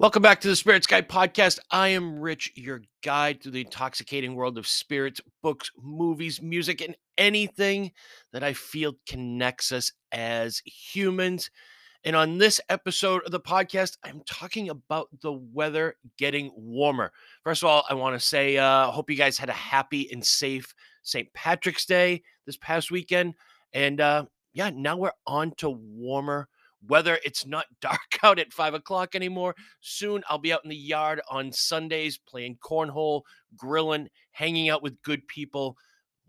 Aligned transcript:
Welcome 0.00 0.22
back 0.22 0.40
to 0.40 0.48
the 0.48 0.56
Spirits 0.56 0.88
Guide 0.88 1.08
podcast. 1.08 1.60
I 1.70 1.90
am 1.90 2.18
Rich, 2.18 2.54
your 2.56 2.82
guide 3.04 3.40
through 3.40 3.52
the 3.52 3.60
intoxicating 3.60 4.34
world 4.34 4.58
of 4.58 4.66
spirits, 4.66 5.20
books, 5.40 5.70
movies, 5.80 6.42
music, 6.42 6.80
and 6.80 6.96
anything 7.16 7.92
that 8.32 8.42
I 8.42 8.54
feel 8.54 8.96
connects 9.06 9.70
us 9.70 9.92
as 10.10 10.60
humans. 10.64 11.48
And 12.02 12.16
on 12.16 12.38
this 12.38 12.60
episode 12.68 13.22
of 13.24 13.30
the 13.30 13.38
podcast, 13.38 13.96
I'm 14.02 14.20
talking 14.26 14.68
about 14.68 15.10
the 15.22 15.32
weather 15.32 15.94
getting 16.18 16.50
warmer. 16.56 17.12
First 17.44 17.62
of 17.62 17.68
all, 17.68 17.84
I 17.88 17.94
want 17.94 18.18
to 18.18 18.26
say, 18.26 18.56
uh, 18.56 18.90
hope 18.90 19.08
you 19.08 19.16
guys 19.16 19.38
had 19.38 19.48
a 19.48 19.52
happy 19.52 20.10
and 20.10 20.26
safe 20.26 20.74
St. 21.04 21.32
Patrick's 21.34 21.86
Day 21.86 22.24
this 22.46 22.56
past 22.56 22.90
weekend. 22.90 23.34
And 23.72 24.00
uh, 24.00 24.24
yeah, 24.54 24.70
now 24.74 24.96
we're 24.96 25.12
on 25.24 25.52
to 25.58 25.70
warmer 25.70 26.48
whether 26.86 27.18
it's 27.24 27.46
not 27.46 27.66
dark 27.80 28.18
out 28.22 28.38
at 28.38 28.52
five 28.52 28.74
o'clock 28.74 29.14
anymore. 29.14 29.54
Soon 29.80 30.22
I'll 30.28 30.38
be 30.38 30.52
out 30.52 30.64
in 30.64 30.70
the 30.70 30.76
yard 30.76 31.20
on 31.30 31.52
Sundays 31.52 32.18
playing 32.18 32.58
cornhole, 32.64 33.22
grilling, 33.56 34.08
hanging 34.32 34.68
out 34.68 34.82
with 34.82 35.02
good 35.02 35.26
people. 35.28 35.76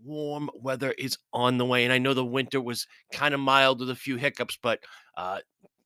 Warm 0.03 0.49
weather 0.53 0.93
is 0.97 1.17
on 1.33 1.57
the 1.57 1.65
way. 1.65 1.83
And 1.83 1.93
I 1.93 1.97
know 1.97 2.13
the 2.13 2.25
winter 2.25 2.61
was 2.61 2.87
kind 3.11 3.33
of 3.33 3.39
mild 3.39 3.79
with 3.79 3.89
a 3.89 3.95
few 3.95 4.17
hiccups, 4.17 4.57
but 4.61 4.79
uh, 5.15 5.39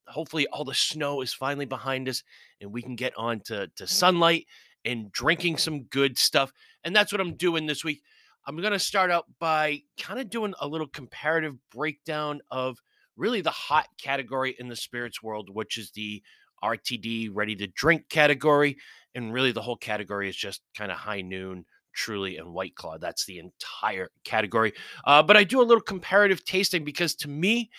hopefully 0.07 0.47
all 0.47 0.65
the 0.65 0.73
snow 0.73 1.21
is 1.21 1.33
finally 1.33 1.65
behind 1.65 2.09
us 2.09 2.23
and 2.59 2.71
we 2.71 2.81
can 2.81 2.95
get 2.95 3.13
on 3.15 3.39
to, 3.41 3.67
to 3.75 3.87
sunlight 3.87 4.45
and 4.85 5.11
drinking 5.11 5.57
some 5.57 5.83
good 5.83 6.17
stuff. 6.17 6.51
And 6.83 6.95
that's 6.95 7.11
what 7.11 7.21
I'm 7.21 7.35
doing 7.35 7.65
this 7.65 7.83
week. 7.83 8.01
I'm 8.45 8.57
going 8.57 8.73
to 8.73 8.79
start 8.79 9.11
out 9.11 9.25
by 9.39 9.83
kind 9.99 10.19
of 10.19 10.29
doing 10.29 10.53
a 10.59 10.67
little 10.67 10.87
comparative 10.87 11.55
breakdown 11.71 12.41
of 12.49 12.79
really 13.19 13.41
the 13.41 13.51
hot 13.51 13.87
category 14.01 14.55
in 14.57 14.69
the 14.69 14.75
spirits 14.75 15.21
world, 15.21 15.49
which 15.53 15.77
is 15.77 15.91
the 15.91 16.23
RTD 16.63 17.29
ready 17.33 17.55
to 17.57 17.67
drink 17.67 18.09
category. 18.09 18.77
And 19.13 19.33
really, 19.33 19.51
the 19.51 19.61
whole 19.61 19.75
category 19.75 20.29
is 20.29 20.35
just 20.35 20.61
kind 20.75 20.91
of 20.91 20.97
high 20.97 21.21
noon, 21.21 21.65
truly, 21.93 22.37
and 22.37 22.53
white 22.53 22.75
claw. 22.75 22.97
That's 22.97 23.25
the 23.25 23.39
entire 23.39 24.09
category. 24.23 24.73
Uh, 25.05 25.21
but 25.21 25.37
I 25.37 25.43
do 25.43 25.61
a 25.61 25.63
little 25.63 25.81
comparative 25.81 26.45
tasting 26.45 26.83
because 26.83 27.15
to 27.15 27.27
me, 27.27 27.69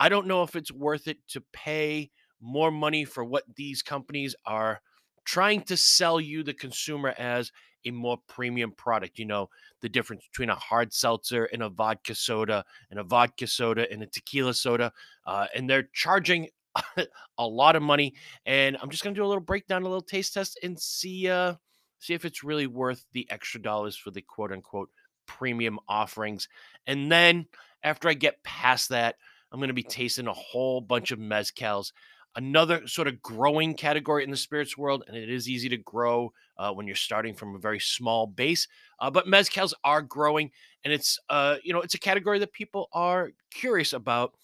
I 0.00 0.08
don't 0.08 0.26
know 0.26 0.42
if 0.42 0.56
it's 0.56 0.72
worth 0.72 1.08
it 1.08 1.18
to 1.28 1.42
pay 1.52 2.10
more 2.40 2.70
money 2.70 3.04
for 3.04 3.24
what 3.24 3.44
these 3.56 3.82
companies 3.82 4.34
are 4.44 4.80
trying 5.24 5.62
to 5.62 5.76
sell 5.76 6.20
you, 6.20 6.42
the 6.42 6.54
consumer, 6.54 7.14
as 7.18 7.50
a 7.86 7.90
more 7.92 8.18
premium 8.28 8.72
product. 8.72 9.18
You 9.18 9.26
know, 9.26 9.48
the 9.80 9.88
difference 9.88 10.24
between 10.30 10.50
a 10.50 10.54
hard 10.54 10.92
seltzer 10.92 11.44
and 11.46 11.62
a 11.62 11.68
vodka 11.68 12.14
soda, 12.14 12.64
and 12.90 13.00
a 13.00 13.04
vodka 13.04 13.46
soda 13.46 13.90
and 13.90 14.02
a 14.02 14.06
tequila 14.06 14.54
soda. 14.54 14.92
Uh, 15.26 15.46
and 15.54 15.68
they're 15.68 15.88
charging 15.92 16.48
a 17.38 17.46
lot 17.46 17.76
of 17.76 17.82
money. 17.82 18.14
And 18.44 18.76
I'm 18.80 18.90
just 18.90 19.02
going 19.02 19.14
to 19.14 19.18
do 19.18 19.24
a 19.24 19.28
little 19.28 19.42
breakdown, 19.42 19.82
a 19.82 19.86
little 19.86 20.00
taste 20.00 20.34
test, 20.34 20.58
and 20.62 20.78
see 20.78 21.28
uh, 21.28 21.54
see 21.98 22.14
if 22.14 22.24
it's 22.24 22.44
really 22.44 22.66
worth 22.66 23.04
the 23.12 23.26
extra 23.30 23.60
dollars 23.60 23.96
for 23.96 24.10
the 24.10 24.22
quote 24.22 24.52
unquote 24.52 24.90
premium 25.26 25.78
offerings. 25.88 26.48
And 26.86 27.10
then 27.10 27.46
after 27.82 28.08
I 28.08 28.14
get 28.14 28.42
past 28.42 28.90
that, 28.90 29.16
I'm 29.52 29.60
going 29.60 29.68
to 29.68 29.74
be 29.74 29.82
tasting 29.82 30.26
a 30.26 30.32
whole 30.32 30.80
bunch 30.80 31.12
of 31.12 31.18
mezcals 31.18 31.92
another 32.36 32.86
sort 32.86 33.08
of 33.08 33.20
growing 33.22 33.74
category 33.74 34.22
in 34.22 34.30
the 34.30 34.36
spirits 34.36 34.76
world, 34.76 35.02
and 35.08 35.16
it 35.16 35.30
is 35.30 35.48
easy 35.48 35.68
to 35.70 35.76
grow 35.78 36.32
uh, 36.58 36.70
when 36.72 36.86
you're 36.86 36.94
starting 36.94 37.34
from 37.34 37.54
a 37.54 37.58
very 37.58 37.80
small 37.80 38.26
base. 38.26 38.68
Uh, 39.00 39.10
but 39.10 39.26
mezcals 39.26 39.72
are 39.82 40.02
growing, 40.02 40.50
and 40.84 40.92
it's 40.92 41.18
uh, 41.28 41.56
you 41.62 41.72
know 41.72 41.80
it's 41.80 41.94
a 41.94 41.98
category 41.98 42.38
that 42.38 42.52
people 42.52 42.88
are 42.92 43.32
curious 43.50 43.92
about. 43.92 44.34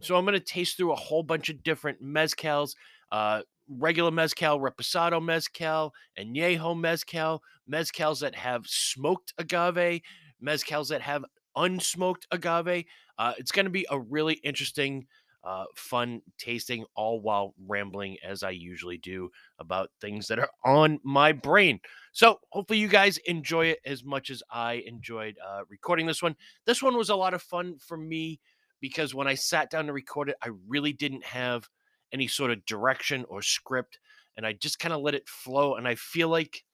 So 0.00 0.16
I'm 0.16 0.24
going 0.24 0.34
to 0.34 0.40
taste 0.40 0.76
through 0.76 0.92
a 0.92 0.96
whole 0.96 1.22
bunch 1.22 1.48
of 1.48 1.62
different 1.62 2.02
mezcals. 2.02 2.74
Uh, 3.12 3.42
regular 3.68 4.10
mezcal, 4.10 4.58
reposado 4.58 5.22
mezcal, 5.22 5.92
añejo 6.18 6.78
mezcal, 6.78 7.42
mezcals 7.70 8.20
that 8.20 8.34
have 8.34 8.66
smoked 8.66 9.32
agave, 9.38 10.00
mezcals 10.42 10.88
that 10.88 11.02
have 11.02 11.24
unsmoked 11.56 12.26
agave. 12.30 12.84
Uh, 13.18 13.34
it's 13.38 13.52
going 13.52 13.66
to 13.66 13.70
be 13.70 13.86
a 13.90 14.00
really 14.00 14.34
interesting 14.34 15.06
uh, 15.44 15.64
fun 15.74 16.22
tasting, 16.38 16.84
all 16.94 17.20
while 17.20 17.54
rambling 17.66 18.16
as 18.24 18.42
I 18.42 18.50
usually 18.50 18.98
do 18.98 19.30
about 19.58 19.90
things 20.00 20.28
that 20.28 20.38
are 20.38 20.50
on 20.64 21.00
my 21.02 21.32
brain. 21.32 21.80
So, 22.12 22.38
hopefully, 22.50 22.78
you 22.78 22.88
guys 22.88 23.18
enjoy 23.18 23.66
it 23.66 23.80
as 23.84 24.04
much 24.04 24.30
as 24.30 24.42
I 24.50 24.84
enjoyed 24.86 25.36
uh, 25.44 25.62
recording 25.68 26.06
this 26.06 26.22
one. 26.22 26.36
This 26.66 26.82
one 26.82 26.96
was 26.96 27.08
a 27.08 27.16
lot 27.16 27.34
of 27.34 27.42
fun 27.42 27.78
for 27.78 27.96
me 27.96 28.40
because 28.80 29.14
when 29.14 29.26
I 29.26 29.34
sat 29.34 29.70
down 29.70 29.86
to 29.86 29.92
record 29.92 30.28
it, 30.28 30.36
I 30.42 30.50
really 30.68 30.92
didn't 30.92 31.24
have 31.24 31.68
any 32.12 32.28
sort 32.28 32.50
of 32.50 32.64
direction 32.66 33.24
or 33.28 33.42
script, 33.42 33.98
and 34.36 34.46
I 34.46 34.52
just 34.52 34.78
kind 34.78 34.92
of 34.92 35.00
let 35.00 35.14
it 35.14 35.28
flow. 35.28 35.74
And 35.74 35.88
I 35.88 35.94
feel 35.96 36.28
like 36.28 36.64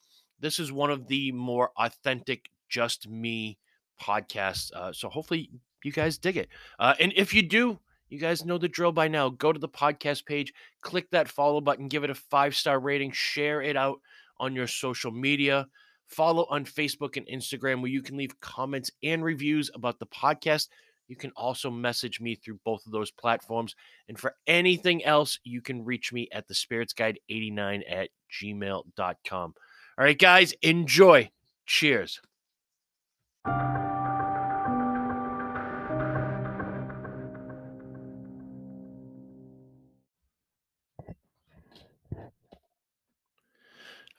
this 0.41 0.59
is 0.59 0.71
one 0.73 0.91
of 0.91 1.09
the 1.09 1.33
more 1.33 1.71
authentic, 1.79 2.51
just 2.69 3.09
me 3.09 3.59
podcasts. 4.03 4.73
Uh, 4.73 4.93
so, 4.93 5.09
hopefully, 5.09 5.51
you 5.85 5.93
guys 5.93 6.19
dig 6.19 6.37
it. 6.37 6.49
Uh, 6.79 6.95
and 7.01 7.13
if 7.17 7.33
you 7.33 7.43
do, 7.43 7.79
you 8.09 8.19
guys 8.19 8.45
know 8.45 8.59
the 8.59 8.69
drill 8.69 8.93
by 8.93 9.09
now. 9.09 9.29
Go 9.29 9.53
to 9.53 9.59
the 9.59 9.69
podcast 9.69 10.25
page, 10.25 10.53
click 10.81 11.11
that 11.11 11.29
follow 11.29 11.61
button, 11.61 11.89
give 11.89 12.05
it 12.05 12.11
a 12.11 12.15
five 12.15 12.55
star 12.55 12.79
rating, 12.81 13.13
share 13.13 13.63
it 13.63 13.77
out 13.77 14.01
on 14.39 14.55
your 14.55 14.67
social 14.67 15.11
media. 15.11 15.67
Follow 16.07 16.47
on 16.49 16.65
Facebook 16.65 17.17
and 17.17 17.27
Instagram 17.27 17.83
where 17.83 17.91
you 17.91 18.03
can 18.03 18.17
leave 18.17 18.41
comments 18.41 18.91
and 19.03 19.23
reviews 19.23 19.71
about 19.75 19.99
the 19.99 20.07
podcast. 20.07 20.69
You 21.07 21.17
can 21.17 21.33
also 21.37 21.71
message 21.71 22.21
me 22.21 22.35
through 22.35 22.61
both 22.65 22.87
of 22.87 22.93
those 22.93 23.11
platforms. 23.11 23.75
And 24.09 24.19
for 24.19 24.35
anything 24.47 25.05
else, 25.05 25.39
you 25.45 25.61
can 25.61 25.85
reach 25.85 26.13
me 26.13 26.29
at 26.33 26.49
the 26.49 26.55
spirits 26.55 26.93
guide 26.93 27.19
89 27.29 27.83
at 27.89 28.11
gmail.com. 28.41 29.55
All 29.99 30.05
right, 30.05 30.19
guys, 30.19 30.53
enjoy. 30.63 31.31
Cheers. 31.67 32.21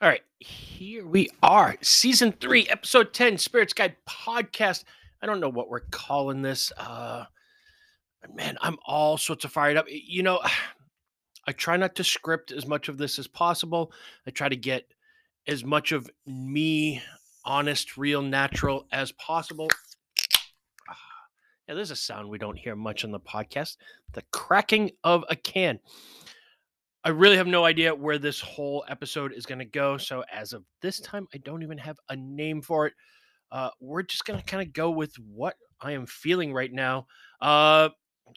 All 0.01 0.07
right, 0.07 0.23
here 0.39 1.05
we 1.05 1.27
are, 1.43 1.75
season 1.81 2.31
three, 2.31 2.65
episode 2.69 3.13
10, 3.13 3.37
Spirits 3.37 3.73
Guide 3.73 3.97
podcast. 4.07 4.85
I 5.21 5.25
don't 5.25 5.41
know 5.41 5.49
what 5.49 5.69
we're 5.69 5.81
calling 5.91 6.41
this. 6.41 6.71
Uh 6.77 7.25
man, 8.33 8.57
I'm 8.61 8.77
all 8.85 9.17
sorts 9.17 9.43
of 9.43 9.51
fired 9.51 9.75
up. 9.75 9.87
You 9.89 10.23
know, 10.23 10.39
I 11.47 11.51
try 11.51 11.75
not 11.75 11.95
to 11.95 12.05
script 12.05 12.53
as 12.53 12.65
much 12.65 12.87
of 12.87 12.97
this 12.97 13.19
as 13.19 13.27
possible. 13.27 13.91
I 14.25 14.31
try 14.31 14.47
to 14.47 14.55
get 14.55 14.85
as 15.47 15.65
much 15.65 15.91
of 15.91 16.09
me 16.25 17.03
honest, 17.43 17.97
real, 17.97 18.21
natural 18.21 18.87
as 18.93 19.11
possible. 19.11 19.67
Yeah, 21.67 21.75
there's 21.75 21.91
a 21.91 21.95
sound 21.97 22.29
we 22.29 22.39
don't 22.39 22.57
hear 22.57 22.75
much 22.75 23.03
on 23.03 23.11
the 23.11 23.19
podcast 23.19 23.75
the 24.13 24.23
cracking 24.31 24.91
of 25.03 25.25
a 25.29 25.35
can. 25.35 25.79
I 27.03 27.09
really 27.09 27.37
have 27.37 27.47
no 27.47 27.63
idea 27.63 27.95
where 27.95 28.17
this 28.17 28.41
whole 28.41 28.83
episode 28.89 29.31
is 29.33 29.45
going 29.45 29.59
to 29.59 29.65
go. 29.65 29.97
So, 29.97 30.23
as 30.31 30.51
of 30.51 30.65
this 30.81 30.99
time, 30.99 31.27
I 31.33 31.37
don't 31.37 31.63
even 31.63 31.77
have 31.77 31.97
a 32.09 32.15
name 32.15 32.61
for 32.61 32.87
it. 32.87 32.93
Uh, 33.51 33.69
we're 33.79 34.03
just 34.03 34.25
going 34.25 34.39
to 34.39 34.45
kind 34.45 34.61
of 34.61 34.73
go 34.73 34.91
with 34.91 35.13
what 35.15 35.55
I 35.81 35.93
am 35.93 36.05
feeling 36.05 36.53
right 36.53 36.71
now. 36.71 37.07
Uh, 37.41 37.89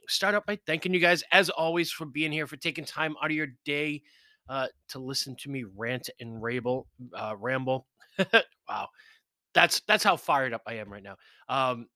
start 0.08 0.34
out 0.34 0.46
by 0.46 0.58
thanking 0.64 0.94
you 0.94 1.00
guys, 1.00 1.24
as 1.32 1.50
always, 1.50 1.90
for 1.90 2.06
being 2.06 2.30
here, 2.30 2.46
for 2.46 2.56
taking 2.56 2.84
time 2.84 3.16
out 3.22 3.30
of 3.30 3.36
your 3.36 3.48
day 3.64 4.02
uh, 4.48 4.68
to 4.88 5.00
listen 5.00 5.36
to 5.40 5.50
me 5.50 5.64
rant 5.76 6.08
and 6.20 6.40
ramble. 6.40 6.86
Uh, 7.14 7.34
ramble. 7.36 7.86
wow, 8.68 8.88
that's 9.54 9.80
that's 9.88 10.04
how 10.04 10.16
fired 10.16 10.52
up 10.52 10.62
I 10.66 10.74
am 10.74 10.92
right 10.92 11.02
now. 11.02 11.16
Um, 11.48 11.86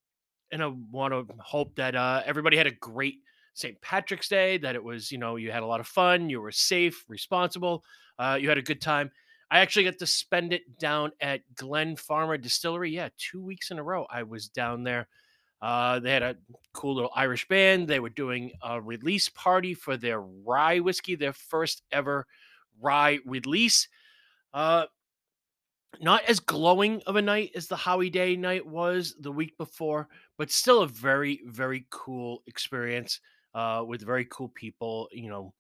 and 0.51 0.63
I 0.63 0.73
want 0.91 1.13
to 1.13 1.27
hope 1.39 1.77
that 1.77 1.95
uh, 1.95 2.23
everybody 2.25 2.57
had 2.57 2.67
a 2.67 2.73
great 2.73 3.17
St. 3.57 3.81
Patrick's 3.81 4.29
Day, 4.29 4.59
that 4.59 4.75
it 4.75 4.85
was, 4.85 5.11
you 5.11 5.17
know, 5.17 5.37
you 5.37 5.51
had 5.51 5.63
a 5.63 5.67
lot 5.67 5.81
of 5.81 5.87
fun, 5.87 6.29
you 6.29 6.43
were 6.43 6.53
safe, 6.53 7.05
responsible, 7.09 7.85
uh, 8.19 8.39
you 8.39 8.51
had 8.51 8.59
a 8.59 8.63
good 8.63 8.83
time. 8.83 9.11
I 9.51 9.61
actually 9.61 9.85
got 9.85 9.99
to 9.99 10.07
spend 10.07 10.53
it 10.53 10.79
down 10.79 11.13
at 11.21 11.41
Glen 11.55 11.97
Farmer 11.97 12.37
Distillery. 12.37 12.91
Yeah, 12.91 13.09
two 13.17 13.43
weeks 13.43 13.71
in 13.71 13.79
a 13.79 13.83
row 13.83 14.07
I 14.11 14.25
was 14.25 14.49
down 14.49 14.83
there. 14.83 15.09
Uh, 15.63 16.01
they 16.01 16.13
had 16.13 16.23
a 16.23 16.37
cool 16.75 16.97
little 16.97 17.13
Irish 17.17 17.49
band. 17.49 17.89
They 17.89 18.01
were 18.01 18.11
doing 18.11 18.53
a 18.63 18.79
release 18.79 19.31
party 19.31 19.73
for 19.73 19.97
their 19.97 20.21
rye 20.21 20.81
whiskey, 20.81 21.15
their 21.15 21.33
first 21.33 21.83
ever 21.91 22.27
rye 22.79 23.21
release. 23.25 23.89
Uh, 24.53 24.85
not 26.01 26.25
as 26.25 26.41
glowing 26.41 27.01
of 27.07 27.17
a 27.17 27.23
night 27.23 27.53
as 27.55 27.69
the 27.69 27.77
Howie 27.77 28.11
Day 28.11 28.37
night 28.37 28.67
was 28.67 29.15
the 29.19 29.33
week 29.33 29.57
before, 29.57 30.09
but 30.37 30.51
still 30.51 30.83
a 30.83 30.89
very, 30.89 31.41
very 31.47 31.87
cool 31.89 32.43
experience 32.47 33.21
uh, 33.57 33.83
with 33.85 34.05
very 34.05 34.27
cool 34.27 34.51
people. 34.55 35.09
You 35.11 35.31
know, 35.31 35.55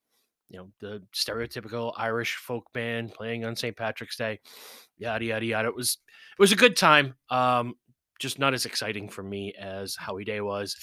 you 0.49 0.59
know 0.59 0.71
the 0.81 1.03
stereotypical 1.15 1.93
Irish 1.97 2.37
folk 2.37 2.73
band 2.73 3.13
playing 3.13 3.45
on 3.45 3.57
St. 3.57 3.77
Patrick's 3.77 4.17
Day, 4.17 4.39
yada 4.99 5.25
yada 5.25 5.45
yada. 5.45 5.69
It 5.69 5.75
was 5.75 5.99
it 6.39 6.41
was 6.41 6.53
a 6.53 6.57
good 6.57 6.77
time. 6.77 7.15
Um, 7.31 7.75
just 8.21 8.39
not 8.39 8.55
as 8.55 8.67
exciting 8.67 9.09
for 9.09 9.23
me 9.23 9.55
as 9.59 9.97
Howie 9.97 10.25
Day 10.25 10.41
was. 10.41 10.77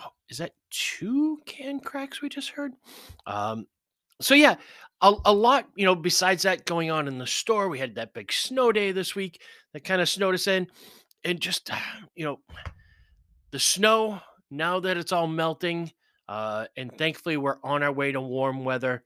Oh, 0.00 0.10
is 0.28 0.38
that 0.38 0.52
two 0.70 1.40
can 1.46 1.80
cracks 1.80 2.22
we 2.22 2.28
just 2.28 2.50
heard? 2.50 2.72
Um, 3.26 3.66
So 4.20 4.34
yeah, 4.34 4.56
a, 5.00 5.14
a 5.26 5.32
lot, 5.32 5.68
you 5.76 5.84
know, 5.84 5.94
besides 5.94 6.42
that 6.42 6.64
going 6.64 6.90
on 6.90 7.08
in 7.08 7.18
the 7.18 7.26
store, 7.26 7.68
we 7.68 7.78
had 7.78 7.94
that 7.94 8.14
big 8.14 8.32
snow 8.32 8.72
day 8.72 8.92
this 8.92 9.14
week 9.14 9.40
that 9.72 9.84
kind 9.84 10.00
of 10.00 10.08
snowed 10.08 10.34
us 10.34 10.46
in. 10.46 10.66
And 11.24 11.40
just, 11.40 11.70
you 12.16 12.24
know, 12.24 12.40
the 13.50 13.58
snow, 13.58 14.20
now 14.50 14.80
that 14.80 14.96
it's 14.96 15.12
all 15.12 15.26
melting, 15.26 15.92
uh, 16.28 16.66
and 16.76 16.96
thankfully 16.96 17.36
we're 17.36 17.58
on 17.62 17.82
our 17.82 17.92
way 17.92 18.12
to 18.12 18.20
warm 18.20 18.64
weather, 18.64 19.02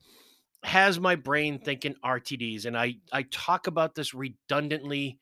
has 0.64 1.00
my 1.00 1.16
brain 1.16 1.58
thinking 1.58 1.94
RTDs. 2.04 2.66
And 2.66 2.76
I, 2.76 2.96
I 3.12 3.22
talk 3.30 3.66
about 3.66 3.94
this 3.94 4.14
redundantly 4.14 5.18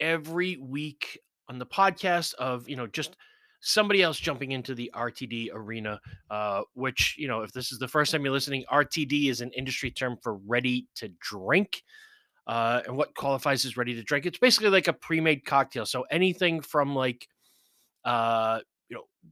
every 0.00 0.56
week 0.56 1.18
on 1.48 1.58
the 1.58 1.66
podcast 1.66 2.34
of, 2.34 2.68
you 2.68 2.76
know, 2.76 2.86
just 2.86 3.16
somebody 3.60 4.02
else 4.02 4.18
jumping 4.18 4.52
into 4.52 4.74
the 4.74 4.90
RTD 4.94 5.48
arena, 5.52 6.00
uh, 6.30 6.62
which, 6.74 7.16
you 7.18 7.26
know, 7.26 7.42
if 7.42 7.52
this 7.52 7.72
is 7.72 7.78
the 7.78 7.88
first 7.88 8.12
time 8.12 8.24
you're 8.24 8.32
listening, 8.32 8.64
RTD 8.70 9.28
is 9.28 9.40
an 9.40 9.50
industry 9.52 9.90
term 9.90 10.16
for 10.22 10.36
ready 10.46 10.86
to 10.96 11.10
drink. 11.20 11.82
Uh, 12.46 12.80
and 12.86 12.96
what 12.96 13.14
qualifies 13.16 13.64
as 13.64 13.76
ready 13.76 13.94
to 13.96 14.04
drink? 14.04 14.24
It's 14.24 14.38
basically 14.38 14.70
like 14.70 14.86
a 14.86 14.92
pre-made 14.92 15.44
cocktail. 15.44 15.84
So 15.84 16.02
anything 16.12 16.60
from 16.60 16.94
like, 16.94 17.26
uh, 18.04 18.60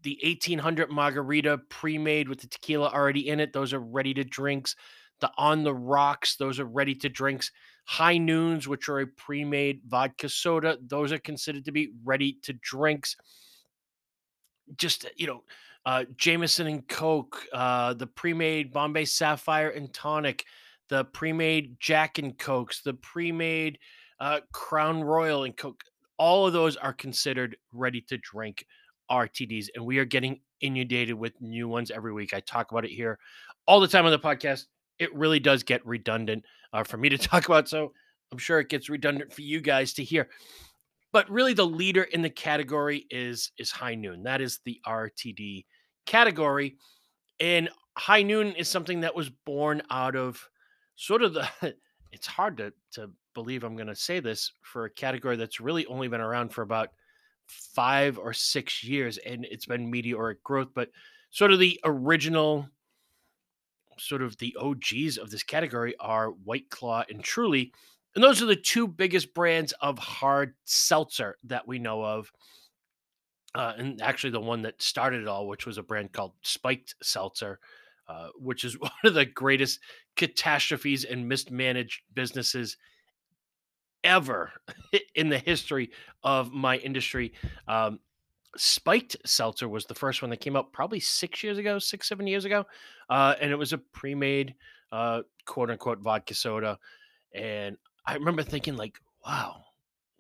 the 0.02 0.18
1800 0.22 0.90
margarita 0.90 1.58
pre-made 1.68 2.28
with 2.28 2.40
the 2.40 2.46
tequila 2.46 2.88
already 2.88 3.28
in 3.28 3.40
it, 3.40 3.52
those 3.52 3.72
are 3.72 3.80
ready 3.80 4.14
to 4.14 4.24
drinks. 4.24 4.76
The 5.20 5.30
on 5.38 5.62
the 5.62 5.74
rocks, 5.74 6.36
those 6.36 6.58
are 6.58 6.64
ready 6.64 6.94
to 6.96 7.08
drinks. 7.08 7.52
High 7.86 8.18
noons, 8.18 8.66
which 8.66 8.88
are 8.88 9.00
a 9.00 9.06
pre-made 9.06 9.82
vodka 9.86 10.28
soda, 10.28 10.78
those 10.86 11.12
are 11.12 11.18
considered 11.18 11.64
to 11.66 11.72
be 11.72 11.90
ready 12.04 12.38
to 12.42 12.52
drinks 12.54 13.16
just 14.76 15.04
uh, 15.04 15.08
you 15.16 15.26
know, 15.26 15.42
uh, 15.86 16.04
Jameson 16.16 16.66
and 16.66 16.86
Coke, 16.88 17.44
uh, 17.52 17.94
the 17.94 18.06
pre-made 18.06 18.72
Bombay 18.72 19.04
Sapphire 19.04 19.70
and 19.70 19.92
Tonic, 19.92 20.44
the 20.88 21.04
pre-made 21.04 21.78
Jack 21.80 22.18
and 22.18 22.38
Cokes, 22.38 22.82
the 22.82 22.94
pre-made 22.94 23.78
uh, 24.20 24.40
Crown 24.52 25.02
Royal 25.02 25.44
and 25.44 25.56
Coke. 25.56 25.82
All 26.16 26.46
of 26.46 26.52
those 26.52 26.76
are 26.76 26.92
considered 26.92 27.56
ready 27.72 28.00
to 28.02 28.16
drink 28.18 28.66
RTDs, 29.10 29.68
and 29.74 29.84
we 29.84 29.98
are 29.98 30.04
getting 30.04 30.40
inundated 30.60 31.14
with 31.14 31.40
new 31.40 31.68
ones 31.68 31.90
every 31.90 32.12
week. 32.12 32.34
I 32.34 32.40
talk 32.40 32.70
about 32.70 32.84
it 32.84 32.90
here 32.90 33.18
all 33.66 33.80
the 33.80 33.88
time 33.88 34.06
on 34.06 34.12
the 34.12 34.18
podcast. 34.18 34.66
It 34.98 35.14
really 35.14 35.40
does 35.40 35.62
get 35.62 35.84
redundant 35.86 36.44
uh, 36.72 36.84
for 36.84 36.96
me 36.96 37.08
to 37.08 37.18
talk 37.18 37.46
about, 37.46 37.68
so 37.68 37.92
I'm 38.32 38.38
sure 38.38 38.60
it 38.60 38.68
gets 38.68 38.88
redundant 38.88 39.32
for 39.32 39.42
you 39.42 39.60
guys 39.60 39.92
to 39.94 40.04
hear. 40.04 40.28
But 41.12 41.30
really, 41.30 41.54
the 41.54 41.66
leader 41.66 42.02
in 42.02 42.22
the 42.22 42.30
category 42.30 43.06
is 43.10 43.52
is 43.58 43.70
High 43.70 43.94
Noon. 43.94 44.22
That 44.24 44.40
is 44.40 44.60
the 44.64 44.80
RTD 44.86 45.64
category, 46.06 46.76
and 47.38 47.68
High 47.96 48.22
Noon 48.22 48.48
is 48.56 48.68
something 48.68 49.00
that 49.00 49.14
was 49.14 49.30
born 49.30 49.82
out 49.90 50.16
of 50.16 50.46
sort 50.96 51.22
of 51.22 51.34
the. 51.34 51.48
It's 52.12 52.28
hard 52.28 52.56
to 52.58 52.72
to 52.92 53.10
believe 53.34 53.64
I'm 53.64 53.74
going 53.74 53.88
to 53.88 53.96
say 53.96 54.20
this 54.20 54.52
for 54.62 54.84
a 54.84 54.90
category 54.90 55.34
that's 55.34 55.58
really 55.58 55.84
only 55.86 56.06
been 56.06 56.20
around 56.20 56.50
for 56.50 56.62
about 56.62 56.90
five 57.46 58.18
or 58.18 58.32
six 58.32 58.84
years, 58.84 59.18
and 59.18 59.44
it's 59.50 59.66
been 59.66 59.90
meteoric 59.90 60.42
growth. 60.42 60.68
But 60.74 60.90
sort 61.30 61.52
of 61.52 61.58
the 61.58 61.80
original, 61.84 62.68
sort 63.98 64.22
of 64.22 64.36
the 64.38 64.56
OGs 64.60 65.18
of 65.18 65.30
this 65.30 65.42
category 65.42 65.94
are 65.98 66.30
White 66.30 66.70
Claw 66.70 67.04
and 67.08 67.22
Truly 67.22 67.72
and 68.14 68.22
those 68.22 68.40
are 68.40 68.46
the 68.46 68.56
two 68.56 68.86
biggest 68.86 69.34
brands 69.34 69.72
of 69.80 69.98
hard 69.98 70.54
seltzer 70.64 71.36
that 71.44 71.66
we 71.66 71.78
know 71.78 72.04
of. 72.04 72.32
Uh, 73.54 73.72
and 73.76 74.02
actually, 74.02 74.30
the 74.30 74.40
one 74.40 74.62
that 74.62 74.82
started 74.82 75.22
it 75.22 75.28
all, 75.28 75.46
which 75.46 75.66
was 75.66 75.78
a 75.78 75.82
brand 75.82 76.12
called 76.12 76.32
Spiked 76.42 76.94
Seltzer, 77.02 77.58
uh, 78.08 78.28
which 78.38 78.64
is 78.64 78.78
one 78.78 78.90
of 79.04 79.14
the 79.14 79.26
greatest 79.26 79.80
catastrophes 80.16 81.04
and 81.04 81.28
mismanaged 81.28 82.02
businesses 82.14 82.76
ever 84.04 84.52
in 85.14 85.28
the 85.28 85.38
history 85.38 85.90
of 86.22 86.52
my 86.52 86.76
industry. 86.76 87.32
Um, 87.66 87.98
Spiked 88.56 89.16
Seltzer 89.26 89.68
was 89.68 89.86
the 89.86 89.94
first 89.94 90.22
one 90.22 90.30
that 90.30 90.40
came 90.40 90.54
out 90.54 90.72
probably 90.72 91.00
six 91.00 91.42
years 91.42 91.58
ago, 91.58 91.78
six, 91.78 92.08
seven 92.08 92.26
years 92.26 92.44
ago. 92.44 92.64
Uh, 93.10 93.34
and 93.40 93.50
it 93.50 93.56
was 93.56 93.72
a 93.72 93.78
pre 93.78 94.14
made, 94.14 94.54
uh, 94.92 95.22
quote 95.44 95.70
unquote, 95.70 95.98
vodka 95.98 96.34
soda. 96.34 96.78
And 97.34 97.76
I 98.06 98.14
remember 98.14 98.42
thinking 98.42 98.76
like, 98.76 98.98
wow, 99.26 99.64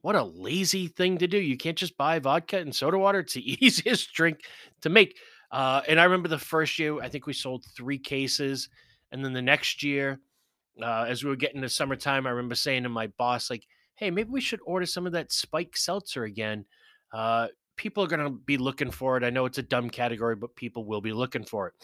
what 0.00 0.16
a 0.16 0.24
lazy 0.24 0.88
thing 0.88 1.18
to 1.18 1.28
do. 1.28 1.38
You 1.38 1.56
can't 1.56 1.78
just 1.78 1.96
buy 1.96 2.18
vodka 2.18 2.58
and 2.58 2.74
soda 2.74 2.98
water. 2.98 3.20
It's 3.20 3.34
the 3.34 3.52
easiest 3.64 4.12
drink 4.12 4.40
to 4.82 4.88
make. 4.88 5.16
Uh, 5.50 5.82
and 5.86 6.00
I 6.00 6.04
remember 6.04 6.28
the 6.28 6.38
first 6.38 6.78
year, 6.78 7.00
I 7.00 7.08
think 7.08 7.26
we 7.26 7.32
sold 7.32 7.64
three 7.76 7.98
cases. 7.98 8.68
And 9.12 9.24
then 9.24 9.32
the 9.32 9.42
next 9.42 9.84
year, 9.84 10.18
uh, 10.82 11.06
as 11.08 11.22
we 11.22 11.30
were 11.30 11.36
getting 11.36 11.62
to 11.62 11.68
summertime, 11.68 12.26
I 12.26 12.30
remember 12.30 12.54
saying 12.54 12.82
to 12.82 12.88
my 12.88 13.06
boss, 13.06 13.50
like, 13.50 13.66
hey, 13.94 14.10
maybe 14.10 14.30
we 14.30 14.40
should 14.40 14.60
order 14.64 14.86
some 14.86 15.06
of 15.06 15.12
that 15.12 15.32
spike 15.32 15.76
seltzer 15.76 16.24
again. 16.24 16.64
Uh, 17.12 17.48
people 17.76 18.02
are 18.04 18.08
going 18.08 18.24
to 18.24 18.30
be 18.30 18.56
looking 18.56 18.90
for 18.90 19.16
it. 19.16 19.24
I 19.24 19.30
know 19.30 19.44
it's 19.44 19.58
a 19.58 19.62
dumb 19.62 19.90
category, 19.90 20.36
but 20.36 20.56
people 20.56 20.84
will 20.84 21.00
be 21.00 21.12
looking 21.12 21.44
for 21.44 21.68
it. 21.68 21.74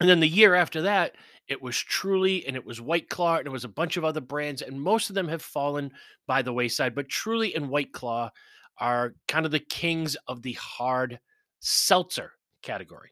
And 0.00 0.08
then 0.08 0.20
the 0.20 0.28
year 0.28 0.54
after 0.54 0.82
that, 0.82 1.14
it 1.46 1.62
was 1.62 1.78
Truly 1.78 2.46
and 2.46 2.56
it 2.56 2.64
was 2.64 2.80
White 2.80 3.08
Claw 3.08 3.36
and 3.36 3.46
it 3.46 3.52
was 3.52 3.64
a 3.64 3.68
bunch 3.68 3.96
of 3.96 4.04
other 4.04 4.20
brands, 4.20 4.62
and 4.62 4.80
most 4.80 5.08
of 5.08 5.14
them 5.14 5.28
have 5.28 5.42
fallen 5.42 5.92
by 6.26 6.42
the 6.42 6.52
wayside. 6.52 6.94
But 6.94 7.08
Truly 7.08 7.54
and 7.54 7.68
White 7.68 7.92
Claw 7.92 8.30
are 8.78 9.14
kind 9.28 9.46
of 9.46 9.52
the 9.52 9.60
kings 9.60 10.16
of 10.26 10.42
the 10.42 10.54
hard 10.54 11.20
seltzer 11.60 12.32
category. 12.62 13.10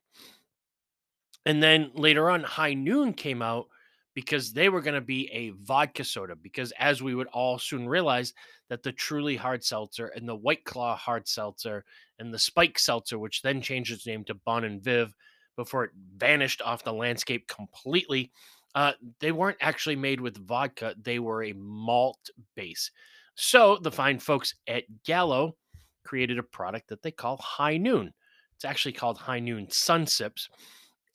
And 1.46 1.62
then 1.62 1.90
later 1.94 2.30
on, 2.30 2.42
High 2.42 2.74
Noon 2.74 3.12
came 3.12 3.42
out 3.42 3.66
because 4.14 4.52
they 4.52 4.68
were 4.68 4.80
going 4.80 4.94
to 4.94 5.00
be 5.00 5.30
a 5.32 5.50
vodka 5.50 6.04
soda. 6.04 6.36
Because 6.36 6.72
as 6.78 7.02
we 7.02 7.14
would 7.14 7.28
all 7.28 7.58
soon 7.58 7.88
realize, 7.88 8.34
that 8.68 8.82
the 8.82 8.92
Truly 8.92 9.36
hard 9.36 9.62
seltzer 9.62 10.06
and 10.08 10.28
the 10.28 10.34
White 10.34 10.64
Claw 10.64 10.96
hard 10.96 11.28
seltzer 11.28 11.84
and 12.18 12.32
the 12.32 12.38
Spike 12.38 12.78
seltzer, 12.78 13.18
which 13.18 13.42
then 13.42 13.60
changed 13.60 13.92
its 13.92 14.06
name 14.06 14.24
to 14.24 14.34
Bon 14.34 14.64
and 14.64 14.82
Viv, 14.82 15.14
before 15.56 15.84
it 15.84 15.90
vanished 16.16 16.62
off 16.62 16.84
the 16.84 16.92
landscape 16.92 17.46
completely. 17.46 18.32
Uh, 18.74 18.92
they 19.20 19.32
weren't 19.32 19.58
actually 19.60 19.96
made 19.96 20.20
with 20.20 20.46
vodka, 20.46 20.94
they 21.02 21.18
were 21.18 21.44
a 21.44 21.52
malt 21.52 22.30
base. 22.56 22.90
So 23.34 23.78
the 23.82 23.92
fine 23.92 24.18
folks 24.18 24.54
at 24.66 24.84
Gallo 25.04 25.56
created 26.04 26.38
a 26.38 26.42
product 26.42 26.88
that 26.88 27.02
they 27.02 27.10
call 27.10 27.36
High 27.38 27.76
Noon. 27.76 28.12
It's 28.56 28.64
actually 28.64 28.92
called 28.92 29.18
High 29.18 29.40
Noon 29.40 29.70
Sun 29.70 30.06
Sips, 30.06 30.48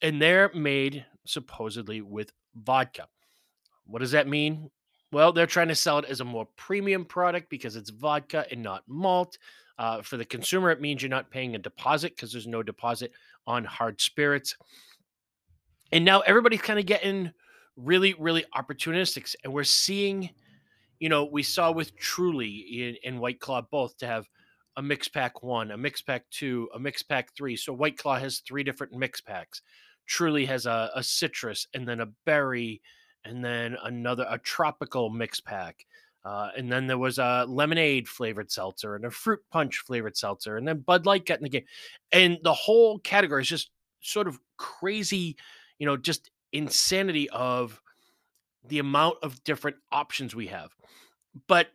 and 0.01 0.21
they're 0.21 0.51
made 0.53 1.05
supposedly 1.25 2.01
with 2.01 2.31
vodka. 2.63 3.07
What 3.85 3.99
does 3.99 4.11
that 4.11 4.27
mean? 4.27 4.69
Well, 5.11 5.31
they're 5.31 5.45
trying 5.45 5.69
to 5.69 5.75
sell 5.75 5.99
it 5.99 6.05
as 6.05 6.19
a 6.19 6.25
more 6.25 6.47
premium 6.57 7.05
product 7.05 7.49
because 7.49 7.75
it's 7.75 7.89
vodka 7.89 8.45
and 8.51 8.61
not 8.61 8.83
malt. 8.87 9.37
Uh, 9.79 10.01
for 10.01 10.17
the 10.17 10.25
consumer, 10.25 10.71
it 10.71 10.81
means 10.81 11.01
you're 11.01 11.09
not 11.09 11.29
paying 11.29 11.55
a 11.55 11.59
deposit 11.59 12.15
because 12.15 12.31
there's 12.31 12.47
no 12.47 12.63
deposit 12.63 13.11
on 13.45 13.63
hard 13.63 14.01
spirits. 14.01 14.57
And 15.91 16.03
now 16.03 16.21
everybody's 16.21 16.61
kind 16.61 16.79
of 16.79 16.85
getting 16.85 17.31
really, 17.77 18.15
really 18.19 18.43
opportunistic. 18.55 19.33
And 19.43 19.53
we're 19.53 19.63
seeing, 19.63 20.31
you 20.99 21.09
know, 21.09 21.25
we 21.25 21.43
saw 21.43 21.71
with 21.71 21.95
Truly 21.95 22.97
in 23.03 23.19
White 23.19 23.39
Claw 23.39 23.61
both 23.61 23.97
to 23.99 24.07
have 24.07 24.27
a 24.75 24.81
mix 24.81 25.07
pack 25.07 25.43
one, 25.43 25.71
a 25.71 25.77
mix 25.77 26.01
pack 26.01 26.23
two, 26.31 26.69
a 26.73 26.79
mix 26.79 27.03
pack 27.03 27.35
three. 27.35 27.55
So 27.55 27.71
White 27.71 27.97
Claw 27.97 28.19
has 28.19 28.39
three 28.39 28.63
different 28.63 28.93
mix 28.93 29.21
packs. 29.21 29.61
Truly 30.07 30.45
has 30.45 30.65
a, 30.65 30.89
a 30.95 31.03
citrus 31.03 31.67
and 31.73 31.87
then 31.87 31.99
a 31.99 32.09
berry 32.25 32.81
and 33.25 33.43
then 33.43 33.77
another, 33.83 34.25
a 34.29 34.37
tropical 34.39 35.09
mix 35.09 35.39
pack. 35.39 35.85
Uh, 36.25 36.49
and 36.57 36.71
then 36.71 36.87
there 36.87 36.97
was 36.97 37.19
a 37.19 37.45
lemonade 37.47 38.07
flavored 38.07 38.51
seltzer 38.51 38.95
and 38.95 39.05
a 39.05 39.11
fruit 39.11 39.39
punch 39.51 39.83
flavored 39.85 40.17
seltzer. 40.17 40.57
And 40.57 40.67
then 40.67 40.79
Bud 40.79 41.05
Light 41.05 41.25
got 41.25 41.37
in 41.37 41.43
the 41.43 41.49
game. 41.49 41.65
And 42.11 42.37
the 42.43 42.53
whole 42.53 42.99
category 42.99 43.43
is 43.43 43.47
just 43.47 43.69
sort 44.01 44.27
of 44.27 44.39
crazy, 44.57 45.37
you 45.79 45.85
know, 45.85 45.95
just 45.95 46.31
insanity 46.51 47.29
of 47.29 47.81
the 48.67 48.79
amount 48.79 49.17
of 49.23 49.43
different 49.43 49.77
options 49.91 50.35
we 50.35 50.47
have. 50.47 50.75
But 51.47 51.67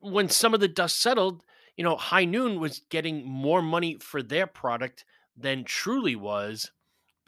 when 0.00 0.28
some 0.28 0.54
of 0.54 0.60
the 0.60 0.68
dust 0.68 1.00
settled, 1.00 1.44
you 1.76 1.84
know, 1.84 1.96
High 1.96 2.24
Noon 2.24 2.60
was 2.60 2.82
getting 2.90 3.26
more 3.26 3.62
money 3.62 3.96
for 4.00 4.22
their 4.22 4.46
product 4.46 5.04
than 5.36 5.64
Truly 5.64 6.16
was 6.16 6.70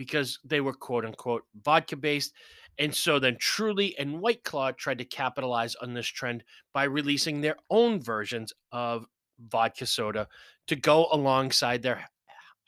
because 0.00 0.38
they 0.42 0.62
were 0.62 0.73
quote 0.73 1.04
unquote 1.04 1.42
vodka 1.62 1.95
based. 1.95 2.33
And 2.78 2.95
so 2.95 3.19
then 3.19 3.37
Truly 3.38 3.95
and 3.99 4.23
White 4.23 4.42
Claw 4.45 4.73
tried 4.73 4.97
to 4.97 5.04
capitalize 5.04 5.75
on 5.75 5.92
this 5.92 6.07
trend 6.07 6.42
by 6.73 6.85
releasing 6.85 7.42
their 7.42 7.57
own 7.69 8.00
versions 8.00 8.54
of 8.73 9.04
vodka 9.50 9.85
soda 9.85 10.26
to 10.69 10.76
go 10.76 11.07
alongside 11.12 11.83
their 11.83 12.02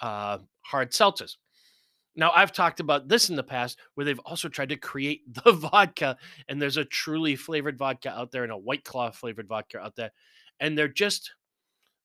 uh, 0.02 0.40
hard 0.60 0.92
seltzers. 0.92 1.36
Now, 2.16 2.32
I've 2.36 2.52
talked 2.52 2.80
about 2.80 3.08
this 3.08 3.30
in 3.30 3.36
the 3.36 3.42
past 3.42 3.78
where 3.94 4.04
they've 4.04 4.18
also 4.26 4.50
tried 4.50 4.68
to 4.68 4.76
create 4.76 5.22
the 5.42 5.52
vodka, 5.52 6.18
and 6.48 6.60
there's 6.60 6.76
a 6.76 6.84
truly 6.84 7.34
flavored 7.34 7.78
vodka 7.78 8.10
out 8.10 8.30
there 8.30 8.42
and 8.42 8.52
a 8.52 8.58
White 8.58 8.84
Claw 8.84 9.10
flavored 9.10 9.48
vodka 9.48 9.78
out 9.78 9.96
there. 9.96 10.10
And 10.60 10.76
they're 10.76 10.86
just 10.86 11.32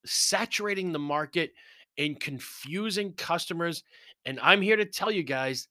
saturating 0.05 0.93
the 0.93 1.00
market 1.00 1.51
and 1.98 2.20
confusing 2.20 3.13
customers. 3.13 3.84
And 4.25 4.39
I'm 4.42 4.62
here 4.62 4.75
to 4.75 4.86
tell 4.86 5.12
you 5.12 5.24
guys 5.24 5.68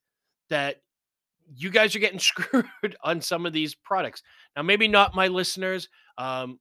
that 0.50 0.83
you 1.54 1.71
guys 1.71 1.95
are 1.95 2.00
getting 2.00 2.18
screwed 2.21 2.97
on 3.02 3.21
some 3.21 3.47
of 3.47 3.52
these 3.52 3.75
products. 3.75 4.23
Now, 4.56 4.62
maybe 4.62 4.88
not 4.88 5.14
my 5.14 5.28
listeners, 5.28 5.88
um, 6.18 6.59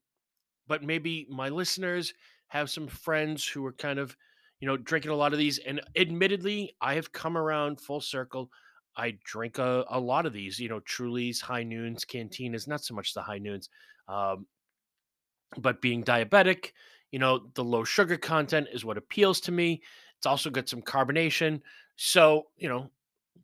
but 0.68 0.84
maybe 0.84 1.28
my 1.30 1.50
listeners 1.50 2.14
have 2.48 2.70
some 2.70 2.88
friends 2.88 3.48
who 3.48 3.66
are 3.66 3.74
kind 3.74 4.00
of, 4.00 4.16
you 4.60 4.68
know, 4.68 4.78
drinking 4.78 5.12
a 5.12 5.16
lot 5.16 5.34
of 5.34 5.40
these. 5.40 5.60
And 5.60 5.82
admittedly, 5.96 6.76
I 6.82 6.96
have 6.96 7.12
come 7.12 7.38
around 7.38 7.82
full 7.82 8.02
circle. 8.02 8.50
I 8.98 9.18
drink 9.26 9.58
a, 9.58 9.84
a 9.90 10.00
lot 10.00 10.26
of 10.26 10.34
these, 10.34 10.60
you 10.60 10.70
know, 10.70 10.80
Truly's, 10.82 11.42
High 11.42 11.64
Noons, 11.64 12.06
Cantinas, 12.06 12.68
not 12.68 12.84
so 12.84 12.94
much 12.94 13.14
the 13.14 13.22
High 13.22 13.40
Noons. 13.40 13.70
Um, 14.08 14.46
but 15.58 15.82
being 15.82 16.04
diabetic, 16.04 16.72
you 17.12 17.20
know, 17.20 17.48
the 17.54 17.64
low 17.64 17.84
sugar 17.84 18.18
content 18.18 18.68
is 18.74 18.86
what 18.86 18.98
appeals 18.98 19.40
to 19.42 19.52
me. 19.52 19.82
It's 20.18 20.26
also 20.26 20.50
got 20.50 20.70
some 20.70 20.82
carbonation. 20.82 21.62
So, 21.96 22.48
you 22.58 22.68
know, 22.68 22.90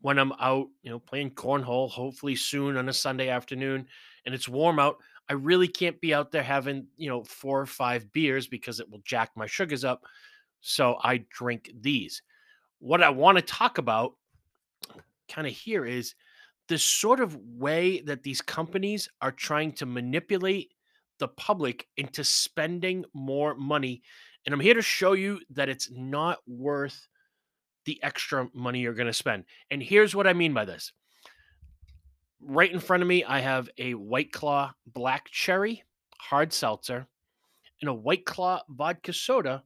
when 0.01 0.17
I'm 0.17 0.33
out, 0.33 0.67
you 0.83 0.89
know, 0.89 0.99
playing 0.99 1.31
cornhole, 1.31 1.89
hopefully 1.89 2.35
soon 2.35 2.77
on 2.77 2.89
a 2.89 2.93
Sunday 2.93 3.29
afternoon, 3.29 3.87
and 4.25 4.35
it's 4.35 4.49
warm 4.49 4.79
out, 4.79 4.97
I 5.29 5.33
really 5.33 5.67
can't 5.67 5.99
be 6.01 6.13
out 6.13 6.31
there 6.31 6.43
having, 6.43 6.87
you 6.97 7.09
know, 7.09 7.23
four 7.23 7.61
or 7.61 7.65
five 7.65 8.11
beers 8.11 8.47
because 8.47 8.79
it 8.79 8.89
will 8.89 9.01
jack 9.05 9.31
my 9.35 9.45
sugars 9.45 9.85
up. 9.85 10.03
So 10.61 10.97
I 11.03 11.23
drink 11.29 11.71
these. 11.79 12.21
What 12.79 13.03
I 13.03 13.09
want 13.09 13.37
to 13.37 13.43
talk 13.43 13.77
about 13.77 14.15
kind 15.29 15.47
of 15.47 15.53
here 15.53 15.85
is 15.85 16.15
the 16.67 16.77
sort 16.77 17.19
of 17.19 17.35
way 17.35 18.01
that 18.01 18.23
these 18.23 18.41
companies 18.41 19.07
are 19.21 19.31
trying 19.31 19.71
to 19.73 19.85
manipulate 19.85 20.71
the 21.21 21.27
public 21.27 21.87
into 21.97 22.23
spending 22.23 23.05
more 23.13 23.55
money. 23.55 24.01
And 24.45 24.53
I'm 24.53 24.59
here 24.59 24.73
to 24.73 24.81
show 24.81 25.13
you 25.13 25.39
that 25.51 25.69
it's 25.69 25.89
not 25.91 26.39
worth 26.47 27.07
the 27.85 28.01
extra 28.03 28.49
money 28.53 28.79
you're 28.79 28.93
going 28.93 29.07
to 29.07 29.13
spend. 29.13 29.45
And 29.69 29.81
here's 29.81 30.15
what 30.15 30.27
I 30.27 30.33
mean 30.33 30.53
by 30.53 30.65
this. 30.65 30.91
Right 32.41 32.71
in 32.71 32.79
front 32.79 33.03
of 33.03 33.07
me, 33.07 33.23
I 33.23 33.39
have 33.39 33.69
a 33.77 33.93
White 33.93 34.31
Claw 34.31 34.73
Black 34.87 35.29
Cherry 35.29 35.83
hard 36.19 36.51
seltzer 36.51 37.07
and 37.81 37.89
a 37.89 37.93
White 37.93 38.25
Claw 38.25 38.61
vodka 38.67 39.13
soda 39.13 39.63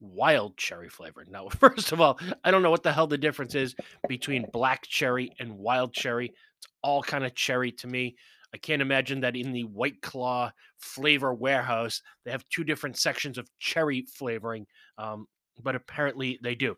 wild 0.00 0.56
cherry 0.56 0.88
flavor. 0.88 1.24
Now, 1.28 1.48
first 1.60 1.92
of 1.92 2.00
all, 2.00 2.18
I 2.42 2.50
don't 2.50 2.62
know 2.62 2.70
what 2.70 2.82
the 2.82 2.92
hell 2.92 3.06
the 3.06 3.16
difference 3.16 3.54
is 3.54 3.76
between 4.08 4.50
black 4.52 4.82
cherry 4.86 5.32
and 5.38 5.56
wild 5.56 5.92
cherry. 5.92 6.26
It's 6.58 6.66
all 6.82 7.02
kind 7.02 7.24
of 7.24 7.34
cherry 7.34 7.70
to 7.72 7.86
me. 7.86 8.16
I 8.56 8.58
can't 8.58 8.80
imagine 8.80 9.20
that 9.20 9.36
in 9.36 9.52
the 9.52 9.64
White 9.64 10.00
Claw 10.00 10.50
flavor 10.78 11.34
warehouse, 11.34 12.00
they 12.24 12.30
have 12.30 12.48
two 12.48 12.64
different 12.64 12.96
sections 12.96 13.36
of 13.36 13.50
cherry 13.58 14.06
flavoring, 14.14 14.66
um, 14.96 15.26
but 15.62 15.74
apparently 15.74 16.38
they 16.42 16.54
do. 16.54 16.74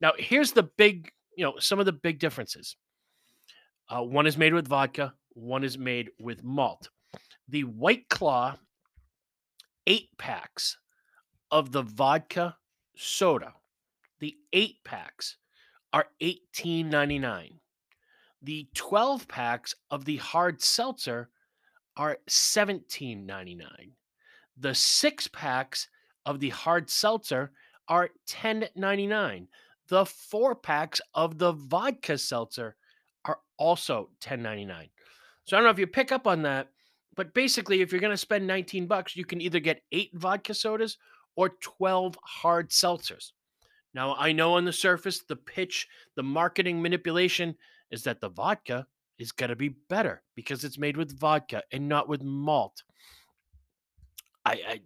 Now, 0.00 0.10
here's 0.18 0.50
the 0.50 0.64
big, 0.64 1.12
you 1.36 1.44
know, 1.44 1.54
some 1.60 1.78
of 1.78 1.86
the 1.86 1.92
big 1.92 2.18
differences. 2.18 2.74
Uh, 3.88 4.02
one 4.02 4.26
is 4.26 4.36
made 4.36 4.52
with 4.52 4.66
vodka, 4.66 5.14
one 5.34 5.62
is 5.62 5.78
made 5.78 6.10
with 6.18 6.42
malt. 6.42 6.88
The 7.48 7.62
White 7.62 8.08
Claw 8.08 8.56
eight 9.86 10.08
packs 10.18 10.78
of 11.52 11.70
the 11.70 11.82
vodka 11.82 12.56
soda, 12.96 13.54
the 14.18 14.36
eight 14.52 14.78
packs 14.84 15.36
are 15.92 16.06
$18.99. 16.20 17.52
The 18.42 18.68
12 18.74 19.28
packs 19.28 19.74
of 19.90 20.04
the 20.04 20.16
hard 20.16 20.62
seltzer 20.62 21.28
are 21.96 22.18
$17.99. 22.28 23.66
The 24.56 24.74
six 24.74 25.28
packs 25.28 25.88
of 26.24 26.40
the 26.40 26.50
hard 26.50 26.88
seltzer 26.88 27.52
are 27.88 28.10
$10.99. 28.28 29.46
The 29.88 30.06
four 30.06 30.54
packs 30.54 31.00
of 31.14 31.38
the 31.38 31.52
vodka 31.52 32.16
seltzer 32.16 32.76
are 33.24 33.38
also 33.58 34.10
$10.99. 34.22 34.90
So 35.44 35.56
I 35.56 35.60
don't 35.60 35.64
know 35.64 35.70
if 35.70 35.78
you 35.78 35.86
pick 35.86 36.12
up 36.12 36.26
on 36.26 36.42
that, 36.42 36.68
but 37.16 37.34
basically, 37.34 37.82
if 37.82 37.90
you're 37.90 38.00
going 38.00 38.12
to 38.12 38.16
spend 38.16 38.46
19 38.46 38.86
bucks, 38.86 39.16
you 39.16 39.24
can 39.24 39.40
either 39.40 39.60
get 39.60 39.82
eight 39.92 40.10
vodka 40.14 40.54
sodas 40.54 40.96
or 41.36 41.50
12 41.60 42.16
hard 42.22 42.70
seltzers. 42.70 43.32
Now, 43.92 44.14
I 44.14 44.32
know 44.32 44.54
on 44.54 44.64
the 44.64 44.72
surface, 44.72 45.22
the 45.28 45.36
pitch, 45.36 45.88
the 46.14 46.22
marketing 46.22 46.80
manipulation 46.80 47.56
is 47.90 48.04
that 48.04 48.20
the 48.20 48.28
vodka 48.28 48.86
is 49.18 49.32
going 49.32 49.50
to 49.50 49.56
be 49.56 49.76
better 49.88 50.22
because 50.34 50.64
it's 50.64 50.78
made 50.78 50.96
with 50.96 51.18
vodka 51.18 51.62
and 51.72 51.88
not 51.88 52.08
with 52.08 52.22
malt. 52.22 52.82
I, 54.44 54.52
I 54.68 54.80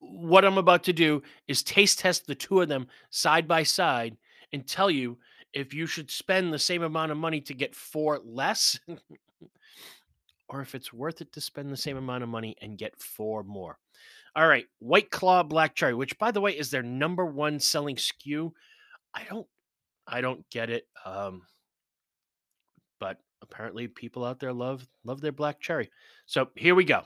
what 0.00 0.44
I'm 0.44 0.58
about 0.58 0.84
to 0.84 0.92
do 0.92 1.22
is 1.48 1.62
taste 1.62 1.98
test 1.98 2.26
the 2.26 2.34
two 2.34 2.60
of 2.60 2.68
them 2.68 2.88
side 3.10 3.48
by 3.48 3.62
side 3.62 4.16
and 4.52 4.66
tell 4.66 4.90
you 4.90 5.18
if 5.52 5.72
you 5.72 5.86
should 5.86 6.10
spend 6.10 6.52
the 6.52 6.58
same 6.58 6.82
amount 6.82 7.12
of 7.12 7.18
money 7.18 7.40
to 7.42 7.54
get 7.54 7.74
four 7.74 8.20
less 8.24 8.78
or 10.48 10.60
if 10.60 10.74
it's 10.74 10.92
worth 10.92 11.20
it 11.20 11.32
to 11.32 11.40
spend 11.40 11.70
the 11.70 11.76
same 11.76 11.96
amount 11.96 12.22
of 12.22 12.28
money 12.28 12.56
and 12.60 12.78
get 12.78 13.00
four 13.00 13.42
more. 13.42 13.78
All 14.36 14.46
right, 14.46 14.66
White 14.80 15.10
Claw 15.10 15.42
Black 15.42 15.74
Cherry, 15.74 15.94
which 15.94 16.18
by 16.18 16.30
the 16.30 16.40
way 16.40 16.52
is 16.52 16.70
their 16.70 16.82
number 16.82 17.24
one 17.24 17.60
selling 17.60 17.96
SKU. 17.96 18.52
I 19.14 19.22
don't 19.28 19.46
I 20.06 20.20
don't 20.20 20.48
get 20.50 20.70
it. 20.70 20.86
Um 21.04 21.42
but 23.00 23.18
apparently 23.42 23.88
people 23.88 24.24
out 24.24 24.40
there 24.40 24.52
love 24.52 24.86
love 25.04 25.20
their 25.20 25.32
black 25.32 25.60
cherry. 25.60 25.90
So 26.26 26.48
here 26.56 26.74
we 26.74 26.84
go. 26.84 27.02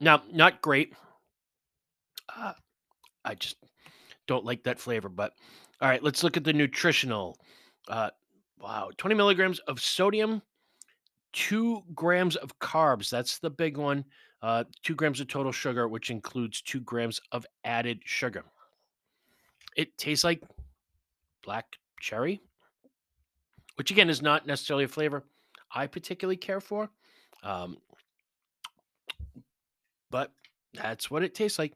Now, 0.00 0.22
not 0.30 0.60
great. 0.60 0.92
Uh, 2.34 2.52
I 3.24 3.34
just 3.34 3.56
don't 4.26 4.44
like 4.44 4.62
that 4.64 4.78
flavor. 4.78 5.08
But 5.08 5.32
all 5.80 5.88
right, 5.88 6.02
let's 6.02 6.22
look 6.22 6.36
at 6.36 6.44
the 6.44 6.52
nutritional. 6.52 7.38
Uh, 7.88 8.10
wow, 8.60 8.90
20 8.96 9.14
milligrams 9.14 9.58
of 9.60 9.80
sodium, 9.80 10.42
two 11.32 11.82
grams 11.94 12.36
of 12.36 12.58
carbs. 12.58 13.10
That's 13.10 13.38
the 13.38 13.50
big 13.50 13.76
one. 13.76 14.04
Uh, 14.42 14.64
two 14.82 14.94
grams 14.94 15.20
of 15.20 15.28
total 15.28 15.52
sugar, 15.52 15.88
which 15.88 16.10
includes 16.10 16.60
two 16.60 16.80
grams 16.80 17.20
of 17.32 17.46
added 17.64 18.00
sugar. 18.04 18.44
It 19.76 19.96
tastes 19.98 20.24
like 20.24 20.42
black 21.44 21.76
cherry, 22.00 22.40
which 23.76 23.90
again 23.90 24.10
is 24.10 24.22
not 24.22 24.46
necessarily 24.46 24.84
a 24.84 24.88
flavor 24.88 25.22
I 25.74 25.86
particularly 25.86 26.36
care 26.38 26.60
for. 26.60 26.88
Um, 27.42 27.76
but 30.10 30.32
that's 30.74 31.10
what 31.10 31.22
it 31.22 31.34
tastes 31.34 31.58
like. 31.58 31.74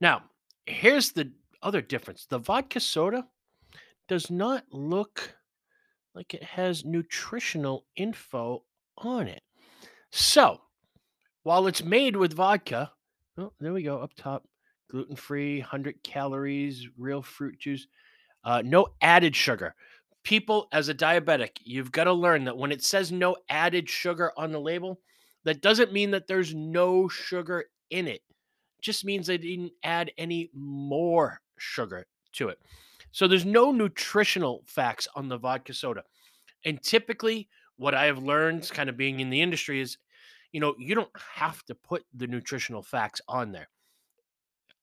Now, 0.00 0.22
here's 0.66 1.12
the 1.12 1.30
other 1.62 1.82
difference 1.82 2.26
the 2.26 2.38
vodka 2.38 2.80
soda 2.80 3.26
does 4.08 4.30
not 4.30 4.64
look 4.70 5.34
like 6.14 6.34
it 6.34 6.42
has 6.42 6.84
nutritional 6.84 7.84
info 7.96 8.64
on 8.98 9.28
it. 9.28 9.42
So, 10.10 10.60
while 11.42 11.66
it's 11.66 11.82
made 11.82 12.16
with 12.16 12.34
vodka, 12.34 12.92
oh, 13.38 13.52
there 13.60 13.72
we 13.72 13.82
go 13.82 13.98
up 13.98 14.14
top 14.14 14.44
gluten 14.90 15.16
free, 15.16 15.60
100 15.60 16.02
calories, 16.02 16.88
real 16.98 17.22
fruit 17.22 17.58
juice, 17.58 17.86
uh, 18.44 18.62
no 18.64 18.86
added 19.00 19.34
sugar. 19.36 19.74
People, 20.22 20.68
as 20.72 20.88
a 20.88 20.94
diabetic, 20.94 21.58
you've 21.62 21.92
got 21.92 22.04
to 22.04 22.12
learn 22.12 22.44
that 22.44 22.56
when 22.56 22.72
it 22.72 22.82
says 22.82 23.10
no 23.10 23.36
added 23.48 23.88
sugar 23.88 24.32
on 24.36 24.52
the 24.52 24.60
label, 24.60 25.00
that 25.44 25.62
doesn't 25.62 25.92
mean 25.92 26.10
that 26.10 26.26
there's 26.26 26.54
no 26.54 27.08
sugar 27.08 27.66
in 27.90 28.06
it. 28.06 28.22
it 28.78 28.82
just 28.82 29.04
means 29.04 29.26
they 29.26 29.38
didn't 29.38 29.72
add 29.82 30.10
any 30.18 30.50
more 30.54 31.40
sugar 31.58 32.06
to 32.32 32.48
it. 32.48 32.58
So 33.12 33.26
there's 33.26 33.46
no 33.46 33.72
nutritional 33.72 34.62
facts 34.66 35.08
on 35.14 35.28
the 35.28 35.38
vodka 35.38 35.72
soda. 35.72 36.04
And 36.64 36.82
typically, 36.82 37.48
what 37.76 37.94
I 37.94 38.04
have 38.04 38.22
learned 38.22 38.68
kind 38.70 38.90
of 38.90 38.96
being 38.96 39.20
in 39.20 39.30
the 39.30 39.40
industry 39.40 39.80
is, 39.80 39.96
you 40.52 40.60
know, 40.60 40.74
you 40.78 40.94
don't 40.94 41.10
have 41.34 41.64
to 41.64 41.74
put 41.74 42.04
the 42.14 42.26
nutritional 42.26 42.82
facts 42.82 43.20
on 43.26 43.52
there 43.52 43.68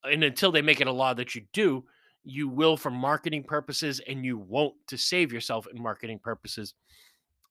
and 0.08 0.24
until 0.24 0.52
they 0.52 0.62
make 0.62 0.82
it 0.82 0.88
a 0.88 0.92
law 0.92 1.14
that 1.14 1.36
you 1.36 1.44
do, 1.54 1.86
you 2.24 2.50
will 2.50 2.76
for 2.76 2.92
marketing 2.92 3.44
purposes 3.44 4.02
and 4.08 4.26
you 4.26 4.38
won't 4.38 4.76
to 4.88 4.98
save 4.98 5.32
yourself 5.32 5.68
in 5.74 5.82
marketing 5.82 6.20
purposes. 6.20 6.74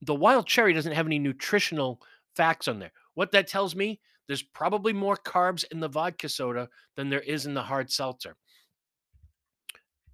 The 0.02 0.14
wild 0.14 0.46
cherry 0.46 0.74
doesn't 0.74 0.92
have 0.92 1.06
any 1.06 1.18
nutritional 1.18 2.00
facts 2.34 2.68
on 2.68 2.78
there. 2.78 2.92
What 3.14 3.32
that 3.32 3.46
tells 3.46 3.74
me, 3.74 4.00
there's 4.26 4.42
probably 4.42 4.92
more 4.92 5.16
carbs 5.16 5.64
in 5.70 5.80
the 5.80 5.88
vodka 5.88 6.28
soda 6.28 6.68
than 6.96 7.08
there 7.08 7.20
is 7.20 7.46
in 7.46 7.54
the 7.54 7.62
hard 7.62 7.90
seltzer. 7.90 8.36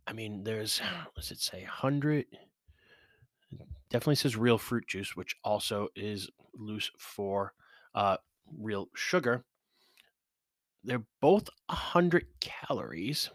I 0.06 0.12
mean, 0.12 0.44
there's, 0.44 0.80
does 1.16 1.30
it 1.30 1.40
say 1.40 1.62
100? 1.62 2.26
Definitely 3.90 4.16
says 4.16 4.36
real 4.36 4.58
fruit 4.58 4.86
juice, 4.86 5.16
which 5.16 5.36
also 5.44 5.88
is 5.96 6.30
loose 6.54 6.90
for 6.98 7.52
uh, 7.94 8.16
real 8.58 8.88
sugar. 8.94 9.44
They're 10.84 11.04
both 11.20 11.48
100 11.66 12.26
calories, 12.40 13.30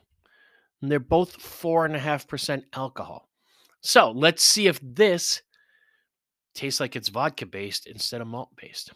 and 0.81 0.91
they're 0.91 0.99
both 0.99 1.37
4.5% 1.37 2.63
alcohol. 2.73 3.29
So 3.81 4.11
let's 4.11 4.43
see 4.43 4.67
if 4.67 4.79
this 4.81 5.41
tastes 6.53 6.79
like 6.79 6.95
it's 6.95 7.09
vodka 7.09 7.45
based 7.45 7.87
instead 7.87 8.19
of 8.19 8.27
malt 8.27 8.49
based. 8.55 8.91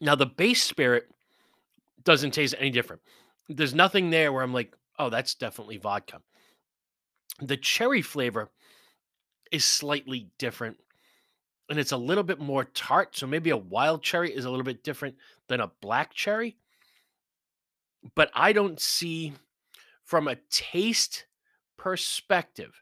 Now, 0.00 0.14
the 0.14 0.26
base 0.26 0.62
spirit 0.62 1.08
doesn't 2.02 2.32
taste 2.32 2.54
any 2.58 2.70
different. 2.70 3.02
There's 3.48 3.74
nothing 3.74 4.10
there 4.10 4.32
where 4.32 4.42
I'm 4.42 4.52
like, 4.52 4.74
oh, 4.98 5.10
that's 5.10 5.34
definitely 5.34 5.78
vodka. 5.78 6.20
The 7.40 7.56
cherry 7.56 8.02
flavor 8.02 8.50
is 9.50 9.64
slightly 9.64 10.28
different 10.38 10.76
and 11.68 11.78
it's 11.78 11.92
a 11.92 11.96
little 11.96 12.22
bit 12.22 12.38
more 12.38 12.64
tart. 12.64 13.16
So 13.16 13.26
maybe 13.26 13.50
a 13.50 13.56
wild 13.56 14.02
cherry 14.02 14.32
is 14.32 14.44
a 14.44 14.50
little 14.50 14.64
bit 14.64 14.84
different 14.84 15.16
than 15.48 15.60
a 15.60 15.70
black 15.80 16.14
cherry. 16.14 16.56
But 18.14 18.30
I 18.34 18.52
don't 18.52 18.80
see 18.80 19.32
from 20.04 20.28
a 20.28 20.36
taste 20.50 21.26
perspective. 21.76 22.80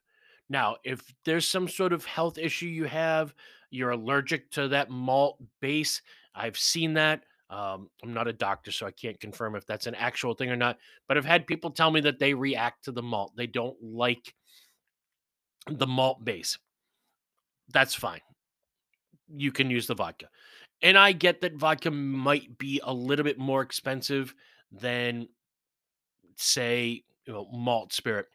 Now, 0.51 0.77
if 0.85 1.15
there's 1.25 1.49
some 1.49 1.69
sort 1.69 1.93
of 1.93 2.05
health 2.05 2.37
issue 2.37 2.67
you 2.67 2.85
have, 2.85 3.35
you're 3.71 3.91
allergic 3.91 4.51
to 4.53 4.69
that 4.69 4.91
malt 4.91 5.43
base, 5.61 6.03
I've 6.35 6.59
seen 6.59 6.95
that. 6.95 7.25
Um, 7.51 7.89
I'm 8.03 8.13
not 8.13 8.29
a 8.29 8.33
doctor, 8.33 8.71
so 8.73 8.87
I 8.87 8.91
can't 8.91 9.19
confirm 9.21 9.55
if 9.55 9.67
that's 9.67 9.87
an 9.87 9.95
actual 9.95 10.35
thing 10.35 10.51
or 10.51 10.57
not. 10.57 10.79
But 11.09 11.17
I've 11.17 11.25
had 11.25 11.47
people 11.47 11.71
tell 11.71 11.91
me 11.91 12.01
that 12.01 12.19
they 12.19 12.35
react 12.35 12.85
to 12.85 12.93
the 12.93 13.03
malt. 13.03 13.33
They 13.37 13.47
don't 13.47 13.77
like 13.83 14.35
the 15.69 15.87
malt 15.87 16.25
base. 16.25 16.59
That's 17.73 17.95
fine. 17.95 18.21
You 19.37 19.53
can 19.53 19.71
use 19.71 19.87
the 19.87 19.95
vodka. 19.95 20.29
And 20.83 20.99
I 20.99 21.13
get 21.13 21.41
that 21.41 21.55
vodka 21.55 21.91
might 21.91 22.59
be 22.59 22.81
a 22.85 22.93
little 22.93 23.25
bit 23.25 23.39
more 23.39 23.63
expensive 23.63 24.35
than, 24.71 25.29
say, 26.37 27.05
you 27.27 27.33
know, 27.33 27.49
malt 27.53 27.93
spirit. 27.93 28.27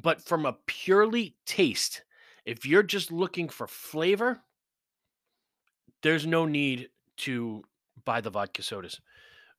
But 0.00 0.22
from 0.22 0.46
a 0.46 0.56
purely 0.66 1.36
taste, 1.46 2.02
if 2.44 2.66
you're 2.66 2.82
just 2.82 3.12
looking 3.12 3.48
for 3.48 3.66
flavor, 3.66 4.40
there's 6.02 6.26
no 6.26 6.46
need 6.46 6.88
to 7.18 7.62
buy 8.04 8.20
the 8.20 8.30
vodka 8.30 8.62
sodas. 8.62 9.00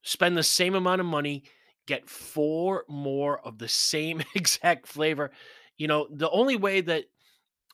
Spend 0.02 0.36
the 0.36 0.42
same 0.42 0.74
amount 0.74 1.00
of 1.00 1.06
money, 1.06 1.44
get 1.86 2.08
four 2.08 2.84
more 2.88 3.40
of 3.46 3.58
the 3.58 3.68
same 3.68 4.22
exact 4.34 4.86
flavor. 4.86 5.30
You 5.78 5.88
know, 5.88 6.06
the 6.10 6.30
only 6.30 6.56
way 6.56 6.80
that 6.82 7.06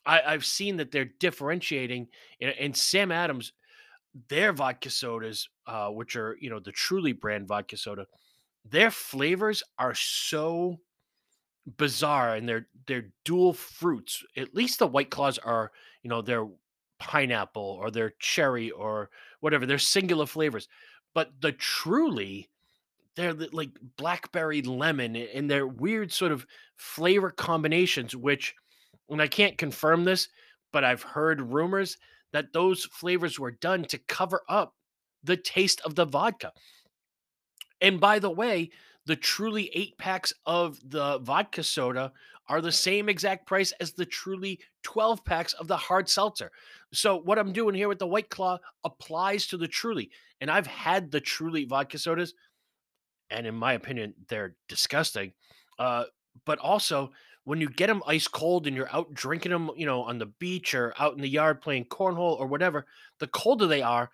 I, 0.07 0.33
have 0.33 0.45
seen 0.45 0.77
that 0.79 0.91
they're 0.91 1.11
differentiating, 1.19 2.09
and, 2.41 2.55
and, 2.59 2.77
Sam 2.77 3.13
Adams, 3.13 3.53
their 4.29 4.53
vodka 4.53 4.91
sodas, 4.91 5.49
uh, 5.67 5.89
which 5.89 6.17
are 6.17 6.37
you 6.41 6.51
know 6.51 6.61
the 6.61 6.73
Truly 6.73 7.13
brand 7.13 7.47
vodka 7.47 7.77
soda, 7.77 8.07
their 8.69 8.91
flavors 8.91 9.63
are 9.79 9.95
so 9.95 10.81
bizarre, 11.77 12.35
and 12.35 12.49
they're 12.49 12.69
they're 12.87 13.11
dual 13.25 13.53
fruits. 13.53 14.25
At 14.37 14.55
least 14.55 14.79
the 14.79 14.87
White 14.87 15.11
Claws 15.11 15.39
are, 15.39 15.73
you 16.03 16.11
know, 16.11 16.23
they're 16.23 16.49
pineapple 16.99 17.79
or 17.81 17.91
they're 17.91 18.15
cherry 18.19 18.71
or 18.71 19.11
whatever. 19.41 19.67
They're 19.67 19.79
singular 19.79 20.27
flavors, 20.27 20.69
but 21.15 21.33
the 21.41 21.53
Truly 21.53 22.49
they're 23.17 23.35
like 23.35 23.71
blackberry 23.97 24.63
lemon 24.63 25.17
and 25.17 25.51
they're 25.51 25.67
weird 25.67 26.13
sort 26.13 26.33
of 26.33 26.47
flavor 26.77 27.31
combinations 27.31 28.15
which 28.15 28.55
and 29.11 29.23
i 29.23 29.27
can't 29.27 29.59
confirm 29.59 30.05
this 30.05 30.29
but 30.73 30.85
i've 30.85 31.03
heard 31.03 31.53
rumors 31.53 31.97
that 32.33 32.53
those 32.53 32.85
flavors 32.85 33.39
were 33.39 33.51
done 33.51 33.85
to 33.85 33.99
cover 33.99 34.43
up 34.49 34.75
the 35.25 35.37
taste 35.37 35.81
of 35.85 35.95
the 35.95 36.05
vodka 36.05 36.53
and 37.81 38.01
by 38.01 38.19
the 38.19 38.31
way 38.31 38.71
the 39.07 39.17
truly 39.17 39.71
eight 39.75 39.97
packs 39.99 40.33
of 40.47 40.79
the 40.85 41.19
vodka 41.21 41.63
soda 41.63 42.13
are 42.49 42.61
the 42.61 42.73
same 42.73 43.09
exact 43.09 43.47
price 43.47 43.73
as 43.81 43.93
the 43.93 44.05
truly 44.05 44.59
12 44.83 45.25
packs 45.25 45.53
of 45.53 45.69
the 45.69 45.77
hard 45.77 46.09
seltzer. 46.09 46.51
So, 46.93 47.17
what 47.17 47.39
I'm 47.39 47.53
doing 47.53 47.77
here 47.77 47.87
with 47.87 48.01
the 48.01 48.09
White 48.09 48.29
Claw 48.29 48.59
applies 48.83 49.47
to 49.47 49.57
the 49.57 49.69
truly. 49.69 50.11
And 50.41 50.51
I've 50.51 50.67
had 50.67 51.13
the 51.13 51.21
truly 51.21 51.65
vodka 51.65 51.97
sodas 51.97 52.35
and 53.31 53.47
in 53.47 53.55
my 53.55 53.75
opinion, 53.75 54.15
they're 54.29 54.57
disgusting. 54.69 55.33
Uh, 55.79 56.05
but 56.45 56.59
also, 56.59 57.11
when 57.51 57.61
you 57.61 57.69
get 57.69 57.89
them 57.89 58.01
ice 58.07 58.29
cold 58.29 58.69
and 58.69 58.77
you're 58.77 58.95
out 58.95 59.13
drinking 59.13 59.51
them, 59.51 59.73
you 59.75 59.85
know, 59.85 60.03
on 60.03 60.19
the 60.21 60.27
beach 60.27 60.73
or 60.73 60.95
out 61.01 61.17
in 61.17 61.21
the 61.21 61.29
yard 61.29 61.61
playing 61.61 61.85
cornhole 61.85 62.39
or 62.39 62.47
whatever, 62.47 62.87
the 63.19 63.27
colder 63.27 63.67
they 63.67 63.83
are, 63.83 64.09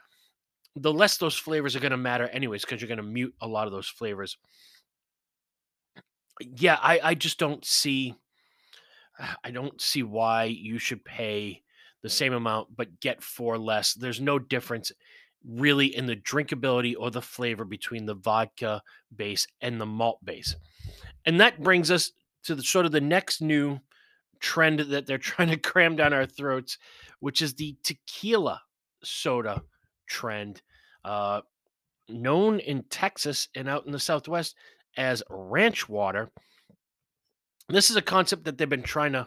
the 0.75 0.90
less 0.90 1.18
those 1.18 1.37
flavors 1.37 1.77
are 1.77 1.81
going 1.81 1.90
to 1.90 1.99
matter, 1.99 2.29
anyways, 2.29 2.62
because 2.62 2.81
you're 2.81 2.88
going 2.88 2.96
to 2.96 3.03
mute 3.03 3.35
a 3.42 3.46
lot 3.46 3.66
of 3.66 3.75
those 3.75 3.88
flavors. 3.88 4.38
Yeah, 6.40 6.79
I, 6.81 6.99
I 7.05 7.14
just 7.14 7.38
don't 7.38 7.62
see. 7.62 8.14
I 9.44 9.51
don't 9.51 9.79
see 9.83 10.03
why 10.03 10.44
you 10.44 10.79
should 10.79 11.05
pay 11.05 11.62
the 12.03 12.09
same 12.09 12.33
amount 12.33 12.75
but 12.75 13.01
get 13.01 13.22
four 13.22 13.59
less. 13.59 13.92
There's 13.92 14.18
no 14.18 14.38
difference 14.38 14.92
really 15.46 15.94
in 15.94 16.07
the 16.07 16.16
drinkability 16.16 16.94
or 16.99 17.11
the 17.11 17.20
flavor 17.20 17.66
between 17.66 18.07
the 18.07 18.14
vodka 18.14 18.81
base 19.14 19.46
and 19.61 19.79
the 19.79 19.85
malt 19.85 20.25
base. 20.25 20.57
And 21.27 21.38
that 21.42 21.62
brings 21.62 21.90
us 21.90 22.12
to 22.47 22.55
the 22.55 22.63
sort 22.63 22.87
of 22.87 22.93
the 22.93 23.01
next 23.01 23.41
new 23.41 23.79
trend 24.41 24.81
that 24.81 25.07
they're 25.07 25.19
trying 25.19 25.49
to 25.49 25.57
cram 25.57 25.97
down 25.97 26.13
our 26.13 26.27
throats, 26.27 26.79
which 27.21 27.43
is 27.43 27.55
the 27.55 27.77
tequila 27.83 28.63
soda 29.03 29.63
trend, 30.09 30.63
uh, 31.05 31.41
known 32.09 32.61
in 32.61 32.85
Texas 32.91 33.49
and 33.55 33.69
out 33.69 33.87
in 33.87 33.93
the 33.93 33.99
Southwest 33.99 34.55
as 34.97 35.23
ranch 35.29 35.89
water. 35.89 36.31
This 37.69 37.91
is 37.91 37.97
a 37.97 38.03
concept 38.03 38.45
that 38.45 38.59
they've 38.59 38.69
been 38.69 38.83
trying 38.83 39.13
to 39.13 39.27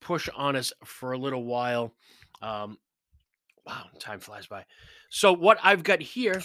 push 0.00 0.28
on 0.36 0.54
us 0.54 0.72
for 0.84 1.12
a 1.12 1.18
little 1.18 1.44
while. 1.44 1.94
Um, 2.40 2.78
wow, 3.66 3.86
time 3.98 4.20
flies 4.20 4.46
by. 4.46 4.64
So 5.10 5.32
what 5.32 5.58
I've 5.62 5.82
got 5.82 6.00
here 6.00 6.42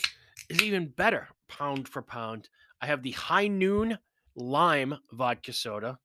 is 0.49 0.61
even 0.63 0.87
better, 0.87 1.27
pound 1.47 1.87
for 1.87 2.01
pound. 2.01 2.49
I 2.81 2.87
have 2.87 3.03
the 3.03 3.11
High 3.11 3.47
Noon 3.47 3.99
Lime 4.35 4.97
Vodka 5.11 5.53
Soda 5.53 5.99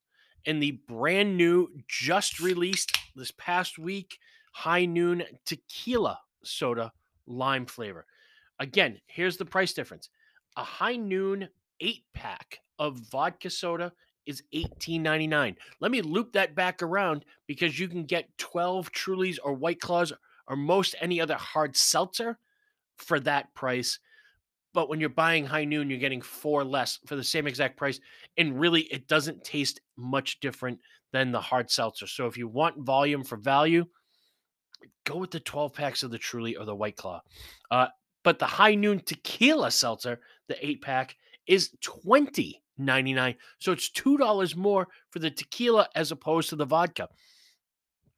and 0.46 0.62
the 0.62 0.72
brand 0.88 1.37
new, 1.37 1.68
just 1.88 2.40
released 2.40 2.96
this 3.16 3.32
past 3.32 3.78
week, 3.78 4.18
High 4.52 4.84
Noon 4.84 5.24
Tequila 5.46 6.18
Soda 6.42 6.92
Lime 7.26 7.66
flavor. 7.66 8.06
Again, 8.60 9.00
here's 9.06 9.37
the 9.37 9.44
price 9.44 9.72
difference. 9.72 10.10
A 10.56 10.64
High 10.64 10.96
Noon 10.96 11.48
eight 11.80 12.04
pack 12.14 12.60
of 12.78 12.98
vodka 13.10 13.50
soda 13.50 13.92
is 14.26 14.42
$18.99. 14.54 15.56
Let 15.80 15.90
me 15.90 16.00
loop 16.00 16.32
that 16.32 16.54
back 16.54 16.82
around 16.82 17.24
because 17.46 17.78
you 17.78 17.88
can 17.88 18.04
get 18.04 18.37
12 18.38 18.90
Trulies 18.92 19.38
or 19.42 19.52
White 19.52 19.80
Claws 19.80 20.12
or 20.48 20.56
most 20.56 20.94
any 21.00 21.20
other 21.20 21.34
hard 21.37 21.76
seltzer 21.76 22.38
for 22.96 23.20
that 23.20 23.52
price. 23.54 23.98
But 24.74 24.88
when 24.88 25.00
you're 25.00 25.08
buying 25.08 25.46
High 25.46 25.64
Noon, 25.64 25.88
you're 25.88 25.98
getting 25.98 26.20
four 26.20 26.64
less 26.64 26.98
for 27.06 27.16
the 27.16 27.24
same 27.24 27.46
exact 27.46 27.76
price. 27.76 28.00
And 28.37 28.58
really, 28.58 28.82
it 28.82 29.06
doesn't 29.08 29.44
taste 29.44 29.80
much 29.96 30.40
different 30.40 30.80
than 31.12 31.30
the 31.30 31.40
hard 31.40 31.70
seltzer. 31.70 32.08
So 32.08 32.26
if 32.26 32.37
you 32.37 32.48
want 32.48 32.84
volume 32.84 33.22
for 33.22 33.37
value, 33.37 33.87
go 35.06 35.16
with 35.16 35.30
the 35.30 35.40
12 35.40 35.72
packs 35.72 36.02
of 36.02 36.10
the 36.10 36.18
Truly 36.18 36.56
or 36.56 36.64
the 36.64 36.74
White 36.74 36.96
Claw. 36.96 37.22
Uh, 37.70 37.87
but 38.24 38.38
the 38.38 38.46
High 38.46 38.74
Noon 38.74 39.00
Tequila 39.00 39.70
Seltzer, 39.70 40.18
the 40.48 40.66
eight 40.66 40.82
pack, 40.82 41.14
is 41.46 41.70
twenty 41.80 42.62
ninety 42.76 43.12
nine. 43.12 43.37
So 43.58 43.70
it's 43.70 43.90
$2 43.90 44.56
more 44.56 44.88
for 45.10 45.18
the 45.20 45.30
tequila 45.30 45.88
as 45.94 46.10
opposed 46.10 46.48
to 46.50 46.56
the 46.56 46.64
vodka. 46.64 47.08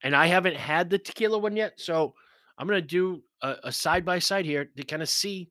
And 0.03 0.14
I 0.14 0.27
haven't 0.27 0.57
had 0.57 0.88
the 0.88 0.99
tequila 0.99 1.38
one 1.38 1.57
yet. 1.57 1.75
So 1.77 2.14
I'm 2.57 2.66
going 2.66 2.81
to 2.81 2.87
do 2.87 3.23
a 3.42 3.71
side 3.71 4.05
by 4.05 4.19
side 4.19 4.47
here 4.47 4.71
to 4.77 4.83
kind 4.85 5.03
of 5.03 5.09
see 5.09 5.51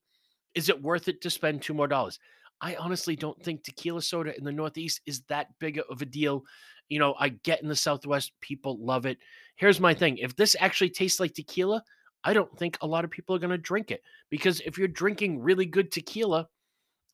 is 0.56 0.70
it 0.70 0.82
worth 0.82 1.08
it 1.08 1.22
to 1.22 1.30
spend 1.30 1.62
two 1.62 1.74
more 1.74 1.88
dollars? 1.88 2.20
I 2.62 2.76
honestly 2.76 3.16
don't 3.16 3.42
think 3.44 3.64
tequila 3.64 4.02
soda 4.02 4.36
in 4.38 4.44
the 4.44 4.52
Northeast 4.52 5.02
is 5.06 5.22
that 5.24 5.48
big 5.60 5.80
of 5.90 6.02
a 6.02 6.06
deal. 6.06 6.46
You 6.90 7.00
know, 7.00 7.16
I 7.20 7.30
get 7.30 7.62
in 7.62 7.68
the 7.68 7.76
Southwest, 7.76 8.32
people 8.42 8.78
love 8.80 9.06
it. 9.06 9.18
Here's 9.56 9.80
my 9.80 9.94
thing 9.94 10.18
if 10.18 10.36
this 10.36 10.56
actually 10.60 10.90
tastes 10.90 11.20
like 11.20 11.34
tequila, 11.34 11.84
I 12.24 12.34
don't 12.34 12.58
think 12.58 12.78
a 12.82 12.88
lot 12.88 13.04
of 13.04 13.12
people 13.12 13.36
are 13.36 13.40
going 13.40 13.52
to 13.52 13.58
drink 13.58 13.92
it 13.92 14.02
because 14.30 14.62
if 14.62 14.78
you're 14.78 14.88
drinking 14.88 15.42
really 15.42 15.66
good 15.66 15.92
tequila, 15.92 16.48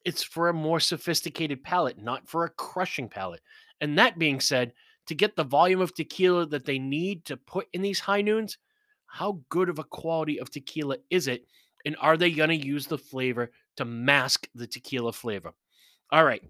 it's 0.05 0.23
for 0.23 0.49
a 0.49 0.53
more 0.53 0.79
sophisticated 0.79 1.63
palate, 1.63 2.01
not 2.01 2.27
for 2.27 2.45
a 2.45 2.49
crushing 2.49 3.09
palate. 3.09 3.41
And 3.81 3.97
that 3.97 4.17
being 4.17 4.39
said, 4.39 4.73
to 5.07 5.15
get 5.15 5.35
the 5.35 5.43
volume 5.43 5.81
of 5.81 5.93
tequila 5.93 6.45
that 6.47 6.65
they 6.65 6.79
need 6.79 7.25
to 7.25 7.35
put 7.35 7.67
in 7.73 7.81
these 7.81 7.99
high 7.99 8.21
noons, 8.21 8.57
how 9.07 9.41
good 9.49 9.67
of 9.67 9.79
a 9.79 9.83
quality 9.83 10.39
of 10.39 10.49
tequila 10.49 10.97
is 11.09 11.27
it? 11.27 11.45
And 11.85 11.95
are 11.99 12.17
they 12.17 12.31
going 12.31 12.49
to 12.49 12.67
use 12.67 12.87
the 12.87 12.97
flavor 12.97 13.51
to 13.77 13.85
mask 13.85 14.47
the 14.53 14.67
tequila 14.67 15.13
flavor? 15.13 15.53
All 16.11 16.23
right. 16.23 16.43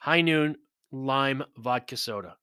High 0.00 0.20
noon 0.20 0.56
lime 0.90 1.44
vodka 1.56 1.96
soda. 1.96 2.36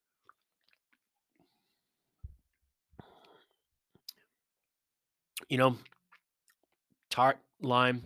You 5.50 5.58
know, 5.58 5.78
tart 7.10 7.38
lime. 7.62 8.04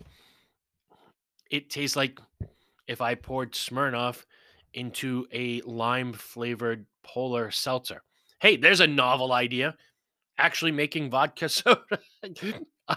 It 1.50 1.70
tastes 1.70 1.96
like 1.96 2.20
if 2.86 3.00
I 3.00 3.14
poured 3.14 3.52
Smirnoff 3.52 4.24
into 4.74 5.26
a 5.32 5.60
lime 5.62 6.12
flavored 6.12 6.86
polar 7.02 7.50
seltzer. 7.50 8.02
Hey, 8.40 8.56
there's 8.56 8.80
a 8.80 8.86
novel 8.86 9.32
idea 9.32 9.76
actually 10.38 10.72
making 10.72 11.10
vodka 11.10 11.48
soda. 11.48 11.98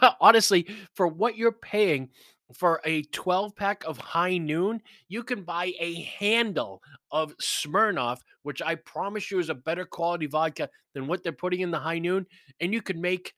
Honestly, 0.21 0.67
for 0.95 1.07
what 1.07 1.37
you're 1.37 1.51
paying 1.51 2.09
for 2.53 2.81
a 2.85 3.03
12 3.03 3.55
pack 3.55 3.83
of 3.85 3.97
High 3.97 4.37
Noon, 4.37 4.81
you 5.07 5.23
can 5.23 5.43
buy 5.43 5.73
a 5.79 6.01
handle 6.19 6.81
of 7.11 7.35
Smirnoff, 7.37 8.19
which 8.43 8.61
I 8.61 8.75
promise 8.75 9.31
you 9.31 9.39
is 9.39 9.49
a 9.49 9.55
better 9.55 9.85
quality 9.85 10.27
vodka 10.27 10.69
than 10.93 11.07
what 11.07 11.23
they're 11.23 11.31
putting 11.31 11.61
in 11.61 11.71
the 11.71 11.79
High 11.79 11.99
Noon. 11.99 12.25
And 12.59 12.73
you 12.73 12.81
can 12.81 13.01
make, 13.01 13.33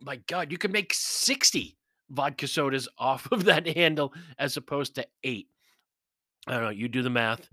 my 0.00 0.16
God, 0.26 0.52
you 0.52 0.58
can 0.58 0.72
make 0.72 0.92
60 0.94 1.76
vodka 2.10 2.46
sodas 2.48 2.88
off 2.98 3.30
of 3.32 3.44
that 3.44 3.66
handle 3.66 4.12
as 4.38 4.56
opposed 4.56 4.94
to 4.96 5.06
eight. 5.24 5.48
I 6.46 6.54
don't 6.54 6.64
know. 6.64 6.70
You 6.70 6.88
do 6.88 7.02
the 7.02 7.10
math. 7.10 7.48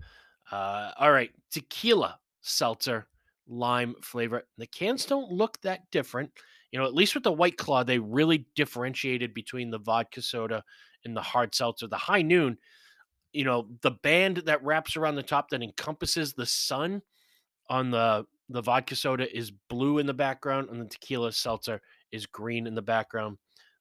Uh, 0.50 0.90
all 0.98 1.12
right. 1.12 1.30
Tequila 1.50 2.18
seltzer, 2.40 3.06
lime 3.46 3.94
flavor. 4.02 4.46
The 4.56 4.66
cans 4.66 5.04
don't 5.04 5.30
look 5.30 5.60
that 5.60 5.90
different. 5.90 6.30
You 6.70 6.78
know, 6.78 6.86
at 6.86 6.94
least 6.94 7.14
with 7.14 7.24
the 7.24 7.32
White 7.32 7.56
Claw, 7.56 7.82
they 7.82 7.98
really 7.98 8.46
differentiated 8.54 9.32
between 9.32 9.70
the 9.70 9.78
vodka 9.78 10.20
soda 10.20 10.62
and 11.04 11.16
the 11.16 11.22
hard 11.22 11.54
seltzer. 11.54 11.86
The 11.86 11.96
High 11.96 12.22
Noon, 12.22 12.58
you 13.32 13.44
know, 13.44 13.68
the 13.82 13.92
band 13.92 14.38
that 14.38 14.62
wraps 14.62 14.96
around 14.96 15.16
the 15.16 15.22
top 15.22 15.48
that 15.50 15.62
encompasses 15.62 16.34
the 16.34 16.46
sun 16.46 17.02
on 17.70 17.90
the 17.90 18.26
the 18.50 18.62
vodka 18.62 18.96
soda 18.96 19.34
is 19.36 19.50
blue 19.50 19.98
in 19.98 20.06
the 20.06 20.14
background, 20.14 20.70
and 20.70 20.80
the 20.80 20.86
tequila 20.86 21.32
seltzer 21.32 21.82
is 22.12 22.26
green 22.26 22.66
in 22.66 22.74
the 22.74 22.82
background. 22.82 23.36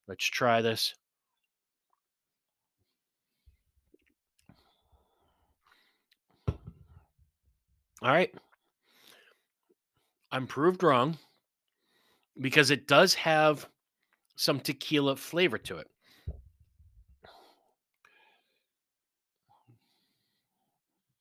Let's 0.08 0.26
try 0.26 0.62
this. 0.62 0.94
All 8.02 8.12
right. 8.12 8.34
I'm 10.32 10.48
proved 10.48 10.84
wrong 10.84 11.18
because 12.40 12.72
it 12.72 12.88
does 12.88 13.14
have 13.16 13.68
some 14.36 14.60
tequila 14.60 15.16
flavor 15.16 15.58
to 15.58 15.78
it. 15.78 15.88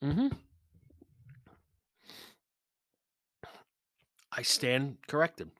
Mm-hmm. 0.04 0.28
I 4.32 4.42
stand 4.42 4.98
corrected. 5.08 5.50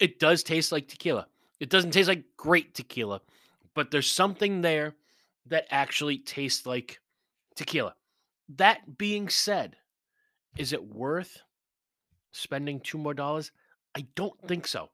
It 0.00 0.18
does 0.18 0.42
taste 0.42 0.72
like 0.72 0.88
tequila. 0.88 1.26
It 1.60 1.70
doesn't 1.70 1.92
taste 1.92 2.08
like 2.08 2.24
great 2.36 2.74
tequila, 2.74 3.20
but 3.74 3.90
there's 3.90 4.10
something 4.10 4.60
there 4.60 4.94
that 5.46 5.66
actually 5.70 6.18
tastes 6.18 6.66
like 6.66 7.00
tequila. 7.54 7.94
That 8.56 8.98
being 8.98 9.28
said, 9.28 9.76
is 10.56 10.72
it 10.72 10.84
worth 10.84 11.38
spending 12.32 12.80
two 12.80 12.98
more 12.98 13.14
dollars? 13.14 13.52
I 13.96 14.06
don't 14.14 14.40
think 14.46 14.66
so. 14.66 14.90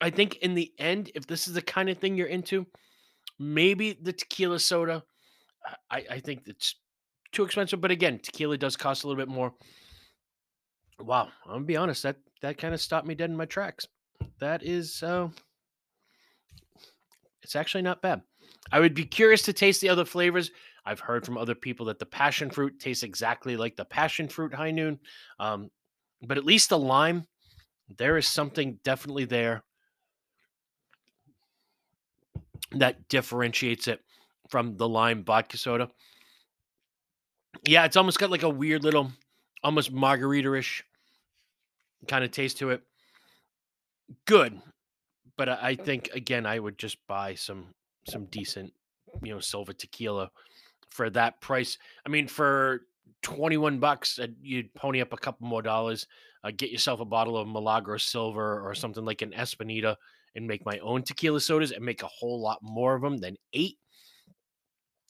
I 0.00 0.10
think 0.10 0.36
in 0.36 0.54
the 0.54 0.72
end, 0.78 1.10
if 1.14 1.26
this 1.26 1.48
is 1.48 1.54
the 1.54 1.62
kind 1.62 1.88
of 1.88 1.98
thing 1.98 2.16
you're 2.16 2.28
into, 2.28 2.66
maybe 3.38 3.98
the 4.00 4.12
tequila 4.12 4.58
soda. 4.60 5.02
I, 5.90 6.04
I 6.10 6.20
think 6.20 6.42
it's 6.46 6.76
too 7.32 7.44
expensive, 7.44 7.80
but 7.80 7.90
again, 7.90 8.20
tequila 8.22 8.56
does 8.56 8.76
cost 8.76 9.04
a 9.04 9.06
little 9.06 9.20
bit 9.20 9.32
more. 9.32 9.52
Wow, 10.98 11.28
I'm 11.44 11.52
gonna 11.52 11.64
be 11.64 11.76
honest, 11.76 12.02
that 12.04 12.16
that 12.42 12.58
kind 12.58 12.74
of 12.74 12.80
stopped 12.80 13.06
me 13.06 13.14
dead 13.14 13.30
in 13.30 13.36
my 13.36 13.44
tracks. 13.44 13.86
That 14.40 14.62
is 14.62 15.02
uh 15.02 15.28
it's 17.42 17.56
actually 17.56 17.82
not 17.82 18.02
bad. 18.02 18.22
I 18.72 18.80
would 18.80 18.94
be 18.94 19.04
curious 19.04 19.42
to 19.42 19.52
taste 19.52 19.80
the 19.80 19.88
other 19.88 20.04
flavors. 20.04 20.50
I've 20.84 21.00
heard 21.00 21.24
from 21.24 21.38
other 21.38 21.54
people 21.54 21.86
that 21.86 21.98
the 21.98 22.06
passion 22.06 22.50
fruit 22.50 22.80
tastes 22.80 23.02
exactly 23.02 23.56
like 23.56 23.76
the 23.76 23.84
passion 23.84 24.28
fruit 24.28 24.54
high 24.54 24.70
noon. 24.70 24.98
Um, 25.38 25.70
but 26.22 26.38
at 26.38 26.44
least 26.44 26.70
the 26.70 26.78
lime, 26.78 27.26
there 27.96 28.16
is 28.16 28.26
something 28.26 28.78
definitely 28.82 29.24
there 29.24 29.62
that 32.72 33.08
differentiates 33.08 33.88
it 33.88 34.00
from 34.50 34.76
the 34.76 34.88
lime 34.88 35.24
vodka 35.24 35.56
soda. 35.56 35.88
Yeah, 37.64 37.84
it's 37.84 37.96
almost 37.96 38.18
got 38.18 38.30
like 38.30 38.42
a 38.42 38.48
weird 38.48 38.84
little, 38.84 39.10
almost 39.62 39.90
margarita-ish 39.90 40.84
kind 42.06 42.24
of 42.24 42.30
taste 42.30 42.58
to 42.58 42.70
it. 42.70 42.82
Good 44.26 44.60
but 45.38 45.48
I, 45.48 45.76
think 45.76 46.10
again, 46.12 46.44
I 46.44 46.58
would 46.58 46.76
just 46.76 46.98
buy 47.06 47.34
some 47.34 47.66
some 48.08 48.24
decent, 48.26 48.72
you 49.22 49.32
know, 49.32 49.40
silver 49.40 49.72
tequila 49.72 50.30
for 50.90 51.08
that 51.10 51.40
price. 51.40 51.78
I 52.04 52.08
mean, 52.08 52.26
for 52.26 52.82
21 53.22 53.78
bucks, 53.78 54.18
uh, 54.18 54.26
you'd 54.40 54.72
pony 54.74 55.00
up 55.00 55.12
a 55.12 55.16
couple 55.16 55.46
more 55.46 55.62
dollars, 55.62 56.06
uh, 56.44 56.50
get 56.56 56.70
yourself 56.70 57.00
a 57.00 57.04
bottle 57.04 57.36
of 57.36 57.48
Milagro 57.48 57.98
Silver 57.98 58.66
or 58.66 58.74
something 58.74 59.04
like 59.04 59.22
an 59.22 59.32
Espanita 59.32 59.96
and 60.34 60.46
make 60.46 60.64
my 60.64 60.78
own 60.78 61.02
tequila 61.02 61.40
sodas 61.40 61.72
and 61.72 61.84
make 61.84 62.02
a 62.02 62.08
whole 62.08 62.40
lot 62.40 62.58
more 62.62 62.94
of 62.94 63.02
them 63.02 63.18
than 63.18 63.36
eight. 63.52 63.78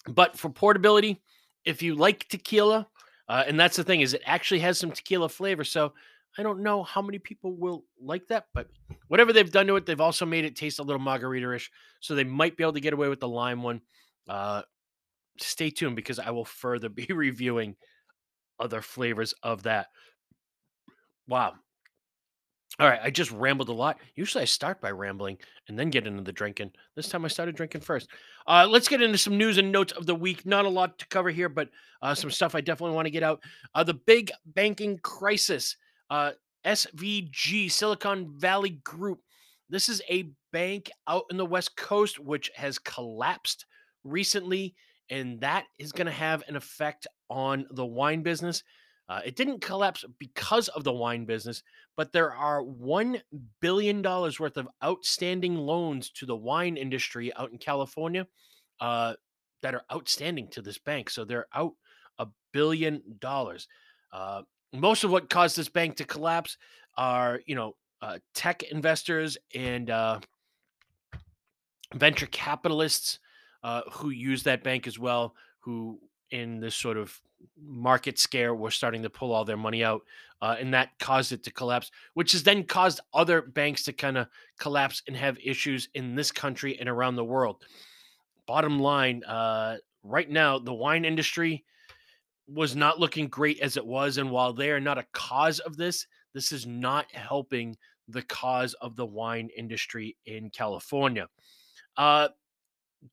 But 0.07 0.39
for 0.39 0.49
portability, 0.49 1.21
if 1.65 1.83
you 1.83 1.95
like 1.95 2.29
tequila, 2.29 2.89
uh, 3.29 3.45
and 3.47 3.61
that's 3.61 3.77
the 3.77 3.85
thing 3.85 4.01
is 4.01 4.15
it 4.15 4.23
actually 4.25 4.61
has 4.61 4.79
some 4.79 4.91
tequila 4.91 5.29
flavor. 5.29 5.65
So 5.65 5.93
I 6.39 6.43
don't 6.43 6.63
know 6.63 6.83
how 6.83 7.03
many 7.03 7.19
people 7.19 7.55
will 7.55 7.85
like 8.01 8.27
that, 8.29 8.47
but 8.55 8.69
whatever 9.09 9.33
they've 9.33 9.51
done 9.51 9.67
to 9.67 9.77
it, 9.77 9.87
they've 9.87 10.01
also 10.01 10.25
made 10.25 10.45
it 10.45 10.57
taste 10.57 10.79
a 10.79 10.83
little 10.83 11.01
margarita-ish. 11.01 11.71
So 12.01 12.15
they 12.15 12.25
might 12.25 12.57
be 12.57 12.65
able 12.65 12.75
to 12.75 12.81
get 12.81 12.93
away 12.93 13.09
with 13.09 13.21
the 13.21 13.29
lime 13.29 13.63
one. 13.63 13.81
Uh, 14.29 14.63
stay 15.41 15.71
tuned 15.71 15.97
because 15.97 16.19
I 16.19 16.31
will 16.31 16.45
further 16.45 16.89
be 16.89 17.07
reviewing 17.11 17.77
other 18.61 18.83
flavors 18.83 19.35
of 19.43 19.65
that. 19.65 19.89
Wow. 21.27 21.55
All 22.81 22.89
right, 22.89 23.01
I 23.03 23.11
just 23.11 23.33
rambled 23.33 23.71
a 23.71 23.73
lot. 23.73 23.99
Usually 24.15 24.43
I 24.43 24.45
start 24.45 24.81
by 24.81 24.93
rambling 24.93 25.39
and 25.67 25.77
then 25.77 25.91
get 25.91 26.07
into 26.07 26.23
the 26.23 26.33
drinking. 26.33 26.71
This 26.95 27.09
time 27.09 27.25
I 27.25 27.29
started 27.29 27.57
drinking 27.57 27.81
first. 27.81 28.09
Uh, 28.47 28.69
let's 28.71 28.87
get 28.89 29.03
into 29.03 29.19
some 29.19 29.37
news 29.37 29.59
and 29.59 29.73
notes 29.73 29.93
of 29.93 30.07
the 30.07 30.15
week. 30.15 30.47
Not 30.47 30.65
a 30.65 30.69
lot 30.69 30.97
to 31.01 31.09
cover 31.09 31.31
here, 31.31 31.49
but 31.49 31.71
uh, 32.03 32.15
some 32.15 32.31
stuff 32.31 32.55
I 32.55 32.61
definitely 32.61 32.95
want 32.95 33.07
to 33.07 33.11
get 33.11 33.25
out. 33.25 33.43
Uh, 33.75 33.83
the 33.83 33.95
big 33.95 34.31
banking 34.47 34.99
crisis 34.99 35.77
uh, 36.11 36.33
SVG, 36.65 37.71
Silicon 37.71 38.33
Valley 38.39 38.81
Group. 38.85 39.21
This 39.69 39.89
is 39.89 40.01
a 40.09 40.31
bank 40.53 40.91
out 41.09 41.25
in 41.31 41.37
the 41.37 41.47
West 41.47 41.77
Coast 41.77 42.21
which 42.21 42.51
has 42.55 42.79
collapsed 42.79 43.67
recently, 44.05 44.75
and 45.11 45.41
that 45.41 45.65
is 45.79 45.93
going 45.93 46.07
to 46.07 46.13
have 46.13 46.43
an 46.49 46.57
effect 46.57 47.07
on 47.31 47.67
the 47.71 47.87
wine 47.87 48.23
business. 48.23 48.63
Uh, 49.09 49.21
it 49.25 49.37
didn't 49.37 49.63
collapse 49.63 50.05
because 50.19 50.69
of 50.69 50.85
the 50.85 50.93
wine 50.93 51.25
business, 51.25 51.63
but 51.97 52.13
there 52.13 52.33
are 52.33 52.63
$1 52.63 53.21
billion 53.61 54.03
worth 54.03 54.57
of 54.57 54.69
outstanding 54.85 55.55
loans 55.55 56.11
to 56.11 56.27
the 56.27 56.37
wine 56.37 56.77
industry 56.77 57.33
out 57.35 57.51
in 57.51 57.57
California 57.59 58.27
uh, 58.81 59.15
that 59.63 59.75
are 59.75 59.85
outstanding 59.91 60.49
to 60.49 60.61
this 60.61 60.79
bank. 60.79 61.09
So 61.09 61.25
they're 61.25 61.47
out 61.55 61.73
a 62.19 62.27
billion 62.53 63.03
dollars. 63.19 63.67
Uh, 64.13 64.43
most 64.75 65.05
of 65.05 65.11
what 65.11 65.31
caused 65.31 65.57
this 65.57 65.71
bank 65.71 65.97
to 65.97 66.05
collapse 66.05 66.59
are, 66.97 67.41
you 67.47 67.55
know, 67.55 67.77
uh, 68.03 68.19
tech 68.35 68.63
investors 68.65 69.39
and 69.55 69.91
uh, 69.91 70.21
venture 71.95 72.27
capitalists 72.27 73.19
uh, 73.63 73.83
who 73.91 74.11
use 74.11 74.43
that 74.43 74.63
bank 74.63 74.87
as 74.87 74.99
well, 74.99 75.35
who 75.61 75.99
in 76.31 76.61
this 76.61 76.75
sort 76.75 76.97
of 76.97 77.21
market 77.61 78.19
scare 78.19 78.55
were 78.55 78.71
starting 78.71 79.03
to 79.03 79.11
pull 79.11 79.33
all 79.33 79.45
their 79.45 79.57
money 79.57 79.85
out, 79.85 80.03
uh, 80.43 80.57
and 80.59 80.73
that 80.75 80.91
caused 80.99 81.33
it 81.33 81.43
to 81.45 81.53
collapse, 81.53 81.91
which 82.15 82.33
has 82.33 82.43
then 82.43 82.65
caused 82.65 83.01
other 83.15 83.43
banks 83.43 83.85
to 83.85 83.93
kind 83.93 84.19
of 84.19 84.27
collapse 84.59 85.03
and 85.07 85.17
have 85.17 85.39
issues 85.45 85.89
in 85.95 86.15
this 86.15 86.31
country 86.31 86.79
and 86.79 86.89
around 86.89 87.17
the 87.17 87.25
world. 87.25 87.65
Bottom 88.47 88.79
line, 88.79 89.23
uh, 89.25 89.77
right 90.03 90.31
now, 90.31 90.59
the 90.59 90.75
wine 90.75 91.05
industry 91.05 91.65
was 92.47 92.75
not 92.75 92.99
looking 92.99 93.29
great 93.29 93.61
as 93.61 93.77
it 93.77 93.85
was. 93.85 94.17
And 94.17 94.31
while 94.31 94.53
they 94.53 94.71
are 94.71 94.81
not 94.81 94.99
a 94.99 95.07
cause 95.13 95.59
of 95.61 95.77
this, 95.77 96.07
this 96.33 96.51
is 96.51 96.67
not 96.67 97.13
helping 97.13 97.77
the 98.09 98.23
cause 98.23 98.75
of 98.75 98.97
the 98.97 99.05
wine 99.05 99.51
industry 99.57 100.17
in 100.25 100.51
California. 100.51 101.29
Uh, 101.97 102.29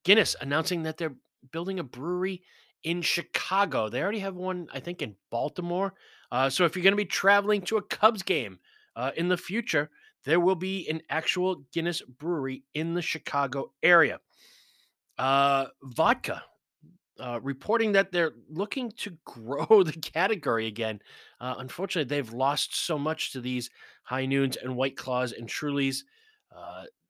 Guinness 0.03 0.35
announcing 0.39 0.83
that 0.83 0.97
they're 0.97 1.15
building 1.51 1.79
a 1.79 1.83
brewery 1.83 2.43
in 2.83 3.01
Chicago. 3.01 3.89
They 3.89 4.01
already 4.01 4.19
have 4.19 4.35
one, 4.35 4.67
I 4.73 4.79
think, 4.79 5.01
in 5.01 5.15
Baltimore. 5.31 5.93
Uh, 6.31 6.49
so 6.49 6.65
if 6.65 6.75
you're 6.75 6.83
going 6.83 6.93
to 6.93 6.97
be 6.97 7.05
traveling 7.05 7.61
to 7.63 7.77
a 7.77 7.81
Cubs 7.81 8.23
game 8.23 8.59
uh, 8.95 9.11
in 9.17 9.27
the 9.27 9.37
future, 9.37 9.89
there 10.23 10.39
will 10.39 10.55
be 10.55 10.87
an 10.89 11.01
actual 11.09 11.63
Guinness 11.71 12.01
brewery 12.01 12.63
in 12.73 12.93
the 12.93 13.01
Chicago 13.01 13.71
area. 13.83 14.19
Uh, 15.17 15.67
vodka 15.83 16.43
uh, 17.19 17.39
reporting 17.41 17.93
that 17.93 18.11
they're 18.11 18.33
looking 18.49 18.91
to 18.97 19.17
grow 19.25 19.83
the 19.83 19.93
category 19.93 20.67
again. 20.67 20.99
Uh, 21.39 21.55
unfortunately, 21.57 22.07
they've 22.07 22.33
lost 22.33 22.75
so 22.75 22.97
much 22.97 23.31
to 23.31 23.41
these 23.41 23.69
high 24.03 24.25
noons 24.25 24.57
and 24.57 24.75
white 24.75 24.97
claws 24.97 25.31
and 25.31 25.47
trulies. 25.47 26.03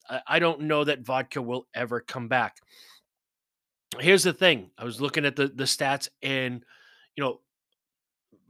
I, 0.09 0.21
I 0.27 0.39
don't 0.39 0.61
know 0.61 0.83
that 0.83 1.05
vodka 1.05 1.41
will 1.41 1.67
ever 1.73 1.99
come 1.99 2.27
back. 2.27 2.57
Here's 3.99 4.23
the 4.23 4.33
thing: 4.33 4.71
I 4.77 4.83
was 4.83 5.01
looking 5.01 5.25
at 5.25 5.35
the 5.35 5.47
the 5.47 5.63
stats, 5.63 6.09
and 6.21 6.63
you 7.15 7.23
know, 7.23 7.39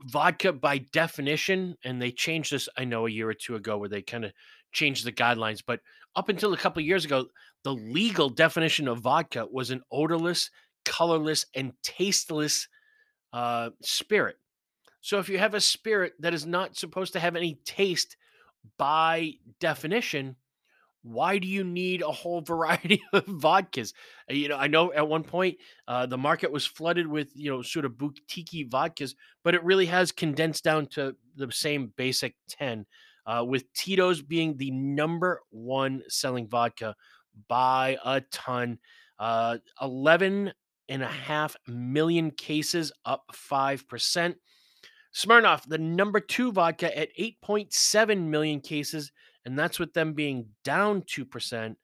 vodka 0.04 0.52
by 0.52 0.78
definition, 0.78 1.76
and 1.84 2.00
they 2.00 2.10
changed 2.10 2.52
this. 2.52 2.68
I 2.76 2.84
know 2.84 3.06
a 3.06 3.10
year 3.10 3.28
or 3.28 3.34
two 3.34 3.54
ago 3.54 3.78
where 3.78 3.88
they 3.88 4.02
kind 4.02 4.24
of 4.24 4.32
changed 4.72 5.04
the 5.04 5.12
guidelines, 5.12 5.62
but 5.64 5.80
up 6.14 6.28
until 6.28 6.52
a 6.52 6.58
couple 6.58 6.82
years 6.82 7.04
ago, 7.04 7.26
the 7.62 7.74
legal 7.74 8.28
definition 8.28 8.88
of 8.88 9.00
vodka 9.00 9.46
was 9.50 9.70
an 9.70 9.82
odorless, 9.90 10.50
colorless, 10.84 11.46
and 11.54 11.72
tasteless 11.82 12.68
uh, 13.32 13.70
spirit. 13.82 14.36
So 15.00 15.18
if 15.18 15.28
you 15.28 15.38
have 15.38 15.54
a 15.54 15.60
spirit 15.60 16.14
that 16.20 16.34
is 16.34 16.46
not 16.46 16.76
supposed 16.76 17.12
to 17.12 17.20
have 17.20 17.36
any 17.36 17.60
taste 17.64 18.16
by 18.78 19.34
definition, 19.60 20.36
why 21.06 21.38
do 21.38 21.46
you 21.46 21.62
need 21.62 22.02
a 22.02 22.10
whole 22.10 22.40
variety 22.42 23.02
of 23.12 23.24
vodkas? 23.26 23.92
Uh, 24.30 24.34
you 24.34 24.48
know, 24.48 24.56
I 24.56 24.66
know 24.66 24.92
at 24.92 25.08
one 25.08 25.22
point 25.22 25.56
uh, 25.86 26.06
the 26.06 26.18
market 26.18 26.50
was 26.50 26.66
flooded 26.66 27.06
with 27.06 27.28
you 27.34 27.50
know 27.50 27.62
sort 27.62 27.84
of 27.84 27.96
boutique 27.96 28.70
vodkas, 28.70 29.14
but 29.44 29.54
it 29.54 29.64
really 29.64 29.86
has 29.86 30.12
condensed 30.12 30.64
down 30.64 30.86
to 30.88 31.14
the 31.36 31.50
same 31.52 31.92
basic 31.96 32.34
ten. 32.48 32.86
Uh, 33.26 33.44
with 33.44 33.72
Tito's 33.72 34.22
being 34.22 34.56
the 34.56 34.70
number 34.70 35.40
one 35.50 36.02
selling 36.08 36.46
vodka 36.46 36.94
by 37.48 37.98
a 38.04 38.20
ton, 38.30 38.78
uh, 39.18 39.58
11 39.82 40.52
and 40.88 41.02
a 41.02 41.08
half 41.08 41.56
million 41.66 42.30
cases, 42.30 42.92
up 43.04 43.24
5%. 43.32 44.34
Smirnoff, 45.12 45.66
the 45.66 45.78
number 45.78 46.20
two 46.20 46.52
vodka 46.52 46.96
at 46.96 47.08
8.7 47.18 48.28
million 48.28 48.60
cases, 48.60 49.10
and 49.46 49.56
that's 49.56 49.78
with 49.78 49.94
them 49.94 50.12
being 50.12 50.48
down 50.64 51.02
2%. 51.02 51.76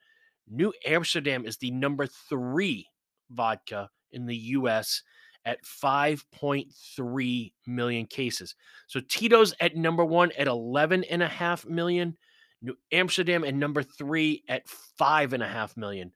New 0.51 0.73
Amsterdam 0.85 1.47
is 1.47 1.57
the 1.57 1.71
number 1.71 2.07
three 2.07 2.89
vodka 3.31 3.89
in 4.11 4.27
the 4.27 4.37
US 4.37 5.03
at 5.45 5.65
5.3 5.65 7.53
million 7.67 8.07
cases. 8.07 8.55
So 8.89 9.01
Tito's 9.09 9.55
at 9.61 9.77
number 9.77 10.05
one 10.05 10.33
at 10.37 10.49
11.5 10.49 11.69
million. 11.69 12.17
New 12.61 12.77
Amsterdam 12.91 13.45
at 13.45 13.55
number 13.55 13.83
three 13.85 14.43
at 14.49 14.67
5.5 15.01 15.77
million. 15.77 16.13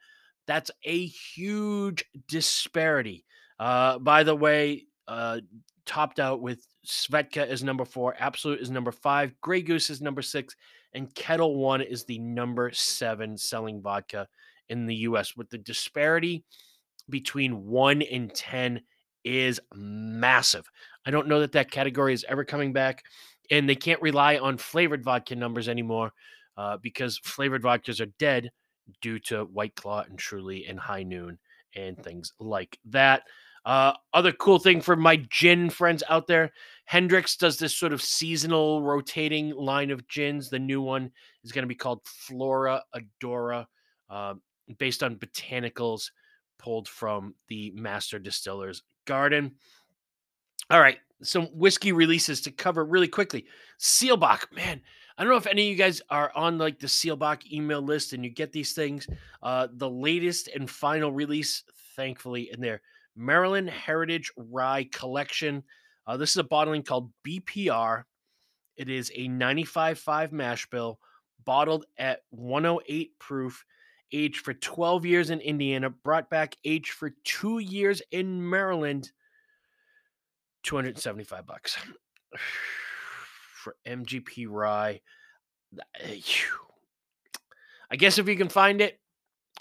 That's 0.48 0.70
a 0.84 1.06
huge 1.06 2.04
disparity. 2.28 3.24
Uh, 3.58 3.98
by 4.00 4.24
the 4.24 4.34
way, 4.34 4.86
uh, 5.08 5.40
topped 5.86 6.18
out 6.18 6.40
with 6.40 6.66
Svedka 6.86 7.48
is 7.48 7.62
number 7.64 7.84
four, 7.84 8.14
Absolut 8.18 8.60
is 8.60 8.70
number 8.70 8.92
five, 8.92 9.32
Grey 9.40 9.62
Goose 9.62 9.90
is 9.90 10.00
number 10.00 10.22
six, 10.22 10.54
and 10.96 11.14
Ketel 11.14 11.56
One 11.56 11.82
is 11.82 12.04
the 12.04 12.18
number 12.18 12.70
seven 12.72 13.36
selling 13.36 13.82
vodka 13.82 14.26
in 14.68 14.86
the 14.86 14.96
US. 14.96 15.36
With 15.36 15.50
the 15.50 15.58
disparity 15.58 16.44
between 17.08 17.66
one 17.66 18.02
and 18.02 18.34
10 18.34 18.80
is 19.24 19.60
massive. 19.74 20.68
I 21.04 21.10
don't 21.10 21.28
know 21.28 21.40
that 21.40 21.52
that 21.52 21.70
category 21.70 22.14
is 22.14 22.24
ever 22.28 22.44
coming 22.44 22.72
back, 22.72 23.04
and 23.50 23.68
they 23.68 23.74
can't 23.74 24.00
rely 24.02 24.38
on 24.38 24.56
flavored 24.56 25.04
vodka 25.04 25.36
numbers 25.36 25.68
anymore 25.68 26.12
uh, 26.56 26.78
because 26.78 27.18
flavored 27.18 27.62
vodkas 27.62 28.00
are 28.00 28.12
dead 28.18 28.50
due 29.02 29.18
to 29.18 29.44
White 29.44 29.74
Claw 29.74 30.04
and 30.08 30.18
Truly 30.18 30.66
and 30.66 30.78
High 30.78 31.02
Noon 31.02 31.38
and 31.74 32.02
things 32.02 32.32
like 32.40 32.78
that. 32.86 33.22
Uh, 33.66 33.92
other 34.14 34.32
cool 34.32 34.58
thing 34.60 34.80
for 34.80 34.96
my 34.96 35.16
gin 35.28 35.68
friends 35.68 36.02
out 36.08 36.28
there 36.28 36.52
Hendrick's 36.86 37.36
does 37.36 37.58
this 37.58 37.76
sort 37.76 37.92
of 37.92 38.00
seasonal 38.00 38.80
rotating 38.82 39.50
line 39.50 39.90
of 39.90 40.06
gins. 40.06 40.48
The 40.48 40.58
new 40.58 40.80
one 40.80 41.10
is 41.42 41.50
going 41.52 41.64
to 41.64 41.68
be 41.68 41.74
called 41.74 42.00
Flora 42.04 42.82
Adora, 42.94 43.66
uh, 44.08 44.34
based 44.78 45.02
on 45.02 45.16
botanicals 45.16 46.10
pulled 46.58 46.88
from 46.88 47.34
the 47.48 47.72
master 47.72 48.18
distiller's 48.20 48.82
garden. 49.04 49.56
All 50.70 50.80
right, 50.80 50.98
some 51.22 51.46
whiskey 51.46 51.90
releases 51.90 52.40
to 52.42 52.52
cover 52.52 52.84
really 52.84 53.08
quickly. 53.08 53.46
Seelbach, 53.80 54.52
man, 54.52 54.80
I 55.18 55.24
don't 55.24 55.32
know 55.32 55.38
if 55.38 55.48
any 55.48 55.62
of 55.62 55.68
you 55.68 55.76
guys 55.76 56.00
are 56.08 56.30
on 56.36 56.56
like 56.56 56.78
the 56.78 56.86
Seelbach 56.86 57.50
email 57.50 57.82
list 57.82 58.12
and 58.12 58.22
you 58.24 58.30
get 58.30 58.52
these 58.52 58.74
things. 58.74 59.08
Uh, 59.42 59.66
the 59.72 59.90
latest 59.90 60.48
and 60.54 60.70
final 60.70 61.10
release, 61.10 61.64
thankfully, 61.96 62.50
in 62.52 62.60
their 62.60 62.80
Maryland 63.16 63.70
Heritage 63.70 64.30
Rye 64.36 64.88
Collection. 64.92 65.62
Uh, 66.06 66.16
this 66.16 66.30
is 66.30 66.36
a 66.36 66.44
bottling 66.44 66.82
called 66.82 67.10
BPR. 67.26 68.04
It 68.76 68.88
is 68.88 69.10
a 69.14 69.28
95.5 69.28 70.32
mash 70.32 70.68
bill, 70.68 70.98
bottled 71.44 71.86
at 71.98 72.20
108 72.30 73.18
proof, 73.18 73.64
aged 74.12 74.40
for 74.40 74.54
12 74.54 75.06
years 75.06 75.30
in 75.30 75.40
Indiana, 75.40 75.90
brought 75.90 76.28
back 76.28 76.56
aged 76.64 76.92
for 76.92 77.12
two 77.24 77.58
years 77.58 78.02
in 78.10 78.48
Maryland. 78.48 79.10
275 80.64 81.46
bucks 81.46 81.76
for 83.54 83.76
MGP 83.86 84.46
rye. 84.48 85.00
Eh, 86.00 86.20
I 87.90 87.96
guess 87.96 88.18
if 88.18 88.28
you 88.28 88.36
can 88.36 88.48
find 88.48 88.80
it, 88.80 89.00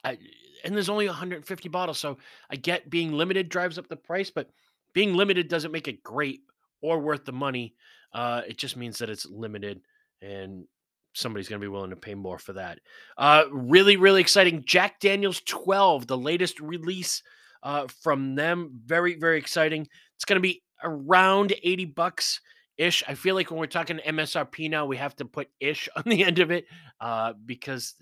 I, 0.03 0.17
and 0.65 0.75
there's 0.75 0.89
only 0.89 1.07
150 1.07 1.69
bottles, 1.69 1.99
so 1.99 2.17
I 2.49 2.55
get 2.55 2.89
being 2.89 3.13
limited 3.13 3.49
drives 3.49 3.77
up 3.77 3.87
the 3.87 3.95
price, 3.95 4.31
but 4.31 4.49
being 4.93 5.13
limited 5.13 5.47
doesn't 5.47 5.71
make 5.71 5.87
it 5.87 6.03
great 6.03 6.41
or 6.81 6.99
worth 6.99 7.23
the 7.23 7.31
money. 7.31 7.75
Uh, 8.13 8.41
it 8.47 8.57
just 8.57 8.75
means 8.75 8.97
that 8.97 9.09
it's 9.09 9.25
limited, 9.25 9.81
and 10.21 10.65
somebody's 11.13 11.47
going 11.47 11.61
to 11.61 11.65
be 11.65 11.71
willing 11.71 11.91
to 11.91 11.95
pay 11.95 12.15
more 12.15 12.39
for 12.39 12.53
that. 12.53 12.79
Uh, 13.17 13.43
really, 13.51 13.95
really 13.95 14.21
exciting. 14.21 14.63
Jack 14.65 14.99
Daniels 14.99 15.41
12, 15.41 16.07
the 16.07 16.17
latest 16.17 16.59
release 16.59 17.21
uh, 17.63 17.87
from 18.01 18.35
them. 18.35 18.79
Very, 18.85 19.15
very 19.15 19.37
exciting. 19.37 19.87
It's 20.15 20.25
going 20.25 20.37
to 20.37 20.41
be 20.41 20.63
around 20.83 21.53
80 21.63 21.85
bucks 21.85 22.41
ish. 22.77 23.03
I 23.07 23.15
feel 23.15 23.35
like 23.35 23.49
when 23.49 23.59
we're 23.59 23.67
talking 23.67 23.99
MSRP 24.05 24.69
now, 24.69 24.85
we 24.85 24.97
have 24.97 25.15
to 25.17 25.25
put 25.25 25.47
ish 25.59 25.89
on 25.95 26.03
the 26.05 26.23
end 26.23 26.39
of 26.39 26.51
it 26.51 26.65
uh, 26.99 27.33
because 27.45 27.95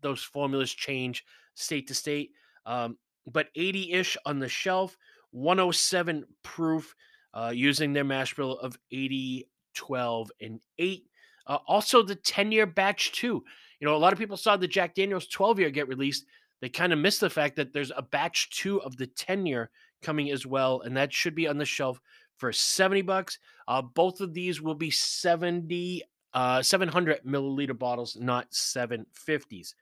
those 0.00 0.22
formulas 0.22 0.72
change 0.72 1.24
state 1.54 1.88
to 1.88 1.94
state. 1.94 2.30
Um, 2.66 2.96
but 3.26 3.48
80 3.54 3.92
ish 3.92 4.16
on 4.24 4.38
the 4.38 4.48
shelf, 4.48 4.96
107 5.32 6.24
proof 6.42 6.94
uh, 7.34 7.52
using 7.54 7.92
their 7.92 8.04
mash 8.04 8.34
bill 8.34 8.58
of 8.58 8.78
80, 8.90 9.48
12, 9.74 10.32
and 10.40 10.60
8. 10.78 11.04
Uh, 11.46 11.58
also, 11.66 12.02
the 12.02 12.14
10 12.14 12.52
year 12.52 12.66
batch, 12.66 13.12
too. 13.12 13.44
You 13.80 13.86
know, 13.86 13.94
a 13.94 13.98
lot 13.98 14.12
of 14.12 14.18
people 14.18 14.36
saw 14.36 14.56
the 14.56 14.66
Jack 14.66 14.94
Daniels 14.94 15.28
12 15.28 15.60
year 15.60 15.70
get 15.70 15.88
released. 15.88 16.26
They 16.60 16.68
kind 16.68 16.92
of 16.92 16.98
missed 16.98 17.20
the 17.20 17.30
fact 17.30 17.56
that 17.56 17.72
there's 17.72 17.92
a 17.94 18.02
batch 18.02 18.50
two 18.50 18.82
of 18.82 18.96
the 18.96 19.06
10 19.06 19.46
year 19.46 19.70
coming 20.02 20.30
as 20.30 20.46
well, 20.46 20.80
and 20.80 20.96
that 20.96 21.12
should 21.12 21.34
be 21.34 21.46
on 21.46 21.58
the 21.58 21.64
shelf 21.64 22.00
for 22.36 22.52
70 22.52 23.02
bucks. 23.02 23.38
Uh, 23.66 23.82
both 23.82 24.20
of 24.20 24.34
these 24.34 24.60
will 24.60 24.74
be 24.74 24.90
70 24.90 26.02
uh, 26.38 26.62
700 26.62 27.24
milliliter 27.26 27.76
bottles, 27.76 28.16
not 28.16 28.48
750s. 28.52 29.74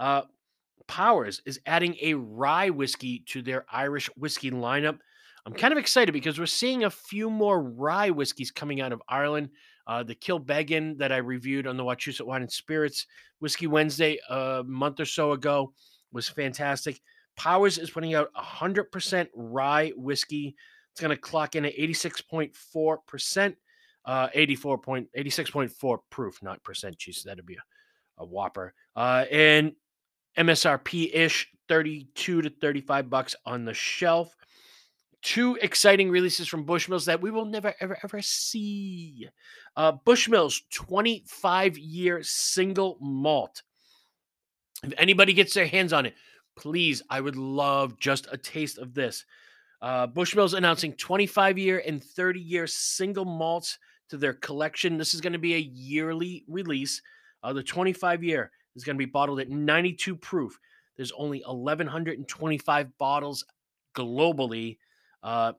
Uh, 0.00 0.22
Powers 0.88 1.40
is 1.46 1.60
adding 1.64 1.96
a 2.02 2.14
rye 2.14 2.70
whiskey 2.70 3.22
to 3.26 3.40
their 3.40 3.64
Irish 3.70 4.08
whiskey 4.16 4.50
lineup. 4.50 4.98
I'm 5.46 5.52
kind 5.52 5.70
of 5.70 5.78
excited 5.78 6.10
because 6.10 6.40
we're 6.40 6.46
seeing 6.46 6.82
a 6.82 6.90
few 6.90 7.30
more 7.30 7.62
rye 7.62 8.10
whiskeys 8.10 8.50
coming 8.50 8.80
out 8.80 8.90
of 8.90 9.00
Ireland. 9.08 9.50
Uh, 9.86 10.02
the 10.02 10.16
Kilbeggan 10.16 10.98
that 10.98 11.12
I 11.12 11.18
reviewed 11.18 11.68
on 11.68 11.76
the 11.76 11.84
Wachusett 11.84 12.26
Wine 12.26 12.42
and 12.42 12.50
Spirits 12.50 13.06
Whiskey 13.38 13.68
Wednesday 13.68 14.18
a 14.28 14.64
month 14.66 14.98
or 14.98 15.04
so 15.04 15.30
ago 15.30 15.72
was 16.10 16.28
fantastic. 16.28 17.00
Powers 17.36 17.78
is 17.78 17.90
putting 17.90 18.14
out 18.14 18.34
100% 18.34 19.28
rye 19.36 19.92
whiskey. 19.94 20.56
It's 20.90 21.00
going 21.00 21.14
to 21.14 21.16
clock 21.16 21.54
in 21.54 21.64
at 21.64 21.76
86.4%, 21.76 23.54
uh, 24.04 24.28
84 24.34 24.78
point, 24.78 25.08
86.4 25.16 25.98
proof, 26.10 26.42
not 26.42 26.62
percent. 26.62 26.98
Jeez, 26.98 27.22
that'd 27.22 27.46
be 27.46 27.54
a, 27.54 28.22
a 28.22 28.26
whopper. 28.26 28.74
Uh, 28.96 29.24
and 29.30 29.72
MSRP 30.36 31.14
ish, 31.14 31.48
32 31.68 32.42
to 32.42 32.50
35 32.50 33.10
bucks 33.10 33.36
on 33.46 33.64
the 33.64 33.74
shelf. 33.74 34.34
Two 35.22 35.56
exciting 35.62 36.10
releases 36.10 36.48
from 36.48 36.66
Bushmills 36.66 37.06
that 37.06 37.20
we 37.20 37.30
will 37.30 37.44
never, 37.44 37.72
ever, 37.80 37.96
ever 38.02 38.20
see. 38.20 39.28
Uh, 39.76 39.92
Bushmills 40.04 40.62
25 40.72 41.78
year 41.78 42.22
single 42.24 42.98
malt. 43.00 43.62
If 44.82 44.92
anybody 44.98 45.32
gets 45.32 45.54
their 45.54 45.66
hands 45.66 45.92
on 45.92 46.06
it, 46.06 46.14
please, 46.56 47.02
I 47.08 47.20
would 47.20 47.36
love 47.36 48.00
just 48.00 48.26
a 48.32 48.36
taste 48.36 48.78
of 48.78 48.94
this. 48.94 49.24
Uh, 49.80 50.08
Bushmills 50.08 50.54
announcing 50.54 50.92
25 50.94 51.56
year 51.56 51.82
and 51.86 52.02
30 52.02 52.40
year 52.40 52.66
single 52.66 53.24
malts 53.24 53.78
to 54.12 54.18
their 54.18 54.34
collection. 54.34 54.98
This 54.98 55.14
is 55.14 55.22
going 55.22 55.32
to 55.32 55.38
be 55.38 55.54
a 55.54 55.58
yearly 55.58 56.44
release. 56.46 57.00
Uh, 57.42 57.54
the 57.54 57.62
25 57.62 58.22
year 58.22 58.50
is 58.76 58.84
going 58.84 58.94
to 58.94 58.98
be 58.98 59.10
bottled 59.10 59.40
at 59.40 59.48
92 59.48 60.16
proof. 60.16 60.58
There's 60.98 61.12
only 61.12 61.42
1,125 61.46 62.98
bottles 62.98 63.44
globally. 63.96 64.76
Uh, 65.22 65.52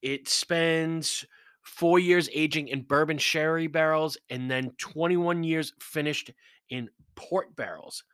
it 0.00 0.28
spends 0.28 1.26
four 1.62 1.98
years 1.98 2.28
aging 2.32 2.68
in 2.68 2.82
bourbon 2.82 3.18
sherry 3.18 3.66
barrels 3.66 4.16
and 4.30 4.48
then 4.48 4.70
21 4.78 5.42
years 5.42 5.72
finished 5.80 6.30
in 6.70 6.88
port 7.16 7.56
barrels. 7.56 8.04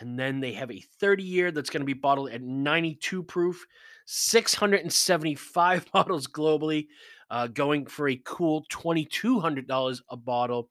And 0.00 0.18
then 0.18 0.40
they 0.40 0.52
have 0.54 0.72
a 0.72 0.82
30 0.98 1.22
year 1.22 1.52
that's 1.52 1.70
going 1.70 1.82
to 1.82 1.86
be 1.86 1.92
bottled 1.92 2.30
at 2.30 2.42
92 2.42 3.22
proof, 3.22 3.64
675 4.06 5.86
bottles 5.92 6.26
globally, 6.26 6.88
uh, 7.30 7.46
going 7.48 7.86
for 7.86 8.08
a 8.08 8.20
cool 8.24 8.64
$2,200 8.70 10.00
a 10.10 10.16
bottle. 10.16 10.70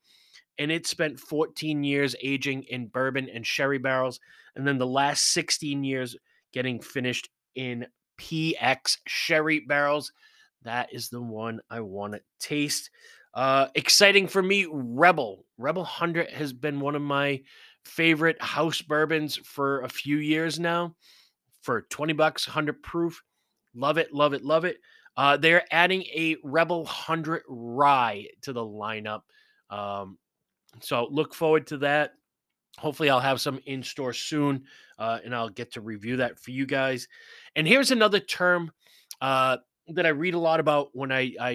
and 0.57 0.71
it 0.71 0.87
spent 0.87 1.19
14 1.19 1.83
years 1.83 2.15
aging 2.21 2.63
in 2.63 2.87
bourbon 2.87 3.29
and 3.29 3.45
sherry 3.45 3.77
barrels, 3.77 4.19
and 4.55 4.65
then 4.65 4.77
the 4.77 4.87
last 4.87 5.33
16 5.33 5.83
years 5.83 6.15
getting 6.53 6.79
finished 6.79 7.29
in 7.55 7.85
PX 8.17 8.97
sherry 9.07 9.59
barrels. 9.59 10.13
That 10.63 10.93
is 10.93 11.09
the 11.09 11.21
one 11.21 11.59
I 11.69 11.81
want 11.81 12.13
to 12.13 12.21
taste. 12.39 12.89
Uh, 13.33 13.67
exciting 13.75 14.27
for 14.27 14.41
me, 14.41 14.65
Rebel. 14.71 15.45
Rebel 15.57 15.81
100 15.83 16.29
has 16.31 16.53
been 16.53 16.79
one 16.79 16.95
of 16.95 17.01
my 17.01 17.41
favorite 17.83 18.41
house 18.41 18.81
bourbons 18.81 19.35
for 19.43 19.81
a 19.81 19.89
few 19.89 20.17
years 20.17 20.57
now. 20.59 20.95
For 21.61 21.81
20 21.89 22.13
bucks, 22.13 22.47
100 22.47 22.81
proof. 22.81 23.21
Love 23.73 23.97
it, 23.97 24.13
love 24.13 24.33
it, 24.33 24.43
love 24.43 24.63
it. 24.63 24.77
Uh, 25.17 25.37
they're 25.37 25.63
adding 25.71 26.03
a 26.03 26.37
Rebel 26.43 26.83
100 26.83 27.43
Rye 27.47 28.27
to 28.41 28.53
the 28.53 28.61
lineup. 28.65 29.21
Um, 29.69 30.17
so 30.81 31.07
look 31.09 31.33
forward 31.33 31.67
to 31.67 31.77
that. 31.79 32.13
Hopefully, 32.77 33.09
I'll 33.09 33.21
have 33.21 33.39
some 33.39 33.59
in 33.65 33.83
store 33.83 34.11
soon, 34.11 34.65
uh, 34.99 35.19
and 35.23 35.33
I'll 35.33 35.49
get 35.49 35.73
to 35.73 35.81
review 35.81 36.17
that 36.17 36.39
for 36.39 36.51
you 36.51 36.65
guys. 36.65 37.07
And 37.55 37.65
here's 37.65 37.91
another 37.91 38.19
term 38.19 38.71
uh, 39.21 39.57
that 39.87 40.05
I 40.05 40.09
read 40.09 40.33
a 40.33 40.39
lot 40.39 40.59
about 40.59 40.89
when 40.91 41.11
I, 41.11 41.33
I, 41.39 41.49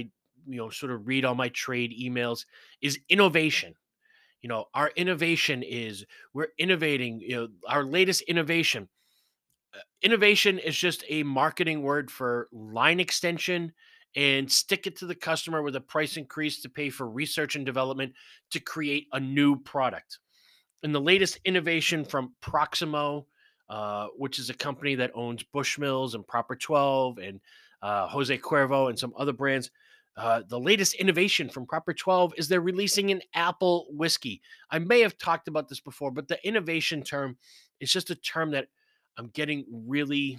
you 0.46 0.57
know, 0.57 0.70
sort 0.70 0.92
of 0.92 1.07
read 1.07 1.27
all 1.27 1.35
my 1.35 1.51
trade 1.51 1.94
emails 2.01 2.46
is 2.81 2.99
innovation. 3.11 3.75
You 4.40 4.49
know, 4.49 4.66
our 4.73 4.90
innovation 4.96 5.62
is 5.62 6.07
we're 6.33 6.49
innovating. 6.59 7.20
You 7.20 7.37
know, 7.37 7.49
our 7.68 7.85
latest 7.85 8.23
innovation. 8.23 8.88
Uh, 9.74 9.78
innovation 10.02 10.59
is 10.59 10.76
just 10.76 11.04
a 11.09 11.22
marketing 11.22 11.83
word 11.83 12.11
for 12.11 12.48
line 12.52 13.00
extension 13.00 13.72
and 14.16 14.50
stick 14.50 14.87
it 14.87 14.96
to 14.96 15.06
the 15.06 15.14
customer 15.14 15.62
with 15.62 15.76
a 15.76 15.80
price 15.80 16.16
increase 16.16 16.61
to 16.61 16.68
pay 16.68 16.90
for 16.90 17.09
research 17.09 17.54
and 17.54 17.64
development 17.64 18.12
to 18.50 18.59
create 18.59 19.06
a 19.12 19.20
new 19.20 19.56
product. 19.56 20.18
And 20.83 20.94
the 20.94 21.00
latest 21.00 21.38
innovation 21.44 22.04
from 22.04 22.33
Proximo, 22.40 23.26
uh, 23.68 24.09
which 24.16 24.38
is 24.38 24.50
a 24.50 24.54
company 24.54 24.94
that 24.96 25.12
owns 25.14 25.44
Bushmills 25.54 26.14
and 26.14 26.26
Proper 26.26 26.56
12 26.56 27.18
and 27.18 27.40
uh, 27.83 28.09
Jose 28.09 28.37
Cuervo 28.38 28.88
and 28.88 28.98
some 28.98 29.14
other 29.16 29.33
brands. 29.33 29.70
Uh, 30.16 30.42
the 30.48 30.59
latest 30.59 30.94
innovation 30.94 31.48
from 31.48 31.66
Proper 31.66 31.94
12 31.94 32.35
is 32.37 32.48
they're 32.48 32.61
releasing 32.61 33.11
an 33.11 33.22
apple 33.35 33.87
whiskey. 33.90 34.42
I 34.70 34.78
may 34.80 35.00
have 35.00 35.16
talked 35.18 35.46
about 35.46 35.68
this 35.68 35.80
before, 35.80 36.11
but 36.11 36.26
the 36.26 36.44
innovation 36.46 37.02
term 37.02 37.37
is 37.78 37.92
just 37.92 38.11
a 38.11 38.16
term 38.16 38.50
that 38.50 38.68
I'm 39.20 39.28
getting 39.35 39.66
really 39.87 40.38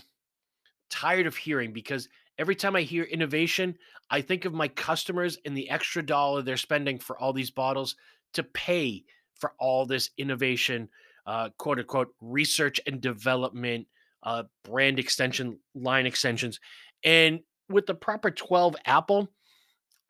tired 0.89 1.27
of 1.27 1.35
hearing 1.35 1.71
because 1.71 2.09
every 2.39 2.55
time 2.55 2.75
I 2.75 2.81
hear 2.81 3.03
innovation, 3.03 3.75
I 4.09 4.21
think 4.21 4.45
of 4.45 4.55
my 4.55 4.69
customers 4.69 5.37
and 5.45 5.55
the 5.55 5.69
extra 5.69 6.03
dollar 6.03 6.41
they're 6.41 6.57
spending 6.57 6.97
for 6.97 7.15
all 7.19 7.31
these 7.31 7.51
bottles 7.51 7.95
to 8.33 8.41
pay 8.41 9.03
for 9.35 9.53
all 9.59 9.85
this 9.85 10.09
innovation, 10.17 10.89
uh, 11.27 11.49
quote 11.59 11.77
unquote, 11.77 12.15
research 12.21 12.81
and 12.87 12.99
development, 12.99 13.85
uh, 14.23 14.43
brand 14.63 14.97
extension, 14.97 15.59
line 15.75 16.07
extensions. 16.07 16.59
And 17.03 17.41
with 17.69 17.85
the 17.85 17.93
proper 17.93 18.31
12 18.31 18.77
Apple, 18.83 19.29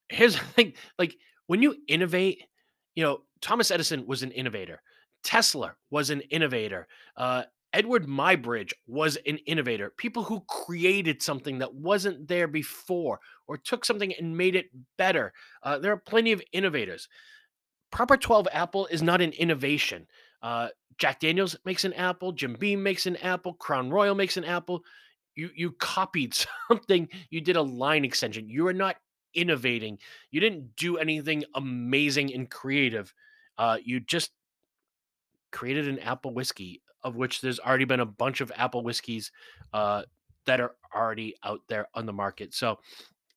here's 0.07 0.35
the 0.39 0.45
thing 0.45 0.73
like 0.97 1.17
when 1.47 1.61
you 1.61 1.75
innovate, 1.89 2.45
you 2.95 3.03
know, 3.03 3.23
Thomas 3.41 3.69
Edison 3.69 4.07
was 4.07 4.23
an 4.23 4.31
innovator, 4.31 4.81
Tesla 5.25 5.75
was 5.89 6.09
an 6.09 6.21
innovator, 6.21 6.87
uh, 7.17 7.43
Eadweard 7.73 8.05
Muybridge 8.05 8.73
was 8.85 9.17
an 9.25 9.37
innovator. 9.45 9.93
People 9.95 10.23
who 10.23 10.41
created 10.41 11.21
something 11.21 11.59
that 11.59 11.73
wasn't 11.73 12.27
there 12.27 12.47
before 12.47 13.19
or 13.47 13.57
took 13.57 13.85
something 13.85 14.13
and 14.19 14.37
made 14.37 14.55
it 14.55 14.69
better. 14.97 15.33
Uh, 15.63 15.77
there 15.77 15.93
are 15.93 15.97
plenty 15.97 16.33
of 16.33 16.41
innovators. 16.51 17.07
Proper 17.91 18.17
12 18.17 18.47
Apple 18.51 18.87
is 18.87 19.01
not 19.01 19.21
an 19.21 19.31
innovation. 19.33 20.07
Uh, 20.41 20.69
Jack 20.97 21.19
Daniels 21.19 21.55
makes 21.65 21.83
an 21.83 21.93
apple, 21.93 22.31
Jim 22.31 22.55
Beam 22.59 22.83
makes 22.83 23.05
an 23.05 23.15
apple, 23.17 23.53
Crown 23.53 23.89
Royal 23.89 24.15
makes 24.15 24.37
an 24.37 24.45
apple. 24.45 24.83
You 25.35 25.49
you 25.55 25.71
copied 25.71 26.35
something. 26.69 27.07
You 27.29 27.41
did 27.41 27.55
a 27.55 27.61
line 27.61 28.05
extension. 28.05 28.49
You 28.49 28.67
are 28.67 28.73
not 28.73 28.97
innovating. 29.33 29.97
You 30.29 30.41
didn't 30.41 30.75
do 30.75 30.97
anything 30.97 31.43
amazing 31.55 32.33
and 32.33 32.49
creative. 32.49 33.13
Uh, 33.57 33.77
you 33.83 33.99
just 33.99 34.31
created 35.51 35.87
an 35.87 35.99
apple 35.99 36.33
whiskey, 36.33 36.81
of 37.03 37.15
which 37.15 37.41
there's 37.41 37.59
already 37.59 37.85
been 37.85 37.99
a 37.99 38.05
bunch 38.05 38.41
of 38.41 38.51
apple 38.55 38.83
whiskeys 38.83 39.31
uh, 39.73 40.03
that 40.45 40.59
are 40.59 40.75
already 40.95 41.35
out 41.43 41.61
there 41.67 41.87
on 41.93 42.05
the 42.05 42.13
market. 42.13 42.53
So, 42.53 42.79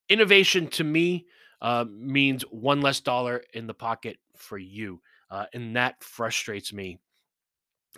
innovation 0.08 0.68
to 0.68 0.84
me 0.84 1.26
uh, 1.60 1.84
means 1.90 2.42
one 2.50 2.80
less 2.80 3.00
dollar 3.00 3.42
in 3.54 3.66
the 3.66 3.74
pocket 3.74 4.18
for 4.36 4.58
you. 4.58 5.00
Uh, 5.30 5.46
and 5.54 5.74
that 5.76 6.02
frustrates 6.02 6.72
me 6.72 6.98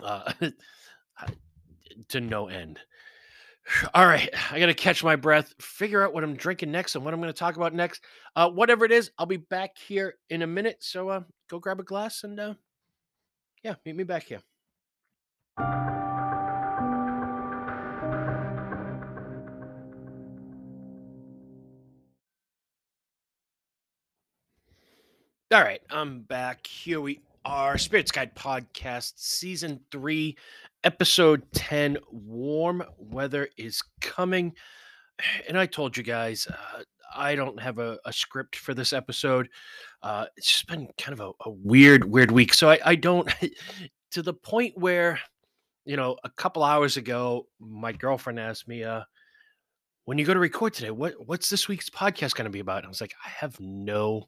uh, 0.01 0.31
to 2.09 2.21
no 2.21 2.47
end. 2.47 2.79
All 3.93 4.05
right, 4.05 4.29
I 4.51 4.59
got 4.59 4.67
to 4.67 4.73
catch 4.73 5.03
my 5.03 5.15
breath, 5.15 5.53
figure 5.59 6.03
out 6.03 6.13
what 6.13 6.23
I'm 6.23 6.35
drinking 6.35 6.71
next 6.71 6.95
and 6.95 7.03
what 7.03 7.13
I'm 7.13 7.19
going 7.19 7.33
to 7.33 7.37
talk 7.37 7.57
about 7.57 7.73
next. 7.73 8.03
Uh, 8.35 8.49
whatever 8.49 8.85
it 8.85 8.91
is, 8.91 9.11
I'll 9.17 9.25
be 9.25 9.37
back 9.37 9.77
here 9.77 10.15
in 10.29 10.41
a 10.41 10.47
minute. 10.47 10.77
So 10.79 11.09
uh, 11.09 11.21
go 11.49 11.59
grab 11.59 11.79
a 11.79 11.83
glass 11.83 12.23
and 12.23 12.39
uh, 12.39 12.53
yeah, 13.63 13.75
meet 13.85 13.95
me 13.95 14.03
back 14.03 14.23
here. 14.23 14.41
All 15.59 15.63
right, 25.51 25.81
I'm 25.89 26.21
back. 26.21 26.67
Here 26.67 27.01
we 27.01 27.21
are. 27.43 27.77
Spirits 27.79 28.11
Guide 28.11 28.35
Podcast, 28.35 29.13
Season 29.15 29.79
3, 29.91 30.37
Episode 30.83 31.41
10. 31.53 31.97
Warm 32.11 32.83
weather 32.99 33.49
is 33.57 33.81
coming. 33.99 34.53
And 35.47 35.57
I 35.57 35.65
told 35.65 35.97
you 35.97 36.03
guys, 36.03 36.45
uh, 36.47 36.83
I 37.15 37.33
don't 37.33 37.59
have 37.59 37.79
a, 37.79 37.97
a, 38.05 38.13
script 38.13 38.57
for 38.57 38.75
this 38.75 38.93
episode. 38.93 39.49
Uh, 40.03 40.25
it's 40.35 40.51
just 40.51 40.67
been 40.67 40.89
kind 40.99 41.19
of 41.19 41.21
a, 41.21 41.49
a 41.49 41.49
weird, 41.49 42.05
weird 42.05 42.29
week. 42.29 42.53
So 42.53 42.69
I, 42.69 42.79
I 42.85 42.95
don't, 42.95 43.27
to 44.11 44.21
the 44.21 44.33
point 44.33 44.77
where, 44.77 45.19
you 45.87 45.95
know, 45.95 46.17
a 46.23 46.29
couple 46.29 46.63
hours 46.63 46.97
ago, 46.97 47.47
my 47.59 47.93
girlfriend 47.93 48.39
asked 48.39 48.67
me, 48.67 48.83
uh, 48.83 49.03
when 50.03 50.17
you 50.17 50.25
go 50.25 50.33
to 50.33 50.39
record 50.39 50.73
today, 50.73 50.91
what 50.91 51.13
what's 51.25 51.49
this 51.49 51.67
week's 51.67 51.89
podcast 51.89 52.35
going 52.35 52.45
to 52.45 52.51
be 52.51 52.59
about? 52.59 52.79
And 52.79 52.85
I 52.85 52.89
was 52.89 53.01
like, 53.01 53.13
I 53.25 53.29
have 53.29 53.59
no 53.59 54.27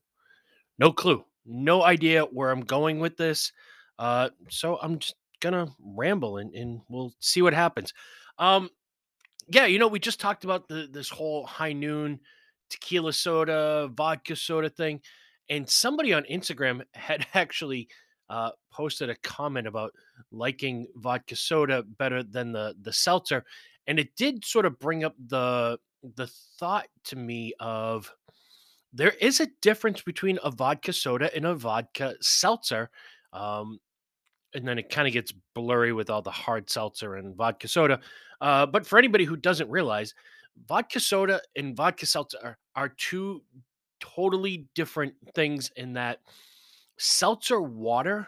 no 0.78 0.94
clue, 0.94 1.24
no 1.46 1.84
idea 1.84 2.24
where 2.24 2.50
I'm 2.50 2.62
going 2.62 3.00
with 3.00 3.18
this. 3.18 3.52
Uh, 3.98 4.30
so 4.50 4.78
I'm 4.82 5.00
just 5.00 5.16
gonna 5.42 5.68
ramble 5.82 6.38
and, 6.38 6.54
and 6.56 6.82
we'll 6.90 7.14
see 7.20 7.42
what 7.42 7.54
happens. 7.54 7.94
Um, 8.38 8.70
yeah, 9.50 9.66
you 9.66 9.80
know, 9.80 9.88
we 9.88 10.00
just 10.00 10.20
talked 10.22 10.46
about 10.46 10.70
the 10.70 10.88
this 10.90 11.10
whole 11.10 11.46
high 11.46 11.74
noon 11.74 12.22
tequila 12.70 13.12
soda, 13.12 13.90
vodka 13.94 14.36
soda 14.38 14.70
thing, 14.70 15.02
and 15.50 15.70
somebody 15.70 16.14
on 16.14 16.24
Instagram 16.24 16.84
had 16.94 17.28
actually 17.34 17.90
uh, 18.30 18.52
posted 18.72 19.10
a 19.10 19.16
comment 19.18 19.68
about 19.68 19.92
liking 20.32 20.88
vodka 20.96 21.36
soda 21.36 21.84
better 21.84 22.24
than 22.24 22.52
the 22.52 22.76
the 22.82 22.94
seltzer, 22.94 23.46
and 23.88 24.00
it 24.00 24.16
did 24.16 24.46
sort 24.46 24.66
of 24.66 24.80
bring 24.80 25.04
up 25.04 25.16
the 25.28 25.78
the 26.16 26.28
thought 26.58 26.88
to 27.06 27.16
me 27.16 27.54
of 27.60 28.12
there 28.94 29.14
is 29.22 29.40
a 29.40 29.48
difference 29.62 30.02
between 30.02 30.40
a 30.44 30.52
vodka 30.52 30.94
soda 30.94 31.34
and 31.36 31.46
a 31.46 31.56
vodka 31.56 32.16
seltzer. 32.22 32.90
Um, 33.34 33.80
and 34.56 34.68
then 34.68 34.80
it 34.80 34.90
kind 34.90 35.08
of 35.08 35.14
gets 35.14 35.32
blurry 35.54 35.94
with 35.94 36.10
all 36.10 36.24
the 36.24 36.32
hard 36.32 36.70
seltzer 36.70 37.16
and 37.16 37.36
vodka 37.36 37.68
soda. 37.68 38.00
Uh, 38.42 38.66
but 38.66 38.86
for 38.86 38.98
anybody 38.98 39.24
who 39.24 39.36
doesn't 39.36 39.70
realize, 39.70 40.16
vodka 40.68 41.00
soda 41.00 41.40
and 41.56 41.76
vodka 41.76 42.06
seltzer 42.06 42.40
are, 42.44 42.58
are 42.76 42.90
two 42.90 43.44
totally 44.00 44.66
different 44.74 45.14
things 45.36 45.72
in 45.76 45.94
that 45.94 46.20
seltzer 47.00 47.62
water 47.62 48.28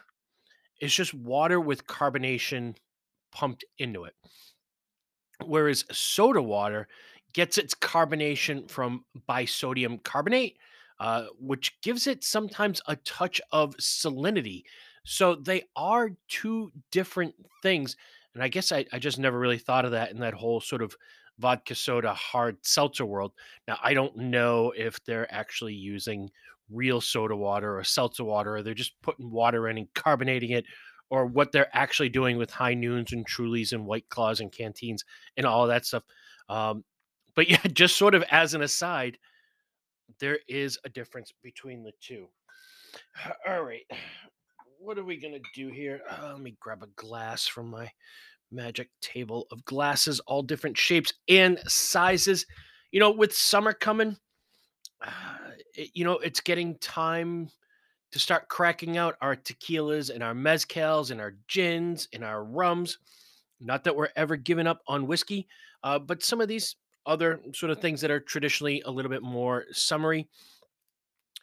is 0.79 0.93
just 0.93 1.13
water 1.13 1.59
with 1.59 1.85
carbonation 1.85 2.75
pumped 3.31 3.63
into 3.77 4.05
it. 4.05 4.15
Whereas 5.45 5.85
soda 5.91 6.41
water 6.41 6.87
gets 7.33 7.57
its 7.57 7.73
carbonation 7.73 8.69
from 8.69 9.05
bisodium 9.29 10.01
carbonate, 10.03 10.57
uh, 10.99 11.25
which 11.39 11.79
gives 11.81 12.07
it 12.07 12.23
sometimes 12.23 12.81
a 12.87 12.95
touch 12.97 13.41
of 13.51 13.75
salinity. 13.77 14.63
So 15.05 15.35
they 15.35 15.63
are 15.75 16.11
two 16.27 16.71
different 16.91 17.35
things. 17.63 17.95
And 18.33 18.43
I 18.43 18.47
guess 18.47 18.71
I, 18.71 18.85
I 18.93 18.99
just 18.99 19.19
never 19.19 19.39
really 19.39 19.57
thought 19.57 19.85
of 19.85 19.91
that 19.91 20.11
in 20.11 20.19
that 20.19 20.33
whole 20.33 20.61
sort 20.61 20.81
of 20.81 20.95
vodka 21.39 21.75
soda 21.75 22.13
hard 22.13 22.57
seltzer 22.65 23.05
world. 23.05 23.33
Now, 23.67 23.77
I 23.83 23.93
don't 23.93 24.15
know 24.15 24.73
if 24.75 25.03
they're 25.03 25.33
actually 25.33 25.73
using 25.73 26.29
real 26.71 27.01
soda 27.01 27.35
water 27.35 27.77
or 27.77 27.83
seltzer 27.83 28.23
water, 28.23 28.55
or 28.55 28.63
they're 28.63 28.73
just 28.73 28.99
putting 29.01 29.31
water 29.31 29.67
in 29.67 29.77
and 29.77 29.93
carbonating 29.93 30.51
it, 30.51 30.65
or 31.09 31.25
what 31.25 31.51
they're 31.51 31.69
actually 31.75 32.09
doing 32.09 32.37
with 32.37 32.51
high 32.51 32.73
noons 32.73 33.11
and 33.11 33.27
trulies 33.27 33.73
and 33.73 33.85
white 33.85 34.07
claws 34.09 34.39
and 34.39 34.51
canteens 34.51 35.03
and 35.37 35.45
all 35.45 35.67
that 35.67 35.85
stuff. 35.85 36.03
Um, 36.49 36.83
but 37.35 37.49
yeah, 37.49 37.61
just 37.73 37.97
sort 37.97 38.15
of 38.15 38.23
as 38.31 38.53
an 38.53 38.61
aside, 38.61 39.17
there 40.19 40.39
is 40.47 40.77
a 40.85 40.89
difference 40.89 41.33
between 41.43 41.83
the 41.83 41.93
two. 42.01 42.27
All 43.47 43.63
right. 43.63 43.85
what 44.79 44.97
are 44.97 45.05
we 45.05 45.17
gonna 45.17 45.39
do 45.53 45.67
here? 45.67 46.01
Uh, 46.09 46.31
let 46.33 46.41
me 46.41 46.55
grab 46.59 46.81
a 46.81 46.87
glass 46.95 47.45
from 47.45 47.69
my 47.69 47.91
magic 48.51 48.89
table 48.99 49.47
of 49.51 49.63
glasses, 49.63 50.19
all 50.21 50.41
different 50.41 50.77
shapes 50.77 51.13
and 51.29 51.59
sizes. 51.67 52.45
You 52.91 52.99
know, 52.99 53.11
with 53.11 53.33
summer 53.33 53.73
coming, 53.73 54.17
uh, 55.01 55.51
it, 55.75 55.91
you 55.93 56.03
know, 56.03 56.17
it's 56.19 56.41
getting 56.41 56.77
time 56.79 57.49
to 58.11 58.19
start 58.19 58.49
cracking 58.49 58.97
out 58.97 59.15
our 59.21 59.35
tequilas 59.35 60.09
and 60.09 60.23
our 60.23 60.33
mezcals 60.33 61.11
and 61.11 61.21
our 61.21 61.35
gins 61.47 62.07
and 62.13 62.23
our 62.23 62.43
rums. 62.43 62.97
Not 63.59 63.83
that 63.83 63.95
we're 63.95 64.09
ever 64.15 64.35
giving 64.35 64.67
up 64.67 64.81
on 64.87 65.07
whiskey, 65.07 65.47
uh, 65.83 65.99
but 65.99 66.23
some 66.23 66.41
of 66.41 66.47
these 66.47 66.75
other 67.05 67.41
sort 67.53 67.71
of 67.71 67.79
things 67.79 68.01
that 68.01 68.11
are 68.11 68.19
traditionally 68.19 68.81
a 68.85 68.91
little 68.91 69.09
bit 69.09 69.23
more 69.23 69.65
summery. 69.71 70.27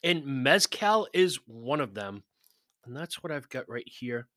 And 0.04 0.24
mezcal 0.24 1.08
is 1.12 1.38
one 1.46 1.80
of 1.80 1.94
them. 1.94 2.22
And 2.84 2.96
that's 2.96 3.22
what 3.22 3.32
I've 3.32 3.48
got 3.48 3.68
right 3.68 3.86
here. 3.86 4.28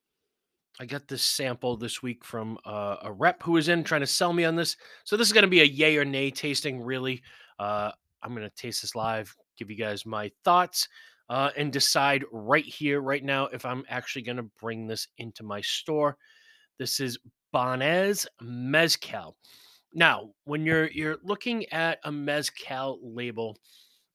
I 0.80 0.86
got 0.86 1.08
this 1.08 1.22
sample 1.22 1.76
this 1.76 2.02
week 2.02 2.24
from 2.24 2.58
uh, 2.66 2.98
a 3.04 3.12
rep 3.12 3.44
who 3.44 3.54
was 3.54 3.68
in 3.68 3.84
trying 3.84 4.02
to 4.02 4.08
sell 4.08 4.34
me 4.34 4.46
on 4.46 4.56
this. 4.56 4.78
So 5.04 5.18
this 5.18 5.28
is 5.28 5.34
going 5.34 5.44
to 5.44 5.50
be 5.50 5.62
a 5.62 5.66
yay 5.66 5.98
or 5.98 6.06
nay 6.06 6.32
tasting, 6.32 6.82
really. 6.82 7.22
Uh, 7.60 7.92
I'm 8.24 8.36
going 8.36 8.48
to 8.48 8.56
taste 8.56 8.82
this 8.82 8.96
live, 8.96 9.36
give 9.58 9.70
you 9.70 9.78
guys 9.78 10.06
my 10.06 10.32
thoughts, 10.44 10.88
uh, 11.30 11.52
and 11.56 11.72
decide 11.72 12.26
right 12.32 12.66
here, 12.66 13.02
right 13.02 13.24
now, 13.24 13.46
if 13.48 13.66
I'm 13.66 13.84
actually 13.90 14.24
going 14.24 14.38
to 14.38 14.50
bring 14.60 14.88
this 14.88 15.08
into 15.18 15.44
my 15.44 15.62
store. 15.62 16.18
This 16.78 17.00
is 17.00 17.18
Banhez 17.54 18.28
Mezcal. 18.42 19.36
Now, 19.94 20.32
when 20.46 20.66
you're 20.66 20.90
you're 20.90 21.18
looking 21.24 21.66
at 21.72 22.00
a 22.04 22.12
mezcal 22.12 23.00
label, 23.02 23.58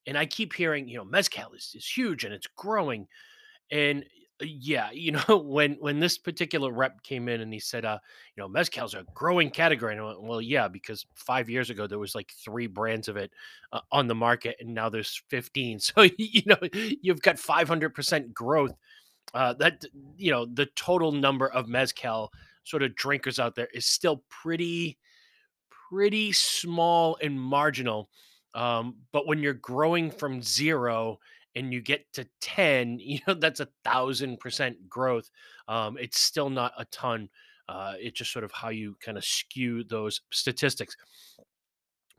and 0.07 0.16
I 0.16 0.26
keep 0.26 0.52
hearing, 0.52 0.88
you 0.88 0.98
know, 0.98 1.04
mezcal 1.04 1.52
is, 1.52 1.72
is 1.74 1.86
huge 1.86 2.24
and 2.24 2.32
it's 2.32 2.46
growing, 2.57 3.07
and 3.70 4.04
yeah, 4.41 4.91
you 4.93 5.12
know, 5.12 5.37
when 5.45 5.74
when 5.80 6.01
this 6.01 6.18
particular 6.18 6.72
rep 6.72 7.03
came 7.03 7.28
in 7.28 7.41
and 7.41 7.53
he 7.53 7.59
said, 7.61 7.84
uh, 7.84 7.99
you 8.37 8.43
know, 8.43 8.49
mezcal's 8.49 8.95
a 8.95 9.05
growing 9.14 9.51
category, 9.51 9.93
and 9.93 10.01
I 10.01 10.05
went, 10.05 10.22
well, 10.22 10.41
yeah, 10.41 10.68
because 10.68 11.07
five 11.14 11.49
years 11.49 11.70
ago 11.70 11.87
there 11.87 11.99
was 11.99 12.14
like 12.14 12.32
three 12.45 12.66
brands 12.66 13.09
of 13.09 13.16
it 13.16 13.32
uh, 13.72 13.80
on 13.93 14.07
the 14.07 14.14
market, 14.14 14.57
and 14.61 14.74
now 14.74 14.89
there's 14.89 15.22
15. 15.28 15.78
So 15.80 16.03
you 16.18 16.43
know, 16.47 16.59
you've 17.03 17.22
got 17.22 17.39
500 17.39 17.95
percent 17.95 18.34
growth. 18.34 18.72
Uh, 19.34 19.55
that 19.55 19.84
you 20.16 20.30
know, 20.30 20.47
the 20.47 20.66
total 20.76 21.12
number 21.12 21.49
of 21.49 21.68
mezcal 21.68 22.32
sort 22.64 22.82
of 22.82 22.95
drinkers 22.95 23.39
out 23.39 23.55
there 23.55 23.68
is 23.74 23.87
still 23.87 24.22
pretty 24.28 24.99
pretty 25.91 26.32
small 26.32 27.16
and 27.22 27.41
marginal. 27.41 28.09
Um, 28.55 28.97
but 29.12 29.26
when 29.26 29.41
you're 29.41 29.53
growing 29.55 30.11
from 30.11 30.43
zero 30.43 31.18
and 31.57 31.72
you 31.72 31.80
get 31.80 32.04
to 32.12 32.28
10, 32.42 32.98
you 33.00 33.18
know, 33.26 33.34
that's 33.34 33.61
a 33.61 33.68
thousand 33.82 34.38
percent 34.38 34.88
growth. 34.88 35.28
Um, 35.66 35.96
it's 35.98 36.20
still 36.20 36.50
not 36.50 36.72
a 36.78 36.84
ton. 36.86 37.28
Uh, 37.68 37.94
it's 37.98 38.18
just 38.18 38.32
sort 38.32 38.44
of 38.44 38.52
how 38.52 38.68
you 38.68 38.96
kind 39.00 39.18
of 39.18 39.24
skew 39.24 39.82
those 39.82 40.20
statistics. 40.30 40.96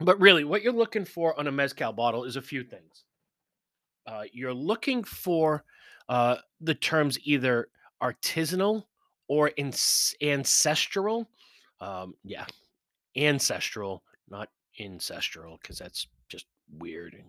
But 0.00 0.20
really, 0.20 0.44
what 0.44 0.62
you're 0.62 0.72
looking 0.72 1.06
for 1.06 1.38
on 1.38 1.46
a 1.46 1.52
Mezcal 1.52 1.92
bottle 1.92 2.24
is 2.24 2.36
a 2.36 2.42
few 2.42 2.62
things. 2.62 3.04
Uh, 4.06 4.24
you're 4.32 4.54
looking 4.54 5.02
for 5.02 5.64
uh, 6.08 6.36
the 6.60 6.74
terms 6.74 7.18
either 7.24 7.68
artisanal 8.02 8.84
or 9.28 9.50
ins- 9.56 10.14
ancestral. 10.22 11.28
Um, 11.80 12.14
yeah, 12.24 12.46
ancestral, 13.16 14.02
not 14.28 14.50
ancestral, 14.78 15.58
because 15.60 15.78
that's 15.78 16.06
just 16.28 16.46
weird 16.78 17.14
and 17.14 17.24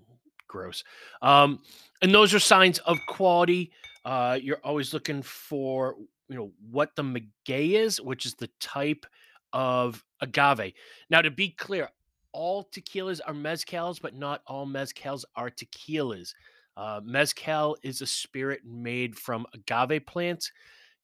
gross. 0.50 0.84
Um, 1.22 1.62
and 2.02 2.14
those 2.14 2.34
are 2.34 2.40
signs 2.40 2.80
of 2.80 2.98
quality. 3.08 3.72
Uh, 4.04 4.38
you're 4.42 4.60
always 4.66 4.94
looking 4.94 5.22
for, 5.22 5.96
you 6.28 6.36
know, 6.36 6.52
what 6.70 6.96
the 6.98 7.04
maguey 7.04 7.76
is, 7.76 8.02
which 8.02 8.26
is 8.26 8.34
the 8.34 8.50
type 8.60 9.06
of 9.54 10.04
agave. 10.22 10.74
Now, 11.10 11.22
to 11.22 11.32
be 11.32 11.52
clear, 11.52 11.90
all 12.34 12.66
tequilas 12.66 13.22
are 13.26 13.34
mezcals, 13.34 14.02
but 14.02 14.16
not 14.16 14.42
all 14.46 14.68
mezcals 14.68 15.24
are 15.36 15.50
tequilas. 15.50 16.34
Uh, 16.78 17.02
mezcal 17.04 17.76
is 17.84 18.02
a 18.02 18.08
spirit 18.08 18.62
made 18.66 19.16
from 19.18 19.46
agave 19.54 20.06
plants. 20.06 20.52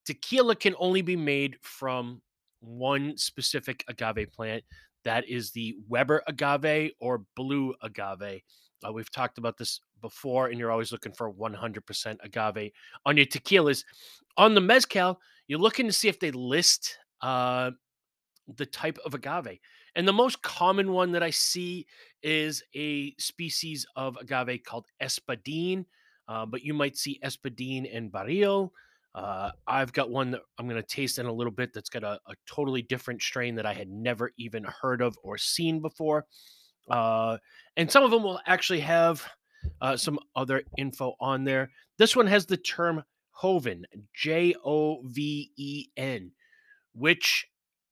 Tequila 0.05 0.55
can 0.55 0.75
only 0.77 1.01
be 1.01 1.15
made 1.15 1.57
from 1.61 2.21
one 2.61 3.17
specific 3.17 3.83
agave 3.87 4.31
plant. 4.31 4.63
That 5.03 5.27
is 5.27 5.51
the 5.51 5.75
Weber 5.87 6.23
agave 6.27 6.91
or 6.99 7.25
blue 7.35 7.75
agave. 7.81 8.41
Uh, 8.85 8.91
we've 8.91 9.11
talked 9.11 9.37
about 9.37 9.57
this 9.57 9.79
before, 10.01 10.47
and 10.47 10.59
you're 10.59 10.71
always 10.71 10.91
looking 10.91 11.13
for 11.13 11.31
100% 11.31 12.17
agave 12.23 12.71
on 13.05 13.17
your 13.17 13.25
tequilas. 13.25 13.83
On 14.37 14.53
the 14.53 14.61
mezcal, 14.61 15.19
you're 15.47 15.59
looking 15.59 15.87
to 15.87 15.93
see 15.93 16.07
if 16.07 16.19
they 16.19 16.31
list 16.31 16.97
uh, 17.21 17.71
the 18.57 18.65
type 18.65 18.99
of 19.05 19.13
agave. 19.13 19.59
And 19.95 20.07
the 20.07 20.13
most 20.13 20.41
common 20.41 20.91
one 20.91 21.11
that 21.13 21.23
I 21.23 21.29
see 21.29 21.85
is 22.21 22.61
a 22.75 23.13
species 23.17 23.85
of 23.95 24.17
agave 24.17 24.63
called 24.63 24.87
Espadin, 25.01 25.85
uh, 26.27 26.45
but 26.45 26.63
you 26.63 26.73
might 26.73 26.97
see 26.97 27.19
Espadin 27.23 27.95
and 27.95 28.11
barril. 28.11 28.71
Uh, 29.13 29.51
I've 29.65 29.93
got 29.93 30.09
one 30.09 30.31
that 30.31 30.41
I'm 30.57 30.67
going 30.67 30.81
to 30.81 30.87
taste 30.87 31.19
in 31.19 31.25
a 31.25 31.31
little 31.31 31.51
bit 31.51 31.71
that's 31.73 31.89
got 31.89 32.03
a, 32.03 32.19
a, 32.27 32.33
totally 32.45 32.81
different 32.81 33.21
strain 33.21 33.55
that 33.55 33.65
I 33.65 33.73
had 33.73 33.87
never 33.87 34.31
even 34.37 34.65
heard 34.65 35.01
of 35.01 35.17
or 35.23 35.37
seen 35.37 35.79
before. 35.79 36.25
Uh, 36.89 37.37
and 37.77 37.91
some 37.91 38.03
of 38.03 38.11
them 38.11 38.23
will 38.23 38.39
actually 38.45 38.81
have 38.81 39.25
uh, 39.81 39.97
some 39.97 40.19
other 40.35 40.63
info 40.77 41.15
on 41.19 41.43
there. 41.43 41.71
This 41.97 42.15
one 42.15 42.27
has 42.27 42.45
the 42.45 42.57
term 42.57 43.03
Joven, 43.41 43.85
J 44.13 44.55
O 44.63 45.01
V 45.03 45.51
E 45.57 45.87
N, 45.97 46.31
which 46.93 47.47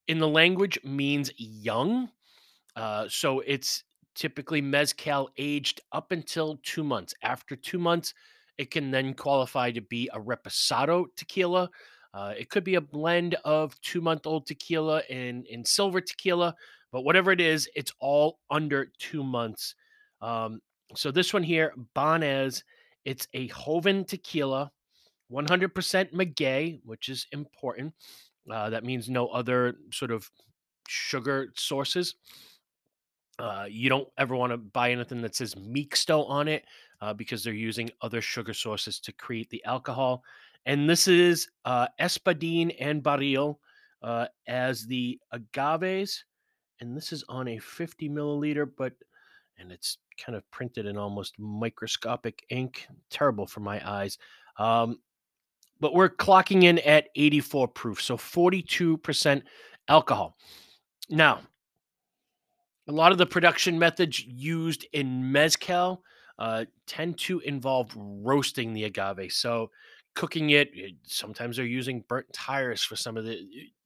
in 0.07 0.19
the 0.19 0.27
language 0.27 0.79
means 0.83 1.31
young. 1.37 2.09
Uh, 2.75 3.05
so 3.09 3.41
it's 3.41 3.83
typically 4.15 4.61
mezcal 4.61 5.29
aged 5.37 5.81
up 5.91 6.11
until 6.11 6.59
two 6.63 6.83
months. 6.83 7.13
After 7.23 7.55
two 7.55 7.79
months, 7.79 8.13
it 8.57 8.71
can 8.71 8.91
then 8.91 9.13
qualify 9.13 9.71
to 9.71 9.81
be 9.81 10.09
a 10.13 10.19
reposado 10.19 11.05
tequila. 11.15 11.69
Uh, 12.13 12.33
it 12.37 12.49
could 12.49 12.63
be 12.63 12.75
a 12.75 12.81
blend 12.81 13.35
of 13.43 13.79
two 13.81 14.01
month 14.01 14.27
old 14.27 14.45
tequila 14.45 15.01
and, 15.09 15.47
and 15.51 15.67
silver 15.67 15.99
tequila, 15.99 16.55
but 16.93 17.03
whatever 17.03 17.31
it 17.31 17.41
is, 17.41 17.67
it's 17.75 17.91
all 17.99 18.39
under 18.51 18.91
two 18.99 19.23
months. 19.23 19.73
Um, 20.21 20.61
so 20.95 21.09
this 21.09 21.33
one 21.33 21.41
here, 21.41 21.73
Banhez, 21.95 22.63
it's 23.03 23.27
a 23.33 23.47
Joven 23.47 24.05
tequila, 24.05 24.71
100% 25.31 26.13
maguey, 26.13 26.79
which 26.85 27.09
is 27.09 27.25
important. 27.31 27.93
Uh, 28.49 28.69
that 28.69 28.83
means 28.83 29.09
no 29.09 29.27
other 29.29 29.75
sort 29.91 30.11
of 30.11 30.29
sugar 30.87 31.47
sources. 31.55 32.15
Uh, 33.39 33.65
you 33.67 33.89
don't 33.89 34.07
ever 34.19 34.35
want 34.35 34.51
to 34.51 34.57
buy 34.57 34.91
anything 34.91 35.21
that 35.23 35.35
says 35.35 35.55
Mixto 35.55 36.29
on 36.29 36.47
it 36.47 36.63
uh, 37.01 37.11
because 37.11 37.43
they're 37.43 37.53
using 37.53 37.89
other 38.01 38.21
sugar 38.21 38.53
sources 38.53 38.99
to 38.99 39.11
create 39.13 39.49
the 39.49 39.63
alcohol. 39.65 40.23
And 40.67 40.87
this 40.87 41.07
is 41.07 41.49
uh, 41.65 41.87
Espadin 41.99 42.75
and 42.79 43.01
Barril 43.01 43.57
uh, 44.03 44.27
as 44.47 44.85
the 44.85 45.19
agaves. 45.33 46.23
And 46.79 46.95
this 46.95 47.13
is 47.13 47.23
on 47.29 47.47
a 47.47 47.57
50 47.57 48.09
milliliter, 48.09 48.69
but, 48.77 48.93
and 49.57 49.71
it's 49.71 49.97
kind 50.23 50.35
of 50.35 50.49
printed 50.51 50.85
in 50.85 50.97
almost 50.97 51.39
microscopic 51.39 52.43
ink. 52.49 52.87
Terrible 53.09 53.47
for 53.47 53.59
my 53.61 53.81
eyes. 53.89 54.17
Um, 54.57 54.99
but 55.79 55.93
we're 55.93 56.09
clocking 56.09 56.63
in 56.63 56.79
at 56.79 57.09
84 57.15 57.67
proof, 57.69 58.01
so 58.01 58.17
42% 58.17 59.41
alcohol. 59.87 60.37
Now, 61.09 61.41
a 62.87 62.91
lot 62.91 63.11
of 63.11 63.17
the 63.17 63.25
production 63.25 63.79
methods 63.79 64.23
used 64.25 64.85
in 64.93 65.31
mezcal 65.31 66.03
uh, 66.39 66.65
tend 66.87 67.17
to 67.17 67.39
involve 67.41 67.91
roasting 67.95 68.73
the 68.73 68.85
agave. 68.85 69.31
So, 69.31 69.71
cooking 70.15 70.51
it. 70.51 70.71
Eh, 70.75 70.89
sometimes 71.03 71.57
they're 71.57 71.65
using 71.65 72.03
burnt 72.07 72.31
tires 72.33 72.83
for 72.83 72.95
some 72.95 73.17
of 73.17 73.25
the, 73.25 73.39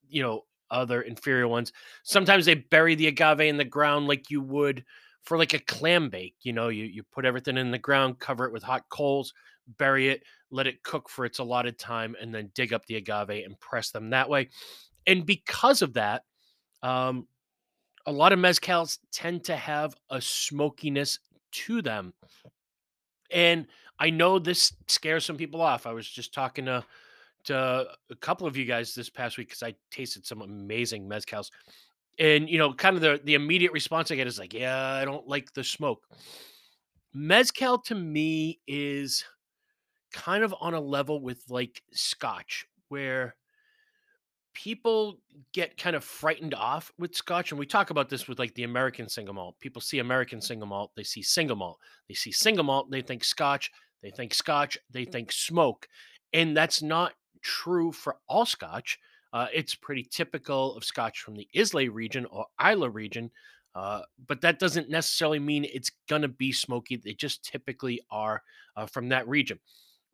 you 0.10 0.22
know, 0.22 0.46
other 0.72 1.02
inferior 1.02 1.48
ones. 1.48 1.72
Sometimes 2.04 2.46
they 2.46 2.56
bury 2.56 2.96
the 2.96 3.08
agave 3.08 3.42
in 3.42 3.58
the 3.58 3.66
ground 3.66 4.08
like 4.08 4.30
you 4.30 4.42
would 4.42 4.84
for 5.24 5.38
like 5.38 5.54
a 5.54 5.60
clam 5.60 6.10
bake. 6.10 6.36
You 6.42 6.54
know, 6.54 6.70
you 6.70 6.86
you 6.86 7.04
put 7.04 7.26
everything 7.26 7.58
in 7.58 7.72
the 7.72 7.78
ground, 7.78 8.20
cover 8.20 8.46
it 8.46 8.54
with 8.54 8.64
hot 8.64 8.84
coals, 8.90 9.34
bury 9.78 10.10
it, 10.10 10.24
let 10.52 10.68
it 10.68 10.84
cook 10.84 11.10
for 11.10 11.26
its 11.26 11.40
allotted 11.40 11.78
time, 11.78 12.16
and 12.22 12.34
then 12.34 12.52
dig 12.56 12.74
up 12.74 12.86
the 12.86 12.96
agave 12.96 13.46
and 13.46 13.60
press 13.60 13.92
them 13.92 14.10
that 14.12 14.30
way. 14.30 14.50
And 15.06 15.26
because 15.26 15.82
of 15.82 15.94
that, 15.94 16.24
um, 16.84 17.28
a 18.06 18.12
lot 18.12 18.32
of 18.34 18.40
mezcals 18.40 19.00
tend 19.12 19.44
to 19.46 19.56
have 19.56 19.96
a 20.10 20.22
smokiness 20.22 21.20
to 21.52 21.82
them. 21.82 22.14
And 23.32 23.68
I 24.00 24.10
know 24.10 24.40
this 24.40 24.74
scares 24.88 25.26
some 25.26 25.38
people 25.38 25.62
off. 25.62 25.86
I 25.86 25.92
was 25.92 26.08
just 26.08 26.34
talking 26.34 26.66
to 26.66 26.86
to 27.48 27.58
uh, 27.58 27.84
a 28.10 28.16
couple 28.16 28.48
of 28.48 28.56
you 28.56 28.66
guys 28.66 28.94
this 28.94 29.10
past 29.10 29.38
week 29.38 29.50
because 29.50 29.64
I 29.64 29.76
tasted 29.92 30.26
some 30.26 30.42
amazing 30.42 31.10
mezcals. 31.10 31.50
And 32.20 32.50
you 32.50 32.58
know, 32.58 32.74
kind 32.74 32.96
of 32.96 33.02
the 33.02 33.20
the 33.24 33.36
immediate 33.36 33.72
response 33.72 34.12
I 34.12 34.16
get 34.16 34.28
is 34.28 34.40
like, 34.40 34.54
yeah, 34.54 34.94
I 34.94 35.06
don't 35.06 35.28
like 35.28 35.54
the 35.54 35.64
smoke. 35.64 36.04
Mezcal 37.14 37.80
to 37.80 37.96
me 37.96 38.60
is 38.68 39.24
kind 40.14 40.44
of 40.44 40.54
on 40.60 40.74
a 40.74 40.80
level 40.80 41.22
with 41.22 41.44
like 41.50 41.82
scotch, 41.92 42.66
where 42.90 43.36
people 44.54 45.20
get 45.54 45.78
kind 45.78 45.96
of 45.96 46.04
frightened 46.04 46.56
off 46.56 46.92
with 46.98 47.16
scotch 47.16 47.52
and 47.52 47.60
we 47.60 47.66
talk 47.66 47.92
about 47.92 48.10
this 48.10 48.28
with 48.28 48.40
like 48.40 48.52
the 48.56 48.64
american 48.64 49.08
single 49.08 49.36
malt 49.36 49.56
people 49.60 49.80
see 49.80 50.00
american 50.00 50.42
single 50.42 50.68
malt 50.68 50.90
they 50.96 51.04
see 51.04 51.22
single 51.22 51.56
malt 51.56 51.78
they 52.08 52.16
see 52.16 52.32
single 52.32 52.64
malt 52.64 52.90
they 52.90 53.04
think 53.04 53.24
scotch 53.24 53.70
they 54.02 54.10
think 54.10 54.34
scotch 54.34 54.76
they 54.90 55.06
mm. 55.06 55.12
think 55.12 55.32
smoke 55.32 55.88
and 56.34 56.58
that's 56.58 56.82
not 56.82 57.14
true 57.48 57.92
for 57.92 58.18
all 58.28 58.46
scotch 58.46 59.00
uh, 59.34 59.48
it's 59.54 59.76
pretty 59.76 60.06
typical 60.10 60.76
of 60.76 60.84
scotch 60.84 61.22
from 61.22 61.36
the 61.36 61.48
islay 61.54 61.88
region 61.88 62.26
or 62.26 62.46
isla 62.64 62.90
region 62.90 63.32
uh, 63.76 64.02
but 64.28 64.42
that 64.42 64.60
doesn't 64.60 64.90
necessarily 64.90 65.40
mean 65.40 65.64
it's 65.66 65.92
going 66.10 66.22
to 66.22 66.28
be 66.28 66.52
smoky 66.52 66.96
they 66.96 67.14
just 67.14 67.44
typically 67.44 68.02
are 68.12 68.42
uh, 68.76 68.86
from 68.86 69.10
that 69.10 69.28
region 69.28 69.60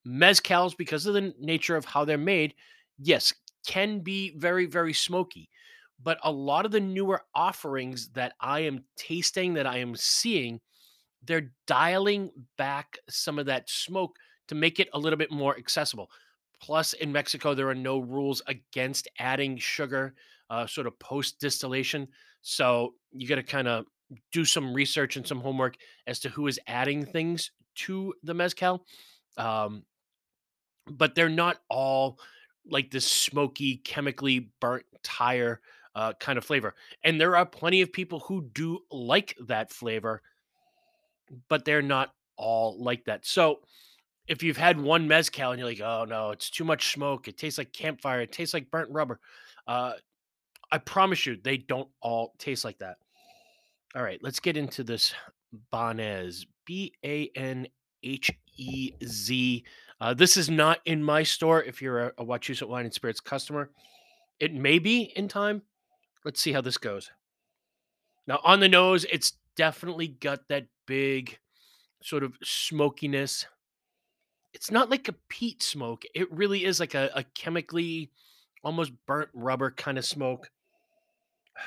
mezcals 0.08 0.76
because 0.78 1.06
of 1.06 1.14
the 1.14 1.34
nature 1.40 1.76
of 1.76 1.86
how 1.86 2.06
they're 2.06 2.18
made 2.18 2.54
yes 3.00 3.34
can 3.66 4.00
be 4.00 4.32
very, 4.38 4.66
very 4.66 4.94
smoky. 4.94 5.50
But 6.02 6.20
a 6.24 6.32
lot 6.32 6.66
of 6.66 6.72
the 6.72 6.80
newer 6.80 7.22
offerings 7.34 8.10
that 8.10 8.34
I 8.40 8.62
am 8.62 8.84
tasting, 8.98 9.54
that 9.54 9.68
I 9.68 9.78
am 9.78 9.96
seeing, 9.96 10.60
they're 11.24 11.54
dialing 11.66 12.32
back 12.58 12.98
some 13.10 13.40
of 13.40 13.46
that 13.46 13.70
smoke 13.70 14.18
to 14.50 14.56
make 14.56 14.80
it 14.80 14.90
a 14.94 15.00
little 15.00 15.18
bit 15.18 15.32
more 15.32 15.58
accessible. 15.58 16.10
Plus, 16.64 16.93
in 16.93 17.11
Mexico, 17.11 17.53
there 17.53 17.68
are 17.68 17.76
no 17.76 17.99
rules 17.99 18.41
against 18.47 19.09
adding 19.20 19.57
sugar, 19.57 20.14
uh, 20.49 20.66
sort 20.66 20.88
of 20.88 20.97
post 20.97 21.38
distillation. 21.41 22.07
So 22.41 22.93
you 23.11 23.28
got 23.28 23.36
to 23.36 23.43
kind 23.43 23.68
of 23.68 23.86
do 24.32 24.45
some 24.45 24.74
research 24.74 25.18
and 25.18 25.28
some 25.28 25.41
homework 25.41 25.76
as 26.07 26.22
to 26.22 26.30
who 26.30 26.47
is 26.47 26.61
adding 26.66 27.05
things 27.05 27.51
to 27.76 28.14
the 28.24 28.34
mezcal. 28.34 28.86
Um, 29.36 29.84
but 30.89 31.16
they're 31.16 31.28
not 31.28 31.57
all 31.70 32.18
like 32.66 32.91
this 32.91 33.05
smoky, 33.05 33.82
chemically 33.84 34.49
burnt 34.61 34.86
tire 35.03 35.59
uh, 35.95 36.14
kind 36.14 36.38
of 36.38 36.45
flavor. 36.45 36.76
And 37.03 37.20
there 37.20 37.36
are 37.36 37.45
plenty 37.45 37.82
of 37.82 37.91
people 37.91 38.22
who 38.22 38.49
do 38.53 38.80
like 38.89 39.36
that 39.47 39.74
flavor, 39.74 40.22
but 41.49 41.66
they're 41.66 41.82
not 41.82 42.14
all 42.38 42.82
like 42.82 43.03
that. 43.03 43.26
So 43.26 43.59
if 44.28 44.44
you've 44.44 44.58
had 44.58 44.80
one 44.80 45.08
mezcal 45.08 45.52
and 45.52 45.60
you're 45.60 45.70
like, 45.70 45.82
oh 45.82 46.06
no, 46.06 46.32
it's 46.32 46.50
too 46.50 46.64
much 46.64 46.94
smoke, 46.94 47.28
it 47.28 47.38
tastes 47.38 47.58
like 47.58 47.74
campfire, 47.74 48.22
it 48.22 48.32
tastes 48.32 48.54
like 48.54 48.72
burnt 48.72 48.90
rubber. 48.92 49.20
Uh, 49.68 49.94
I 50.72 50.78
promise 50.78 51.26
you, 51.26 51.38
they 51.42 51.58
don't 51.58 51.90
all 52.02 52.34
taste 52.38 52.66
like 52.66 52.80
that. 52.80 52.98
All 53.96 54.04
right, 54.04 54.20
let's 54.24 54.40
get 54.40 54.58
into 54.58 54.84
this 54.84 55.14
Banhez. 55.72 56.46
B 56.66 56.94
A 57.04 57.30
N 57.36 57.68
H 58.04 58.32
E 58.58 58.94
Z. 59.04 59.64
Uh, 60.00 60.14
this 60.14 60.38
is 60.38 60.50
not 60.50 60.80
in 60.86 61.04
my 61.04 61.24
store 61.24 61.62
if 61.62 61.82
you're 61.82 62.08
a, 62.08 62.12
a 62.18 62.26
Wachusett 62.26 62.68
Wine 62.68 62.86
and 62.86 62.94
Spirits 62.94 63.20
customer. 63.20 63.70
It 64.40 64.54
may 64.54 64.80
be 64.80 65.14
in 65.16 65.28
time. 65.28 65.62
Let's 66.26 66.42
see 66.42 66.54
how 66.54 66.62
this 66.62 66.78
goes. 66.78 67.12
Now, 68.28 68.40
on 68.44 68.60
the 68.60 68.70
nose, 68.70 69.06
it's 69.12 69.34
definitely 69.56 70.08
got 70.08 70.48
that 70.48 70.68
big 70.88 71.38
sort 72.02 72.24
of 72.24 72.34
smokiness. 72.44 73.46
It's 74.54 74.70
not 74.70 74.89
like 74.89 75.08
a 75.08 75.16
peat 75.30 75.64
smoke. 75.64 76.04
It 76.14 76.32
really 76.32 76.64
is 76.64 76.80
like 76.80 76.93
a, 76.93 77.10
a 77.16 77.24
chemically 77.24 78.12
almost 78.64 78.93
burnt 79.08 79.30
rubber 79.34 79.72
kind 79.72 79.97
of 79.97 80.06
smoke. 80.06 80.49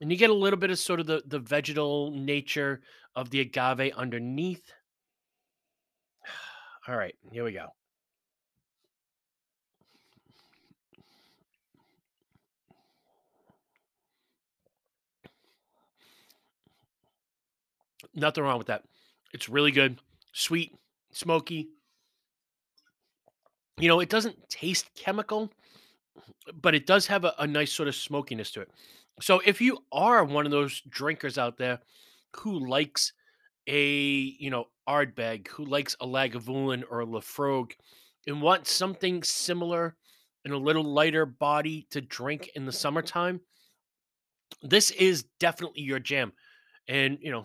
And 0.00 0.10
you 0.10 0.18
get 0.18 0.28
a 0.28 0.34
little 0.34 0.58
bit 0.58 0.70
of 0.70 0.78
sort 0.78 1.00
of 1.00 1.06
the, 1.06 1.22
the 1.24 1.38
vegetal 1.38 2.10
nature 2.10 2.82
of 3.16 3.30
the 3.30 3.40
agave 3.40 3.94
underneath. 3.96 4.72
All 6.88 6.96
right, 6.96 7.14
here 7.30 7.44
we 7.44 7.52
go. 7.52 7.68
Nothing 18.14 18.44
wrong 18.44 18.58
with 18.58 18.66
that. 18.66 18.84
It's 19.34 19.48
really 19.48 19.72
good, 19.72 19.98
sweet, 20.32 20.76
smoky. 21.12 21.68
You 23.78 23.88
know, 23.88 23.98
it 23.98 24.08
doesn't 24.08 24.48
taste 24.48 24.88
chemical, 24.94 25.50
but 26.62 26.76
it 26.76 26.86
does 26.86 27.08
have 27.08 27.24
a, 27.24 27.34
a 27.40 27.46
nice 27.46 27.72
sort 27.72 27.88
of 27.88 27.96
smokiness 27.96 28.52
to 28.52 28.60
it. 28.60 28.70
So 29.20 29.40
if 29.44 29.60
you 29.60 29.78
are 29.90 30.24
one 30.24 30.46
of 30.46 30.52
those 30.52 30.80
drinkers 30.88 31.36
out 31.36 31.58
there 31.58 31.80
who 32.36 32.64
likes 32.64 33.12
a, 33.66 33.82
you 34.38 34.50
know, 34.50 34.66
Ardbeg, 34.88 35.48
who 35.48 35.64
likes 35.64 35.96
a 36.00 36.06
Lagavulin 36.06 36.84
or 36.88 37.00
a 37.00 37.06
Laphroaig 37.06 37.72
and 38.28 38.40
wants 38.40 38.70
something 38.70 39.24
similar 39.24 39.96
and 40.44 40.54
a 40.54 40.58
little 40.58 40.84
lighter 40.84 41.26
body 41.26 41.88
to 41.90 42.00
drink 42.00 42.50
in 42.54 42.66
the 42.66 42.72
summertime, 42.72 43.40
this 44.62 44.92
is 44.92 45.24
definitely 45.40 45.82
your 45.82 45.98
jam. 45.98 46.32
And, 46.86 47.18
you 47.20 47.32
know, 47.32 47.44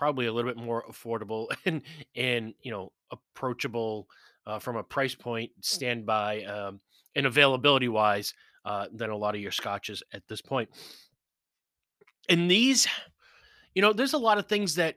probably 0.00 0.24
a 0.24 0.32
little 0.32 0.50
bit 0.50 0.56
more 0.56 0.82
affordable 0.90 1.48
and 1.66 1.82
and 2.16 2.54
you 2.62 2.70
know 2.70 2.90
approachable 3.12 4.08
uh, 4.46 4.58
from 4.58 4.76
a 4.76 4.82
price 4.82 5.14
point 5.14 5.50
standby 5.60 6.42
um, 6.44 6.80
and 7.14 7.26
availability 7.26 7.86
wise 7.86 8.32
uh, 8.64 8.86
than 8.94 9.10
a 9.10 9.16
lot 9.16 9.34
of 9.34 9.42
your 9.42 9.52
scotches 9.52 10.02
at 10.14 10.26
this 10.26 10.40
point. 10.40 10.70
And 12.30 12.50
these, 12.50 12.88
you 13.74 13.82
know, 13.82 13.92
there's 13.92 14.14
a 14.14 14.18
lot 14.18 14.38
of 14.38 14.46
things 14.46 14.76
that 14.76 14.96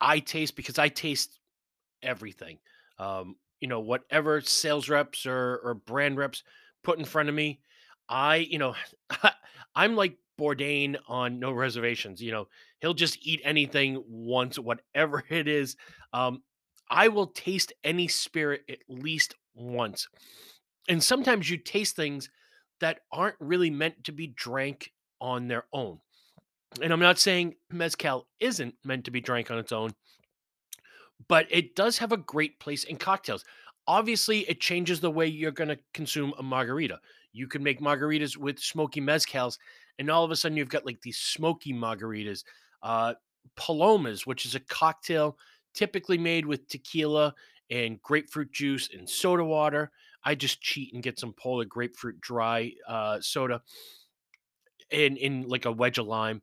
I 0.00 0.18
taste 0.18 0.56
because 0.56 0.78
I 0.78 0.88
taste 0.88 1.38
everything. 2.02 2.58
Um, 2.98 3.36
you 3.60 3.68
know, 3.68 3.80
whatever 3.80 4.40
sales 4.40 4.88
reps 4.88 5.24
or, 5.26 5.60
or 5.62 5.74
brand 5.74 6.16
reps 6.16 6.42
put 6.82 6.98
in 6.98 7.04
front 7.04 7.28
of 7.28 7.34
me, 7.34 7.60
I, 8.08 8.36
you 8.36 8.58
know, 8.58 8.74
I'm 9.76 9.94
like 9.94 10.16
Bourdain 10.38 10.96
on 11.08 11.38
no 11.38 11.52
reservations. 11.52 12.22
You 12.22 12.32
know, 12.32 12.48
he'll 12.80 12.94
just 12.94 13.18
eat 13.26 13.40
anything 13.44 14.02
once, 14.08 14.58
whatever 14.58 15.24
it 15.30 15.48
is. 15.48 15.76
Um, 16.12 16.42
I 16.90 17.08
will 17.08 17.28
taste 17.28 17.72
any 17.82 18.08
spirit 18.08 18.62
at 18.68 18.78
least 18.88 19.34
once. 19.54 20.08
And 20.88 21.02
sometimes 21.02 21.50
you 21.50 21.56
taste 21.56 21.96
things 21.96 22.30
that 22.80 23.00
aren't 23.10 23.36
really 23.40 23.70
meant 23.70 24.04
to 24.04 24.12
be 24.12 24.28
drank 24.28 24.92
on 25.20 25.48
their 25.48 25.64
own. 25.72 25.98
And 26.82 26.92
I'm 26.92 27.00
not 27.00 27.18
saying 27.18 27.54
mezcal 27.70 28.26
isn't 28.38 28.74
meant 28.84 29.04
to 29.06 29.10
be 29.10 29.20
drank 29.20 29.50
on 29.50 29.58
its 29.58 29.72
own, 29.72 29.94
but 31.28 31.46
it 31.50 31.74
does 31.74 31.98
have 31.98 32.12
a 32.12 32.18
great 32.18 32.60
place 32.60 32.84
in 32.84 32.96
cocktails. 32.96 33.44
Obviously, 33.88 34.40
it 34.40 34.60
changes 34.60 35.00
the 35.00 35.10
way 35.10 35.26
you're 35.26 35.52
going 35.52 35.68
to 35.68 35.78
consume 35.94 36.34
a 36.38 36.42
margarita. 36.42 37.00
You 37.32 37.46
can 37.46 37.62
make 37.62 37.80
margaritas 37.80 38.36
with 38.36 38.58
smoky 38.58 39.00
mezcals, 39.00 39.58
and 39.98 40.10
all 40.10 40.24
of 40.24 40.30
a 40.30 40.36
sudden 40.36 40.56
you've 40.56 40.68
got 40.68 40.86
like 40.86 41.00
these 41.02 41.18
smoky 41.18 41.72
margaritas. 41.72 42.44
Uh, 42.82 43.14
palomas, 43.54 44.26
which 44.26 44.44
is 44.44 44.54
a 44.54 44.60
cocktail 44.60 45.38
typically 45.74 46.18
made 46.18 46.46
with 46.46 46.68
tequila 46.68 47.34
and 47.70 48.00
grapefruit 48.02 48.52
juice 48.52 48.88
and 48.96 49.08
soda 49.08 49.44
water. 49.44 49.90
I 50.24 50.34
just 50.34 50.60
cheat 50.60 50.92
and 50.94 51.02
get 51.02 51.18
some 51.18 51.32
polar 51.32 51.64
grapefruit 51.64 52.20
dry 52.20 52.72
uh, 52.88 53.20
soda 53.20 53.62
in 54.90 55.16
in 55.16 55.48
like 55.48 55.64
a 55.66 55.72
wedge 55.72 55.98
of 55.98 56.06
lime. 56.06 56.42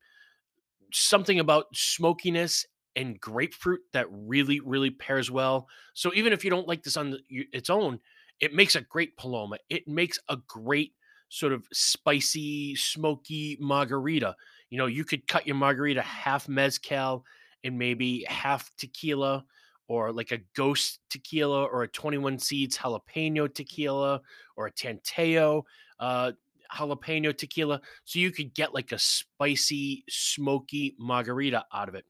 Something 0.91 1.39
about 1.39 1.65
smokiness 1.73 2.65
and 2.95 3.19
grapefruit 3.19 3.81
that 3.93 4.07
really 4.11 4.59
really 4.59 4.91
pairs 4.91 5.31
well. 5.31 5.67
So 5.93 6.13
even 6.13 6.31
if 6.31 6.43
you 6.43 6.49
don't 6.49 6.67
like 6.67 6.83
this 6.83 6.97
on 6.97 7.11
the, 7.11 7.19
its 7.51 7.69
own, 7.69 7.99
it 8.39 8.53
makes 8.53 8.75
a 8.75 8.81
great 8.81 9.17
paloma. 9.17 9.57
It 9.69 9.87
makes 9.87 10.19
a 10.29 10.37
great 10.47 10.93
sort 11.33 11.51
of 11.51 11.65
spicy, 11.73 12.75
smoky 12.75 13.57
margarita. 13.59 14.35
You 14.69 14.77
know, 14.77 14.85
you 14.85 15.03
could 15.03 15.27
cut 15.27 15.47
your 15.47 15.55
margarita 15.55 16.03
half 16.03 16.47
mezcal 16.47 17.25
and 17.63 17.75
maybe 17.75 18.23
half 18.27 18.69
tequila 18.77 19.43
or 19.87 20.11
like 20.11 20.31
a 20.31 20.37
ghost 20.55 20.99
tequila 21.09 21.63
or 21.63 21.83
a 21.83 21.87
21 21.87 22.37
seeds 22.37 22.77
jalapeno 22.77 23.51
tequila 23.51 24.21
or 24.55 24.67
a 24.67 24.71
tanteo 24.71 25.63
uh, 25.99 26.31
jalapeno 26.71 27.35
tequila 27.35 27.81
so 28.05 28.19
you 28.19 28.31
could 28.31 28.53
get 28.53 28.73
like 28.73 28.91
a 28.91 28.99
spicy 28.99 30.03
smoky 30.09 30.95
margarita 30.99 31.65
out 31.73 31.89
of 31.89 31.95
it 31.95 32.05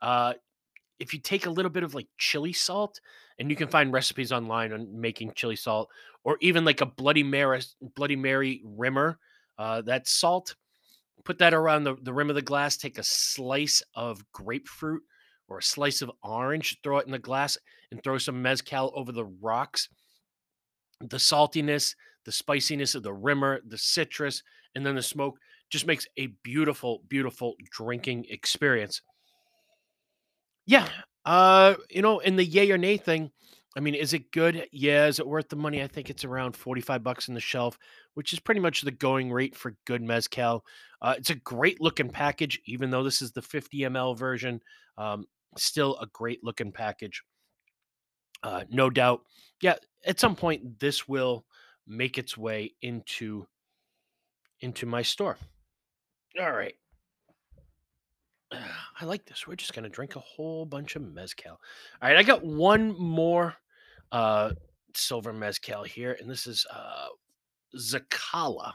uh, 0.00 0.32
if 1.00 1.12
you 1.14 1.20
take 1.20 1.46
a 1.46 1.50
little 1.50 1.70
bit 1.70 1.82
of 1.82 1.94
like 1.94 2.06
chili 2.18 2.52
salt 2.52 3.00
and 3.38 3.50
you 3.50 3.56
can 3.56 3.68
find 3.68 3.92
recipes 3.92 4.32
online 4.32 4.72
on 4.72 5.00
making 5.00 5.32
chili 5.34 5.56
salt 5.56 5.88
or 6.24 6.36
even 6.40 6.64
like 6.64 6.80
a 6.80 6.86
bloody 6.86 7.22
mary 7.22 7.60
bloody 7.96 8.16
mary 8.16 8.62
rimmer 8.64 9.18
uh, 9.58 9.80
that 9.82 10.06
salt 10.06 10.54
put 11.24 11.38
that 11.38 11.54
around 11.54 11.84
the, 11.84 11.96
the 12.02 12.12
rim 12.12 12.30
of 12.30 12.36
the 12.36 12.42
glass 12.42 12.76
take 12.76 12.98
a 12.98 13.02
slice 13.02 13.82
of 13.94 14.22
grapefruit 14.32 15.02
or 15.50 15.58
a 15.58 15.62
slice 15.62 16.00
of 16.00 16.10
orange, 16.22 16.78
throw 16.82 16.98
it 16.98 17.06
in 17.06 17.12
the 17.12 17.18
glass, 17.18 17.58
and 17.90 18.02
throw 18.02 18.16
some 18.16 18.40
mezcal 18.40 18.92
over 18.94 19.12
the 19.12 19.24
rocks. 19.24 19.88
The 21.00 21.16
saltiness, 21.16 21.96
the 22.24 22.32
spiciness 22.32 22.94
of 22.94 23.02
the 23.02 23.12
rimmer, 23.12 23.60
the 23.66 23.76
citrus, 23.76 24.42
and 24.74 24.86
then 24.86 24.94
the 24.94 25.02
smoke 25.02 25.38
just 25.68 25.86
makes 25.86 26.06
a 26.16 26.28
beautiful, 26.44 27.02
beautiful 27.08 27.56
drinking 27.72 28.26
experience. 28.30 29.02
Yeah, 30.66 30.88
Uh, 31.24 31.74
you 31.90 32.00
know, 32.02 32.18
in 32.20 32.36
the 32.36 32.44
yay 32.44 32.70
or 32.70 32.78
nay 32.78 32.96
thing, 32.96 33.30
I 33.76 33.80
mean, 33.80 33.94
is 33.94 34.14
it 34.14 34.32
good? 34.32 34.66
Yeah. 34.72 35.06
Is 35.06 35.18
it 35.20 35.26
worth 35.26 35.48
the 35.48 35.56
money? 35.56 35.82
I 35.82 35.86
think 35.86 36.10
it's 36.10 36.24
around 36.24 36.56
45 36.56 37.02
bucks 37.04 37.28
on 37.28 37.34
the 37.34 37.40
shelf, 37.40 37.78
which 38.14 38.32
is 38.32 38.40
pretty 38.40 38.60
much 38.60 38.80
the 38.82 38.90
going 38.90 39.30
rate 39.30 39.54
for 39.54 39.76
good 39.86 40.02
mezcal. 40.02 40.64
Uh, 41.02 41.14
it's 41.18 41.30
a 41.30 41.34
great 41.36 41.80
looking 41.80 42.08
package, 42.10 42.60
even 42.66 42.90
though 42.90 43.04
this 43.04 43.22
is 43.22 43.32
the 43.32 43.42
50 43.42 43.78
ml 43.80 44.16
version. 44.16 44.60
Um, 44.98 45.26
still 45.56 45.98
a 45.98 46.06
great 46.06 46.42
looking 46.42 46.72
package. 46.72 47.22
Uh, 48.42 48.64
no 48.70 48.90
doubt. 48.90 49.22
Yeah, 49.60 49.76
at 50.06 50.18
some 50.20 50.34
point 50.34 50.80
this 50.80 51.06
will 51.06 51.44
make 51.86 52.18
its 52.18 52.36
way 52.36 52.74
into 52.82 53.46
into 54.60 54.86
my 54.86 55.02
store. 55.02 55.36
All 56.38 56.52
right. 56.52 56.74
I 59.00 59.04
like 59.04 59.24
this. 59.26 59.46
We're 59.46 59.56
just 59.56 59.74
gonna 59.74 59.88
drink 59.88 60.16
a 60.16 60.20
whole 60.20 60.66
bunch 60.66 60.96
of 60.96 61.02
mezcal. 61.02 61.60
All 62.02 62.08
right, 62.08 62.16
I 62.16 62.22
got 62.22 62.44
one 62.44 62.98
more 62.98 63.54
uh 64.12 64.52
silver 64.94 65.32
mezcal 65.32 65.84
here, 65.84 66.16
and 66.20 66.28
this 66.28 66.46
is 66.46 66.66
uh 66.72 67.08
Zicala. 67.76 68.72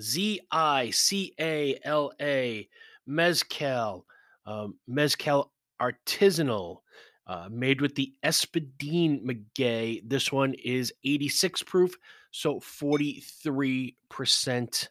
Z 0.00 0.40
I 0.50 0.90
C 0.90 1.34
A 1.40 1.78
L 1.84 2.12
A 2.20 2.68
mezcal. 3.06 4.06
Um, 4.44 4.76
mezcal 4.86 5.52
artisanal. 5.80 6.78
Uh, 7.26 7.48
made 7.50 7.80
with 7.80 7.96
the 7.96 8.14
Espadin 8.22 9.20
Maguey. 9.24 10.08
This 10.08 10.30
one 10.30 10.54
is 10.54 10.92
86 11.02 11.64
proof, 11.64 11.96
so 12.30 12.60
43% 12.60 14.88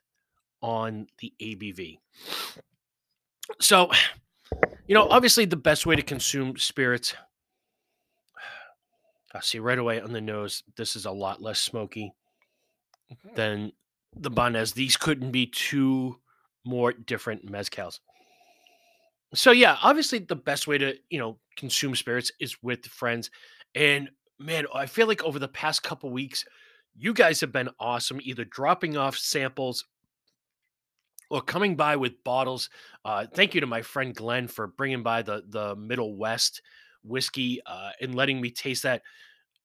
on 0.61 1.07
the 1.19 1.33
ABV. 1.41 1.97
So, 3.59 3.89
you 4.87 4.95
know, 4.95 5.07
obviously 5.09 5.45
the 5.45 5.55
best 5.55 5.85
way 5.85 5.95
to 5.95 6.01
consume 6.01 6.57
spirits. 6.57 7.15
I 9.33 9.41
see 9.41 9.59
right 9.59 9.77
away 9.77 9.99
on 9.99 10.13
the 10.13 10.21
nose, 10.21 10.63
this 10.77 10.95
is 10.95 11.05
a 11.05 11.11
lot 11.11 11.41
less 11.41 11.59
smoky 11.59 12.13
mm-hmm. 13.11 13.35
than 13.35 13.71
the 14.15 14.31
Banhez. 14.31 14.73
These 14.73 14.97
couldn't 14.97 15.31
be 15.31 15.47
two 15.47 16.19
more 16.65 16.93
different 16.93 17.45
mezcals. 17.51 17.99
So 19.33 19.51
yeah, 19.51 19.77
obviously 19.83 20.19
the 20.19 20.35
best 20.35 20.67
way 20.67 20.77
to, 20.77 20.95
you 21.09 21.19
know, 21.19 21.37
consume 21.57 21.95
spirits 21.95 22.31
is 22.39 22.55
with 22.63 22.85
friends. 22.85 23.29
And 23.73 24.09
man, 24.39 24.65
I 24.73 24.85
feel 24.85 25.07
like 25.07 25.23
over 25.23 25.39
the 25.39 25.47
past 25.47 25.83
couple 25.83 26.09
weeks, 26.11 26.45
you 26.97 27.13
guys 27.13 27.41
have 27.41 27.51
been 27.51 27.69
awesome, 27.79 28.19
either 28.21 28.45
dropping 28.45 28.95
off 28.95 29.17
samples 29.17 29.83
or 31.29 31.41
coming 31.41 31.75
by 31.75 31.95
with 31.95 32.23
bottles. 32.23 32.69
Uh, 33.03 33.25
thank 33.33 33.55
you 33.55 33.61
to 33.61 33.67
my 33.67 33.81
friend 33.81 34.15
Glenn 34.15 34.47
for 34.47 34.67
bringing 34.67 35.03
by 35.03 35.21
the 35.21 35.43
the 35.47 35.75
Middle 35.75 36.15
West 36.17 36.61
whiskey 37.03 37.61
uh, 37.65 37.91
and 38.01 38.15
letting 38.15 38.41
me 38.41 38.51
taste 38.51 38.83
that. 38.83 39.01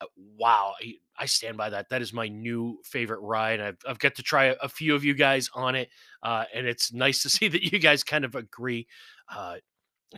Uh, 0.00 0.06
wow, 0.36 0.74
I, 0.82 0.94
I, 1.18 1.26
stand 1.26 1.56
by 1.56 1.70
that. 1.70 1.90
That 1.90 2.00
is 2.00 2.12
my 2.12 2.28
new 2.28 2.78
favorite 2.84 3.20
ride. 3.20 3.61
I've, 3.61 3.76
I've 3.86 3.98
got 3.98 4.14
to 4.14 4.22
try 4.22 4.44
a, 4.46 4.54
a 4.62 4.68
few 4.68 4.94
of 4.94 5.04
you 5.04 5.14
guys 5.14 5.50
on 5.54 5.74
it, 5.74 5.90
uh, 6.22 6.44
and 6.54 6.66
it's 6.66 6.92
nice 6.92 7.22
to 7.22 7.30
see 7.30 7.48
that 7.48 7.72
you 7.72 7.78
guys 7.78 8.02
kind 8.02 8.24
of 8.24 8.34
agree. 8.34 8.86
Uh, 9.28 9.56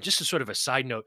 just 0.00 0.20
a 0.20 0.24
sort 0.24 0.42
of 0.42 0.48
a 0.48 0.54
side 0.54 0.86
note, 0.86 1.04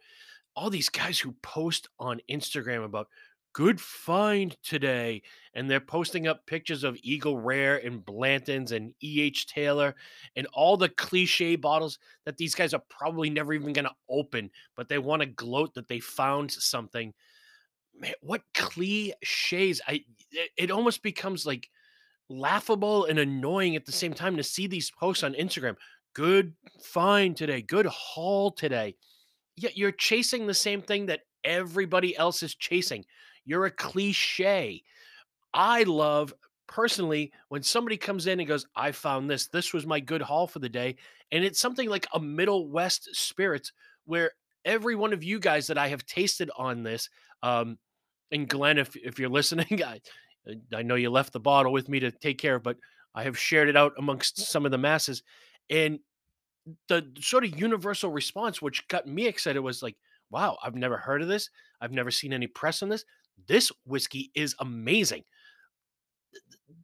all 0.55 0.69
these 0.69 0.89
guys 0.89 1.19
who 1.19 1.33
post 1.41 1.87
on 1.99 2.19
Instagram 2.29 2.83
about 2.83 3.07
good 3.55 3.79
find 3.79 4.57
today. 4.63 5.21
And 5.53 5.71
they're 5.71 5.79
posting 5.79 6.27
up 6.27 6.45
pictures 6.45 6.83
of 6.83 6.97
Eagle 7.01 7.39
Rare 7.39 7.77
and 7.77 8.05
Blanton's 8.05 8.73
and 8.73 8.93
E.H. 9.01 9.47
Taylor 9.47 9.95
and 10.35 10.45
all 10.53 10.75
the 10.75 10.89
cliche 10.89 11.55
bottles 11.55 11.97
that 12.25 12.35
these 12.35 12.53
guys 12.53 12.73
are 12.73 12.83
probably 12.89 13.29
never 13.29 13.53
even 13.53 13.71
going 13.71 13.85
to 13.85 13.95
open, 14.09 14.51
but 14.75 14.89
they 14.89 14.97
want 14.97 15.21
to 15.21 15.25
gloat 15.25 15.73
that 15.75 15.87
they 15.87 16.01
found 16.01 16.51
something. 16.51 17.13
Man, 17.97 18.11
what 18.21 18.41
cliches. 18.53 19.81
I 19.87 20.03
it, 20.31 20.49
it 20.57 20.71
almost 20.71 21.01
becomes 21.01 21.45
like 21.45 21.69
laughable 22.27 23.05
and 23.05 23.17
annoying 23.17 23.77
at 23.77 23.85
the 23.85 23.93
same 23.93 24.13
time 24.13 24.35
to 24.35 24.43
see 24.43 24.67
these 24.67 24.91
posts 24.91 25.23
on 25.23 25.33
Instagram. 25.33 25.77
Good 26.13 26.55
find 26.83 27.37
today, 27.37 27.61
good 27.61 27.85
haul 27.85 28.51
today. 28.51 28.97
Yet 29.55 29.77
you're 29.77 29.93
chasing 29.93 30.45
the 30.45 30.53
same 30.53 30.81
thing 30.81 31.05
that 31.05 31.21
everybody 31.45 32.17
else 32.17 32.43
is 32.43 32.55
chasing. 32.55 33.05
You're 33.45 33.65
a 33.65 33.71
cliche. 33.71 34.83
I 35.53 35.83
love 35.83 36.33
personally 36.67 37.31
when 37.49 37.63
somebody 37.63 37.95
comes 37.95 38.27
in 38.27 38.39
and 38.39 38.49
goes, 38.49 38.65
I 38.75 38.91
found 38.91 39.29
this. 39.29 39.47
This 39.47 39.73
was 39.73 39.85
my 39.85 39.99
good 39.99 40.21
haul 40.21 40.47
for 40.47 40.59
the 40.59 40.67
day. 40.67 40.95
And 41.31 41.43
it's 41.43 41.59
something 41.59 41.89
like 41.89 42.07
a 42.13 42.19
Middle 42.19 42.67
West 42.67 43.15
Spirits 43.15 43.71
where 44.05 44.31
every 44.65 44.95
one 44.95 45.13
of 45.13 45.23
you 45.23 45.39
guys 45.39 45.67
that 45.67 45.77
I 45.77 45.87
have 45.87 46.05
tasted 46.05 46.49
on 46.57 46.83
this, 46.83 47.09
um, 47.43 47.77
and 48.31 48.49
Glenn, 48.49 48.79
if, 48.79 48.95
if 48.95 49.19
you're 49.19 49.29
listening, 49.29 49.83
I, 49.83 50.01
I 50.73 50.81
know 50.81 50.95
you 50.95 51.09
left 51.09 51.33
the 51.33 51.39
bottle 51.39 51.71
with 51.71 51.87
me 51.87 51.99
to 52.01 52.11
take 52.11 52.37
care 52.37 52.55
of, 52.55 52.63
but 52.63 52.77
I 53.13 53.23
have 53.23 53.37
shared 53.37 53.69
it 53.69 53.77
out 53.77 53.93
amongst 53.97 54.39
some 54.39 54.65
of 54.65 54.71
the 54.71 54.77
masses. 54.77 55.23
And 55.69 55.99
the 56.89 57.07
sort 57.19 57.45
of 57.45 57.57
universal 57.57 58.11
response, 58.11 58.61
which 58.61 58.87
got 58.87 59.07
me 59.07 59.27
excited, 59.27 59.59
was 59.59 59.83
like, 59.83 59.95
wow, 60.29 60.57
I've 60.63 60.75
never 60.75 60.97
heard 60.97 61.21
of 61.21 61.27
this. 61.27 61.49
I've 61.81 61.91
never 61.91 62.11
seen 62.11 62.33
any 62.33 62.47
press 62.47 62.81
on 62.81 62.89
this. 62.89 63.05
This 63.47 63.71
whiskey 63.85 64.31
is 64.33 64.55
amazing. 64.59 65.23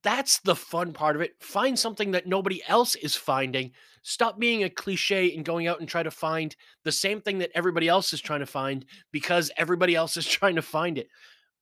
That's 0.04 0.40
the 0.40 0.56
fun 0.56 0.94
part 0.94 1.16
of 1.16 1.22
it. 1.22 1.34
Find 1.40 1.78
something 1.78 2.12
that 2.12 2.28
nobody 2.28 2.62
else 2.68 2.96
is 2.96 3.16
finding. 3.16 3.72
Stop 4.04 4.40
being 4.40 4.64
a 4.64 4.70
cliche 4.70 5.36
and 5.36 5.46
going 5.46 5.68
out 5.68 5.80
and 5.80 5.88
try 5.88 6.02
to 6.02 6.12
find 6.12 6.56
the 6.84 6.92
same 6.92 7.22
thing 7.22 7.40
that 7.40 7.52
everybody 7.54 7.88
else 7.88 8.14
is 8.14 8.22
trying 8.22 8.40
to 8.40 8.46
find 8.46 8.86
because 9.12 9.52
everybody 9.58 9.96
else 9.96 10.18
is 10.18 10.26
trying 10.28 10.56
to 10.56 10.62
find 10.62 10.98
it. 10.98 11.08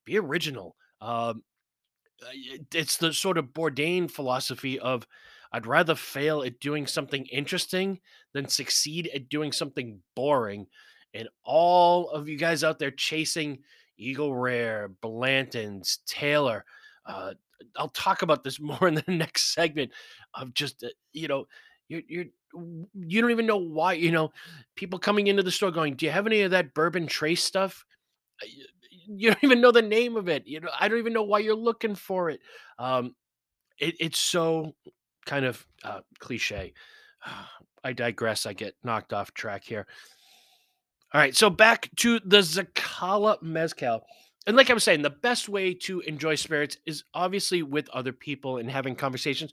Be 0.04 0.18
original. 0.18 0.76
Um, 1.00 1.42
uh, 2.22 2.28
it's 2.74 2.96
the 2.98 3.12
sort 3.12 3.38
of 3.38 3.46
Bourdain 3.46 4.10
philosophy 4.10 4.78
of 4.78 5.06
I'd 5.52 5.66
rather 5.66 5.94
fail 5.94 6.42
at 6.42 6.60
doing 6.60 6.86
something 6.86 7.26
interesting 7.26 8.00
than 8.32 8.48
succeed 8.48 9.10
at 9.14 9.28
doing 9.28 9.52
something 9.52 10.00
boring. 10.14 10.66
And 11.14 11.28
all 11.44 12.10
of 12.10 12.28
you 12.28 12.36
guys 12.36 12.64
out 12.64 12.78
there 12.78 12.90
chasing 12.90 13.58
Eagle 13.96 14.34
Rare, 14.34 14.88
Blanton's, 15.00 15.98
Taylor. 16.06 16.64
Uh, 17.06 17.34
I'll 17.76 17.88
talk 17.88 18.22
about 18.22 18.44
this 18.44 18.60
more 18.60 18.88
in 18.88 18.94
the 18.94 19.04
next 19.08 19.54
segment 19.54 19.92
of 20.34 20.54
just, 20.54 20.82
uh, 20.84 20.88
you 21.12 21.28
know, 21.28 21.46
you're, 21.88 22.02
you're, 22.08 22.24
you 22.94 23.20
don't 23.20 23.30
even 23.30 23.46
know 23.46 23.56
why, 23.56 23.92
you 23.92 24.10
know, 24.10 24.32
people 24.76 24.98
coming 24.98 25.26
into 25.26 25.42
the 25.42 25.50
store 25.50 25.70
going, 25.70 25.94
do 25.94 26.06
you 26.06 26.12
have 26.12 26.26
any 26.26 26.42
of 26.42 26.50
that 26.52 26.74
bourbon 26.74 27.06
trace 27.06 27.42
stuff? 27.44 27.84
Uh, 28.42 28.46
you 29.06 29.30
don't 29.30 29.44
even 29.44 29.60
know 29.60 29.72
the 29.72 29.82
name 29.82 30.16
of 30.16 30.28
it. 30.28 30.46
You 30.46 30.60
know, 30.60 30.68
I 30.78 30.88
don't 30.88 30.98
even 30.98 31.12
know 31.12 31.22
why 31.22 31.40
you're 31.40 31.54
looking 31.54 31.94
for 31.94 32.30
it. 32.30 32.40
Um, 32.78 33.14
it 33.78 33.96
it's 33.98 34.18
so 34.18 34.74
kind 35.26 35.44
of 35.44 35.64
uh, 35.84 36.00
cliche. 36.18 36.74
I 37.82 37.94
digress. 37.94 38.44
I 38.44 38.52
get 38.52 38.74
knocked 38.84 39.14
off 39.14 39.32
track 39.32 39.64
here. 39.64 39.86
All 41.12 41.20
right, 41.20 41.34
so 41.34 41.50
back 41.50 41.90
to 41.96 42.20
the 42.20 42.38
Zicala 42.38 43.42
Mezcal. 43.42 44.02
And 44.46 44.56
like 44.56 44.70
I 44.70 44.74
was 44.74 44.84
saying, 44.84 45.02
the 45.02 45.10
best 45.10 45.48
way 45.48 45.74
to 45.74 45.98
enjoy 46.00 46.36
spirits 46.36 46.76
is 46.86 47.02
obviously 47.14 47.64
with 47.64 47.88
other 47.90 48.12
people 48.12 48.58
and 48.58 48.70
having 48.70 48.94
conversations, 48.94 49.50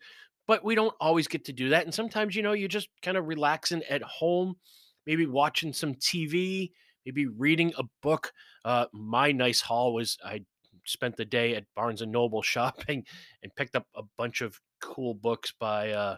but 0.47 0.63
we 0.63 0.75
don't 0.75 0.93
always 1.01 1.27
get 1.27 1.45
to 1.45 1.53
do 1.53 1.69
that. 1.69 1.83
And 1.83 1.93
sometimes, 1.93 2.35
you 2.35 2.43
know, 2.43 2.53
you're 2.53 2.67
just 2.67 2.89
kind 3.01 3.17
of 3.17 3.27
relaxing 3.27 3.81
at 3.89 4.03
home, 4.03 4.57
maybe 5.07 5.25
watching 5.25 5.73
some 5.73 5.95
TV, 5.95 6.73
maybe 7.07 7.25
reading 7.25 7.73
a 7.79 7.83
book. 8.03 8.33
Uh, 8.63 8.85
my 8.93 9.31
nice 9.31 9.59
haul 9.59 9.95
was 9.95 10.15
I 10.23 10.41
spent 10.85 11.17
the 11.17 11.25
day 11.25 11.55
at 11.55 11.65
Barnes 11.75 12.03
and 12.03 12.11
Noble 12.11 12.41
shopping 12.43 13.03
and 13.41 13.55
picked 13.55 13.75
up 13.75 13.87
a 13.95 14.03
bunch 14.15 14.41
of 14.41 14.59
cool 14.79 15.15
books 15.15 15.53
by 15.59 15.89
uh, 15.89 16.17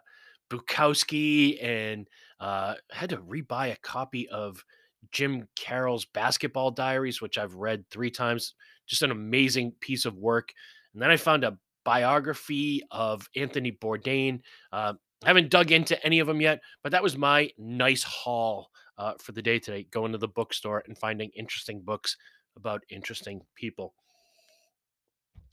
Bukowski 0.50 1.64
and 1.64 2.10
uh, 2.42 2.76
had 2.92 3.12
to 3.12 3.18
rebuy 3.18 3.72
a 3.72 3.78
copy 3.78 4.28
of 4.28 4.66
Jim 5.12 5.48
Carroll's 5.56 6.06
Basketball 6.06 6.72
Diaries, 6.72 7.22
which 7.22 7.38
I've 7.38 7.56
read 7.56 7.86
three 7.90 8.12
times. 8.12 8.54
Just 8.88 9.04
an 9.04 9.12
amazing 9.12 9.74
piece 9.80 10.06
of 10.06 10.18
work. 10.18 10.54
And 10.94 11.02
then 11.02 11.12
I 11.12 11.18
found 11.18 11.44
a 11.44 11.58
biography 11.84 12.84
of 12.92 13.28
Anthony 13.36 13.72
Bourdain. 13.72 14.42
Uh, 14.72 14.94
haven't 15.26 15.50
dug 15.50 15.72
into 15.72 16.04
any 16.06 16.20
of 16.20 16.28
them 16.28 16.42
yet, 16.42 16.62
but 16.84 16.92
that 16.92 17.04
was 17.04 17.18
my 17.18 17.50
nice 17.58 18.04
haul 18.04 18.70
uh, 18.98 19.14
for 19.20 19.32
the 19.32 19.42
day 19.42 19.60
today 19.60 19.86
going 19.92 20.12
to 20.12 20.18
the 20.18 20.28
bookstore 20.28 20.84
and 20.86 20.98
finding 20.98 21.30
interesting 21.36 21.82
books 21.82 22.16
about 22.56 22.84
interesting 22.90 23.42
people. 23.56 23.94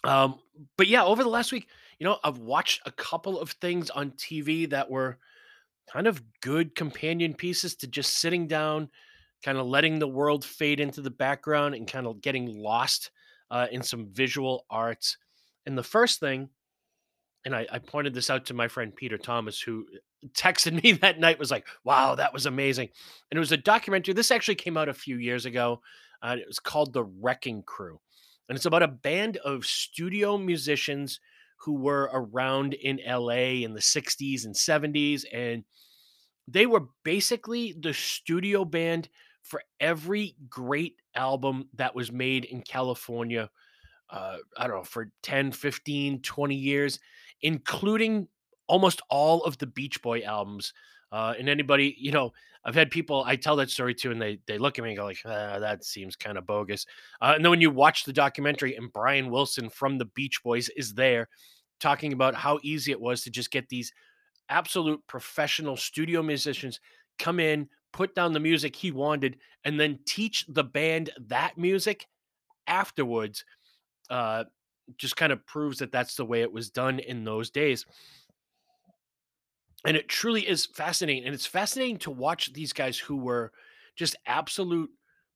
Um, 0.05 0.39
but 0.77 0.87
yeah, 0.87 1.05
over 1.05 1.23
the 1.23 1.29
last 1.29 1.53
week, 1.53 1.69
you 1.99 2.05
know, 2.05 2.19
I've 2.23 2.39
watched 2.39 2.83
a 2.87 2.93
couple 2.93 3.41
of 3.41 3.51
things 3.53 3.91
on 3.91 4.13
TV 4.13 4.69
that 4.71 4.91
were 4.91 5.19
kind 5.91 6.07
of 6.07 6.23
good 6.41 6.75
companion 6.75 7.35
pieces 7.35 7.75
to 7.77 7.87
just 7.87 8.19
sitting 8.19 8.47
down 8.47 8.89
kind 9.45 9.59
of 9.59 9.67
letting 9.67 9.99
the 9.99 10.09
world 10.09 10.45
fade 10.45 10.81
into 10.81 11.01
the 11.01 11.11
background 11.11 11.75
and 11.75 11.91
kind 11.91 12.07
of 12.07 12.21
getting 12.21 12.47
lost 12.47 13.11
uh, 13.51 13.67
in 13.71 13.83
some 13.83 14.09
visual 14.13 14.65
arts. 14.71 15.19
And 15.67 15.77
the 15.77 15.83
first 15.83 16.21
thing 16.21 16.51
and 17.47 17.55
I, 17.55 17.65
I 17.71 17.79
pointed 17.79 18.13
this 18.13 18.29
out 18.29 18.47
to 18.47 18.55
my 18.55 18.67
friend 18.67 18.95
Peter 18.95 19.17
Thomas, 19.17 19.61
who 19.61 19.87
texted 20.37 20.83
me 20.83 20.93
that 20.93 21.21
night, 21.21 21.39
was 21.39 21.53
like, 21.53 21.67
wow, 21.85 22.17
that 22.17 22.35
was 22.35 22.45
amazing. 22.45 22.89
And 23.31 23.37
it 23.37 23.41
was 23.41 23.53
a 23.53 23.57
documentary. 23.57 24.13
This 24.15 24.33
actually 24.33 24.57
came 24.57 24.77
out 24.77 24.89
a 24.89 24.95
few 24.95 25.17
years 25.17 25.47
ago. 25.47 25.81
Uh, 26.21 26.37
it 26.41 26.47
was 26.47 26.59
called 26.59 26.93
The 26.93 27.05
Wrecking 27.05 27.63
Crew. 27.63 28.01
And 28.49 28.57
it's 28.57 28.67
about 28.67 28.83
a 28.83 28.89
band 28.89 29.37
of 29.39 29.65
studio 29.65 30.37
musicians 30.37 31.21
who 31.61 31.75
were 31.75 32.11
around 32.13 32.75
in 32.75 33.01
LA 33.07 33.63
in 33.63 33.75
the 33.75 33.81
60s 33.81 34.45
and 34.45 34.55
70s. 34.55 35.25
And 35.33 35.63
they 36.49 36.67
were 36.67 36.89
basically 37.05 37.77
the 37.79 37.95
studio 37.95 38.65
band 38.65 39.09
for 39.47 39.63
every 39.81 40.35
great 40.51 40.97
album 41.15 41.69
that 41.75 41.95
was 41.95 42.11
made 42.11 42.45
in 42.45 42.63
California. 42.63 43.49
Uh, 44.11 44.39
I 44.57 44.67
don't 44.67 44.77
know, 44.77 44.83
for 44.85 45.11
10, 45.23 45.53
15, 45.53 46.23
20 46.23 46.55
years, 46.55 46.99
including 47.43 48.29
almost 48.67 49.01
all 49.09 49.45
of 49.45 49.59
the 49.59 49.67
Beach 49.67 50.03
Boy 50.03 50.23
albums. 50.23 50.73
Uh, 51.13 51.35
and 51.39 51.49
anybody, 51.49 51.95
you 51.99 52.11
know, 52.11 52.33
I've 52.65 52.75
had 52.75 52.91
people 52.91 53.23
I 53.25 53.37
tell 53.37 53.55
that 53.57 53.71
story 53.71 53.95
to, 53.95 54.11
and 54.11 54.21
they 54.21 54.41
they 54.49 54.59
look 54.59 54.77
at 54.77 54.83
me 54.83 54.91
and 54.91 54.99
go 54.99 55.05
like, 55.05 55.21
ah, 55.25 55.61
"That 55.61 55.85
seems 55.85 56.17
kind 56.17 56.37
of 56.37 56.47
bogus." 56.47 56.85
Uh, 57.21 57.35
and 57.37 57.45
then 57.45 57.51
when 57.51 57.61
you 57.61 57.71
watch 57.71 58.03
the 58.03 58.13
documentary, 58.13 58.75
and 58.75 58.93
Brian 58.93 59.31
Wilson 59.31 59.71
from 59.71 59.99
the 59.99 60.07
Beach 60.07 60.43
Boys 60.43 60.69
is 60.71 60.93
there, 60.95 61.29
talking 61.79 62.13
about 62.13 62.35
how 62.35 62.59
easy 62.65 62.91
it 62.91 63.01
was 63.01 63.23
to 63.23 63.31
just 63.31 63.53
get 63.53 63.69
these 63.69 63.93
absolute 64.49 65.01
professional 65.07 65.77
studio 65.77 66.23
musicians 66.23 66.81
come 67.21 67.39
in, 67.39 67.69
put 67.93 68.15
down 68.15 68.33
the 68.33 68.41
music 68.41 68.77
he 68.77 68.91
wanted, 68.91 69.39
and 69.65 69.79
then 69.79 69.99
teach 70.07 70.45
the 70.49 70.65
band 70.65 71.11
that 71.29 71.57
music 71.57 72.07
afterwards. 72.67 73.45
Uh, 74.11 74.45
just 74.99 75.17
kind 75.17 75.33
of 75.33 75.45
proves 75.47 75.79
that 75.79 75.91
that's 75.91 76.15
the 76.15 76.25
way 76.25 76.43
it 76.43 76.53
was 76.53 76.71
done 76.71 77.01
in 77.01 77.25
those 77.25 77.51
days 77.51 77.85
and 79.87 79.97
it 79.97 80.09
truly 80.09 80.47
is 80.47 80.67
fascinating 80.67 81.25
and 81.25 81.35
it's 81.35 81.47
fascinating 81.47 81.97
to 81.97 82.11
watch 82.11 82.53
these 82.53 82.73
guys 82.73 82.99
who 82.99 83.17
were 83.17 83.53
just 83.95 84.17
absolute 84.27 84.91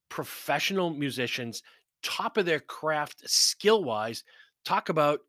professional 0.09 0.91
musicians 0.91 1.63
top 2.03 2.37
of 2.37 2.47
their 2.47 2.61
craft 2.61 3.23
skill 3.29 3.85
wise 3.85 4.25
talk 4.65 4.89
about 4.89 5.21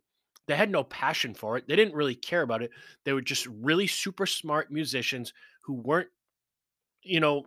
they 0.47 0.55
had 0.55 0.72
no 0.72 0.84
passion 0.84 1.34
for 1.34 1.55
it 1.55 1.67
they 1.67 1.76
didn't 1.76 1.93
really 1.93 2.15
care 2.15 2.41
about 2.41 2.61
it 2.61 2.72
they 3.05 3.13
were 3.13 3.22
just 3.22 3.45
really 3.47 3.88
super 3.88 4.26
smart 4.26 4.72
musicians 4.72 5.34
who 5.63 5.74
weren't 5.74 6.09
you 7.03 7.19
know 7.19 7.45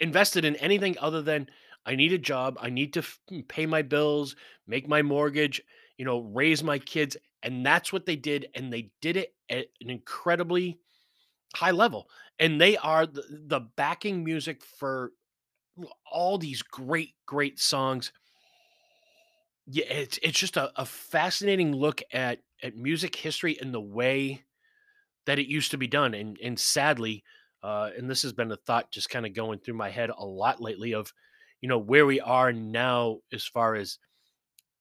invested 0.00 0.44
in 0.44 0.56
anything 0.56 0.96
other 1.00 1.22
than 1.22 1.48
i 1.86 1.94
need 1.94 2.12
a 2.12 2.18
job 2.18 2.56
i 2.60 2.70
need 2.70 2.92
to 2.94 3.00
f- 3.00 3.20
mm, 3.30 3.46
pay 3.48 3.66
my 3.66 3.82
bills 3.82 4.36
make 4.66 4.88
my 4.88 5.02
mortgage 5.02 5.62
you 5.98 6.04
know 6.04 6.20
raise 6.20 6.62
my 6.62 6.78
kids 6.78 7.16
and 7.42 7.64
that's 7.64 7.92
what 7.92 8.06
they 8.06 8.16
did 8.16 8.46
and 8.54 8.72
they 8.72 8.90
did 9.00 9.16
it 9.16 9.34
at 9.50 9.66
an 9.80 9.90
incredibly 9.90 10.78
high 11.56 11.70
level 11.72 12.08
and 12.38 12.60
they 12.60 12.76
are 12.78 13.06
the, 13.06 13.24
the 13.48 13.60
backing 13.60 14.24
music 14.24 14.62
for 14.64 15.12
all 16.10 16.38
these 16.38 16.62
great 16.62 17.14
great 17.26 17.58
songs. 17.58 18.12
Yeah 19.66 19.84
it's 19.86 20.18
it's 20.22 20.38
just 20.38 20.56
a, 20.56 20.72
a 20.80 20.84
fascinating 20.86 21.72
look 21.72 22.02
at 22.12 22.40
at 22.62 22.76
music 22.76 23.14
history 23.14 23.58
and 23.60 23.72
the 23.72 23.80
way 23.80 24.44
that 25.26 25.38
it 25.38 25.46
used 25.48 25.72
to 25.72 25.78
be 25.78 25.86
done 25.88 26.14
and 26.14 26.38
and 26.42 26.58
sadly 26.58 27.24
uh 27.62 27.90
and 27.96 28.08
this 28.08 28.22
has 28.22 28.32
been 28.32 28.52
a 28.52 28.56
thought 28.56 28.90
just 28.90 29.10
kind 29.10 29.26
of 29.26 29.34
going 29.34 29.58
through 29.58 29.74
my 29.74 29.90
head 29.90 30.10
a 30.16 30.24
lot 30.24 30.60
lately 30.60 30.94
of 30.94 31.12
you 31.60 31.68
know 31.68 31.78
where 31.78 32.06
we 32.06 32.20
are 32.20 32.52
now 32.52 33.18
as 33.32 33.44
far 33.44 33.74
as 33.74 33.98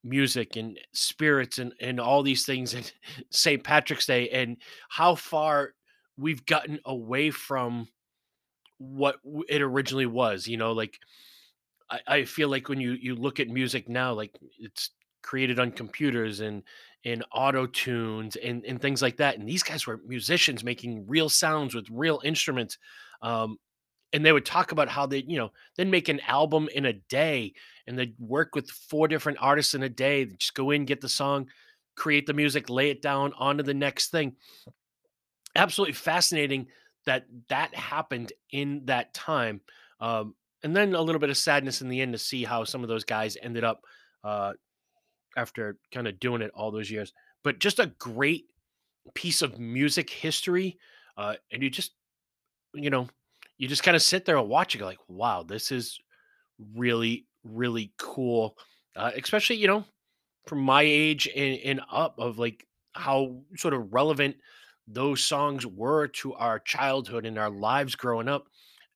music 0.04 0.56
and 0.56 0.80
spirits 0.94 1.60
and 1.60 1.74
and 1.82 2.00
all 2.00 2.24
these 2.24 2.46
things 2.46 2.74
and 2.74 2.92
St. 3.32 3.64
Patrick's 3.64 4.06
Day 4.06 4.30
and 4.30 4.58
how 4.90 5.16
far 5.16 5.74
we've 6.18 6.46
gotten 6.46 6.80
away 6.86 7.32
from 7.32 7.88
what 8.78 9.18
it 9.48 9.62
originally 9.62 10.06
was. 10.06 10.48
You 10.48 10.58
know, 10.58 10.72
like 10.72 11.00
I, 11.90 12.00
I 12.08 12.26
feel 12.26 12.50
like 12.50 12.70
when 12.70 12.80
you 12.80 12.94
you 12.94 13.16
look 13.16 13.40
at 13.40 13.48
music 13.48 13.90
now, 13.90 14.14
like 14.14 14.38
it's 14.60 14.92
created 15.22 15.60
on 15.60 15.72
computers 15.72 16.40
and 16.40 16.64
and 17.06 17.24
auto 17.34 17.66
tunes 17.66 18.36
and 18.36 18.66
and 18.66 18.82
things 18.82 19.02
like 19.02 19.18
that. 19.18 19.38
And 19.38 19.48
these 19.48 19.64
guys 19.64 19.88
were 19.88 20.02
musicians 20.06 20.64
making 20.64 21.08
real 21.08 21.30
sounds 21.30 21.74
with 21.76 21.88
real 21.90 22.22
instruments. 22.24 22.78
Um, 23.22 23.58
and 24.12 24.26
they 24.26 24.32
would 24.32 24.46
talk 24.46 24.72
about 24.72 24.90
how 24.90 25.06
they, 25.06 25.24
you 25.28 25.38
know, 25.38 25.52
then 25.78 25.92
make 25.92 26.10
an 26.10 26.20
album 26.28 26.68
in 26.74 26.86
a 26.86 26.94
day 26.94 27.54
and 27.86 27.98
they'd 27.98 28.16
work 28.18 28.56
with 28.56 28.70
four 28.70 29.08
different 29.08 29.38
artists 29.40 29.76
in 29.76 29.84
a 29.84 29.90
day. 29.90 30.24
They'd 30.24 30.40
just 30.40 30.56
go 30.56 30.72
in, 30.72 30.86
get 30.86 31.00
the 31.00 31.08
song, 31.08 31.48
create 31.96 32.26
the 32.26 32.34
music, 32.34 32.72
lay 32.72 32.90
it 32.90 33.04
down 33.04 33.34
onto 33.38 33.62
the 33.62 33.76
next 33.76 34.10
thing 34.10 34.36
absolutely 35.56 35.94
fascinating 35.94 36.68
that 37.06 37.26
that 37.50 37.74
happened 37.74 38.34
in 38.52 38.86
that 38.86 39.14
time. 39.14 39.62
Um, 40.00 40.36
and 40.64 40.76
then 40.76 40.94
a 40.94 41.02
little 41.02 41.20
bit 41.20 41.30
of 41.30 41.38
sadness 41.38 41.82
in 41.82 41.90
the 41.90 42.02
end 42.02 42.14
to 42.14 42.20
see 42.20 42.44
how 42.44 42.64
some 42.64 42.84
of 42.84 42.90
those 42.90 43.04
guys 43.04 43.38
ended 43.42 43.64
up 43.64 43.82
uh, 44.24 44.54
after 45.40 45.78
kind 45.92 46.08
of 46.08 46.20
doing 46.20 46.42
it 46.42 46.52
all 46.54 46.72
those 46.72 46.92
years. 46.92 47.14
But 47.44 47.60
just 47.60 47.80
a 47.80 47.94
great 47.98 48.46
piece 49.14 49.42
of 49.42 49.60
music 49.60 50.10
history. 50.10 50.78
Uh, 51.18 51.36
and 51.52 51.64
you 51.64 51.70
just, 51.70 51.94
you 52.74 52.90
know, 52.90 53.08
you 53.58 53.68
just 53.68 53.84
kind 53.84 53.96
of 53.96 54.02
sit 54.02 54.26
there 54.26 54.38
and 54.38 54.50
watch 54.50 54.76
it, 54.76 54.82
like, 54.82 55.00
wow, 55.08 55.44
this 55.44 55.72
is 55.72 56.00
really, 56.76 57.26
really 57.44 57.94
cool. 57.98 58.58
Uh, 58.96 59.12
especially, 59.22 59.58
you 59.58 59.68
know, 59.68 59.86
from 60.48 60.60
my 60.60 60.82
age 60.82 61.28
and, 61.36 61.60
and 61.64 61.82
up 61.92 62.16
of 62.20 62.40
like 62.40 62.66
how 62.94 63.38
sort 63.56 63.74
of 63.74 63.94
relevant 63.94 64.36
those 64.88 65.24
songs 65.24 65.66
were 65.66 66.08
to 66.08 66.34
our 66.34 66.60
childhood 66.60 67.26
and 67.26 67.38
our 67.38 67.52
lives 67.52 67.96
growing 67.96 68.28
up 68.28 68.48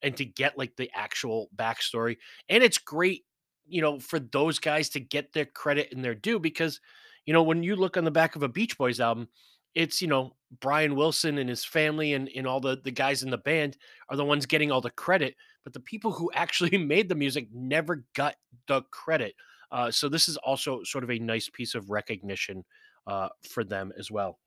and 0.02 0.18
to 0.18 0.26
get 0.26 0.58
like 0.58 0.76
the 0.76 0.90
actual 0.96 1.50
backstory 1.56 2.18
and 2.50 2.64
it's 2.64 2.80
great 2.80 3.24
you 3.68 3.82
know 3.82 4.00
for 4.00 4.20
those 4.20 4.60
guys 4.60 4.90
to 4.90 5.00
get 5.00 5.34
their 5.34 5.46
credit 5.46 5.90
and 5.92 6.04
their 6.04 6.16
due 6.16 6.40
because 6.40 6.80
you 7.26 7.34
know 7.34 7.44
when 7.44 7.64
you 7.64 7.76
look 7.76 7.98
on 7.98 8.04
the 8.04 8.12
back 8.12 8.36
of 8.36 8.44
a 8.44 8.50
beach 8.50 8.78
boys 8.78 9.00
album 9.00 9.28
it's 9.76 10.02
you 10.02 10.08
know 10.08 10.34
brian 10.60 10.96
wilson 10.96 11.38
and 11.38 11.50
his 11.50 11.66
family 11.66 12.14
and, 12.14 12.30
and 12.36 12.48
all 12.48 12.60
the 12.60 12.80
the 12.84 12.92
guys 12.92 13.24
in 13.24 13.30
the 13.30 13.38
band 13.38 13.78
are 14.10 14.18
the 14.18 14.26
ones 14.26 14.46
getting 14.46 14.72
all 14.72 14.82
the 14.82 14.90
credit 14.92 15.36
but 15.64 15.74
the 15.74 15.80
people 15.80 16.12
who 16.12 16.32
actually 16.34 16.78
made 16.86 17.10
the 17.10 17.16
music 17.16 17.48
never 17.54 18.04
got 18.16 18.36
the 18.68 18.82
credit 18.92 19.36
uh, 19.72 19.90
so 19.90 20.08
this 20.08 20.28
is 20.28 20.38
also 20.38 20.84
sort 20.84 21.04
of 21.04 21.10
a 21.10 21.18
nice 21.18 21.50
piece 21.50 21.74
of 21.74 21.90
recognition 21.90 22.64
uh, 23.08 23.28
for 23.50 23.64
them 23.64 23.92
as 23.98 24.12
well 24.12 24.38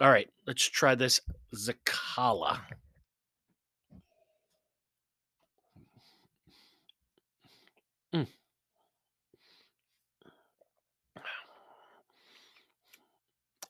all 0.00 0.10
right, 0.10 0.28
let's 0.46 0.68
try 0.68 0.94
this 0.94 1.20
Zicala. 1.54 2.58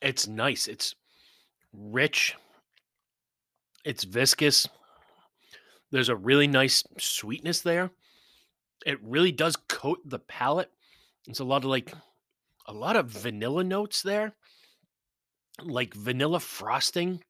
It's 0.01 0.27
nice. 0.27 0.67
It's 0.67 0.95
rich. 1.73 2.35
It's 3.83 4.03
viscous. 4.03 4.67
There's 5.91 6.09
a 6.09 6.15
really 6.15 6.47
nice 6.47 6.83
sweetness 6.97 7.61
there. 7.61 7.91
It 8.85 8.99
really 9.03 9.31
does 9.31 9.55
coat 9.55 9.99
the 10.05 10.19
palate. 10.19 10.71
It's 11.27 11.39
a 11.39 11.45
lot 11.45 11.63
of 11.63 11.69
like 11.69 11.93
a 12.67 12.73
lot 12.73 12.95
of 12.95 13.07
vanilla 13.07 13.63
notes 13.63 14.01
there 14.01 14.33
like 15.63 15.93
vanilla 15.93 16.39
frosting, 16.39 17.23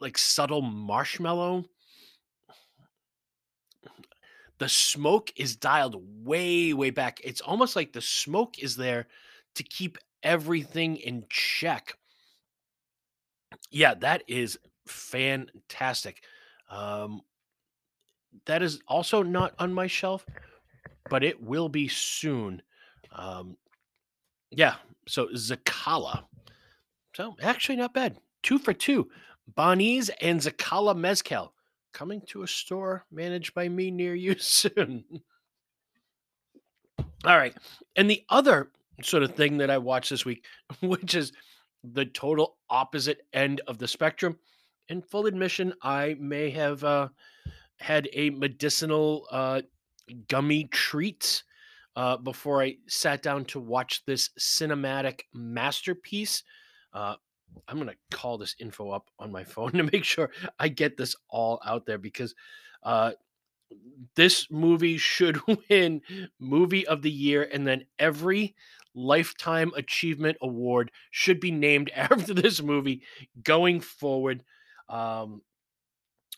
like 0.00 0.18
subtle 0.18 0.62
marshmallow. 0.62 1.64
The 4.58 4.68
smoke 4.68 5.32
is 5.36 5.56
dialed 5.56 6.02
way, 6.24 6.72
way 6.72 6.90
back. 6.90 7.20
It's 7.22 7.40
almost 7.40 7.76
like 7.76 7.92
the 7.92 8.00
smoke 8.00 8.58
is 8.58 8.76
there 8.76 9.06
to 9.54 9.62
keep 9.62 9.98
everything 10.22 10.96
in 10.96 11.24
check. 11.28 11.96
Yeah, 13.70 13.94
that 13.94 14.22
is 14.26 14.58
fantastic. 14.86 16.22
Um, 16.70 17.22
that 18.46 18.62
is 18.62 18.80
also 18.86 19.22
not 19.22 19.54
on 19.58 19.72
my 19.72 19.86
shelf, 19.86 20.24
but 21.08 21.24
it 21.24 21.42
will 21.42 21.68
be 21.68 21.88
soon. 21.88 22.62
Um, 23.12 23.56
yeah, 24.50 24.76
so 25.06 25.28
Zicala. 25.34 26.24
So 27.14 27.36
actually, 27.42 27.76
not 27.76 27.94
bad. 27.94 28.18
Two 28.42 28.58
for 28.58 28.72
two. 28.72 29.08
Banhez 29.56 30.10
and 30.20 30.40
Zicala 30.40 30.96
Mezcal 30.96 31.52
coming 31.92 32.20
to 32.28 32.42
a 32.42 32.48
store 32.48 33.04
managed 33.10 33.54
by 33.54 33.68
me 33.68 33.90
near 33.90 34.14
you 34.14 34.36
soon. 34.38 35.04
All 37.24 37.36
right. 37.36 37.54
And 37.96 38.10
the 38.10 38.24
other 38.28 38.70
sort 39.02 39.22
of 39.22 39.34
thing 39.34 39.58
that 39.58 39.70
I 39.70 39.78
watched 39.78 40.10
this 40.10 40.24
week, 40.24 40.44
which 40.80 41.14
is 41.14 41.32
the 41.84 42.06
total 42.06 42.56
opposite 42.70 43.22
end 43.32 43.60
of 43.66 43.78
the 43.78 43.88
spectrum. 43.88 44.38
In 44.88 45.02
full 45.02 45.26
admission, 45.26 45.74
I 45.82 46.16
may 46.18 46.50
have 46.50 46.82
uh, 46.82 47.08
had 47.78 48.08
a 48.12 48.30
medicinal 48.30 49.26
uh, 49.30 49.62
gummy 50.28 50.64
treat 50.64 51.42
uh, 51.96 52.16
before 52.16 52.62
I 52.62 52.76
sat 52.86 53.22
down 53.22 53.44
to 53.46 53.60
watch 53.60 54.04
this 54.06 54.30
cinematic 54.38 55.20
masterpiece 55.34 56.42
uh, 56.92 57.14
I'm 57.66 57.76
going 57.76 57.88
to 57.88 58.16
call 58.16 58.38
this 58.38 58.54
info 58.58 58.90
up 58.90 59.10
on 59.18 59.32
my 59.32 59.44
phone 59.54 59.72
to 59.72 59.82
make 59.84 60.04
sure 60.04 60.30
I 60.58 60.68
get 60.68 60.96
this 60.96 61.14
all 61.28 61.60
out 61.64 61.86
there 61.86 61.98
because 61.98 62.34
uh, 62.82 63.12
this 64.14 64.50
movie 64.50 64.96
should 64.96 65.40
win 65.70 66.02
movie 66.38 66.86
of 66.86 67.02
the 67.02 67.10
year 67.10 67.48
and 67.52 67.66
then 67.66 67.84
every 67.98 68.54
lifetime 68.98 69.72
achievement 69.76 70.36
award 70.42 70.90
should 71.10 71.40
be 71.40 71.50
named 71.50 71.90
after 71.94 72.34
this 72.34 72.62
movie 72.62 73.02
going 73.42 73.80
forward 73.80 74.42
um 74.88 75.40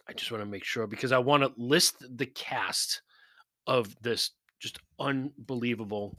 i 0.09 0.13
just 0.13 0.31
want 0.31 0.43
to 0.43 0.51
make 0.51 0.65
sure 0.65 0.87
because 0.87 1.13
i 1.13 1.19
want 1.19 1.43
to 1.43 1.53
list 1.57 2.05
the 2.17 2.27
cast 2.27 3.03
of 3.67 3.95
this 4.03 4.31
just 4.59 4.79
unbelievable 4.99 6.19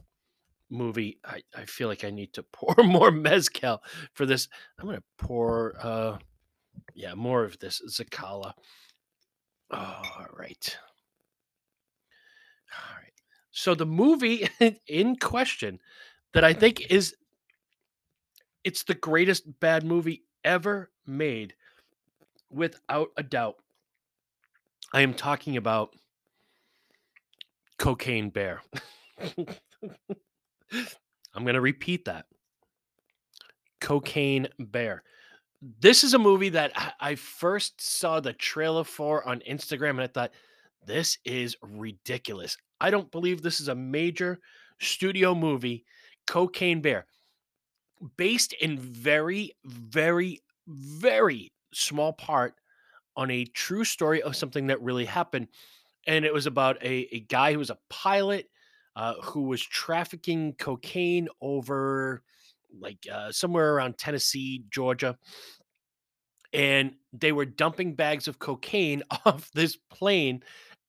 movie. 0.68 1.20
I, 1.22 1.42
I 1.54 1.66
feel 1.66 1.86
like 1.86 2.02
i 2.02 2.10
need 2.10 2.32
to 2.32 2.42
pour 2.52 2.74
more 2.82 3.10
mezcal 3.10 3.82
for 4.14 4.24
this. 4.24 4.48
I'm 4.78 4.86
gonna 4.86 5.02
pour 5.18 5.74
uh 5.80 6.18
yeah 6.94 7.14
more 7.14 7.44
of 7.44 7.58
this 7.58 7.82
Zicala 7.90 8.54
all 9.72 10.26
right. 10.36 10.76
All 12.72 12.96
right. 12.96 13.12
So 13.50 13.74
the 13.74 13.86
movie 13.86 14.48
in 14.86 15.16
question 15.16 15.78
that 16.34 16.44
I 16.44 16.52
think 16.52 16.90
is 16.90 17.14
it's 18.64 18.84
the 18.84 18.94
greatest 18.94 19.60
bad 19.60 19.84
movie 19.84 20.22
ever 20.44 20.90
made 21.06 21.54
without 22.50 23.08
a 23.16 23.22
doubt. 23.22 23.56
I 24.92 25.00
am 25.00 25.14
talking 25.14 25.56
about 25.56 25.94
Cocaine 27.78 28.30
Bear. 28.30 28.62
I'm 31.34 31.44
going 31.44 31.54
to 31.54 31.60
repeat 31.60 32.04
that. 32.04 32.26
Cocaine 33.80 34.48
Bear. 34.58 35.02
This 35.80 36.04
is 36.04 36.14
a 36.14 36.18
movie 36.18 36.50
that 36.50 36.72
I 37.00 37.14
first 37.14 37.80
saw 37.80 38.20
the 38.20 38.32
trailer 38.32 38.84
for 38.84 39.26
on 39.26 39.40
Instagram 39.48 39.90
and 39.90 40.02
I 40.02 40.06
thought 40.08 40.32
this 40.86 41.18
is 41.24 41.56
ridiculous. 41.62 42.56
I 42.80 42.90
don't 42.90 43.10
believe 43.10 43.42
this 43.42 43.60
is 43.60 43.68
a 43.68 43.74
major 43.74 44.40
studio 44.80 45.34
movie, 45.34 45.84
Cocaine 46.26 46.80
Bear, 46.80 47.06
based 48.16 48.52
in 48.54 48.78
very, 48.78 49.52
very, 49.64 50.40
very 50.66 51.52
small 51.72 52.12
part 52.12 52.54
on 53.16 53.30
a 53.30 53.44
true 53.44 53.84
story 53.84 54.22
of 54.22 54.36
something 54.36 54.68
that 54.68 54.82
really 54.82 55.04
happened. 55.04 55.48
And 56.06 56.24
it 56.24 56.32
was 56.32 56.46
about 56.46 56.82
a, 56.82 57.08
a 57.12 57.20
guy 57.20 57.52
who 57.52 57.58
was 57.58 57.70
a 57.70 57.78
pilot 57.88 58.48
uh, 58.96 59.14
who 59.22 59.42
was 59.42 59.62
trafficking 59.62 60.54
cocaine 60.54 61.28
over 61.40 62.22
like 62.78 63.06
uh, 63.10 63.32
somewhere 63.32 63.74
around 63.74 63.98
Tennessee, 63.98 64.64
Georgia. 64.70 65.18
And 66.52 66.94
they 67.12 67.32
were 67.32 67.46
dumping 67.46 67.94
bags 67.94 68.28
of 68.28 68.38
cocaine 68.38 69.02
off 69.24 69.50
this 69.52 69.76
plane 69.90 70.42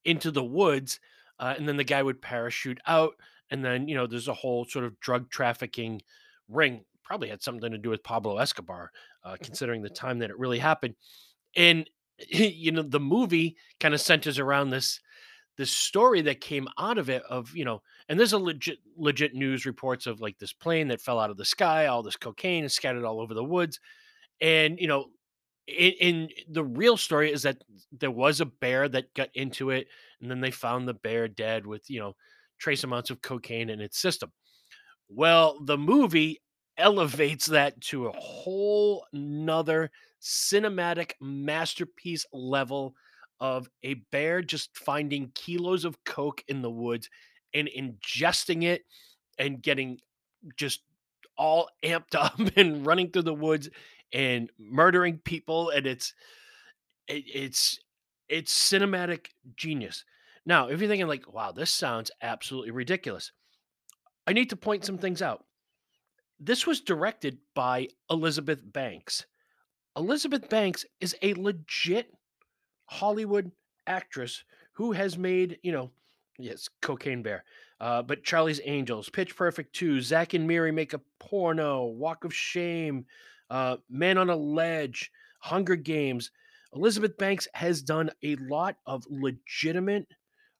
into 0.05 0.31
the 0.31 0.43
woods, 0.43 0.99
uh, 1.39 1.53
and 1.57 1.67
then 1.67 1.77
the 1.77 1.83
guy 1.83 2.03
would 2.03 2.21
parachute 2.21 2.79
out, 2.85 3.15
and 3.51 3.63
then 3.63 3.87
you 3.87 3.95
know 3.95 4.07
there's 4.07 4.27
a 4.27 4.33
whole 4.33 4.65
sort 4.65 4.85
of 4.85 4.99
drug 4.99 5.29
trafficking 5.29 6.01
ring. 6.47 6.83
Probably 7.03 7.29
had 7.29 7.43
something 7.43 7.71
to 7.71 7.77
do 7.77 7.89
with 7.89 8.03
Pablo 8.03 8.37
Escobar, 8.37 8.91
uh, 9.23 9.35
considering 9.41 9.81
the 9.81 9.89
time 9.89 10.19
that 10.19 10.29
it 10.29 10.39
really 10.39 10.59
happened. 10.59 10.95
And 11.55 11.89
you 12.29 12.71
know 12.71 12.83
the 12.83 12.99
movie 12.99 13.57
kind 13.79 13.93
of 13.93 14.01
centers 14.01 14.39
around 14.39 14.69
this 14.69 14.99
this 15.57 15.71
story 15.71 16.21
that 16.21 16.41
came 16.41 16.67
out 16.79 16.97
of 16.97 17.09
it 17.09 17.21
of 17.29 17.55
you 17.55 17.65
know 17.65 17.81
and 18.09 18.19
there's 18.19 18.33
a 18.33 18.39
legit 18.39 18.79
legit 18.97 19.33
news 19.33 19.65
reports 19.65 20.07
of 20.07 20.21
like 20.21 20.37
this 20.39 20.53
plane 20.53 20.87
that 20.87 21.01
fell 21.01 21.19
out 21.19 21.29
of 21.29 21.37
the 21.37 21.45
sky 21.45 21.87
all 21.87 22.03
this 22.03 22.15
cocaine 22.15 22.63
is 22.63 22.73
scattered 22.73 23.03
all 23.03 23.21
over 23.21 23.33
the 23.33 23.43
woods 23.43 23.79
and 24.41 24.79
you 24.79 24.87
know 24.87 25.05
in, 25.65 25.93
in, 26.01 26.29
the 26.49 26.63
real 26.63 26.97
story 26.97 27.31
is 27.31 27.43
that 27.43 27.63
there 27.97 28.11
was 28.11 28.41
a 28.41 28.45
bear 28.45 28.89
that 28.89 29.13
got 29.13 29.29
into 29.33 29.69
it 29.69 29.87
and 30.21 30.29
then 30.29 30.41
they 30.41 30.51
found 30.51 30.87
the 30.87 30.93
bear 30.93 31.27
dead 31.27 31.65
with 31.65 31.89
you 31.89 31.99
know 31.99 32.15
trace 32.63 32.85
amounts 32.85 33.09
of 33.09 33.21
cocaine 33.21 33.69
in 33.69 33.81
its 33.81 33.99
system. 33.99 34.31
Well 35.09 35.59
the 35.65 35.77
movie 35.77 36.41
elevates 36.77 37.45
that 37.47 37.79
to 37.81 38.07
a 38.07 38.11
whole 38.17 39.05
nother 39.11 39.91
cinematic 40.21 41.11
masterpiece 41.19 42.25
level 42.31 42.95
of 43.41 43.69
a 43.83 43.95
bear 44.11 44.41
just 44.41 44.75
finding 44.77 45.29
kilos 45.35 45.83
of 45.83 46.01
coke 46.05 46.41
in 46.47 46.61
the 46.61 46.71
woods 46.71 47.09
and 47.53 47.69
ingesting 47.77 48.63
it 48.63 48.83
and 49.37 49.61
getting 49.61 49.99
just 50.55 50.81
all 51.37 51.69
amped 51.83 52.15
up 52.15 52.39
and 52.55 52.85
running 52.85 53.11
through 53.11 53.23
the 53.23 53.33
woods 53.33 53.69
and 54.13 54.49
murdering 54.57 55.17
people 55.25 55.69
and 55.71 55.85
it's 55.85 56.13
it, 57.09 57.23
it's 57.27 57.79
it's 58.29 58.71
cinematic 58.71 59.27
genius 59.57 60.05
now 60.45 60.67
if 60.67 60.79
you're 60.79 60.89
thinking 60.89 61.07
like 61.07 61.31
wow 61.33 61.51
this 61.51 61.71
sounds 61.71 62.11
absolutely 62.21 62.71
ridiculous 62.71 63.31
i 64.27 64.33
need 64.33 64.49
to 64.49 64.55
point 64.55 64.85
some 64.85 64.97
things 64.97 65.21
out 65.21 65.45
this 66.39 66.65
was 66.67 66.81
directed 66.81 67.37
by 67.55 67.87
elizabeth 68.09 68.59
banks 68.71 69.25
elizabeth 69.95 70.49
banks 70.49 70.85
is 70.99 71.15
a 71.21 71.33
legit 71.35 72.11
hollywood 72.85 73.51
actress 73.87 74.43
who 74.73 74.91
has 74.91 75.17
made 75.17 75.57
you 75.63 75.71
know 75.71 75.91
yes 76.37 76.69
cocaine 76.81 77.21
bear 77.21 77.43
uh, 77.79 78.01
but 78.01 78.23
charlie's 78.23 78.61
angels 78.65 79.09
pitch 79.09 79.35
perfect 79.35 79.73
2 79.75 80.01
zack 80.01 80.33
and 80.33 80.47
miri 80.47 80.71
make 80.71 80.93
a 80.93 81.01
porno 81.19 81.85
walk 81.85 82.23
of 82.23 82.33
shame 82.33 83.05
uh, 83.53 83.77
Man 83.87 84.17
on 84.17 84.31
a 84.31 84.35
Ledge, 84.35 85.11
Hunger 85.39 85.75
Games. 85.75 86.31
Elizabeth 86.73 87.17
Banks 87.17 87.47
has 87.53 87.83
done 87.83 88.09
a 88.23 88.35
lot 88.37 88.77
of 88.87 89.05
legitimate 89.09 90.07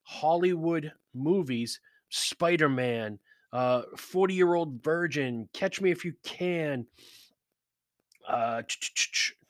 Hollywood 0.04 0.92
movies. 1.14 1.80
Spider 2.14 2.70
Man, 2.70 3.18
uh, 3.52 3.84
40 3.98 4.36
Year 4.36 4.54
Old 4.54 4.84
Virgin, 4.84 5.50
Catch 5.52 5.82
Me 5.82 5.90
If 5.90 6.06
You 6.06 6.14
Can. 6.24 6.86
Uh, 8.28 8.62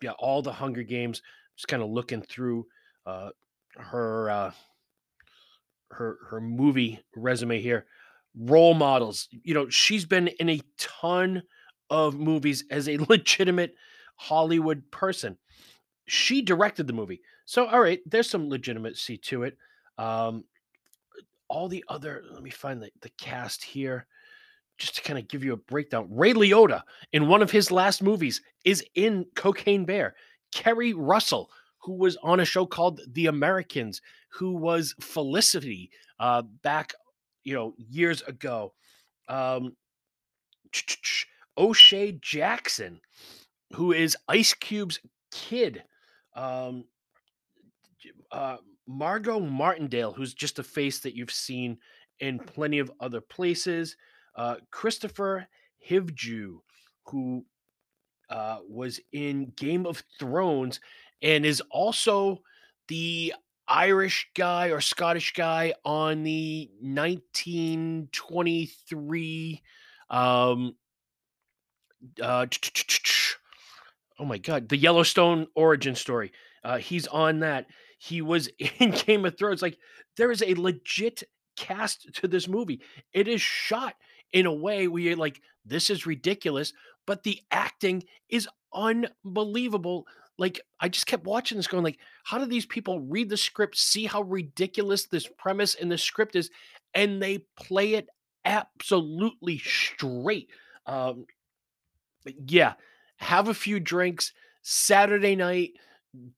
yeah, 0.02 0.12
all 0.12 0.42
the 0.42 0.54
Hunger 0.54 0.84
Games. 0.84 1.22
Just 1.58 1.68
kind 1.68 1.84
of 1.84 1.90
looking 1.90 2.22
through 2.22 2.66
uh, 3.06 3.30
her 3.78 4.30
uh, 4.30 4.52
her 5.92 6.18
her 6.30 6.42
movie 6.42 7.04
resume 7.16 7.62
here. 7.62 7.86
Role 8.36 8.74
models. 8.74 9.28
You 9.44 9.54
know, 9.54 9.70
she's 9.70 10.06
been 10.06 10.30
in 10.30 10.50
a 10.50 10.62
ton 10.78 11.44
of 11.90 12.16
movies 12.16 12.64
as 12.72 12.88
a 12.88 12.98
legitimate 13.10 13.76
Hollywood 14.16 14.90
person. 14.90 15.38
She 16.06 16.42
directed 16.42 16.88
the 16.88 16.94
movie. 16.94 17.22
So, 17.46 17.68
all 17.68 17.82
right, 17.82 18.00
there's 18.06 18.30
some 18.30 18.50
legitimacy 18.50 19.18
to 19.18 19.44
it. 19.44 19.58
Um, 19.98 20.44
all 21.48 21.68
the 21.68 21.84
other, 21.88 22.24
let 22.32 22.44
me 22.44 22.50
find 22.50 22.82
the, 22.82 22.90
the 23.02 23.12
cast 23.20 23.64
here 23.64 24.08
just 24.78 24.96
to 24.96 25.02
kind 25.04 25.20
of 25.20 25.28
give 25.28 25.44
you 25.44 25.54
a 25.54 25.58
breakdown. 25.58 26.08
Ray 26.10 26.34
Liotta, 26.34 26.82
in 27.12 27.28
one 27.28 27.42
of 27.42 27.52
his 27.52 27.72
last 27.72 28.02
movies, 28.02 28.42
is 28.66 28.84
in 28.96 29.26
Cocaine 29.36 29.86
Bear. 29.86 30.16
Keri 30.52 30.94
Russell, 30.94 31.50
who 31.78 31.94
was 31.94 32.18
on 32.24 32.40
a 32.40 32.46
show 32.46 32.66
called 32.66 33.02
The 33.12 33.28
Americans, 33.28 34.02
who 34.30 34.54
was 34.54 34.96
Felicity 35.00 35.92
uh, 36.20 36.42
back, 36.64 36.94
you 37.44 37.54
know, 37.54 37.74
years 37.78 38.22
ago. 38.24 38.74
Um, 39.28 39.76
O'Shea 41.58 42.18
Jackson, 42.20 43.00
who 43.74 43.92
is 43.92 44.18
Ice 44.28 44.54
Cube's 44.56 45.00
kid. 45.32 45.84
Um, 46.36 46.86
uh, 48.32 48.58
Margot 48.88 49.40
Martindale, 49.40 50.14
who's 50.14 50.34
just 50.34 50.60
a 50.60 50.64
face 50.64 51.00
that 51.00 51.16
you've 51.16 51.32
seen 51.32 51.78
in 52.20 52.40
plenty 52.40 52.80
of 52.80 52.92
other 53.00 53.22
places. 53.22 53.96
Uh, 54.36 54.56
Kristofer 54.72 55.46
Hivju, 55.90 56.58
who 57.08 57.46
uh, 58.30 58.58
was 58.68 59.00
in 59.12 59.54
Game 59.56 59.86
of 59.86 60.04
Thrones 60.20 60.80
and 61.22 61.46
is 61.46 61.62
also 61.72 62.42
the 62.88 63.34
Irish 63.68 64.30
guy 64.36 64.68
or 64.68 64.80
Scottish 64.82 65.34
guy 65.34 65.74
on 65.86 66.24
the 66.24 66.70
1923 66.82 69.62
um, 70.10 70.76
uh, 72.22 72.46
oh 74.20 74.26
my 74.26 74.38
god, 74.38 74.70
the 74.70 74.78
Yellowstone 74.78 75.48
origin 75.56 75.96
story. 75.96 76.32
Uh, 76.64 76.78
he's 76.78 77.08
on 77.08 77.40
that. 77.40 77.66
He 78.04 78.22
was 78.22 78.50
in 78.80 78.92
Game 78.92 79.24
of 79.24 79.38
Thrones. 79.38 79.62
Like 79.62 79.78
there 80.18 80.32
is 80.32 80.44
a 80.44 80.56
legit 80.56 81.24
cast 81.56 82.14
to 82.16 82.28
this 82.28 82.48
movie. 82.50 82.82
It 83.14 83.30
is 83.30 83.42
shot 83.42 83.96
in 84.34 84.46
a 84.46 84.54
way 84.54 84.88
where 84.88 85.02
you're 85.02 85.16
like, 85.16 85.40
this 85.66 85.90
is 85.90 86.06
ridiculous, 86.06 86.74
but 87.06 87.24
the 87.24 87.40
acting 87.50 88.04
is 88.28 88.50
unbelievable. 88.74 90.06
Like 90.38 90.60
I 90.82 90.90
just 90.90 91.06
kept 91.06 91.26
watching 91.26 91.58
this, 91.58 91.68
going 91.68 91.84
like, 91.84 92.00
how 92.26 92.40
do 92.40 92.46
these 92.46 92.66
people 92.66 93.00
read 93.00 93.30
the 93.30 93.38
script, 93.38 93.78
see 93.78 94.06
how 94.06 94.24
ridiculous 94.24 95.06
this 95.06 95.30
premise 95.38 95.76
and 95.76 95.90
the 95.90 95.98
script 95.98 96.36
is, 96.36 96.50
and 96.94 97.22
they 97.22 97.46
play 97.56 97.94
it 97.94 98.10
absolutely 98.44 99.60
straight. 99.60 100.50
Um, 100.86 101.26
yeah, 102.48 102.74
have 103.18 103.48
a 103.48 103.54
few 103.54 103.80
drinks, 103.80 104.34
Saturday 104.62 105.38
night, 105.38 105.72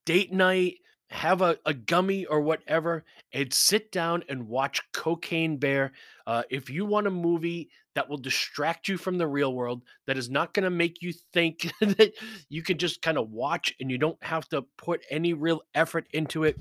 date 0.04 0.32
night, 0.32 0.76
have 1.10 1.40
a, 1.40 1.58
a 1.64 1.72
gummy 1.72 2.26
or 2.26 2.40
whatever, 2.40 3.04
and 3.32 3.52
sit 3.52 3.92
down 3.92 4.24
and 4.28 4.48
watch 4.48 4.80
Cocaine 4.92 5.56
Bear. 5.56 5.92
Uh, 6.26 6.42
if 6.50 6.68
you 6.68 6.84
want 6.84 7.06
a 7.06 7.10
movie 7.10 7.70
that 7.94 8.08
will 8.08 8.18
distract 8.18 8.88
you 8.88 8.98
from 8.98 9.16
the 9.16 9.26
real 9.26 9.54
world, 9.54 9.82
that 10.06 10.18
is 10.18 10.28
not 10.28 10.52
going 10.52 10.64
to 10.64 10.70
make 10.70 11.02
you 11.02 11.12
think 11.32 11.72
that 11.80 12.12
you 12.48 12.62
can 12.62 12.78
just 12.78 13.02
kind 13.02 13.18
of 13.18 13.30
watch 13.30 13.74
and 13.80 13.90
you 13.90 13.98
don't 13.98 14.22
have 14.22 14.48
to 14.48 14.62
put 14.76 15.00
any 15.10 15.32
real 15.32 15.62
effort 15.74 16.06
into 16.12 16.44
it, 16.44 16.58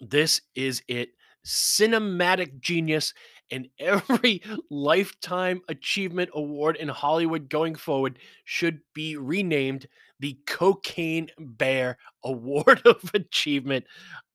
this 0.00 0.40
is 0.54 0.82
it. 0.88 1.10
Cinematic 1.44 2.60
genius 2.60 3.14
and 3.50 3.68
every 3.78 4.42
lifetime 4.70 5.62
achievement 5.68 6.30
award 6.34 6.76
in 6.76 6.88
Hollywood 6.88 7.48
going 7.48 7.74
forward 7.74 8.18
should 8.44 8.80
be 8.94 9.16
renamed 9.16 9.88
the 10.20 10.38
Cocaine 10.46 11.28
Bear 11.38 11.98
Award 12.24 12.82
of 12.86 13.10
Achievement. 13.14 13.86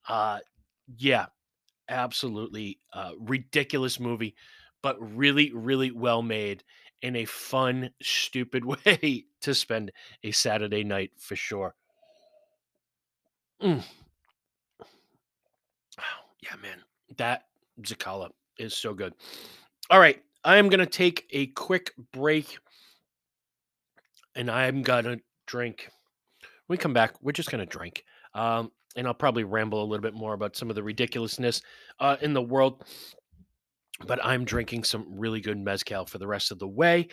Uh, 0.07 0.39
yeah, 0.97 1.27
absolutely 1.89 2.79
uh, 2.93 3.11
ridiculous 3.19 3.99
movie, 3.99 4.36
but 4.81 4.97
really, 5.15 5.51
really 5.53 5.91
well 5.91 6.21
made 6.21 6.63
in 7.01 7.17
a 7.17 7.25
fun, 7.25 7.89
stupid 8.01 8.63
way 8.86 9.25
to 9.41 9.53
spend 9.53 9.91
a 10.23 10.31
Saturday 10.31 10.84
night 10.84 11.11
for 11.17 11.36
sure. 11.36 11.75
Mm. 13.61 13.84
Oh, 15.99 16.03
Yeah, 16.41 16.55
man, 16.61 16.81
that 17.17 17.45
Zicala 17.81 18.29
is 18.57 18.75
so 18.75 18.93
good. 18.93 19.13
All 19.89 19.99
right, 19.99 20.21
I 20.43 20.57
am 20.57 20.69
gonna 20.69 20.86
take 20.86 21.27
a 21.31 21.47
quick 21.47 21.93
break, 22.11 22.57
and 24.36 24.49
I'm 24.49 24.81
gonna 24.81 25.17
drink. 25.45 25.89
When 26.67 26.75
we 26.75 26.77
come 26.77 26.93
back, 26.93 27.15
we're 27.21 27.31
just 27.31 27.51
gonna 27.51 27.65
drink, 27.65 28.03
um, 28.33 28.71
and 28.95 29.07
I'll 29.07 29.13
probably 29.13 29.43
ramble 29.43 29.81
a 29.81 29.85
little 29.85 30.01
bit 30.01 30.13
more 30.13 30.33
about 30.33 30.55
some 30.55 30.69
of 30.69 30.75
the 30.75 30.83
ridiculousness 30.83 31.61
uh, 31.99 32.17
in 32.21 32.33
the 32.33 32.41
world. 32.41 32.83
But 34.07 34.23
I'm 34.23 34.43
drinking 34.43 34.83
some 34.85 35.05
really 35.07 35.39
good 35.39 35.57
mezcal 35.57 36.05
for 36.05 36.17
the 36.17 36.27
rest 36.27 36.51
of 36.51 36.59
the 36.59 36.67
way. 36.67 37.07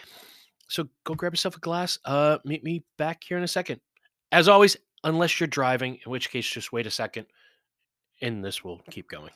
So 0.68 0.88
go 1.04 1.14
grab 1.14 1.32
yourself 1.32 1.56
a 1.56 1.60
glass. 1.60 1.98
Uh, 2.04 2.38
meet 2.44 2.64
me 2.64 2.84
back 2.96 3.22
here 3.26 3.36
in 3.36 3.44
a 3.44 3.48
second. 3.48 3.80
As 4.32 4.48
always, 4.48 4.76
unless 5.04 5.38
you're 5.40 5.46
driving, 5.46 5.98
in 6.04 6.10
which 6.10 6.30
case 6.30 6.48
just 6.48 6.72
wait 6.72 6.86
a 6.86 6.90
second, 6.90 7.26
and 8.22 8.44
this 8.44 8.64
will 8.64 8.80
keep 8.90 9.08
going. 9.08 9.30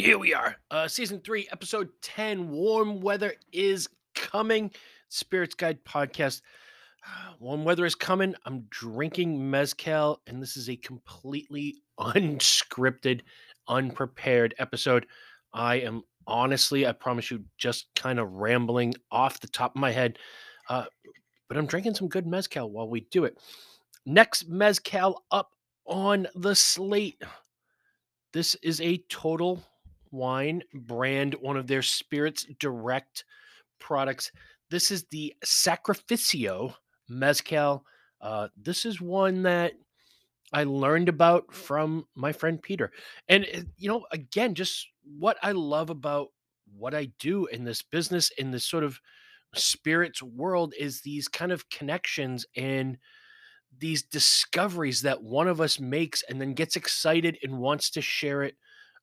Here 0.00 0.18
we 0.18 0.32
are. 0.32 0.56
Uh, 0.70 0.88
season 0.88 1.20
three, 1.20 1.46
episode 1.52 1.90
10 2.00 2.48
Warm 2.48 3.02
Weather 3.02 3.34
is 3.52 3.86
Coming. 4.14 4.70
Spirits 5.10 5.54
Guide 5.54 5.84
podcast. 5.84 6.40
Warm 7.38 7.64
weather 7.64 7.84
is 7.84 7.94
coming. 7.94 8.34
I'm 8.46 8.64
drinking 8.70 9.50
Mezcal, 9.50 10.22
and 10.26 10.42
this 10.42 10.56
is 10.56 10.70
a 10.70 10.76
completely 10.76 11.82
unscripted, 12.00 13.20
unprepared 13.68 14.54
episode. 14.58 15.06
I 15.52 15.76
am 15.76 16.02
honestly, 16.26 16.86
I 16.86 16.92
promise 16.92 17.30
you, 17.30 17.44
just 17.58 17.88
kind 17.94 18.18
of 18.18 18.32
rambling 18.32 18.94
off 19.10 19.40
the 19.40 19.48
top 19.48 19.74
of 19.74 19.80
my 19.80 19.90
head. 19.90 20.18
Uh, 20.68 20.86
but 21.46 21.58
I'm 21.58 21.66
drinking 21.66 21.94
some 21.94 22.08
good 22.08 22.26
Mezcal 22.26 22.70
while 22.70 22.88
we 22.88 23.00
do 23.10 23.24
it. 23.24 23.36
Next 24.06 24.48
Mezcal 24.48 25.24
up 25.30 25.50
on 25.84 26.26
the 26.34 26.54
slate 26.54 27.22
this 28.32 28.54
is 28.62 28.80
a 28.80 28.98
Total 29.08 29.60
Wine 30.10 30.62
brand, 30.74 31.34
one 31.40 31.56
of 31.56 31.66
their 31.66 31.82
Spirits 31.82 32.46
Direct 32.58 33.24
products. 33.78 34.30
This 34.70 34.90
is 34.90 35.04
the 35.10 35.34
Sacrificio 35.44 36.74
Mezcal. 37.08 37.84
Uh, 38.20 38.48
this 38.56 38.84
is 38.84 39.00
one 39.00 39.42
that 39.42 39.72
I 40.52 40.64
learned 40.64 41.08
about 41.08 41.52
from 41.52 42.06
my 42.14 42.32
friend 42.32 42.60
Peter. 42.60 42.92
And, 43.28 43.46
eh, 43.50 43.62
you 43.76 43.88
know, 43.88 44.04
again, 44.10 44.54
just 44.54 44.86
what 45.18 45.36
I 45.42 45.52
love 45.52 45.90
about 45.90 46.28
what 46.76 46.94
I 46.94 47.12
do 47.18 47.46
in 47.46 47.64
this 47.64 47.82
business, 47.82 48.30
in 48.38 48.50
this 48.50 48.64
sort 48.64 48.84
of 48.84 49.00
spirits 49.54 50.22
world, 50.22 50.74
is 50.78 51.00
these 51.00 51.28
kind 51.28 51.52
of 51.52 51.68
connections 51.70 52.46
and 52.56 52.98
these 53.78 54.02
discoveries 54.02 55.02
that 55.02 55.22
one 55.22 55.48
of 55.48 55.60
us 55.60 55.78
makes 55.78 56.22
and 56.28 56.40
then 56.40 56.54
gets 56.54 56.76
excited 56.76 57.38
and 57.42 57.58
wants 57.58 57.90
to 57.90 58.00
share 58.00 58.42
it 58.42 58.56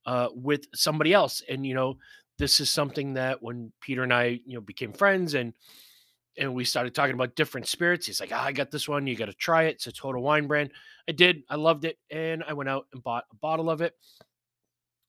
uh, 0.05 0.29
with 0.33 0.65
somebody 0.73 1.13
else. 1.13 1.41
And 1.49 1.65
you 1.65 1.73
know, 1.73 1.97
this 2.37 2.59
is 2.59 2.69
something 2.69 3.13
that 3.13 3.41
when 3.41 3.71
Peter 3.81 4.03
and 4.03 4.13
I, 4.13 4.39
you 4.45 4.55
know, 4.55 4.61
became 4.61 4.93
friends 4.93 5.33
and 5.33 5.53
and 6.39 6.53
we 6.53 6.63
started 6.65 6.93
talking 6.93 7.15
about 7.15 7.35
different 7.35 7.67
spirits, 7.67 8.05
he's 8.05 8.19
like, 8.19 8.31
oh, 8.31 8.37
"I 8.37 8.51
got 8.51 8.69
this 8.69 8.87
one. 8.87 9.07
You 9.07 9.15
got 9.15 9.25
to 9.25 9.33
try 9.33 9.63
it. 9.63 9.75
It's 9.75 9.87
a 9.87 9.91
Total 9.91 10.21
Wine 10.21 10.47
brand." 10.47 10.71
I 11.09 11.13
did. 11.13 11.43
I 11.49 11.55
loved 11.55 11.85
it, 11.85 11.97
and 12.11 12.43
I 12.47 12.53
went 12.53 12.69
out 12.69 12.85
and 12.93 13.03
bought 13.03 13.25
a 13.31 13.35
bottle 13.35 13.69
of 13.69 13.81
it. 13.81 13.93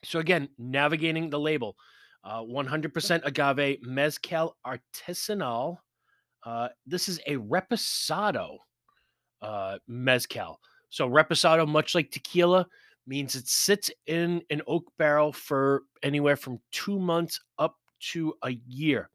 So 0.04 0.20
again, 0.20 0.48
navigating 0.58 1.28
the 1.28 1.40
label, 1.40 1.76
uh, 2.24 2.40
100% 2.40 3.20
agave 3.24 3.82
mezcal 3.82 4.56
artisanal. 4.66 5.78
Uh, 6.44 6.68
this 6.86 7.08
is 7.08 7.20
a 7.26 7.36
reposado 7.36 8.58
uh, 9.42 9.78
mezcal. 9.86 10.60
So 10.90 11.08
reposado, 11.08 11.66
much 11.66 11.94
like 11.94 12.10
tequila, 12.10 12.66
means 13.08 13.34
it 13.34 13.48
sits 13.48 13.90
in 14.06 14.42
an 14.50 14.62
oak 14.66 14.84
barrel 14.98 15.32
for 15.32 15.82
anywhere 16.02 16.36
from 16.36 16.60
two 16.70 16.98
months 16.98 17.40
up 17.58 17.76
to 18.12 18.34
a 18.42 18.50
year. 18.66 19.10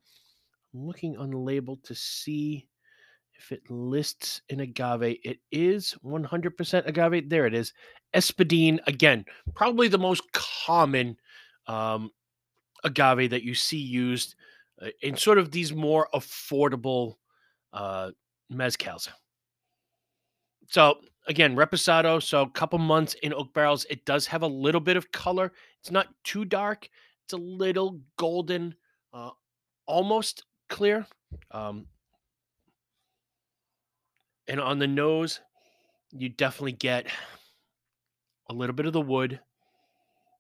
I'm 0.74 0.86
looking 0.86 1.18
on 1.18 1.30
the 1.30 1.38
label 1.38 1.78
to 1.84 1.94
see 1.94 2.68
if 3.36 3.52
it 3.52 3.70
lists 3.70 4.41
an 4.50 4.62
agave. 4.62 5.20
It 5.24 5.39
is 5.52 5.96
100% 6.04 6.88
agave. 6.88 7.30
There 7.30 7.46
it 7.46 7.54
is. 7.54 7.74
Espadin, 8.16 8.80
again, 8.88 9.26
probably 9.54 9.88
the 9.88 9.98
most 9.98 10.24
common 10.34 11.18
um, 11.68 12.10
agave 12.84 13.30
that 13.30 13.44
you 13.44 13.54
see 13.54 13.78
used 13.78 14.36
uh, 14.82 14.88
in 15.02 15.16
sort 15.16 15.38
of 15.38 15.52
these 15.52 15.74
more 15.74 16.08
affordable 16.14 17.16
uh, 17.74 18.12
mezcals. 18.52 19.10
So 20.68 20.98
again, 21.28 21.56
reposado. 21.56 22.22
So 22.22 22.42
a 22.42 22.50
couple 22.50 22.80
months 22.80 23.16
in 23.16 23.34
oak 23.34 23.54
barrels. 23.54 23.86
It 23.90 24.06
does 24.06 24.28
have 24.28 24.42
a 24.42 24.48
little 24.48 24.82
bit 24.82 24.98
of 24.98 25.12
color. 25.12 25.52
It's 25.80 25.92
not 25.92 26.08
too 26.24 26.46
dark. 26.46 26.90
It's 27.26 27.34
a 27.34 27.38
little 27.38 28.02
golden, 28.18 28.76
uh, 29.14 29.32
almost 29.86 30.44
clear. 30.70 31.08
Um, 31.52 31.88
and 34.48 34.60
on 34.60 34.80
the 34.80 34.88
nose, 34.88 35.40
you 36.12 36.30
definitely 36.30 36.74
get 36.74 37.08
a 38.50 38.54
little 38.54 38.76
bit 38.76 38.86
of 38.86 38.94
the 38.94 39.02
wood. 39.02 39.40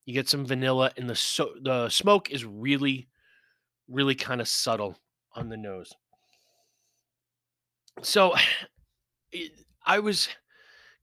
You 0.05 0.13
get 0.13 0.27
some 0.27 0.45
vanilla, 0.45 0.91
and 0.97 1.09
the 1.09 1.15
so 1.15 1.53
the 1.61 1.87
smoke 1.87 2.29
is 2.29 2.43
really, 2.43 3.07
really 3.87 4.15
kind 4.15 4.41
of 4.41 4.49
subtle 4.49 4.97
on 5.33 5.47
the 5.47 5.55
nose. 5.55 5.93
So, 8.01 8.35
it, 9.31 9.53
I 9.85 9.99
was 9.99 10.27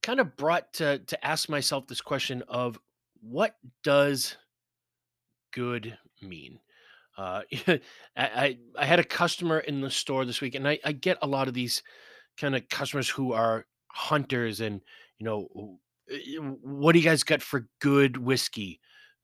kind 0.03 0.21
of 0.21 0.37
brought 0.37 0.73
to 0.75 0.99
to 0.99 1.27
ask 1.27 1.49
myself 1.49 1.87
this 1.87 2.01
question 2.01 2.43
of 2.49 2.79
what 3.21 3.57
does 3.83 4.37
good 5.53 5.97
mean? 6.23 6.59
Uh, 7.17 7.43
I, 8.17 8.59
I, 8.79 8.85
had 8.85 8.99
a 8.99 9.05
customer 9.05 9.59
in 9.59 9.81
the 9.81 9.91
store 9.91 10.25
this 10.25 10.41
week, 10.41 10.55
and 10.55 10.67
I, 10.67 10.79
I 10.85 10.93
get 10.93 11.19
a 11.21 11.27
lot 11.27 11.49
of 11.49 11.55
these 11.55 11.83
kind 12.39 12.57
of 12.57 12.69
customers 12.69 13.09
who 13.11 13.33
are 13.33 13.67
hunters, 13.89 14.61
and 14.61 14.81
you 15.19 15.27
know, 15.27 15.79
eh, 16.11 16.39
what 16.63 16.93
do 16.93 16.99
you 16.99 17.05
guys 17.05 17.23
got 17.23 17.43
for 17.43 17.69
good 17.81 18.17
whiskey? 18.17 18.81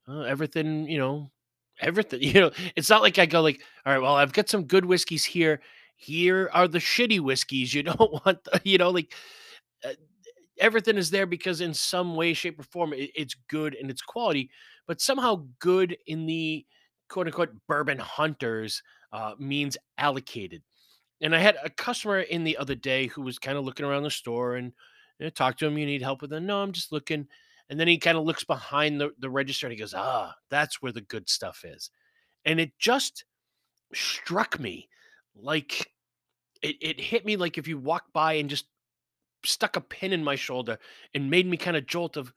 Uh, 0.08 0.22
everything, 0.22 0.88
you 0.88 0.98
know, 0.98 1.30
everything. 1.80 2.20
You 2.22 2.40
know, 2.40 2.50
it's 2.74 2.90
not 2.90 3.02
like 3.02 3.18
I 3.18 3.26
go 3.26 3.40
like, 3.40 3.60
all 3.84 3.92
right, 3.92 4.02
well, 4.02 4.14
I've 4.14 4.32
got 4.32 4.48
some 4.48 4.64
good 4.64 4.84
whiskeys 4.84 5.24
here. 5.24 5.60
Here 5.96 6.50
are 6.52 6.68
the 6.68 6.78
shitty 6.78 7.20
whiskeys. 7.20 7.72
You 7.72 7.82
don't 7.84 8.24
want, 8.26 8.44
the, 8.44 8.60
you 8.64 8.78
know, 8.78 8.90
like 8.90 9.14
uh, 9.84 9.94
everything 10.58 10.96
is 10.96 11.10
there 11.10 11.26
because 11.26 11.60
in 11.60 11.74
some 11.74 12.14
way 12.14 12.32
shape 12.32 12.58
or 12.58 12.64
form 12.64 12.92
it, 12.92 13.10
it's 13.14 13.36
good 13.48 13.74
and 13.74 13.90
it's 13.90 14.02
quality 14.02 14.50
but 14.86 15.00
somehow 15.00 15.44
good 15.58 15.96
in 16.06 16.26
the 16.26 16.64
quote 17.08 17.26
unquote 17.26 17.54
bourbon 17.68 17.98
hunters 17.98 18.82
uh, 19.12 19.34
means 19.38 19.76
allocated. 19.98 20.62
And 21.20 21.34
i 21.34 21.38
had 21.38 21.56
a 21.62 21.70
customer 21.70 22.20
in 22.20 22.44
the 22.44 22.56
other 22.56 22.74
day 22.74 23.06
who 23.06 23.22
was 23.22 23.38
kind 23.38 23.56
of 23.56 23.64
looking 23.64 23.86
around 23.86 24.02
the 24.02 24.10
store 24.10 24.56
and 24.56 24.72
you 25.18 25.26
know, 25.26 25.30
talk 25.30 25.56
to 25.58 25.66
him 25.66 25.78
you 25.78 25.86
need 25.86 26.02
help 26.02 26.20
with 26.20 26.32
it 26.32 26.40
no 26.40 26.62
i'm 26.62 26.72
just 26.72 26.92
looking. 26.92 27.26
And 27.68 27.80
then 27.80 27.88
he 27.88 27.98
kind 27.98 28.16
of 28.16 28.24
looks 28.24 28.44
behind 28.44 29.00
the, 29.00 29.10
the 29.18 29.30
register 29.30 29.66
and 29.66 29.72
he 29.72 29.78
goes 29.78 29.94
ah 29.94 30.34
that's 30.50 30.82
where 30.82 30.92
the 30.92 31.00
good 31.00 31.28
stuff 31.28 31.64
is. 31.64 31.90
And 32.44 32.60
it 32.60 32.72
just 32.78 33.24
struck 33.94 34.58
me 34.60 34.88
like 35.34 35.90
it, 36.62 36.76
it 36.80 37.00
hit 37.00 37.24
me 37.24 37.36
like 37.36 37.58
if 37.58 37.68
you 37.68 37.78
walk 37.78 38.04
by 38.12 38.34
and 38.34 38.50
just 38.50 38.66
stuck 39.46 39.76
a 39.76 39.80
pin 39.80 40.12
in 40.12 40.24
my 40.24 40.36
shoulder 40.36 40.78
and 41.14 41.30
made 41.30 41.46
me 41.46 41.56
kind 41.56 41.76
of 41.76 41.86
jolt 41.86 42.16
of 42.16 42.32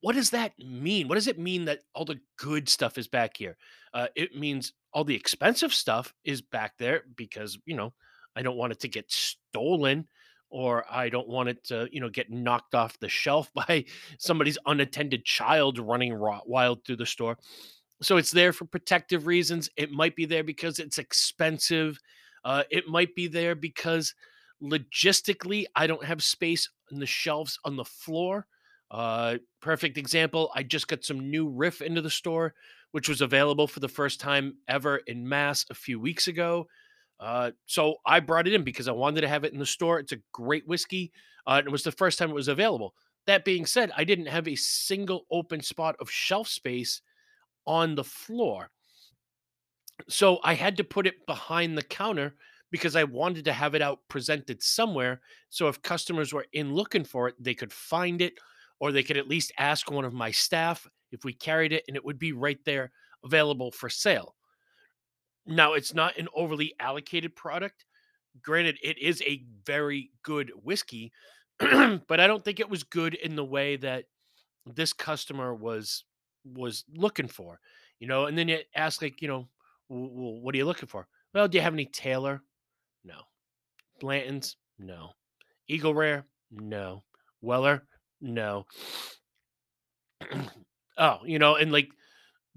what 0.00 0.14
does 0.14 0.30
that 0.30 0.52
mean? 0.58 1.08
What 1.08 1.16
does 1.16 1.28
it 1.28 1.38
mean 1.38 1.66
that 1.66 1.80
all 1.94 2.04
the 2.04 2.20
good 2.36 2.68
stuff 2.68 2.98
is 2.98 3.08
back 3.08 3.36
here? 3.36 3.56
Uh, 3.92 4.08
it 4.14 4.36
means 4.36 4.72
all 4.92 5.04
the 5.04 5.14
expensive 5.14 5.72
stuff 5.72 6.14
is 6.24 6.40
back 6.40 6.72
there 6.78 7.04
because, 7.16 7.58
you 7.66 7.76
know, 7.76 7.92
I 8.36 8.42
don't 8.42 8.56
want 8.56 8.72
it 8.72 8.80
to 8.80 8.88
get 8.88 9.10
stolen 9.10 10.08
or 10.50 10.84
I 10.90 11.08
don't 11.08 11.28
want 11.28 11.48
it 11.48 11.64
to, 11.64 11.88
you 11.90 12.00
know, 12.00 12.08
get 12.08 12.30
knocked 12.30 12.74
off 12.74 12.98
the 12.98 13.08
shelf 13.08 13.50
by 13.54 13.84
somebody's 14.18 14.58
unattended 14.66 15.24
child 15.24 15.78
running 15.78 16.18
wild 16.18 16.84
through 16.84 16.96
the 16.96 17.06
store. 17.06 17.38
So 18.02 18.16
it's 18.16 18.30
there 18.30 18.52
for 18.52 18.64
protective 18.64 19.26
reasons. 19.26 19.70
It 19.76 19.90
might 19.90 20.16
be 20.16 20.26
there 20.26 20.44
because 20.44 20.78
it's 20.78 20.98
expensive. 20.98 21.98
Uh, 22.44 22.64
it 22.70 22.88
might 22.88 23.14
be 23.14 23.28
there 23.28 23.54
because 23.54 24.14
logistically 24.64 25.64
I 25.76 25.86
don't 25.86 26.04
have 26.04 26.22
space 26.22 26.68
in 26.90 26.98
the 26.98 27.06
shelves 27.06 27.58
on 27.64 27.76
the 27.76 27.84
floor. 27.84 28.46
Uh, 28.90 29.36
perfect 29.60 29.98
example. 29.98 30.50
I 30.54 30.62
just 30.62 30.88
got 30.88 31.04
some 31.04 31.30
new 31.30 31.48
Riff 31.48 31.82
into 31.82 32.00
the 32.00 32.10
store, 32.10 32.54
which 32.92 33.08
was 33.08 33.20
available 33.20 33.66
for 33.66 33.80
the 33.80 33.88
first 33.88 34.20
time 34.20 34.56
ever 34.68 34.98
in 34.98 35.28
mass 35.28 35.66
a 35.70 35.74
few 35.74 35.98
weeks 35.98 36.28
ago. 36.28 36.68
Uh, 37.20 37.52
so 37.66 37.96
I 38.06 38.20
brought 38.20 38.46
it 38.46 38.54
in 38.54 38.64
because 38.64 38.88
I 38.88 38.92
wanted 38.92 39.22
to 39.22 39.28
have 39.28 39.44
it 39.44 39.52
in 39.52 39.58
the 39.58 39.66
store. 39.66 39.98
It's 39.98 40.12
a 40.12 40.20
great 40.32 40.66
whiskey. 40.66 41.12
Uh, 41.46 41.62
it 41.64 41.70
was 41.70 41.82
the 41.82 41.92
first 41.92 42.18
time 42.18 42.30
it 42.30 42.34
was 42.34 42.48
available. 42.48 42.94
That 43.26 43.44
being 43.44 43.66
said, 43.66 43.90
I 43.96 44.04
didn't 44.04 44.26
have 44.26 44.46
a 44.46 44.56
single 44.56 45.26
open 45.30 45.62
spot 45.62 45.96
of 46.00 46.10
shelf 46.10 46.48
space 46.48 47.00
on 47.66 47.94
the 47.94 48.04
floor. 48.04 48.70
So 50.08 50.38
I 50.44 50.54
had 50.54 50.76
to 50.76 50.84
put 50.84 51.06
it 51.06 51.26
behind 51.26 51.78
the 51.78 51.82
counter 51.82 52.34
because 52.74 52.96
I 52.96 53.04
wanted 53.04 53.44
to 53.44 53.52
have 53.52 53.76
it 53.76 53.82
out 53.82 54.00
presented 54.08 54.60
somewhere. 54.60 55.20
So 55.48 55.68
if 55.68 55.80
customers 55.82 56.32
were 56.32 56.46
in 56.54 56.74
looking 56.74 57.04
for 57.04 57.28
it, 57.28 57.36
they 57.38 57.54
could 57.54 57.72
find 57.72 58.20
it 58.20 58.34
or 58.80 58.90
they 58.90 59.04
could 59.04 59.16
at 59.16 59.28
least 59.28 59.52
ask 59.60 59.92
one 59.92 60.04
of 60.04 60.12
my 60.12 60.32
staff 60.32 60.84
if 61.12 61.24
we 61.24 61.34
carried 61.34 61.72
it 61.72 61.84
and 61.86 61.96
it 61.96 62.04
would 62.04 62.18
be 62.18 62.32
right 62.32 62.58
there 62.64 62.90
available 63.24 63.70
for 63.70 63.88
sale. 63.88 64.34
Now, 65.46 65.74
it's 65.74 65.94
not 65.94 66.18
an 66.18 66.26
overly 66.34 66.74
allocated 66.80 67.36
product. 67.36 67.84
Granted, 68.42 68.76
it 68.82 68.98
is 68.98 69.22
a 69.22 69.44
very 69.64 70.10
good 70.24 70.50
whiskey, 70.60 71.12
but 71.60 72.18
I 72.18 72.26
don't 72.26 72.44
think 72.44 72.58
it 72.58 72.68
was 72.68 72.82
good 72.82 73.14
in 73.14 73.36
the 73.36 73.44
way 73.44 73.76
that 73.76 74.06
this 74.66 74.92
customer 74.92 75.54
was 75.54 76.02
was 76.44 76.82
looking 76.92 77.28
for. 77.28 77.60
You 78.00 78.08
know, 78.08 78.26
and 78.26 78.36
then 78.36 78.48
you 78.48 78.58
ask 78.74 79.00
like, 79.00 79.22
you 79.22 79.28
know, 79.28 79.48
well, 79.88 80.40
what 80.40 80.56
are 80.56 80.58
you 80.58 80.64
looking 80.64 80.88
for? 80.88 81.06
Well, 81.32 81.46
do 81.46 81.56
you 81.56 81.62
have 81.62 81.72
any 81.72 81.86
Taylor? 81.86 82.42
No. 83.04 83.20
Blanton's? 84.00 84.56
No. 84.78 85.10
Eagle 85.68 85.94
Rare? 85.94 86.26
No. 86.50 87.04
Weller? 87.40 87.86
No. 88.20 88.66
oh, 90.98 91.18
you 91.24 91.38
know, 91.38 91.56
and 91.56 91.72
like 91.72 91.88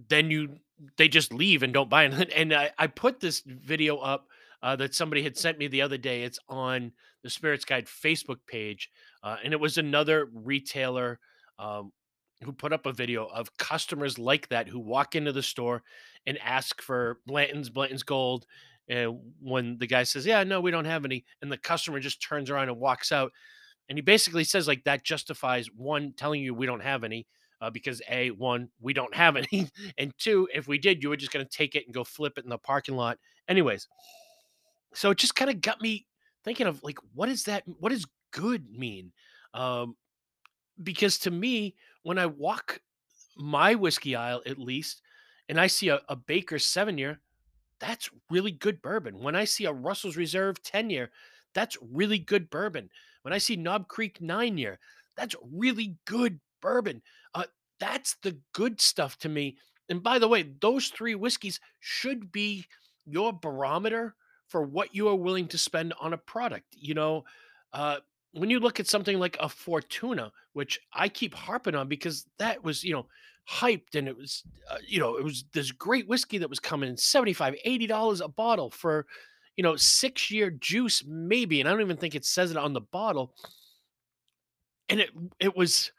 then 0.10 0.32
you 0.32 0.58
they 0.98 1.08
just 1.08 1.34
leave 1.34 1.64
and 1.64 1.74
don't 1.74 1.90
buy 1.90 2.06
it. 2.06 2.34
And 2.36 2.54
I, 2.54 2.72
I 2.78 2.88
put 2.88 3.20
this 3.20 3.42
video 3.46 3.98
up 3.98 4.28
uh, 4.62 4.76
that 4.78 4.96
somebody 4.96 5.24
had 5.24 5.38
sent 5.38 5.58
me 5.58 5.68
the 5.68 5.82
other 5.82 5.98
day. 5.98 6.24
It's 6.24 6.40
on 6.48 6.92
the 7.24 7.30
Spirits 7.30 7.66
Guide 7.66 7.86
Facebook 7.86 8.40
page, 8.48 8.90
uh, 9.24 9.38
and 9.44 9.54
it 9.54 9.60
was 9.60 9.78
another 9.78 10.30
retailer 10.34 11.20
um, 11.60 11.92
who 12.44 12.52
put 12.52 12.74
up 12.74 12.86
a 12.86 12.94
video 12.94 13.26
of 13.26 13.58
customers 13.58 14.20
like 14.20 14.48
that 14.50 14.68
who 14.68 14.80
walk 14.80 15.16
into 15.16 15.32
the 15.32 15.44
store 15.44 15.84
and 16.26 16.38
ask 16.40 16.82
for 16.82 17.20
Blanton's, 17.26 17.70
Blanton's 17.70 18.04
Gold. 18.04 18.46
And 18.90 19.20
when 19.42 19.78
the 19.78 19.88
guy 19.88 20.04
says, 20.04 20.26
"Yeah, 20.26 20.44
no, 20.44 20.62
we 20.62 20.72
don't 20.72 20.86
have 20.86 21.06
any," 21.06 21.26
and 21.42 21.52
the 21.52 21.58
customer 21.58 22.00
just 22.00 22.22
turns 22.22 22.50
around 22.50 22.70
and 22.70 22.80
walks 22.80 23.12
out, 23.12 23.32
and 23.90 23.98
he 23.98 24.02
basically 24.02 24.44
says 24.44 24.68
like 24.68 24.84
that 24.86 25.04
justifies 25.04 25.68
one 25.76 26.14
telling 26.14 26.42
you 26.42 26.54
we 26.54 26.66
don't 26.66 26.84
have 26.84 27.04
any, 27.04 27.28
uh, 27.62 27.70
because 27.70 28.02
a 28.10 28.32
one 28.32 28.70
we 28.80 28.94
don't 28.94 29.14
have 29.14 29.36
any, 29.52 29.70
and 29.98 30.14
two 30.18 30.48
if 30.54 30.68
we 30.68 30.78
did 30.78 31.04
you 31.04 31.10
were 31.10 31.18
just 31.18 31.34
going 31.34 31.46
to 31.46 31.58
take 31.58 31.76
it 31.76 31.86
and 31.86 31.94
go 31.94 32.04
flip 32.04 32.38
it 32.38 32.44
in 32.44 32.50
the 32.50 32.58
parking 32.58 32.96
lot. 32.96 33.18
Anyways, 33.48 33.88
so 34.94 35.12
it 35.12 35.18
just 35.18 35.36
kind 35.36 35.52
of 35.52 35.62
got 35.62 35.82
me 35.82 36.06
thinking 36.44 36.68
of 36.68 36.82
like 36.84 36.98
what 37.14 37.30
is 37.30 37.44
that? 37.44 37.64
What 37.66 37.92
does 37.92 38.06
good 38.32 38.70
mean? 38.72 39.12
Um, 39.54 39.96
because 40.82 41.18
to 41.20 41.32
me, 41.32 41.76
when 42.04 42.18
I 42.18 42.28
walk 42.28 42.80
my 43.36 43.76
whiskey 43.76 44.16
aisle, 44.16 44.42
at 44.46 44.58
least, 44.58 45.02
and 45.50 45.60
I 45.60 45.68
see 45.68 45.90
a, 45.90 46.02
a 46.08 46.16
Baker 46.16 46.60
seven 46.60 46.98
year, 46.98 47.20
that's 47.80 48.10
really 48.30 48.52
good 48.52 48.82
bourbon. 48.82 49.20
When 49.20 49.36
I 49.36 49.46
see 49.46 49.66
a 49.66 49.72
Russell's 49.72 50.18
Reserve 50.18 50.62
10 50.64 50.90
year, 50.90 51.12
that's 51.54 51.78
really 51.82 52.20
good 52.20 52.50
bourbon. 52.50 52.90
When 53.22 53.34
I 53.34 53.38
see 53.40 53.56
Knob 53.56 53.88
Creek 53.88 54.22
nine 54.22 54.58
year, 54.58 54.80
that's 55.16 55.36
really 55.52 55.98
good 56.06 56.40
bourbon. 56.62 57.02
Uh, 57.34 57.46
that's 57.80 58.16
the 58.24 58.38
good 58.54 58.80
stuff 58.80 59.18
to 59.20 59.30
me. 59.30 59.58
And 59.90 60.04
by 60.04 60.20
the 60.20 60.28
way, 60.28 60.44
those 60.62 60.88
three 60.88 61.16
whiskeys 61.16 61.60
should 61.80 62.32
be 62.32 62.66
your 63.06 63.34
barometer 63.34 64.16
for 64.48 64.64
what 64.64 64.94
you 64.96 65.08
are 65.10 65.16
willing 65.16 65.48
to 65.48 65.58
spend 65.58 65.94
on 66.00 66.14
a 66.14 66.18
product. 66.18 66.66
You 66.72 66.94
know, 66.94 67.26
uh, 67.74 67.98
when 68.34 68.50
you 68.50 68.60
look 68.60 68.80
at 68.80 68.88
something 68.88 69.20
like 69.20 69.38
a 69.40 69.50
Fortuna, 69.50 70.32
which 70.54 70.80
I 70.94 71.10
keep 71.10 71.34
harping 71.34 71.76
on 71.76 71.88
because 71.88 72.26
that 72.40 72.64
was, 72.64 72.84
you 72.84 72.94
know, 72.94 73.08
hyped 73.50 73.96
and 73.96 74.08
it 74.08 74.18
was, 74.18 74.44
uh, 74.70 74.78
you 74.86 75.00
know, 75.00 75.16
it 75.16 75.24
was 75.24 75.46
this 75.54 75.72
great 75.72 76.08
whiskey 76.08 76.38
that 76.38 76.50
was 76.50 76.60
coming 76.60 76.90
in 76.90 76.98
75, 76.98 77.56
80 77.64 77.88
dollars 77.88 78.22
a 78.22 78.28
bottle 78.28 78.70
for, 78.70 79.06
you 79.56 79.64
know, 79.64 79.76
six 79.76 80.30
year 80.30 80.50
juice, 80.50 81.04
maybe. 81.08 81.60
And 81.60 81.68
I 81.68 81.72
don't 81.72 81.82
even 81.82 81.98
think 81.98 82.16
it 82.16 82.26
says 82.26 82.52
it 82.52 82.58
on 82.58 82.74
the 82.74 82.82
bottle. 82.82 83.34
And 84.90 85.00
it, 85.00 85.10
it 85.40 85.56
was, 85.56 85.92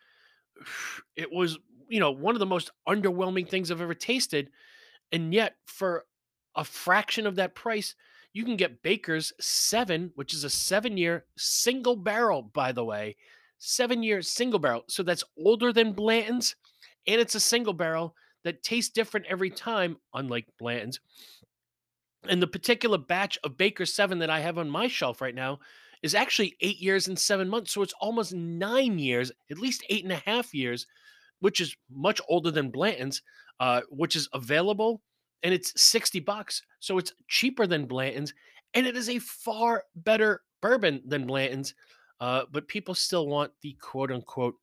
it 1.16 1.32
was, 1.32 1.58
you 1.88 2.00
know, 2.00 2.10
one 2.10 2.34
of 2.34 2.40
the 2.40 2.46
most 2.46 2.70
underwhelming 2.86 3.48
things 3.48 3.70
I've 3.70 3.80
ever 3.80 3.94
tasted. 3.94 4.50
And 5.10 5.32
yet, 5.32 5.54
for 5.66 6.04
a 6.54 6.64
fraction 6.64 7.26
of 7.26 7.36
that 7.36 7.54
price, 7.54 7.94
you 8.32 8.44
can 8.44 8.56
get 8.56 8.82
Baker's 8.82 9.32
seven, 9.40 10.12
which 10.14 10.34
is 10.34 10.44
a 10.44 10.50
seven 10.50 10.96
year 10.96 11.24
single 11.36 11.96
barrel, 11.96 12.42
by 12.42 12.72
the 12.72 12.84
way, 12.84 13.16
seven 13.58 14.02
year 14.02 14.20
single 14.20 14.58
barrel. 14.58 14.84
So 14.88 15.02
that's 15.02 15.24
older 15.42 15.72
than 15.72 15.92
Blanton's, 15.92 16.54
and 17.08 17.20
it's 17.20 17.34
a 17.34 17.40
single 17.40 17.72
barrel 17.72 18.14
that 18.44 18.62
tastes 18.62 18.92
different 18.92 19.26
every 19.26 19.50
time, 19.50 19.96
unlike 20.14 20.46
Blanton's. 20.58 21.00
And 22.28 22.40
the 22.40 22.46
particular 22.46 22.98
batch 22.98 23.38
of 23.42 23.56
Baker 23.56 23.86
7 23.86 24.18
that 24.18 24.30
I 24.30 24.40
have 24.40 24.58
on 24.58 24.68
my 24.68 24.86
shelf 24.86 25.20
right 25.20 25.34
now 25.34 25.58
is 26.02 26.14
actually 26.14 26.56
eight 26.60 26.78
years 26.78 27.08
and 27.08 27.18
seven 27.18 27.48
months. 27.48 27.72
So 27.72 27.82
it's 27.82 27.94
almost 28.00 28.34
nine 28.34 28.98
years, 28.98 29.32
at 29.50 29.58
least 29.58 29.84
eight 29.88 30.04
and 30.04 30.12
a 30.12 30.22
half 30.24 30.54
years, 30.54 30.86
which 31.40 31.60
is 31.60 31.74
much 31.90 32.20
older 32.28 32.50
than 32.50 32.70
Blanton's, 32.70 33.22
uh, 33.58 33.80
which 33.90 34.14
is 34.14 34.28
available 34.32 35.00
and 35.42 35.54
it's 35.54 35.80
60 35.80 36.20
bucks. 36.20 36.62
So 36.80 36.98
it's 36.98 37.14
cheaper 37.28 37.66
than 37.66 37.86
Blanton's 37.86 38.34
and 38.74 38.86
it 38.86 38.96
is 38.96 39.08
a 39.08 39.18
far 39.18 39.84
better 39.96 40.42
bourbon 40.60 41.02
than 41.06 41.26
Blanton's. 41.26 41.74
Uh, 42.20 42.42
but 42.52 42.68
people 42.68 42.94
still 42.94 43.26
want 43.26 43.52
the 43.62 43.76
quote 43.80 44.12
unquote 44.12 44.56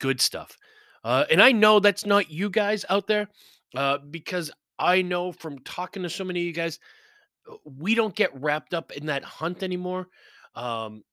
good 0.00 0.20
stuff. 0.20 0.58
Uh, 1.04 1.24
and 1.30 1.42
I 1.42 1.52
know 1.52 1.80
that's 1.80 2.06
not 2.06 2.30
you 2.30 2.48
guys 2.48 2.84
out 2.88 3.06
there 3.06 3.28
uh, 3.76 3.98
because 3.98 4.50
I 4.78 5.02
know 5.02 5.32
from 5.32 5.58
talking 5.60 6.02
to 6.02 6.10
so 6.10 6.24
many 6.24 6.40
of 6.40 6.46
you 6.46 6.52
guys, 6.52 6.78
uh, 7.50 7.56
we 7.64 7.94
don't 7.94 8.14
get 8.16 8.34
wrapped 8.40 8.72
up 8.72 8.90
in 8.92 9.06
that 9.06 9.22
hunt 9.22 9.62
anymore 9.62 10.08
um, 10.54 11.04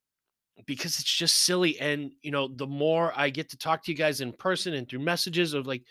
because 0.66 0.98
it's 0.98 1.14
just 1.14 1.40
silly. 1.40 1.80
And, 1.80 2.12
you 2.22 2.32
know, 2.32 2.48
the 2.48 2.68
more 2.68 3.12
I 3.16 3.30
get 3.30 3.50
to 3.50 3.58
talk 3.58 3.84
to 3.84 3.92
you 3.92 3.98
guys 3.98 4.22
in 4.22 4.32
person 4.32 4.74
and 4.74 4.88
through 4.88 5.00
messages 5.00 5.54
of 5.54 5.68
like, 5.68 5.84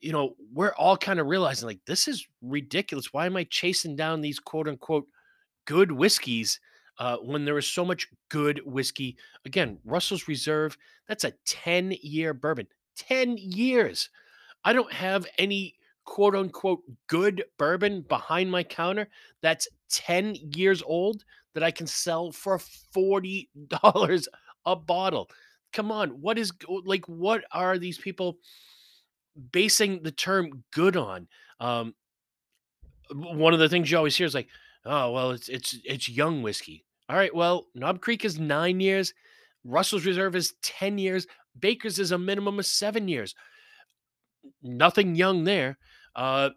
you 0.00 0.10
know, 0.10 0.34
we're 0.52 0.74
all 0.74 0.96
kind 0.96 1.20
of 1.20 1.28
realizing 1.28 1.68
like 1.68 1.78
this 1.86 2.08
is 2.08 2.26
ridiculous. 2.42 3.12
Why 3.12 3.26
am 3.26 3.36
I 3.36 3.44
chasing 3.44 3.94
down 3.94 4.20
these 4.20 4.40
quote 4.40 4.66
unquote 4.66 5.06
good 5.64 5.92
whiskeys 5.92 6.58
uh, 6.98 7.18
when 7.18 7.44
there 7.44 7.56
is 7.56 7.68
so 7.68 7.84
much 7.84 8.08
good 8.28 8.60
whiskey? 8.64 9.16
Again, 9.44 9.78
Russell's 9.84 10.26
Reserve, 10.26 10.76
that's 11.06 11.22
a 11.22 11.34
10 11.46 11.94
year 12.02 12.34
bourbon. 12.34 12.66
10 12.96 13.36
years. 13.38 14.10
I 14.64 14.72
don't 14.72 14.92
have 14.92 15.26
any 15.38 15.74
quote 16.04 16.34
unquote 16.34 16.82
good 17.06 17.44
bourbon 17.58 18.02
behind 18.02 18.50
my 18.50 18.62
counter 18.62 19.08
that's 19.40 19.68
10 19.90 20.36
years 20.56 20.82
old 20.84 21.24
that 21.54 21.62
I 21.62 21.70
can 21.70 21.86
sell 21.86 22.32
for 22.32 22.58
$40 22.96 24.26
a 24.66 24.76
bottle. 24.76 25.30
Come 25.72 25.90
on, 25.90 26.10
what 26.20 26.38
is 26.38 26.52
like 26.84 27.06
what 27.06 27.44
are 27.52 27.78
these 27.78 27.98
people 27.98 28.38
basing 29.52 30.02
the 30.02 30.12
term 30.12 30.64
good 30.72 30.96
on? 30.96 31.28
Um 31.60 31.94
one 33.14 33.52
of 33.52 33.60
the 33.60 33.68
things 33.68 33.90
you 33.90 33.96
always 33.96 34.16
hear 34.16 34.26
is 34.26 34.34
like, 34.34 34.48
oh 34.84 35.12
well, 35.12 35.30
it's 35.30 35.48
it's 35.48 35.78
it's 35.84 36.08
young 36.08 36.42
whiskey. 36.42 36.84
All 37.08 37.16
right, 37.16 37.34
well, 37.34 37.66
Knob 37.74 38.00
Creek 38.00 38.24
is 38.24 38.38
nine 38.38 38.80
years, 38.80 39.12
Russell's 39.64 40.06
Reserve 40.06 40.36
is 40.36 40.54
10 40.62 40.98
years, 40.98 41.26
Baker's 41.58 41.98
is 41.98 42.12
a 42.12 42.18
minimum 42.18 42.58
of 42.58 42.66
seven 42.66 43.08
years. 43.08 43.34
Nothing 44.62 45.14
young 45.14 45.44
there. 45.44 45.78
Uh 46.14 46.50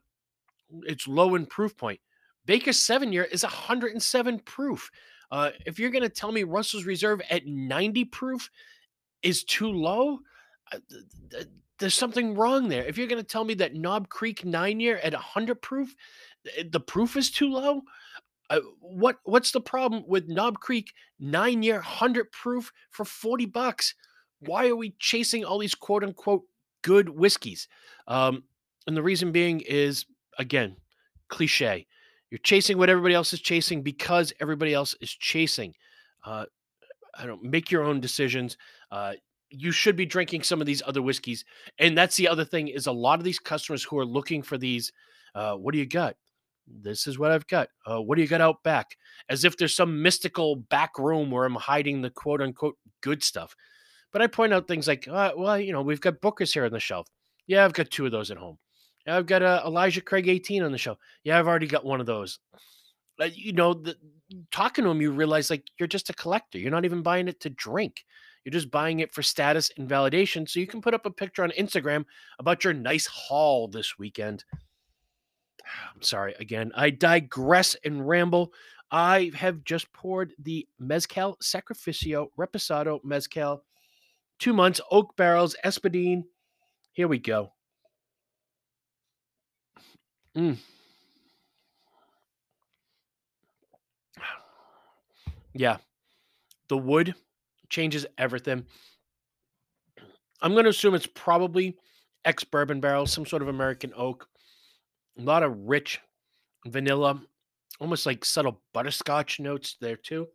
it's 0.84 1.08
low 1.08 1.36
in 1.36 1.46
proof 1.46 1.78
point. 1.78 2.00
Baker's 2.46 2.80
seven 2.80 3.12
year 3.12 3.24
is 3.24 3.44
107 3.44 4.40
proof. 4.40 4.92
Uh, 5.32 5.52
if 5.66 5.80
you're 5.80 5.90
going 5.90 6.04
to 6.04 6.10
tell 6.10 6.32
me 6.32 6.44
Russell's 6.44 6.86
Reserve 6.86 7.22
at 7.30 7.46
90 7.46 8.06
proof 8.06 8.50
is 9.24 9.44
too 9.44 9.72
low, 9.72 10.20
uh, 10.72 10.78
there's 11.80 11.96
something 11.96 12.36
wrong 12.36 12.70
there. 12.70 12.86
If 12.86 12.98
you're 12.98 13.08
going 13.08 13.22
to 13.22 13.28
tell 13.28 13.44
me 13.44 13.56
that 13.56 13.74
Knob 13.74 14.10
Creek 14.10 14.46
nine 14.46 14.80
year 14.80 14.98
at 14.98 15.14
100 15.14 15.62
proof, 15.62 15.96
the 16.70 16.80
proof 16.80 17.18
is 17.18 17.32
too 17.32 17.52
low. 17.52 17.82
Uh, 18.50 18.60
what 18.80 19.18
what's 19.24 19.52
the 19.52 19.62
problem 19.62 20.04
with 20.08 20.28
Knob 20.28 20.60
Creek 20.60 20.94
nine 21.20 21.64
year 21.64 21.76
100 21.76 22.32
proof 22.32 22.72
for 22.92 23.06
40 23.06 23.46
bucks? 23.48 23.96
Why 24.40 24.68
are 24.68 24.76
we 24.76 24.96
chasing 25.00 25.44
all 25.44 25.58
these 25.58 25.76
quote 25.76 26.04
unquote 26.04 26.44
good 26.84 27.10
whiskeys? 27.10 27.68
Um, 28.08 28.44
and 28.88 28.96
the 28.96 29.04
reason 29.04 29.32
being 29.32 29.62
is 29.62 30.06
again, 30.38 30.76
cliche. 31.30 31.88
You're 32.30 32.40
chasing 32.40 32.78
what 32.78 32.90
everybody 32.90 33.14
else 33.14 33.34
is 33.34 33.40
chasing 33.40 33.82
because 33.82 34.34
everybody 34.40 34.74
else 34.74 34.96
is 35.02 35.12
chasing. 35.12 35.74
Uh, 36.24 36.46
I 37.18 37.26
don't 37.26 37.44
make 37.44 37.72
your 37.72 37.84
own 37.84 38.00
decisions. 38.00 38.58
Uh, 38.92 39.14
you 39.50 39.72
should 39.72 39.96
be 39.96 40.06
drinking 40.06 40.44
some 40.44 40.60
of 40.60 40.68
these 40.68 40.82
other 40.86 41.02
whiskeys. 41.02 41.46
And 41.80 41.98
that's 41.98 42.18
the 42.18 42.28
other 42.28 42.44
thing 42.44 42.68
is 42.68 42.88
a 42.88 42.92
lot 42.92 43.20
of 43.20 43.26
these 43.26 43.40
customers 43.40 43.84
who 43.84 43.98
are 43.98 44.06
looking 44.06 44.42
for 44.42 44.58
these, 44.58 44.92
uh, 45.34 45.56
what 45.56 45.72
do 45.72 45.78
you 45.78 45.86
got? 45.86 46.16
This 46.68 47.08
is 47.08 47.20
what 47.20 47.32
I've 47.32 47.48
got. 47.48 47.70
Uh, 47.86 48.02
what 48.02 48.16
do 48.16 48.22
you 48.22 48.28
got 48.28 48.42
out 48.42 48.64
back? 48.64 48.98
As 49.30 49.44
if 49.44 49.58
there's 49.58 49.76
some 49.76 50.02
mystical 50.02 50.56
back 50.56 50.98
room 50.98 51.32
where 51.32 51.46
I'm 51.46 51.56
hiding 51.56 52.02
the 52.02 52.10
quote 52.10 52.42
unquote 52.42 52.78
good 53.02 53.24
stuff. 53.24 53.56
But 54.12 54.22
I 54.22 54.28
point 54.28 54.54
out 54.54 54.68
things 54.68 54.88
like, 54.88 55.08
uh, 55.08 55.34
well, 55.36 55.60
you 55.60 55.74
know, 55.74 55.82
we've 55.82 56.02
got 56.02 56.22
Bookers 56.22 56.54
here 56.54 56.66
on 56.66 56.72
the 56.72 56.80
shelf. 56.80 57.08
Yeah, 57.48 57.66
I've 57.66 57.74
got 57.74 57.92
two 57.92 58.06
of 58.06 58.12
those 58.12 58.32
at 58.32 58.38
home. 58.38 58.58
Yeah, 59.06 59.18
I've 59.18 59.26
got 59.26 59.44
uh, 59.44 59.62
Elijah 59.66 60.02
Craig 60.02 60.28
18 60.28 60.64
on 60.64 60.72
the 60.72 60.78
shelf. 60.78 60.98
Yeah, 61.24 61.38
I've 61.38 61.48
already 61.48 61.68
got 61.68 61.86
one 61.86 62.00
of 62.00 62.06
those. 62.06 62.40
Uh, 63.20 63.30
you 63.34 63.54
know, 63.54 63.74
the, 63.74 63.96
talking 64.52 64.84
to 64.84 64.90
him, 64.90 65.02
you 65.02 65.12
realize 65.12 65.50
like 65.50 65.64
you're 65.80 65.88
just 65.88 66.10
a 66.10 66.14
collector. 66.14 66.58
You're 66.58 66.72
not 66.72 66.86
even 66.86 67.04
buying 67.04 67.28
it 67.28 67.40
to 67.42 67.50
drink. 67.50 68.04
You're 68.44 68.52
just 68.52 68.72
buying 68.72 69.00
it 69.00 69.14
for 69.14 69.24
status 69.24 69.72
and 69.78 69.90
validation. 69.90 70.48
So 70.48 70.60
you 70.60 70.68
can 70.68 70.82
put 70.82 70.94
up 70.94 71.06
a 71.06 71.12
picture 71.12 71.44
on 71.44 71.52
Instagram 71.52 72.06
about 72.40 72.64
your 72.64 72.74
nice 72.74 73.08
haul 73.08 73.68
this 73.68 73.98
weekend. 73.98 74.44
I'm 75.94 76.02
sorry 76.02 76.36
again. 76.40 76.72
I 76.76 76.90
digress 76.90 77.76
and 77.84 78.08
ramble. 78.08 78.54
I 78.92 79.32
have 79.36 79.64
just 79.64 79.92
poured 79.94 80.34
the 80.40 80.68
Mezcal 80.80 81.38
Sacrificio 81.42 82.28
Reposado 82.38 83.04
Mezcal. 83.04 83.64
Two 84.40 84.54
months, 84.54 84.82
oak 84.92 85.16
barrels, 85.16 85.56
Espadin. 85.64 86.24
Here 86.92 87.08
we 87.08 87.20
go. 87.20 87.52
Mm. 90.38 90.58
Yeah. 95.54 95.78
The 96.68 96.78
wood 96.78 97.16
changes 97.70 98.06
everything. 98.18 98.66
I'm 100.42 100.52
going 100.52 100.66
to 100.66 100.70
assume 100.70 100.94
it's 100.94 101.08
probably 101.08 101.78
ex 102.26 102.44
bourbon 102.44 102.82
barrels, 102.82 103.12
some 103.12 103.26
sort 103.26 103.42
of 103.42 103.48
American 103.48 103.94
oak. 103.96 104.28
A 105.18 105.22
lot 105.22 105.44
of 105.44 105.58
rich 105.58 106.00
vanilla, 106.66 107.22
almost 107.80 108.06
like 108.06 108.26
subtle 108.26 108.62
butterscotch 108.74 109.40
notes 109.40 109.78
there 109.80 109.96
too. 109.96 110.28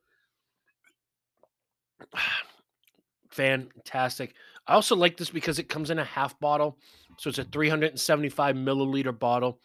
Fantastic. 3.31 4.35
I 4.66 4.74
also 4.74 4.97
like 4.97 5.16
this 5.16 5.31
because 5.31 5.59
it 5.59 5.69
comes 5.69 5.90
in 5.90 5.98
a 5.98 6.05
half 6.05 6.39
bottle. 6.40 6.78
So 7.19 7.31
it's 7.31 7.39
a 7.39 7.44
375 7.44 8.57
milliliter 8.57 9.16
bottle. 9.16 9.61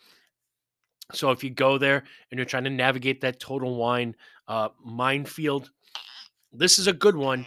So 1.13 1.31
if 1.31 1.43
you 1.43 1.51
go 1.51 1.77
there 1.77 2.03
and 2.31 2.37
you're 2.37 2.45
trying 2.45 2.63
to 2.63 2.69
navigate 2.69 3.21
that 3.21 3.39
total 3.39 3.75
wine 3.75 4.15
uh, 4.47 4.69
minefield, 4.83 5.69
this 6.51 6.79
is 6.79 6.87
a 6.87 6.93
good 6.93 7.15
one. 7.15 7.45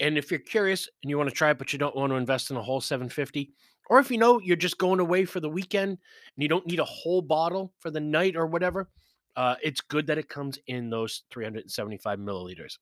And 0.00 0.16
if 0.16 0.30
you're 0.30 0.40
curious 0.40 0.88
and 1.02 1.10
you 1.10 1.18
want 1.18 1.28
to 1.28 1.34
try 1.34 1.50
it, 1.50 1.58
but 1.58 1.72
you 1.72 1.78
don't 1.78 1.94
want 1.94 2.10
to 2.10 2.16
invest 2.16 2.50
in 2.50 2.56
a 2.56 2.62
whole 2.62 2.80
750, 2.80 3.52
or 3.88 3.98
if 3.98 4.10
you 4.10 4.18
know 4.18 4.40
you're 4.40 4.56
just 4.56 4.78
going 4.78 5.00
away 5.00 5.24
for 5.24 5.40
the 5.40 5.48
weekend 5.48 5.90
and 5.90 6.42
you 6.42 6.48
don't 6.48 6.66
need 6.66 6.80
a 6.80 6.84
whole 6.84 7.22
bottle 7.22 7.72
for 7.78 7.90
the 7.90 8.00
night 8.00 8.36
or 8.36 8.46
whatever, 8.46 8.88
uh, 9.36 9.54
it's 9.62 9.80
good 9.80 10.06
that 10.06 10.18
it 10.18 10.28
comes 10.28 10.58
in 10.66 10.90
those 10.90 11.22
375 11.30 12.18
milliliters. 12.18 12.78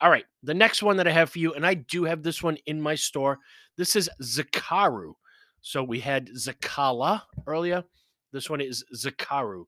All 0.00 0.10
right, 0.10 0.26
the 0.42 0.54
next 0.54 0.82
one 0.82 0.96
that 0.98 1.06
I 1.06 1.12
have 1.12 1.30
for 1.30 1.38
you, 1.38 1.54
and 1.54 1.66
I 1.66 1.74
do 1.74 2.04
have 2.04 2.22
this 2.22 2.42
one 2.42 2.58
in 2.66 2.80
my 2.80 2.94
store. 2.94 3.38
This 3.76 3.96
is 3.96 4.10
Xicaru. 4.20 5.14
So 5.62 5.82
we 5.82 6.00
had 6.00 6.28
Zicala 6.28 7.22
earlier. 7.46 7.82
This 8.32 8.50
one 8.50 8.60
is 8.60 8.84
Xicaru, 8.94 9.64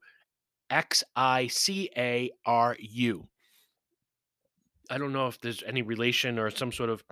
X 0.70 1.02
I 1.16 1.46
C 1.46 1.90
A 1.96 2.30
R 2.44 2.76
U. 2.78 3.26
I 4.90 4.98
don't 4.98 5.12
know 5.12 5.28
if 5.28 5.40
there's 5.40 5.62
any 5.66 5.82
relation 5.82 6.38
or 6.38 6.50
some 6.50 6.72
sort 6.72 6.90
of 6.90 7.02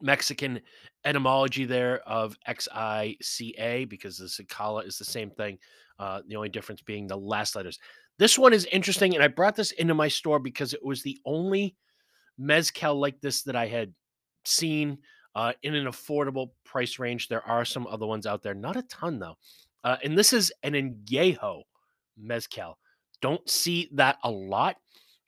Mexican 0.00 0.60
etymology 1.04 1.64
there 1.64 2.00
of 2.06 2.36
X 2.46 2.68
I 2.72 3.16
C 3.22 3.54
A 3.58 3.84
because 3.84 4.18
the 4.18 4.26
Zicala 4.26 4.86
is 4.86 4.98
the 4.98 5.04
same 5.04 5.30
thing. 5.30 5.58
Uh, 5.98 6.20
the 6.28 6.36
only 6.36 6.48
difference 6.48 6.82
being 6.82 7.06
the 7.06 7.16
last 7.16 7.56
letters. 7.56 7.78
This 8.18 8.38
one 8.38 8.52
is 8.52 8.64
interesting, 8.66 9.14
and 9.14 9.22
I 9.22 9.28
brought 9.28 9.56
this 9.56 9.72
into 9.72 9.94
my 9.94 10.08
store 10.08 10.38
because 10.38 10.74
it 10.74 10.84
was 10.84 11.02
the 11.02 11.18
only 11.24 11.76
mezcal 12.38 12.98
like 12.98 13.20
this 13.20 13.42
that 13.42 13.56
I 13.56 13.66
had 13.66 13.94
seen 14.44 14.98
uh, 15.34 15.52
in 15.62 15.74
an 15.74 15.86
affordable 15.86 16.50
price 16.64 16.98
range. 16.98 17.28
There 17.28 17.46
are 17.46 17.64
some 17.64 17.86
other 17.86 18.06
ones 18.06 18.26
out 18.26 18.42
there, 18.42 18.54
not 18.54 18.76
a 18.76 18.82
ton 18.82 19.18
though. 19.18 19.36
Uh, 19.84 19.96
and 20.02 20.18
this 20.18 20.32
is 20.32 20.52
an 20.62 20.72
añejo 20.72 21.62
mezcal. 22.18 22.78
Don't 23.22 23.48
see 23.48 23.88
that 23.92 24.18
a 24.24 24.30
lot. 24.30 24.76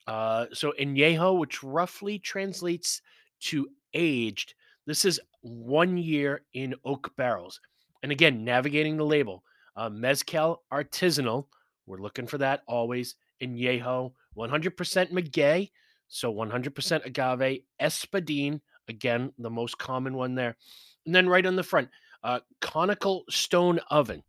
Uh, 0.07 0.47
so 0.53 0.73
añejo, 0.81 1.39
which 1.39 1.63
roughly 1.63 2.19
translates 2.19 3.01
to 3.41 3.69
aged, 3.95 4.55
this 4.89 5.05
is 5.05 5.21
one 5.43 5.99
year 5.99 6.41
in 6.55 6.75
oak 6.83 7.13
barrels. 7.19 7.61
And 8.03 8.11
again, 8.11 8.43
navigating 8.43 8.97
the 8.97 9.05
label, 9.05 9.45
uh, 9.77 9.91
mezcal 9.91 10.63
artisanal. 10.73 11.47
We're 11.87 12.01
looking 12.01 12.27
for 12.27 12.39
that 12.39 12.63
always. 12.67 13.17
Añejo, 13.43 14.13
100% 14.35 15.13
maguey, 15.13 15.71
so 16.09 16.33
100% 16.33 17.05
agave. 17.05 17.61
Espadin, 17.79 18.61
again, 18.89 19.31
the 19.39 19.51
most 19.51 19.77
common 19.77 20.15
one 20.15 20.35
there. 20.35 20.57
And 21.05 21.15
then 21.15 21.29
right 21.29 21.45
on 21.45 21.55
the 21.55 21.63
front, 21.63 21.91
uh, 22.25 22.41
conical 22.63 23.25
stone 23.29 23.81
oven. 23.91 24.23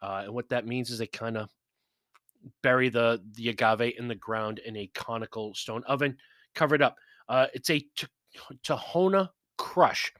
Uh, 0.00 0.22
and 0.26 0.32
what 0.32 0.48
that 0.50 0.64
means 0.64 0.90
is 0.90 0.98
they 0.98 1.08
kind 1.08 1.36
of 1.36 1.50
bury 2.62 2.88
the 2.88 3.20
the 3.32 3.48
agave 3.48 3.94
in 3.98 4.06
the 4.06 4.14
ground 4.14 4.60
in 4.60 4.76
a 4.76 4.90
conical 4.94 5.54
stone 5.54 5.82
oven, 5.88 6.16
covered 6.54 6.82
up. 6.82 6.96
Uh, 7.28 7.46
it's 7.52 7.70
a 7.70 7.80
t- 7.96 8.06
Tahona 8.62 9.30
crush. 9.56 10.12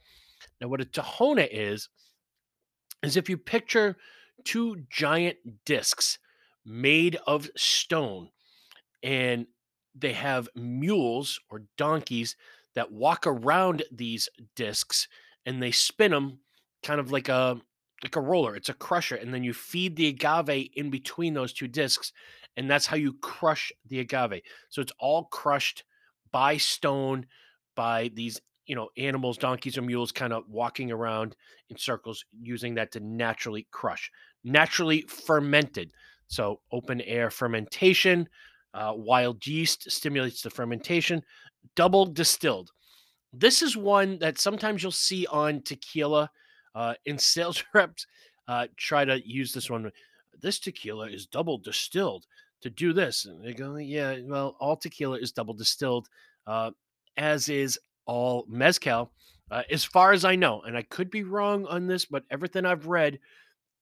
Now, 0.60 0.68
what 0.68 0.80
a 0.80 0.84
Tahona 0.84 1.48
is, 1.50 1.88
is 3.02 3.16
if 3.16 3.28
you 3.28 3.36
picture 3.36 3.96
two 4.44 4.84
giant 4.90 5.36
discs 5.64 6.18
made 6.64 7.16
of 7.26 7.48
stone, 7.56 8.30
and 9.02 9.46
they 9.94 10.12
have 10.12 10.48
mules 10.56 11.38
or 11.50 11.62
donkeys 11.76 12.36
that 12.74 12.90
walk 12.90 13.26
around 13.26 13.84
these 13.92 14.28
discs 14.56 15.06
and 15.46 15.62
they 15.62 15.70
spin 15.70 16.10
them 16.10 16.38
kind 16.82 16.98
of 16.98 17.12
like 17.12 17.28
a 17.28 17.60
like 18.02 18.16
a 18.16 18.20
roller. 18.20 18.54
It's 18.54 18.68
a 18.68 18.74
crusher, 18.74 19.16
and 19.16 19.32
then 19.32 19.42
you 19.42 19.54
feed 19.54 19.96
the 19.96 20.08
agave 20.08 20.68
in 20.74 20.90
between 20.90 21.32
those 21.32 21.54
two 21.54 21.68
discs, 21.68 22.12
and 22.56 22.70
that's 22.70 22.86
how 22.86 22.96
you 22.96 23.14
crush 23.14 23.72
the 23.88 24.00
agave. 24.00 24.42
So 24.68 24.82
it's 24.82 24.92
all 24.98 25.24
crushed 25.24 25.84
by 26.30 26.58
stone, 26.58 27.24
by 27.74 28.10
these 28.12 28.40
you 28.66 28.74
know 28.74 28.88
animals, 28.96 29.38
donkeys 29.38 29.78
or 29.78 29.82
mules, 29.82 30.12
kind 30.12 30.32
of 30.32 30.48
walking 30.48 30.90
around 30.90 31.36
in 31.70 31.76
circles, 31.76 32.24
using 32.40 32.74
that 32.74 32.92
to 32.92 33.00
naturally 33.00 33.66
crush, 33.70 34.10
naturally 34.44 35.02
fermented. 35.02 35.90
So 36.26 36.60
open 36.72 37.00
air 37.02 37.30
fermentation, 37.30 38.28
uh, 38.72 38.92
wild 38.94 39.46
yeast 39.46 39.90
stimulates 39.90 40.42
the 40.42 40.50
fermentation, 40.50 41.22
double 41.76 42.06
distilled. 42.06 42.70
This 43.32 43.62
is 43.62 43.76
one 43.76 44.18
that 44.18 44.38
sometimes 44.38 44.82
you'll 44.82 44.92
see 44.92 45.26
on 45.26 45.62
tequila 45.62 46.30
uh, 46.74 46.94
and 47.06 47.20
sales 47.20 47.62
reps 47.74 48.06
uh, 48.48 48.66
try 48.76 49.04
to 49.04 49.20
use 49.26 49.52
this 49.52 49.70
one. 49.70 49.90
This 50.40 50.58
tequila 50.58 51.08
is 51.08 51.26
double 51.26 51.58
distilled 51.58 52.26
to 52.62 52.70
do 52.70 52.92
this. 52.92 53.24
And 53.24 53.44
they 53.44 53.54
go, 53.54 53.76
yeah, 53.76 54.16
well, 54.24 54.56
all 54.60 54.76
tequila 54.76 55.18
is 55.18 55.32
double 55.32 55.54
distilled, 55.54 56.08
uh, 56.46 56.70
as 57.16 57.48
is 57.48 57.78
all 58.06 58.44
mezcal, 58.48 59.12
uh, 59.50 59.62
as 59.70 59.84
far 59.84 60.12
as 60.12 60.24
I 60.24 60.36
know. 60.36 60.62
And 60.62 60.76
I 60.76 60.82
could 60.82 61.10
be 61.10 61.22
wrong 61.22 61.66
on 61.66 61.86
this, 61.86 62.04
but 62.04 62.24
everything 62.30 62.64
I've 62.64 62.86
read 62.86 63.18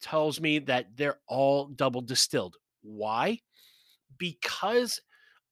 tells 0.00 0.40
me 0.40 0.58
that 0.60 0.96
they're 0.96 1.20
all 1.28 1.66
double 1.66 2.00
distilled. 2.00 2.56
Why? 2.82 3.40
Because 4.18 5.00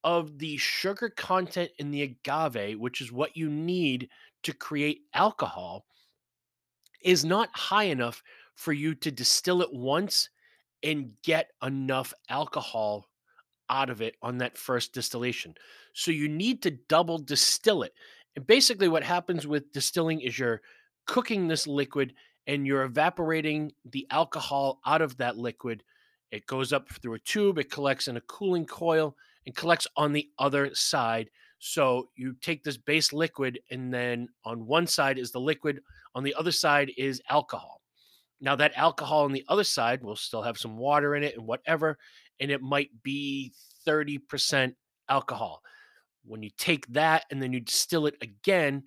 of 0.02 0.38
the 0.38 0.56
sugar 0.56 1.10
content 1.10 1.70
in 1.78 1.90
the 1.90 2.02
agave, 2.02 2.78
which 2.78 3.00
is 3.00 3.12
what 3.12 3.36
you 3.36 3.48
need 3.48 4.08
to 4.42 4.52
create 4.52 5.02
alcohol 5.14 5.84
is 7.02 7.24
not 7.24 7.48
high 7.54 7.84
enough 7.84 8.22
for 8.54 8.72
you 8.72 8.94
to 8.94 9.10
distill 9.10 9.62
it 9.62 9.72
once 9.72 10.28
and 10.82 11.12
get 11.22 11.50
enough 11.62 12.12
alcohol 12.28 13.08
out 13.68 13.90
of 13.90 14.02
it 14.02 14.16
on 14.22 14.38
that 14.38 14.58
first 14.58 14.92
distillation. 14.92 15.54
So 15.94 16.10
you 16.10 16.28
need 16.28 16.62
to 16.62 16.70
double 16.70 17.18
distill 17.18 17.82
it. 17.82 17.92
And 18.40 18.46
basically, 18.46 18.88
what 18.88 19.04
happens 19.04 19.46
with 19.46 19.70
distilling 19.70 20.22
is 20.22 20.38
you're 20.38 20.62
cooking 21.06 21.46
this 21.46 21.66
liquid 21.66 22.14
and 22.46 22.66
you're 22.66 22.84
evaporating 22.84 23.72
the 23.84 24.06
alcohol 24.10 24.80
out 24.86 25.02
of 25.02 25.18
that 25.18 25.36
liquid. 25.36 25.82
It 26.30 26.46
goes 26.46 26.72
up 26.72 26.88
through 26.88 27.12
a 27.12 27.18
tube, 27.18 27.58
it 27.58 27.70
collects 27.70 28.08
in 28.08 28.16
a 28.16 28.22
cooling 28.22 28.64
coil 28.64 29.14
and 29.44 29.54
collects 29.54 29.86
on 29.94 30.14
the 30.14 30.26
other 30.38 30.70
side. 30.72 31.28
So 31.58 32.08
you 32.16 32.34
take 32.40 32.64
this 32.64 32.78
base 32.78 33.12
liquid, 33.12 33.60
and 33.70 33.92
then 33.92 34.28
on 34.46 34.66
one 34.66 34.86
side 34.86 35.18
is 35.18 35.32
the 35.32 35.38
liquid, 35.38 35.82
on 36.14 36.24
the 36.24 36.34
other 36.34 36.52
side 36.52 36.92
is 36.96 37.20
alcohol. 37.28 37.82
Now, 38.40 38.56
that 38.56 38.72
alcohol 38.74 39.24
on 39.24 39.32
the 39.32 39.44
other 39.48 39.64
side 39.64 40.02
will 40.02 40.16
still 40.16 40.40
have 40.40 40.56
some 40.56 40.78
water 40.78 41.14
in 41.14 41.24
it 41.24 41.36
and 41.36 41.46
whatever, 41.46 41.98
and 42.40 42.50
it 42.50 42.62
might 42.62 43.02
be 43.02 43.52
30% 43.86 44.76
alcohol. 45.10 45.60
When 46.30 46.44
you 46.44 46.50
take 46.56 46.86
that 46.92 47.24
and 47.30 47.42
then 47.42 47.52
you 47.52 47.58
distill 47.58 48.06
it 48.06 48.14
again, 48.22 48.84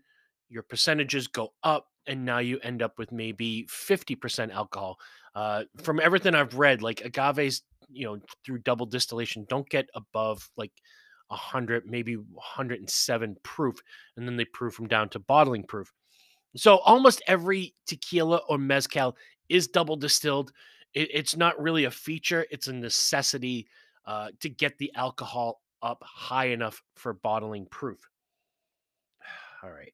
your 0.48 0.64
percentages 0.64 1.28
go 1.28 1.50
up, 1.62 1.88
and 2.08 2.24
now 2.24 2.40
you 2.40 2.58
end 2.64 2.82
up 2.82 2.98
with 2.98 3.12
maybe 3.12 3.68
50% 3.70 4.52
alcohol. 4.52 4.98
Uh, 5.36 5.64
from 5.82 6.00
everything 6.00 6.36
I've 6.36 6.56
read, 6.56 6.82
like 6.82 7.02
agaves, 7.02 7.62
you 7.90 8.06
know, 8.06 8.20
through 8.46 8.60
double 8.60 8.86
distillation, 8.86 9.46
don't 9.50 9.68
get 9.70 9.90
above 9.94 10.50
like 10.56 10.72
100, 11.28 11.86
maybe 11.86 12.16
107 12.16 13.36
proof, 13.44 13.76
and 14.16 14.26
then 14.26 14.38
they 14.38 14.46
proof 14.46 14.78
them 14.78 14.88
down 14.88 15.10
to 15.10 15.20
bottling 15.20 15.64
proof. 15.64 15.92
So 16.56 16.78
almost 16.78 17.22
every 17.28 17.76
tequila 17.88 18.38
or 18.48 18.58
mezcal 18.58 19.18
is 19.50 19.68
double 19.68 19.98
distilled. 19.98 20.54
It, 20.94 21.10
it's 21.12 21.36
not 21.36 21.62
really 21.62 21.84
a 21.86 21.92
feature; 21.92 22.46
it's 22.52 22.68
a 22.68 22.74
necessity 22.74 23.68
uh, 24.06 24.30
to 24.40 24.50
get 24.50 24.78
the 24.78 24.94
alcohol 24.96 25.62
up 25.84 26.02
high 26.04 26.46
enough 26.46 26.82
for 26.96 27.14
bottling 27.14 27.68
proof. 27.68 28.10
All 29.64 29.70
right. 29.70 29.94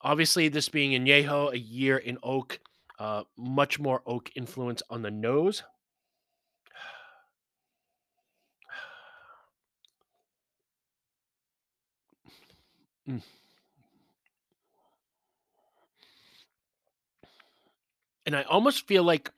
Obviously, 0.00 0.48
this 0.48 0.68
being 0.68 0.92
Añejo, 1.00 1.52
a 1.52 1.58
year 1.58 1.98
in 1.98 2.18
oak, 2.22 2.58
uh, 2.98 3.24
much 3.36 3.78
more 3.78 4.02
oak 4.06 4.30
influence 4.34 4.82
on 4.90 5.02
the 5.02 5.10
nose. 5.10 5.62
And 18.28 18.34
I 18.34 18.42
almost 18.42 18.88
feel 18.88 19.04
like 19.04 19.30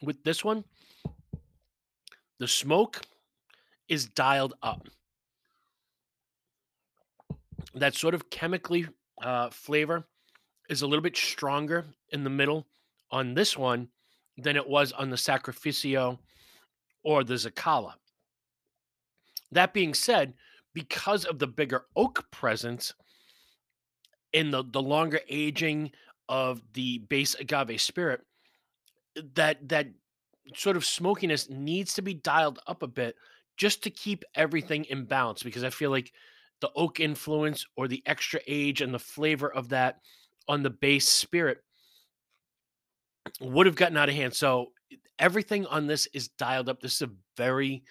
with 0.00 0.24
this 0.24 0.42
one, 0.42 0.64
the 2.38 2.48
smoke 2.48 3.02
is 3.92 4.06
dialed 4.06 4.54
up. 4.62 4.88
That 7.74 7.94
sort 7.94 8.14
of 8.14 8.30
chemically 8.30 8.86
uh, 9.22 9.50
flavor 9.50 10.06
is 10.70 10.80
a 10.80 10.86
little 10.86 11.02
bit 11.02 11.14
stronger 11.14 11.84
in 12.08 12.24
the 12.24 12.30
middle 12.30 12.66
on 13.10 13.34
this 13.34 13.54
one 13.54 13.88
than 14.38 14.56
it 14.56 14.66
was 14.66 14.92
on 14.92 15.10
the 15.10 15.16
Sacrificio 15.16 16.18
or 17.04 17.22
the 17.22 17.34
Zicala. 17.34 17.92
That 19.50 19.74
being 19.74 19.92
said, 19.92 20.32
because 20.72 21.26
of 21.26 21.38
the 21.38 21.46
bigger 21.46 21.84
oak 21.94 22.24
presence 22.30 22.94
in 24.32 24.50
the, 24.50 24.64
the 24.64 24.80
longer 24.80 25.20
aging 25.28 25.90
of 26.30 26.62
the 26.72 26.96
base 27.10 27.34
agave 27.34 27.78
spirit, 27.78 28.22
that 29.34 29.68
that 29.68 29.88
sort 30.54 30.78
of 30.78 30.86
smokiness 30.86 31.50
needs 31.50 31.92
to 31.92 32.00
be 32.00 32.14
dialed 32.14 32.58
up 32.66 32.82
a 32.82 32.88
bit 32.88 33.16
just 33.56 33.82
to 33.84 33.90
keep 33.90 34.24
everything 34.34 34.84
in 34.84 35.04
balance 35.04 35.42
because 35.42 35.64
I 35.64 35.70
feel 35.70 35.90
like 35.90 36.12
the 36.60 36.70
oak 36.74 37.00
influence 37.00 37.66
or 37.76 37.88
the 37.88 38.02
extra 38.06 38.40
age 38.46 38.80
and 38.80 38.94
the 38.94 38.98
flavor 38.98 39.52
of 39.52 39.70
that 39.70 39.98
on 40.48 40.62
the 40.62 40.70
base 40.70 41.08
spirit 41.08 41.58
would 43.40 43.66
have 43.66 43.76
gotten 43.76 43.96
out 43.96 44.08
of 44.08 44.14
hand. 44.14 44.34
So 44.34 44.72
everything 45.18 45.66
on 45.66 45.86
this 45.86 46.06
is 46.12 46.28
dialed 46.28 46.68
up. 46.68 46.80
This 46.80 46.96
is 46.96 47.02
a 47.02 47.10
very 47.36 47.84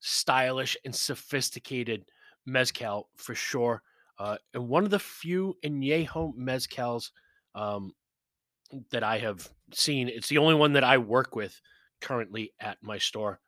stylish 0.00 0.76
and 0.84 0.94
sophisticated 0.94 2.04
mezcal 2.46 3.08
for 3.16 3.34
sure. 3.34 3.82
Uh, 4.18 4.36
and 4.54 4.68
one 4.68 4.84
of 4.84 4.90
the 4.90 4.98
few 4.98 5.56
Añejo 5.64 6.34
mezcals 6.36 7.10
um, 7.54 7.92
that 8.90 9.02
I 9.02 9.18
have 9.18 9.48
seen. 9.72 10.08
It's 10.08 10.28
the 10.28 10.38
only 10.38 10.54
one 10.54 10.72
that 10.74 10.84
I 10.84 10.98
work 10.98 11.34
with 11.34 11.60
currently 12.00 12.52
at 12.60 12.78
my 12.82 12.98
store. 12.98 13.40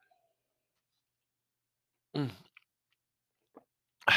Mm. 2.15 2.31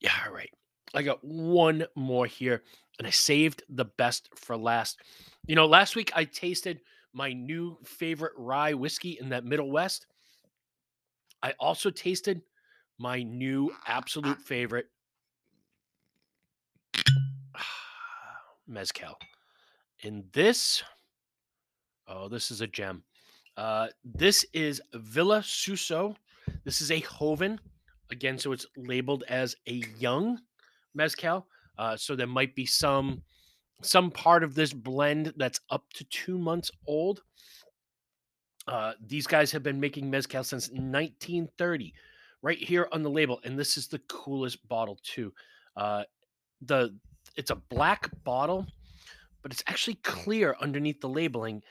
yeah, 0.00 0.12
all 0.26 0.32
right. 0.32 0.50
I 0.94 1.02
got 1.02 1.22
one 1.22 1.84
more 1.94 2.26
here, 2.26 2.62
and 2.98 3.06
I 3.06 3.10
saved 3.10 3.62
the 3.68 3.84
best 3.84 4.30
for 4.36 4.56
last. 4.56 4.98
You 5.46 5.54
know, 5.54 5.66
last 5.66 5.96
week 5.96 6.12
I 6.14 6.24
tasted 6.24 6.80
my 7.12 7.32
new 7.32 7.78
favorite 7.84 8.32
rye 8.36 8.74
whiskey 8.74 9.18
in 9.20 9.28
that 9.30 9.44
Middle 9.44 9.70
West. 9.70 10.06
I 11.42 11.54
also 11.58 11.90
tasted 11.90 12.42
my 12.98 13.22
new 13.22 13.70
absolute 13.86 14.40
favorite 14.40 14.86
mezcal. 18.66 19.18
And 20.02 20.24
this, 20.32 20.82
oh, 22.06 22.28
this 22.28 22.50
is 22.50 22.60
a 22.60 22.66
gem. 22.66 23.02
Uh, 23.56 23.88
this 24.04 24.44
is 24.52 24.80
Villa 24.94 25.42
Suso. 25.44 26.14
This 26.64 26.80
is 26.80 26.90
a 26.90 27.00
Joven. 27.00 27.60
Again, 28.10 28.38
so 28.38 28.52
it's 28.52 28.66
labeled 28.76 29.24
as 29.28 29.54
a 29.66 29.82
young 29.98 30.38
mezcal. 30.94 31.46
Uh, 31.78 31.96
so 31.96 32.16
there 32.16 32.26
might 32.26 32.54
be 32.54 32.66
some 32.66 33.22
some 33.82 34.10
part 34.10 34.42
of 34.42 34.54
this 34.54 34.72
blend 34.72 35.32
that's 35.36 35.60
up 35.70 35.84
to 35.94 36.04
two 36.04 36.36
months 36.36 36.70
old. 36.86 37.22
Uh, 38.66 38.92
these 39.06 39.26
guys 39.26 39.52
have 39.52 39.62
been 39.62 39.80
making 39.80 40.10
mezcal 40.10 40.42
since 40.44 40.68
1930, 40.68 41.94
right 42.42 42.58
here 42.58 42.88
on 42.92 43.02
the 43.02 43.10
label, 43.10 43.40
and 43.44 43.58
this 43.58 43.76
is 43.76 43.86
the 43.86 44.00
coolest 44.08 44.66
bottle 44.68 44.98
too. 45.02 45.32
Uh, 45.76 46.02
the 46.62 46.94
it's 47.36 47.50
a 47.50 47.56
black 47.56 48.10
bottle, 48.24 48.66
but 49.42 49.52
it's 49.52 49.62
actually 49.68 49.94
clear 49.96 50.56
underneath 50.60 51.00
the 51.00 51.08
labeling, 51.08 51.62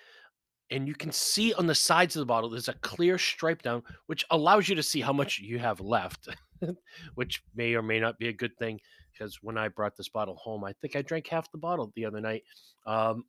and 0.69 0.87
you 0.87 0.95
can 0.95 1.11
see 1.11 1.53
on 1.53 1.67
the 1.67 1.75
sides 1.75 2.15
of 2.15 2.19
the 2.19 2.25
bottle 2.25 2.49
there's 2.49 2.67
a 2.67 2.73
clear 2.73 3.17
stripe 3.17 3.61
down, 3.61 3.83
which 4.07 4.25
allows 4.31 4.67
you 4.67 4.75
to 4.75 4.83
see 4.83 5.01
how 5.01 5.13
much 5.13 5.39
you 5.39 5.59
have 5.59 5.79
left, 5.79 6.27
which 7.15 7.43
may 7.55 7.73
or 7.73 7.81
may 7.81 7.99
not 7.99 8.17
be 8.17 8.27
a 8.27 8.33
good 8.33 8.57
thing. 8.57 8.79
Because 9.11 9.39
when 9.41 9.57
I 9.57 9.69
brought 9.69 9.95
this 9.95 10.09
bottle 10.09 10.35
home, 10.35 10.63
I 10.63 10.73
think 10.73 10.95
I 10.95 11.01
drank 11.01 11.27
half 11.27 11.51
the 11.51 11.57
bottle 11.57 11.91
the 11.95 12.05
other 12.05 12.21
night. 12.21 12.43
Um, 12.85 13.23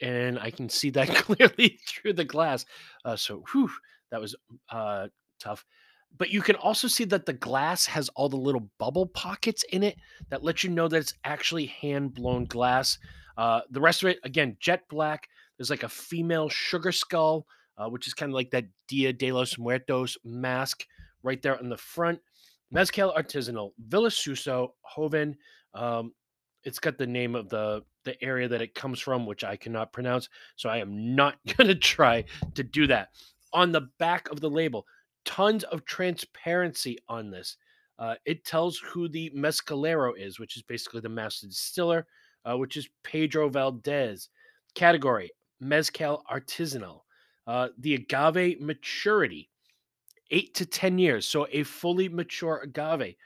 and 0.00 0.38
I 0.38 0.50
can 0.50 0.68
see 0.68 0.90
that 0.90 1.08
clearly 1.14 1.78
through 1.88 2.14
the 2.14 2.24
glass. 2.24 2.66
Uh, 3.04 3.16
so, 3.16 3.42
whew, 3.52 3.70
that 4.10 4.20
was 4.20 4.34
uh, 4.70 5.08
tough. 5.40 5.64
But 6.18 6.30
you 6.30 6.42
can 6.42 6.56
also 6.56 6.88
see 6.88 7.04
that 7.06 7.24
the 7.24 7.32
glass 7.32 7.86
has 7.86 8.10
all 8.10 8.28
the 8.28 8.36
little 8.36 8.68
bubble 8.78 9.06
pockets 9.06 9.64
in 9.72 9.82
it 9.82 9.96
that 10.28 10.44
let 10.44 10.62
you 10.62 10.68
know 10.68 10.88
that 10.88 10.98
it's 10.98 11.14
actually 11.24 11.66
hand 11.66 12.12
blown 12.12 12.44
glass. 12.44 12.98
Uh, 13.38 13.62
the 13.70 13.80
rest 13.80 14.02
of 14.02 14.10
it, 14.10 14.18
again, 14.24 14.56
jet 14.60 14.82
black. 14.90 15.28
There's 15.56 15.70
like 15.70 15.82
a 15.82 15.88
female 15.88 16.48
sugar 16.48 16.92
skull, 16.92 17.46
uh, 17.78 17.88
which 17.88 18.06
is 18.06 18.14
kind 18.14 18.30
of 18.30 18.34
like 18.34 18.50
that 18.50 18.66
Dia 18.88 19.12
de 19.12 19.32
los 19.32 19.58
Muertos 19.58 20.16
mask 20.24 20.84
right 21.22 21.40
there 21.42 21.58
on 21.58 21.68
the 21.68 21.76
front. 21.76 22.18
Mezcal 22.70 23.12
Artisanal, 23.16 23.72
Villa 23.86 24.10
Suso, 24.10 24.74
Joven. 24.96 25.36
Um, 25.74 26.12
it's 26.64 26.78
got 26.78 26.96
the 26.96 27.06
name 27.06 27.34
of 27.34 27.48
the 27.48 27.82
the 28.04 28.22
area 28.22 28.48
that 28.48 28.62
it 28.62 28.74
comes 28.74 28.98
from, 28.98 29.26
which 29.26 29.44
I 29.44 29.56
cannot 29.56 29.92
pronounce. 29.92 30.28
So 30.56 30.68
I 30.68 30.78
am 30.78 31.14
not 31.14 31.36
going 31.56 31.68
to 31.68 31.74
try 31.74 32.24
to 32.54 32.62
do 32.62 32.86
that. 32.88 33.10
On 33.52 33.70
the 33.70 33.88
back 33.98 34.30
of 34.30 34.40
the 34.40 34.50
label, 34.50 34.86
tons 35.24 35.64
of 35.64 35.84
transparency 35.84 36.98
on 37.08 37.30
this. 37.30 37.56
Uh, 37.98 38.14
it 38.24 38.44
tells 38.44 38.78
who 38.78 39.08
the 39.08 39.30
mezcalero 39.36 40.12
is, 40.18 40.40
which 40.40 40.56
is 40.56 40.62
basically 40.62 41.00
the 41.00 41.08
master 41.08 41.46
distiller, 41.46 42.06
uh, 42.44 42.56
which 42.56 42.76
is 42.76 42.88
Pedro 43.04 43.48
Valdez. 43.48 44.28
Category 44.74 45.30
Mezcal 45.62 46.24
Artisanal. 46.30 47.00
Uh, 47.46 47.68
the 47.78 47.94
agave 47.94 48.60
maturity, 48.60 49.50
eight 50.30 50.54
to 50.54 50.66
10 50.66 50.98
years. 50.98 51.26
So 51.26 51.46
a 51.50 51.62
fully 51.62 52.08
mature 52.08 52.60
agave 52.62 53.16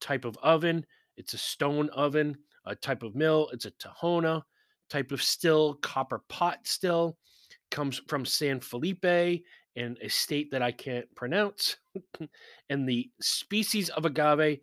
type 0.00 0.24
of 0.24 0.36
oven. 0.42 0.84
It's 1.16 1.34
a 1.34 1.38
stone 1.38 1.88
oven 1.90 2.36
a 2.66 2.74
type 2.74 3.02
of 3.02 3.14
mill. 3.14 3.48
It's 3.52 3.66
a 3.66 3.70
Tahona 3.72 4.42
type 4.90 5.12
of 5.12 5.22
still, 5.22 5.74
copper 5.74 6.22
pot 6.28 6.60
still. 6.64 7.16
Comes 7.70 8.00
from 8.08 8.24
San 8.24 8.60
Felipe 8.60 9.04
in 9.04 9.96
a 10.00 10.08
state 10.08 10.50
that 10.50 10.62
I 10.62 10.72
can't 10.72 11.12
pronounce. 11.14 11.76
and 12.70 12.88
the 12.88 13.10
species 13.20 13.88
of 13.90 14.04
agave 14.04 14.60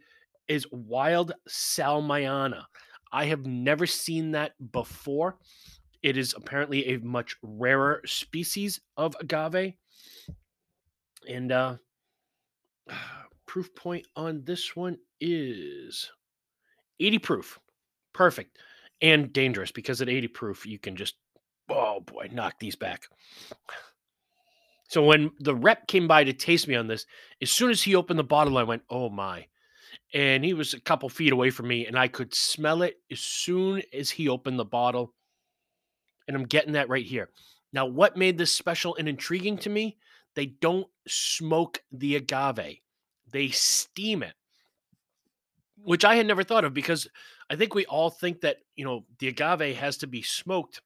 is 0.47 0.67
wild 0.71 1.33
salmiana. 1.49 2.63
I 3.11 3.25
have 3.25 3.45
never 3.45 3.85
seen 3.85 4.31
that 4.31 4.53
before. 4.71 5.37
It 6.03 6.17
is 6.17 6.33
apparently 6.35 6.87
a 6.87 6.99
much 6.99 7.35
rarer 7.43 8.01
species 8.05 8.79
of 8.97 9.15
agave. 9.19 9.73
And 11.29 11.51
uh 11.51 11.77
proof 13.45 13.73
point 13.75 14.07
on 14.15 14.43
this 14.45 14.75
one 14.75 14.97
is 15.19 16.09
80 16.99 17.19
proof. 17.19 17.59
Perfect. 18.13 18.57
and 19.01 19.33
dangerous 19.33 19.71
because 19.71 20.01
at 20.01 20.09
80 20.09 20.27
proof, 20.29 20.65
you 20.65 20.77
can 20.79 20.95
just, 20.95 21.15
oh 21.69 22.01
boy, 22.01 22.29
knock 22.31 22.59
these 22.59 22.75
back. 22.75 23.07
So 24.87 25.03
when 25.03 25.31
the 25.39 25.55
rep 25.55 25.87
came 25.87 26.07
by 26.07 26.23
to 26.23 26.33
taste 26.33 26.67
me 26.67 26.75
on 26.75 26.87
this, 26.87 27.05
as 27.41 27.49
soon 27.49 27.71
as 27.71 27.81
he 27.81 27.95
opened 27.95 28.19
the 28.19 28.23
bottle, 28.23 28.57
I 28.57 28.63
went, 28.63 28.83
oh 28.89 29.09
my. 29.09 29.47
And 30.13 30.43
he 30.43 30.53
was 30.53 30.73
a 30.73 30.81
couple 30.81 31.07
feet 31.09 31.31
away 31.33 31.49
from 31.49 31.67
me, 31.67 31.85
and 31.87 31.97
I 31.97 32.07
could 32.09 32.33
smell 32.35 32.81
it 32.81 32.97
as 33.09 33.19
soon 33.21 33.81
as 33.93 34.09
he 34.09 34.27
opened 34.29 34.59
the 34.59 34.65
bottle. 34.65 35.13
And 36.31 36.37
I'm 36.37 36.47
getting 36.47 36.71
that 36.73 36.87
right 36.87 37.05
here. 37.05 37.29
Now, 37.73 37.85
what 37.85 38.15
made 38.15 38.37
this 38.37 38.53
special 38.53 38.95
and 38.95 39.09
intriguing 39.09 39.57
to 39.57 39.69
me? 39.69 39.97
They 40.33 40.45
don't 40.45 40.87
smoke 41.09 41.83
the 41.91 42.15
agave, 42.15 42.79
they 43.29 43.49
steam 43.49 44.23
it, 44.23 44.33
which 45.75 46.05
I 46.05 46.15
had 46.15 46.25
never 46.25 46.45
thought 46.45 46.63
of 46.63 46.73
because 46.73 47.05
I 47.49 47.57
think 47.57 47.75
we 47.75 47.85
all 47.85 48.09
think 48.09 48.39
that, 48.41 48.59
you 48.77 48.85
know, 48.85 49.03
the 49.19 49.27
agave 49.27 49.75
has 49.75 49.97
to 49.97 50.07
be 50.07 50.21
smoked 50.21 50.79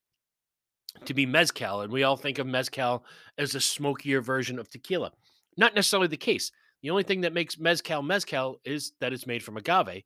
to 1.06 1.14
be 1.14 1.28
mezcal. 1.28 1.82
And 1.82 1.94
we 1.94 2.02
all 2.02 2.18
think 2.18 2.40
of 2.40 2.48
mezcal 2.48 3.06
as 3.38 3.54
a 3.54 3.62
smokier 3.62 4.22
version 4.22 4.58
of 4.58 4.68
tequila. 4.72 5.12
Not 5.58 5.76
necessarily 5.76 6.08
the 6.08 6.18
case. 6.18 6.52
The 6.82 6.90
only 6.90 7.04
thing 7.04 7.22
that 7.22 7.34
makes 7.34 7.60
mezcal 7.60 8.02
mezcal 8.02 8.62
is 8.66 8.94
that 9.00 9.14
it's 9.14 9.28
made 9.28 9.44
from 9.44 9.58
agave. 9.58 10.02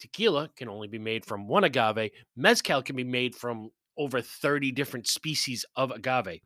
Tequila 0.00 0.48
can 0.56 0.70
only 0.70 0.88
be 0.88 0.98
made 0.98 1.26
from 1.26 1.46
one 1.46 1.64
agave. 1.64 2.10
Mezcal 2.36 2.82
can 2.82 2.96
be 2.96 3.04
made 3.04 3.34
from 3.34 3.70
over 3.98 4.22
30 4.22 4.72
different 4.72 5.06
species 5.06 5.64
of 5.76 5.90
agave. 5.90 6.40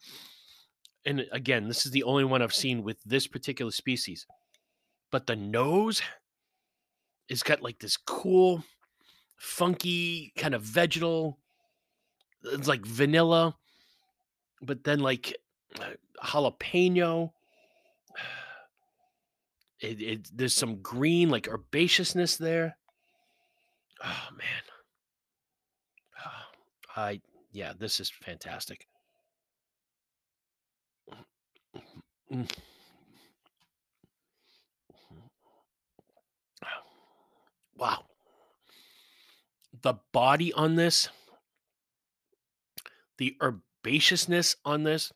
And 1.04 1.26
again, 1.32 1.68
this 1.68 1.84
is 1.84 1.92
the 1.92 2.04
only 2.04 2.24
one 2.24 2.42
I've 2.42 2.54
seen 2.54 2.82
with 2.82 3.02
this 3.04 3.26
particular 3.26 3.70
species. 3.70 4.26
But 5.10 5.26
the 5.26 5.36
nose 5.36 6.00
is 7.28 7.42
got 7.42 7.62
like 7.62 7.78
this 7.78 7.96
cool, 7.96 8.64
funky, 9.36 10.32
kind 10.36 10.54
of 10.54 10.62
vegetal. 10.62 11.38
It's 12.44 12.68
like 12.68 12.86
vanilla, 12.86 13.56
but 14.62 14.84
then 14.84 15.00
like 15.00 15.36
uh, 15.80 15.90
jalapeno. 16.22 17.32
It, 19.84 20.00
it, 20.00 20.28
there's 20.32 20.54
some 20.54 20.76
green, 20.76 21.28
like 21.28 21.48
herbaceousness 21.48 22.38
there. 22.38 22.76
Oh 24.04 24.28
man, 24.38 24.62
oh, 26.24 26.30
I 26.96 27.20
yeah, 27.52 27.72
this 27.78 28.00
is 28.00 28.10
fantastic. 28.10 28.86
Wow. 37.76 38.04
The 39.82 39.94
body 40.12 40.52
on 40.52 40.76
this, 40.76 41.08
the 43.18 43.36
herbaceousness 43.40 44.56
on 44.64 44.84
this, 44.84 45.12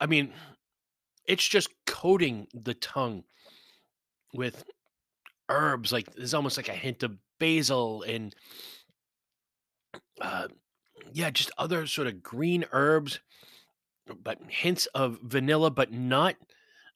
I 0.00 0.06
mean, 0.06 0.32
it's 1.26 1.46
just 1.46 1.68
coating 1.86 2.46
the 2.54 2.74
tongue 2.74 3.24
with 4.32 4.64
herbs. 5.48 5.92
Like 5.92 6.12
there's 6.14 6.34
almost 6.34 6.56
like 6.56 6.68
a 6.68 6.72
hint 6.72 7.02
of 7.02 7.16
basil 7.38 8.02
and 8.02 8.34
uh, 10.20 10.48
yeah, 11.12 11.30
just 11.30 11.50
other 11.58 11.86
sort 11.86 12.06
of 12.06 12.22
green 12.22 12.64
herbs, 12.72 13.20
but 14.22 14.38
hints 14.48 14.86
of 14.86 15.18
vanilla, 15.22 15.70
but 15.70 15.92
not 15.92 16.36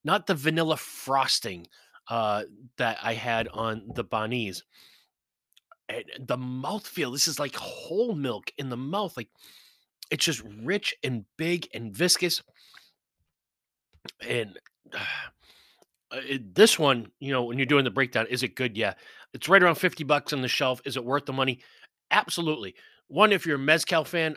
not 0.05 0.27
the 0.27 0.35
vanilla 0.35 0.77
frosting 0.77 1.67
uh, 2.09 2.45
that 2.79 2.99
I 3.03 3.15
had 3.15 3.49
on 3.49 3.91
the 3.95 4.05
Banhez. 4.05 4.63
And 5.89 6.05
the 6.19 6.37
mouthfeel, 6.37 7.13
this 7.13 7.29
is 7.29 7.39
like 7.39 7.57
whole 7.57 8.15
milk 8.15 8.53
in 8.59 8.69
the 8.69 8.77
mouth. 8.77 9.17
Like 9.17 9.29
it's 10.11 10.25
just 10.25 10.43
rich 10.63 10.95
and 11.03 11.25
big 11.37 11.69
and 11.75 11.95
viscous. 11.95 12.43
And 14.27 14.59
uh, 14.93 14.99
it, 16.13 16.55
this 16.55 16.79
one, 16.79 17.11
you 17.19 17.33
know, 17.33 17.45
when 17.45 17.59
you're 17.59 17.67
doing 17.67 17.85
the 17.85 17.91
breakdown, 17.91 18.27
is 18.31 18.43
it 18.43 18.55
good? 18.55 18.77
Yeah. 18.77 18.95
It's 19.35 19.49
right 19.49 19.63
around 19.63 19.75
50 19.75 20.05
bucks 20.05 20.33
on 20.33 20.41
the 20.41 20.49
shelf. 20.49 20.81
Is 20.85 20.97
it 20.97 21.05
worth 21.05 21.27
the 21.27 21.33
money? 21.33 21.61
Absolutely 22.11 22.77
one, 23.09 23.33
if 23.33 23.47
you're 23.47 23.57
a 23.57 23.59
mezcal 23.59 24.05
fan, 24.05 24.37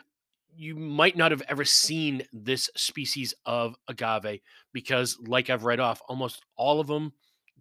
you 0.54 0.74
might 0.74 1.16
not 1.16 1.30
have 1.30 1.42
ever 1.48 1.64
seen 1.64 2.22
this 2.32 2.68
species 2.76 3.34
of 3.46 3.76
agave 3.88 4.40
because, 4.72 5.18
like 5.26 5.50
I've 5.50 5.64
read 5.64 5.80
off, 5.80 6.02
almost 6.08 6.44
all 6.56 6.80
of 6.80 6.86
them, 6.86 7.12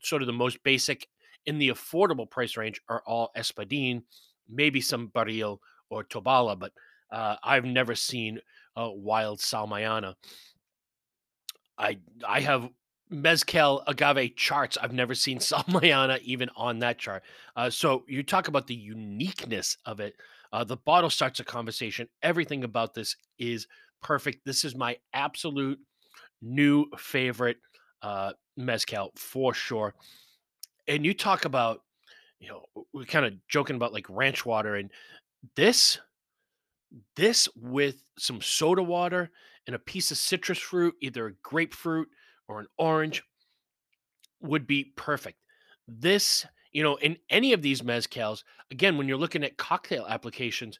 sort 0.01 0.21
of 0.21 0.27
the 0.27 0.33
most 0.33 0.63
basic 0.63 1.07
in 1.45 1.57
the 1.57 1.69
affordable 1.69 2.29
price 2.29 2.57
range, 2.57 2.81
are 2.89 3.03
all 3.05 3.31
espadin, 3.37 4.03
maybe 4.47 4.81
some 4.81 5.09
baril 5.09 5.59
or 5.89 6.03
tobala, 6.03 6.57
but 6.57 6.73
uh, 7.11 7.35
I've 7.43 7.65
never 7.65 7.95
seen 7.95 8.39
a 8.75 8.91
wild 8.91 9.39
salmayana. 9.39 10.15
I 11.77 11.99
I 12.27 12.41
have 12.41 12.69
mezcal 13.09 13.83
agave 13.87 14.35
charts. 14.35 14.77
I've 14.77 14.93
never 14.93 15.15
seen 15.15 15.39
salmayana 15.39 16.19
even 16.21 16.49
on 16.55 16.79
that 16.79 16.97
chart. 16.97 17.23
Uh, 17.55 17.69
so 17.69 18.03
you 18.07 18.23
talk 18.23 18.47
about 18.47 18.67
the 18.67 18.75
uniqueness 18.75 19.77
of 19.85 19.99
it. 19.99 20.15
Uh, 20.51 20.63
the 20.63 20.77
bottle 20.77 21.09
starts 21.09 21.39
a 21.39 21.43
conversation. 21.43 22.07
Everything 22.23 22.63
about 22.63 22.93
this 22.93 23.15
is 23.37 23.67
perfect. 24.01 24.45
This 24.45 24.65
is 24.65 24.75
my 24.75 24.97
absolute 25.13 25.79
new 26.41 26.85
favorite 26.97 27.57
uh, 28.01 28.33
mezcal 28.57 29.11
for 29.15 29.53
sure. 29.53 29.93
And 30.87 31.05
you 31.05 31.13
talk 31.13 31.45
about, 31.45 31.81
you 32.39 32.47
know, 32.49 32.63
we're 32.93 33.05
kind 33.05 33.25
of 33.25 33.33
joking 33.47 33.75
about 33.75 33.93
like 33.93 34.07
ranch 34.09 34.45
water, 34.45 34.75
and 34.75 34.89
this, 35.55 35.99
this 37.15 37.47
with 37.55 38.01
some 38.17 38.41
soda 38.41 38.81
water 38.81 39.29
and 39.67 39.75
a 39.75 39.79
piece 39.79 40.09
of 40.09 40.17
citrus 40.17 40.57
fruit, 40.57 40.95
either 41.01 41.27
a 41.27 41.33
grapefruit 41.43 42.07
or 42.47 42.59
an 42.59 42.67
orange, 42.77 43.21
would 44.41 44.65
be 44.65 44.93
perfect. 44.95 45.37
This 45.87 46.45
you 46.71 46.83
know, 46.83 46.95
in 46.97 47.17
any 47.29 47.53
of 47.53 47.61
these 47.61 47.81
mezcals, 47.81 48.43
again, 48.71 48.97
when 48.97 49.07
you're 49.07 49.17
looking 49.17 49.43
at 49.43 49.57
cocktail 49.57 50.05
applications, 50.07 50.79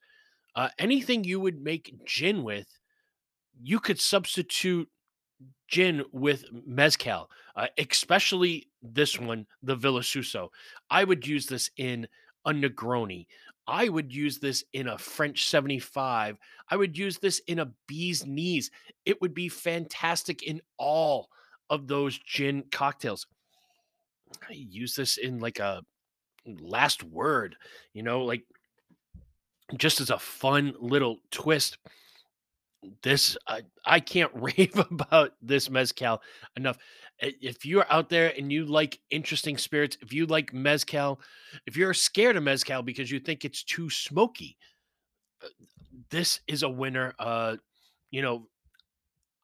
uh, 0.56 0.70
anything 0.78 1.24
you 1.24 1.40
would 1.40 1.62
make 1.62 1.94
gin 2.06 2.44
with, 2.44 2.68
you 3.62 3.80
could 3.80 4.00
substitute 4.00 4.90
gin 5.68 6.04
with 6.12 6.46
mezcal, 6.66 7.30
uh, 7.56 7.68
especially 7.78 8.68
this 8.82 9.20
one, 9.20 9.46
the 9.64 9.76
Villa 9.76 10.04
Suso. 10.04 10.52
I 10.90 11.04
would 11.04 11.26
use 11.26 11.46
this 11.46 11.70
in 11.78 12.08
a 12.46 12.52
Negroni. 12.52 13.28
I 13.68 13.88
would 13.88 14.14
use 14.14 14.40
this 14.40 14.64
in 14.74 14.88
a 14.88 14.98
French 14.98 15.48
75. 15.48 16.38
I 16.70 16.76
would 16.76 16.98
use 16.98 17.20
this 17.20 17.40
in 17.48 17.60
a 17.60 17.72
bee's 17.88 18.26
knees. 18.26 18.72
It 19.06 19.22
would 19.22 19.34
be 19.34 19.50
fantastic 19.50 20.44
in 20.44 20.62
all 20.78 21.30
of 21.70 21.88
those 21.88 22.18
gin 22.18 22.64
cocktails. 22.72 23.28
I 24.48 24.54
use 24.54 24.96
this 24.96 25.18
in 25.18 25.40
like 25.40 25.60
a 25.60 25.82
last 26.46 27.04
word, 27.04 27.56
you 27.94 28.04
know, 28.04 28.22
like 28.22 28.44
just 29.78 30.02
as 30.02 30.10
a 30.10 30.20
fun 30.20 30.74
little 30.80 31.18
twist. 31.32 31.78
This 33.04 33.38
I, 33.48 33.62
I 33.86 34.00
can't 34.00 34.32
rave 34.36 34.78
about 34.78 35.34
this 35.42 35.70
mezcal 35.70 36.22
enough. 36.56 36.78
If 37.20 37.66
you're 37.66 37.92
out 37.92 38.10
there 38.10 38.34
and 38.38 38.52
you 38.52 38.66
like 38.66 39.00
interesting 39.10 39.58
spirits, 39.58 39.98
if 40.02 40.14
you 40.14 40.26
like 40.26 40.54
mezcal, 40.54 41.20
if 41.66 41.76
you're 41.76 41.94
scared 41.94 42.38
of 42.38 42.44
mezcal 42.44 42.82
because 42.82 43.12
you 43.12 43.20
think 43.20 43.44
it's 43.44 43.64
too 43.64 43.90
smoky, 43.90 44.56
uh, 45.44 45.50
this 46.10 46.40
is 46.48 46.64
a 46.64 46.70
winner. 46.70 47.14
Uh, 47.20 47.58
you 48.12 48.22
know, 48.22 48.48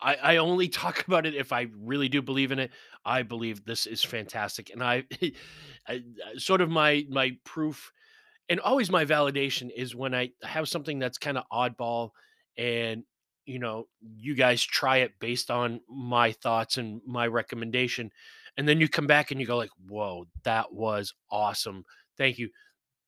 I, 0.06 0.16
I 0.16 0.38
only 0.38 0.68
talk 0.70 1.04
about 1.08 1.26
it 1.26 1.36
if 1.36 1.52
I 1.52 1.68
really 1.76 2.08
do 2.08 2.22
believe 2.22 2.52
in 2.52 2.60
it. 2.60 2.72
I 3.04 3.24
believe 3.24 3.66
this 3.66 3.88
is 3.88 4.04
fantastic, 4.04 4.70
and 4.70 4.84
I, 4.84 5.04
I 5.88 6.04
sort 6.38 6.62
of 6.62 6.70
my 6.70 7.06
my 7.10 7.38
proof, 7.44 7.92
and 8.48 8.60
always 8.60 8.92
my 8.92 9.06
validation 9.06 9.72
is 9.76 9.96
when 9.96 10.14
I 10.14 10.32
have 10.44 10.70
something 10.70 11.00
that's 11.00 11.18
kind 11.18 11.38
of 11.38 11.46
oddball, 11.52 12.12
and 12.58 13.04
you 13.46 13.60
know 13.60 13.88
you 14.02 14.36
guys 14.36 14.64
try 14.64 14.98
it 14.98 15.20
based 15.20 15.50
on 15.52 15.82
my 15.90 16.32
thoughts 16.32 16.78
and 16.78 17.02
my 17.06 17.28
recommendation, 17.28 18.12
and 18.58 18.68
then 18.70 18.80
you 18.80 18.88
come 18.88 19.08
back 19.08 19.32
and 19.32 19.42
you 19.42 19.48
go 19.48 19.58
like, 19.58 19.72
"Whoa, 19.88 20.28
that 20.44 20.72
was 20.72 21.14
awesome! 21.32 21.84
Thank 22.18 22.38
you." 22.38 22.50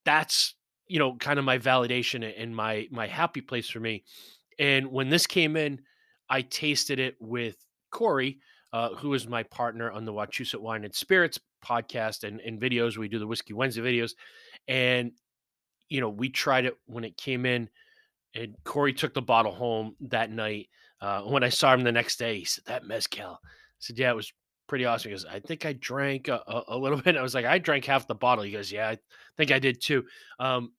That's 0.06 0.56
you 0.88 0.99
know 0.99 1.15
kind 1.18 1.38
of 1.40 1.45
my 1.45 1.60
validation 1.60 2.34
and 2.38 2.56
my 2.56 2.88
my 2.91 3.07
happy 3.07 3.41
place 3.41 3.69
for 3.69 3.80
me. 3.80 4.03
And 4.60 4.88
when 4.91 5.10
this 5.10 5.28
came 5.28 5.56
in 5.56 5.82
I 6.30 6.41
tasted 6.41 6.99
it 6.99 7.16
with 7.20 7.56
Corey, 7.91 8.40
uh, 8.74 8.90
who 8.95 9.14
is 9.14 9.28
my 9.28 9.44
partner 9.44 9.91
on 9.91 10.06
the 10.06 10.14
Wachusett 10.14 10.60
Wine 10.60 10.84
and 10.84 10.94
Spirits 10.94 11.40
podcast 11.66 12.24
and, 12.24 12.40
and 12.41 12.60
videos. 12.60 12.98
We 12.98 13.08
do 13.08 13.20
the 13.20 13.28
Whiskey 13.28 13.54
Wednesday 13.54 13.82
videos. 13.82 14.12
And, 14.68 15.12
you 15.90 16.02
know, 16.02 16.10
we 16.10 16.30
tried 16.30 16.66
it 16.66 16.78
when 16.86 17.04
it 17.04 17.18
came 17.18 17.45
in, 17.45 17.70
and 18.36 18.56
Corey 18.64 18.94
took 18.94 19.14
the 19.14 19.22
bottle 19.22 19.54
home 19.54 19.95
that 20.02 20.32
night. 20.32 20.70
Uh, 20.99 21.22
when 21.22 21.44
I 21.44 21.49
saw 21.49 21.74
him 21.74 21.82
the 21.82 21.91
next 21.91 22.18
day, 22.18 22.40
he 22.40 22.45
said, 22.45 22.64
That 22.68 22.86
Mezcal. 22.86 23.40
I 23.44 23.48
said, 23.80 23.98
Yeah, 23.98 24.12
it 24.12 24.16
was 24.16 24.32
pretty 24.68 24.86
awesome. 24.86 25.10
He 25.10 25.14
goes, 25.14 25.26
I 25.26 25.40
think 25.40 25.66
I 25.66 25.74
drank 25.74 26.28
a, 26.28 26.41
a, 26.48 26.64
a 26.70 26.78
little 26.78 27.02
bit. 27.02 27.18
I 27.18 27.22
was 27.22 27.36
like, 27.36 27.45
I 27.45 27.58
drank 27.58 27.86
half 27.86 28.08
the 28.08 28.16
bottle. 28.16 28.44
He 28.44 28.52
goes, 28.52 28.72
Yeah, 28.72 28.90
I 28.90 28.98
think 29.38 29.52
I 29.52 29.60
did 29.60 29.82
too. 29.82 30.06
Um, 30.40 30.74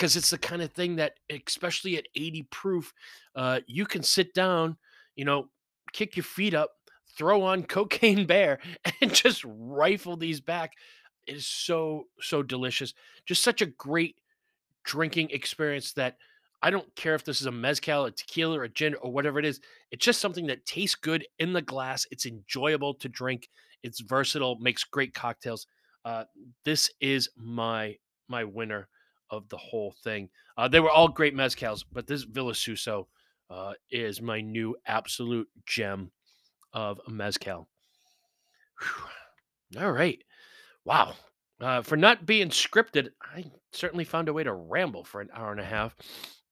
because 0.00 0.16
it's 0.16 0.30
the 0.30 0.38
kind 0.38 0.62
of 0.62 0.72
thing 0.72 0.96
that, 0.96 1.12
especially 1.46 1.98
at 1.98 2.06
80 2.16 2.44
proof, 2.44 2.94
uh, 3.36 3.60
you 3.66 3.84
can 3.84 4.02
sit 4.02 4.32
down, 4.32 4.78
you 5.14 5.26
know, 5.26 5.50
kick 5.92 6.16
your 6.16 6.24
feet 6.24 6.54
up, 6.54 6.70
throw 7.18 7.42
on 7.42 7.62
Cocaine 7.68 8.24
Bear, 8.24 8.60
and 9.02 9.12
just 9.12 9.44
rifle 9.44 10.16
these 10.16 10.40
back. 10.40 10.72
It 11.26 11.36
is 11.36 11.46
so, 11.46 12.04
so 12.18 12.42
delicious. 12.42 12.94
Just 13.26 13.42
such 13.42 13.60
a 13.60 13.66
great 13.66 14.16
drinking 14.82 15.32
experience 15.32 15.92
that 15.92 16.16
I 16.62 16.70
don't 16.70 16.96
care 16.96 17.14
if 17.14 17.24
this 17.24 17.42
is 17.42 17.46
a 17.46 17.52
mezcal, 17.52 18.06
a 18.06 18.10
tequila, 18.10 18.58
or 18.58 18.64
a 18.64 18.70
gin, 18.70 18.94
or 19.02 19.12
whatever 19.12 19.38
it 19.38 19.44
is. 19.44 19.60
It's 19.90 20.04
just 20.04 20.22
something 20.22 20.46
that 20.46 20.64
tastes 20.64 20.96
good 20.96 21.26
in 21.38 21.52
the 21.52 21.60
glass. 21.60 22.06
It's 22.10 22.24
enjoyable 22.24 22.94
to 22.94 23.08
drink. 23.10 23.50
It's 23.82 24.00
versatile, 24.00 24.56
makes 24.60 24.82
great 24.82 25.12
cocktails. 25.12 25.66
Uh, 26.06 26.24
this 26.64 26.90
is 27.00 27.28
my 27.36 27.96
my 28.28 28.44
winner 28.44 28.88
of 29.30 29.48
the 29.48 29.56
whole 29.56 29.94
thing. 30.02 30.28
Uh, 30.56 30.68
they 30.68 30.80
were 30.80 30.90
all 30.90 31.08
great 31.08 31.34
mezcals, 31.34 31.84
but 31.92 32.06
this 32.06 32.22
Villa 32.22 32.54
Suso 32.54 33.08
uh, 33.48 33.72
is 33.90 34.20
my 34.20 34.40
new 34.40 34.76
absolute 34.86 35.48
gem 35.66 36.10
of 36.72 37.00
a 37.06 37.10
mezcal. 37.10 37.68
Whew. 38.80 39.82
All 39.82 39.92
right. 39.92 40.22
Wow. 40.84 41.14
Uh, 41.60 41.82
for 41.82 41.96
not 41.96 42.26
being 42.26 42.48
scripted, 42.48 43.08
I 43.22 43.44
certainly 43.72 44.04
found 44.04 44.28
a 44.28 44.32
way 44.32 44.44
to 44.44 44.52
ramble 44.52 45.04
for 45.04 45.20
an 45.20 45.28
hour 45.34 45.52
and 45.52 45.60
a 45.60 45.64
half. 45.64 45.94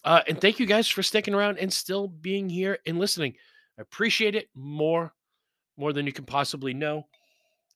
Uh, 0.04 0.22
and 0.28 0.40
thank 0.40 0.60
you 0.60 0.66
guys 0.66 0.86
for 0.88 1.02
sticking 1.02 1.34
around 1.34 1.58
and 1.58 1.72
still 1.72 2.08
being 2.08 2.48
here 2.48 2.78
and 2.86 2.98
listening. 2.98 3.34
I 3.78 3.82
appreciate 3.82 4.34
it 4.34 4.48
more, 4.54 5.12
more 5.76 5.92
than 5.92 6.06
you 6.06 6.12
can 6.12 6.24
possibly 6.24 6.74
know. 6.74 7.06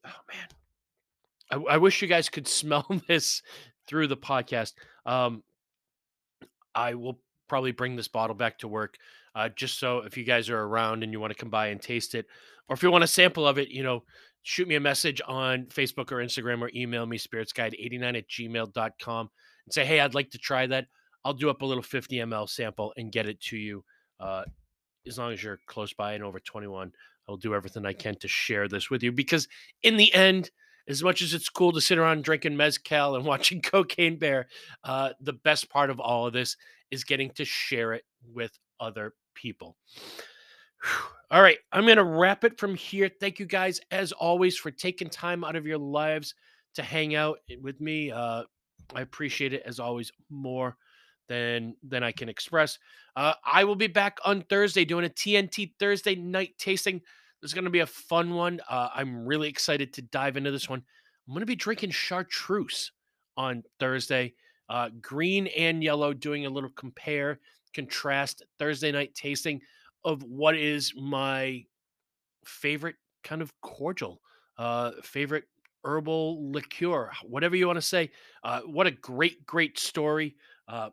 Oh 0.05 0.11
man, 0.33 1.63
I, 1.69 1.75
I 1.75 1.77
wish 1.79 2.03
you 2.03 2.09
guys 2.09 2.29
could 2.29 2.49
smell 2.49 2.87
this 3.09 3.43
through 3.87 4.09
the 4.09 4.17
podcast. 4.17 4.73
Um, 5.07 5.43
I 6.75 6.95
will 6.95 7.21
probably 7.49 7.73
bring 7.73 7.97
this 7.97 8.09
bottle 8.09 8.35
back 8.35 8.59
to 8.59 8.69
work, 8.69 8.97
uh, 9.35 9.49
just 9.51 9.79
so 9.79 9.99
if 9.99 10.17
you 10.17 10.25
guys 10.25 10.49
are 10.49 10.61
around 10.61 11.03
and 11.03 11.13
you 11.13 11.21
want 11.21 11.33
to 11.33 11.39
come 11.39 11.51
by 11.51 11.69
and 11.69 11.81
taste 11.81 12.15
it, 12.15 12.27
or 12.69 12.75
if 12.75 12.83
you 12.83 12.91
want 12.91 13.05
a 13.05 13.09
sample 13.09 13.47
of 13.47 13.59
it, 13.59 13.69
you 13.69 13.83
know, 13.83 14.05
shoot 14.43 14.67
me 14.67 14.75
a 14.75 14.81
message 14.81 15.21
on 15.27 15.67
Facebook 15.67 16.11
or 16.11 16.17
Instagram 16.17 16.61
or 16.63 16.71
email 16.75 17.07
me 17.07 17.19
spiritsguide89 17.19 18.19
at 18.19 18.29
gmail.com 18.29 19.31
and 19.67 19.73
say, 19.73 19.85
hey, 19.85 20.01
I'd 20.01 20.15
like 20.15 20.31
to 20.31 20.39
try 20.39 20.67
that. 20.67 20.87
I'll 21.25 21.35
do 21.35 21.51
up 21.51 21.63
a 21.63 21.67
little 21.67 21.83
50 21.83 22.17
ml 22.17 22.49
sample 22.49 22.93
and 22.97 23.13
get 23.13 23.29
it 23.29 23.41
to 23.43 23.57
you. 23.57 23.85
Uh, 24.19 24.45
as 25.07 25.19
long 25.19 25.33
as 25.33 25.43
you're 25.43 25.61
close 25.67 25.93
by 25.93 26.15
and 26.15 26.25
over 26.25 26.41
21, 26.41 26.93
I'll 27.29 27.37
do 27.37 27.55
everything 27.55 27.87
I 27.87 27.93
can 27.93 28.17
to 28.17 28.29
share 28.29 28.69
this 28.69 28.91
with 28.91 29.03
you 29.03 29.13
because, 29.13 29.49
in 29.83 29.97
the 29.97 30.13
end, 30.15 30.51
as 30.89 31.03
much 31.03 31.23
as 31.23 31.35
it's 31.35 31.49
cool 31.49 31.73
to 31.73 31.81
sit 31.81 31.99
around 31.99 32.25
drinking 32.25 32.57
mezcal 32.57 33.17
and 33.17 33.25
watching 33.27 33.61
Cocaine 33.61 34.19
Bear, 34.19 34.49
uh, 34.85 35.11
the 35.21 35.33
best 35.33 35.71
part 35.71 35.91
of 35.91 36.01
all 36.01 36.27
of 36.27 36.33
this 36.33 36.57
is 36.91 37.05
getting 37.05 37.31
to 37.31 37.45
share 37.45 37.93
it 37.93 38.05
with 38.33 38.59
other 38.81 39.15
people. 39.35 39.77
All 41.31 41.41
right, 41.41 41.57
I'm 41.73 41.87
going 41.87 41.97
to 41.97 42.05
wrap 42.05 42.45
it 42.45 42.59
from 42.59 42.75
here. 42.75 43.11
Thank 43.21 43.39
you 43.39 43.47
guys, 43.47 43.81
as 43.91 44.13
always, 44.13 44.59
for 44.59 44.71
taking 44.71 45.09
time 45.09 45.45
out 45.45 45.57
of 45.57 45.67
your 45.67 45.79
lives 45.79 46.35
to 46.75 46.83
hang 46.83 47.15
out 47.15 47.39
with 47.63 47.81
me. 47.81 48.11
Uh, 48.11 48.43
I 48.95 49.01
appreciate 49.01 49.55
it 49.55 49.63
as 49.65 49.81
always 49.81 50.13
more 50.29 50.77
than 51.29 51.75
than 51.83 52.03
I 52.03 52.13
can 52.13 52.29
express. 52.29 52.79
Uh, 53.17 53.33
I 53.45 53.65
will 53.65 53.77
be 53.77 53.87
back 53.87 54.19
on 54.25 54.43
Thursday 54.43 54.85
doing 54.85 55.07
a 55.07 55.09
TNT 55.09 55.73
Thursday 55.79 56.15
night 56.15 56.55
tasting. 56.59 57.01
This 57.43 57.51
is 57.51 57.55
going 57.55 57.65
to 57.65 57.71
be 57.71 57.81
a 57.81 57.87
fun 57.87 58.35
one. 58.35 58.61
Uh, 58.69 58.89
I'm 58.95 59.27
really 59.27 59.49
excited 59.49 59.93
to 59.95 60.03
dive 60.03 60.37
into 60.37 60.53
this 60.53 60.69
one. 60.69 60.81
I'm 61.27 61.35
going 61.35 61.41
to 61.41 61.47
be 61.47 61.57
drinking 61.57 61.91
chartreuse 61.91 62.93
on 63.37 63.65
Thursday, 63.81 64.35
uh, 64.69 64.91
green 65.01 65.49
and 65.49 65.83
yellow, 65.83 66.13
doing 66.13 66.47
a 66.47 66.51
little 66.51 66.71
compare 66.71 67.41
contrast 67.75 68.45
Thursday 68.61 68.93
night 68.93 69.15
tasting 69.17 69.61
of 70.05 70.23
what 70.23 70.57
is 70.57 70.95
my 70.97 71.65
favorite 72.45 72.97
kind 73.25 73.43
of 73.43 73.53
cordial, 73.61 74.21
uh, 74.59 74.93
favorite 75.03 75.45
herbal 75.85 76.53
liqueur, 76.53 77.11
whatever 77.25 77.57
you 77.57 77.67
want 77.67 77.77
to 77.77 77.83
say. 77.83 78.11
Uh, 78.45 78.61
what 78.61 78.87
a 78.87 78.93
great, 78.93 79.45
great 79.47 79.81
story. 79.81 80.37
Uh, 80.69 80.91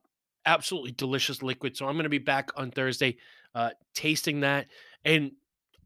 absolutely 0.47 0.91
delicious 0.93 1.43
liquid. 1.43 1.77
So 1.77 1.85
I'm 1.85 1.93
going 1.93 2.03
to 2.03 2.09
be 2.09 2.17
back 2.17 2.49
on 2.55 2.71
Thursday 2.71 3.17
uh, 3.53 3.69
tasting 3.93 4.39
that. 4.39 4.67
And 5.05 5.31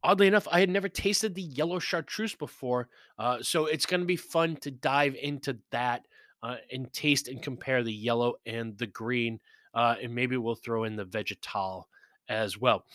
oddly 0.03 0.27
enough, 0.27 0.47
I 0.51 0.59
had 0.59 0.69
never 0.69 0.89
tasted 0.89 1.33
the 1.33 1.41
yellow 1.41 1.79
chartreuse 1.79 2.35
before. 2.35 2.89
Uh, 3.17 3.37
so 3.41 3.65
it's 3.65 3.85
going 3.85 4.01
to 4.01 4.05
be 4.05 4.15
fun 4.15 4.57
to 4.57 4.71
dive 4.71 5.15
into 5.15 5.57
that 5.71 6.05
uh, 6.41 6.57
and 6.71 6.91
taste 6.93 7.27
and 7.27 7.41
compare 7.41 7.83
the 7.83 7.93
yellow 7.93 8.35
and 8.45 8.77
the 8.77 8.87
green. 8.87 9.39
Uh, 9.73 9.95
and 10.01 10.13
maybe 10.13 10.37
we'll 10.37 10.55
throw 10.55 10.83
in 10.83 10.95
the 10.95 11.05
vegetal 11.05 11.87
as 12.29 12.57
well. 12.57 12.85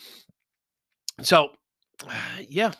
So, 1.21 1.49
yeah, 2.47 2.71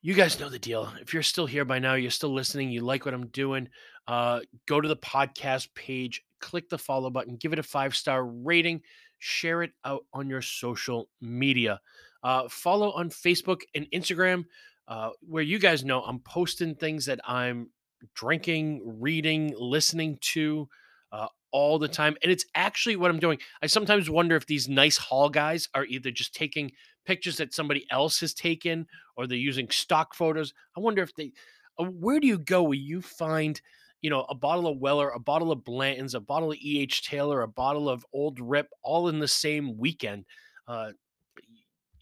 you 0.00 0.14
guys 0.14 0.40
know 0.40 0.48
the 0.48 0.58
deal. 0.58 0.92
If 1.00 1.14
you're 1.14 1.22
still 1.22 1.46
here 1.46 1.64
by 1.64 1.78
now, 1.78 1.94
you're 1.94 2.10
still 2.10 2.34
listening, 2.34 2.70
you 2.70 2.80
like 2.80 3.04
what 3.04 3.14
I'm 3.14 3.28
doing, 3.28 3.68
uh, 4.08 4.40
go 4.66 4.80
to 4.80 4.88
the 4.88 4.96
podcast 4.96 5.68
page, 5.74 6.22
click 6.40 6.68
the 6.68 6.78
follow 6.78 7.10
button, 7.10 7.36
give 7.36 7.52
it 7.52 7.58
a 7.58 7.62
five 7.62 7.94
star 7.94 8.24
rating, 8.24 8.82
share 9.18 9.62
it 9.62 9.72
out 9.84 10.04
on 10.12 10.28
your 10.28 10.42
social 10.42 11.08
media. 11.20 11.80
Uh, 12.22 12.48
follow 12.48 12.92
on 12.92 13.10
Facebook 13.10 13.62
and 13.74 13.86
Instagram, 13.92 14.44
uh, 14.88 15.10
where 15.20 15.42
you 15.42 15.58
guys 15.58 15.84
know 15.84 16.02
I'm 16.02 16.20
posting 16.20 16.74
things 16.74 17.06
that 17.06 17.20
I'm 17.26 17.70
drinking, 18.14 18.82
reading, 19.00 19.54
listening 19.58 20.18
to 20.20 20.68
uh, 21.12 21.28
all 21.52 21.78
the 21.78 21.88
time. 21.88 22.16
And 22.22 22.32
it's 22.32 22.46
actually 22.54 22.96
what 22.96 23.10
I'm 23.10 23.18
doing. 23.18 23.38
I 23.62 23.66
sometimes 23.66 24.10
wonder 24.10 24.36
if 24.36 24.46
these 24.46 24.68
nice 24.68 24.96
haul 24.96 25.28
guys 25.28 25.68
are 25.74 25.84
either 25.84 26.10
just 26.10 26.34
taking 26.34 26.72
pictures 27.04 27.36
that 27.36 27.54
somebody 27.54 27.86
else 27.90 28.20
has 28.20 28.34
taken 28.34 28.86
or 29.16 29.26
they're 29.26 29.36
using 29.36 29.70
stock 29.70 30.14
photos. 30.14 30.54
I 30.76 30.80
wonder 30.80 31.02
if 31.02 31.14
they, 31.14 31.32
uh, 31.78 31.84
where 31.84 32.20
do 32.20 32.26
you 32.26 32.38
go 32.38 32.62
where 32.62 32.74
you 32.74 33.02
find, 33.02 33.60
you 34.00 34.10
know, 34.10 34.24
a 34.28 34.34
bottle 34.34 34.66
of 34.66 34.78
Weller, 34.78 35.10
a 35.10 35.20
bottle 35.20 35.52
of 35.52 35.64
Blanton's, 35.64 36.14
a 36.14 36.20
bottle 36.20 36.52
of 36.52 36.58
E.H. 36.58 37.08
Taylor, 37.08 37.42
a 37.42 37.48
bottle 37.48 37.88
of 37.88 38.06
Old 38.12 38.40
Rip, 38.40 38.68
all 38.82 39.08
in 39.08 39.18
the 39.18 39.28
same 39.28 39.76
weekend? 39.76 40.24
Uh, 40.66 40.92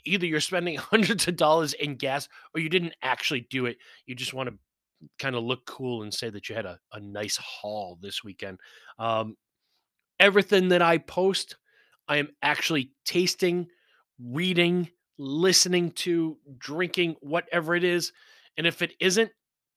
either 0.04 0.26
you're 0.26 0.40
spending 0.40 0.76
hundreds 0.78 1.28
of 1.28 1.36
dollars 1.36 1.72
in 1.74 1.96
gas 1.96 2.28
or 2.54 2.60
you 2.60 2.68
didn't 2.68 2.94
actually 3.02 3.46
do 3.50 3.66
it. 3.66 3.78
You 4.06 4.14
just 4.14 4.34
want 4.34 4.48
to 4.48 4.54
kind 5.18 5.34
of 5.34 5.44
look 5.44 5.64
cool 5.66 6.02
and 6.02 6.12
say 6.12 6.30
that 6.30 6.48
you 6.48 6.54
had 6.54 6.66
a, 6.66 6.78
a 6.92 7.00
nice 7.00 7.36
haul 7.36 7.98
this 8.00 8.22
weekend. 8.22 8.58
Um, 8.98 9.36
everything 10.18 10.68
that 10.68 10.82
I 10.82 10.98
post, 10.98 11.56
I 12.08 12.16
am 12.18 12.28
actually 12.42 12.92
tasting, 13.04 13.68
reading, 14.22 14.88
listening 15.18 15.92
to, 15.92 16.36
drinking, 16.58 17.16
whatever 17.20 17.74
it 17.74 17.84
is. 17.84 18.12
And 18.56 18.66
if 18.66 18.82
it 18.82 18.92
isn't, 19.00 19.30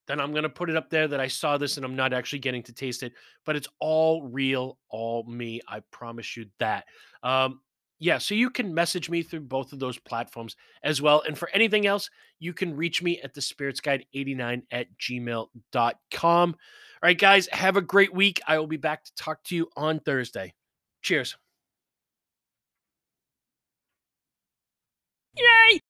then 0.07 0.19
I'm 0.19 0.31
going 0.31 0.43
to 0.43 0.49
put 0.49 0.69
it 0.69 0.75
up 0.75 0.89
there 0.89 1.07
that 1.07 1.19
I 1.19 1.27
saw 1.27 1.57
this 1.57 1.77
and 1.77 1.85
I'm 1.85 1.95
not 1.95 2.13
actually 2.13 2.39
getting 2.39 2.63
to 2.63 2.73
taste 2.73 3.03
it. 3.03 3.13
But 3.45 3.55
it's 3.55 3.69
all 3.79 4.23
real, 4.23 4.77
all 4.89 5.23
me. 5.23 5.61
I 5.67 5.81
promise 5.91 6.35
you 6.35 6.47
that. 6.59 6.85
Um, 7.23 7.61
yeah, 7.99 8.17
so 8.17 8.35
you 8.35 8.49
can 8.49 8.73
message 8.73 9.09
me 9.09 9.23
through 9.23 9.41
both 9.41 9.71
of 9.73 9.79
those 9.79 9.97
platforms 9.97 10.55
as 10.83 11.01
well. 11.01 11.23
And 11.25 11.37
for 11.37 11.49
anything 11.49 11.85
else, 11.87 12.09
you 12.39 12.53
can 12.53 12.75
reach 12.75 13.01
me 13.01 13.21
at 13.21 13.33
the 13.33 13.41
spirits 13.41 13.79
guide 13.79 14.05
89 14.13 14.63
at 14.71 14.87
gmail.com. 14.99 16.49
All 16.49 17.07
right, 17.07 17.17
guys, 17.17 17.47
have 17.51 17.77
a 17.77 17.81
great 17.81 18.13
week. 18.13 18.41
I 18.47 18.57
will 18.59 18.67
be 18.67 18.77
back 18.77 19.03
to 19.05 19.15
talk 19.15 19.43
to 19.45 19.55
you 19.55 19.69
on 19.75 19.99
Thursday. 19.99 20.53
Cheers. 21.01 21.37
Yay! 25.37 25.83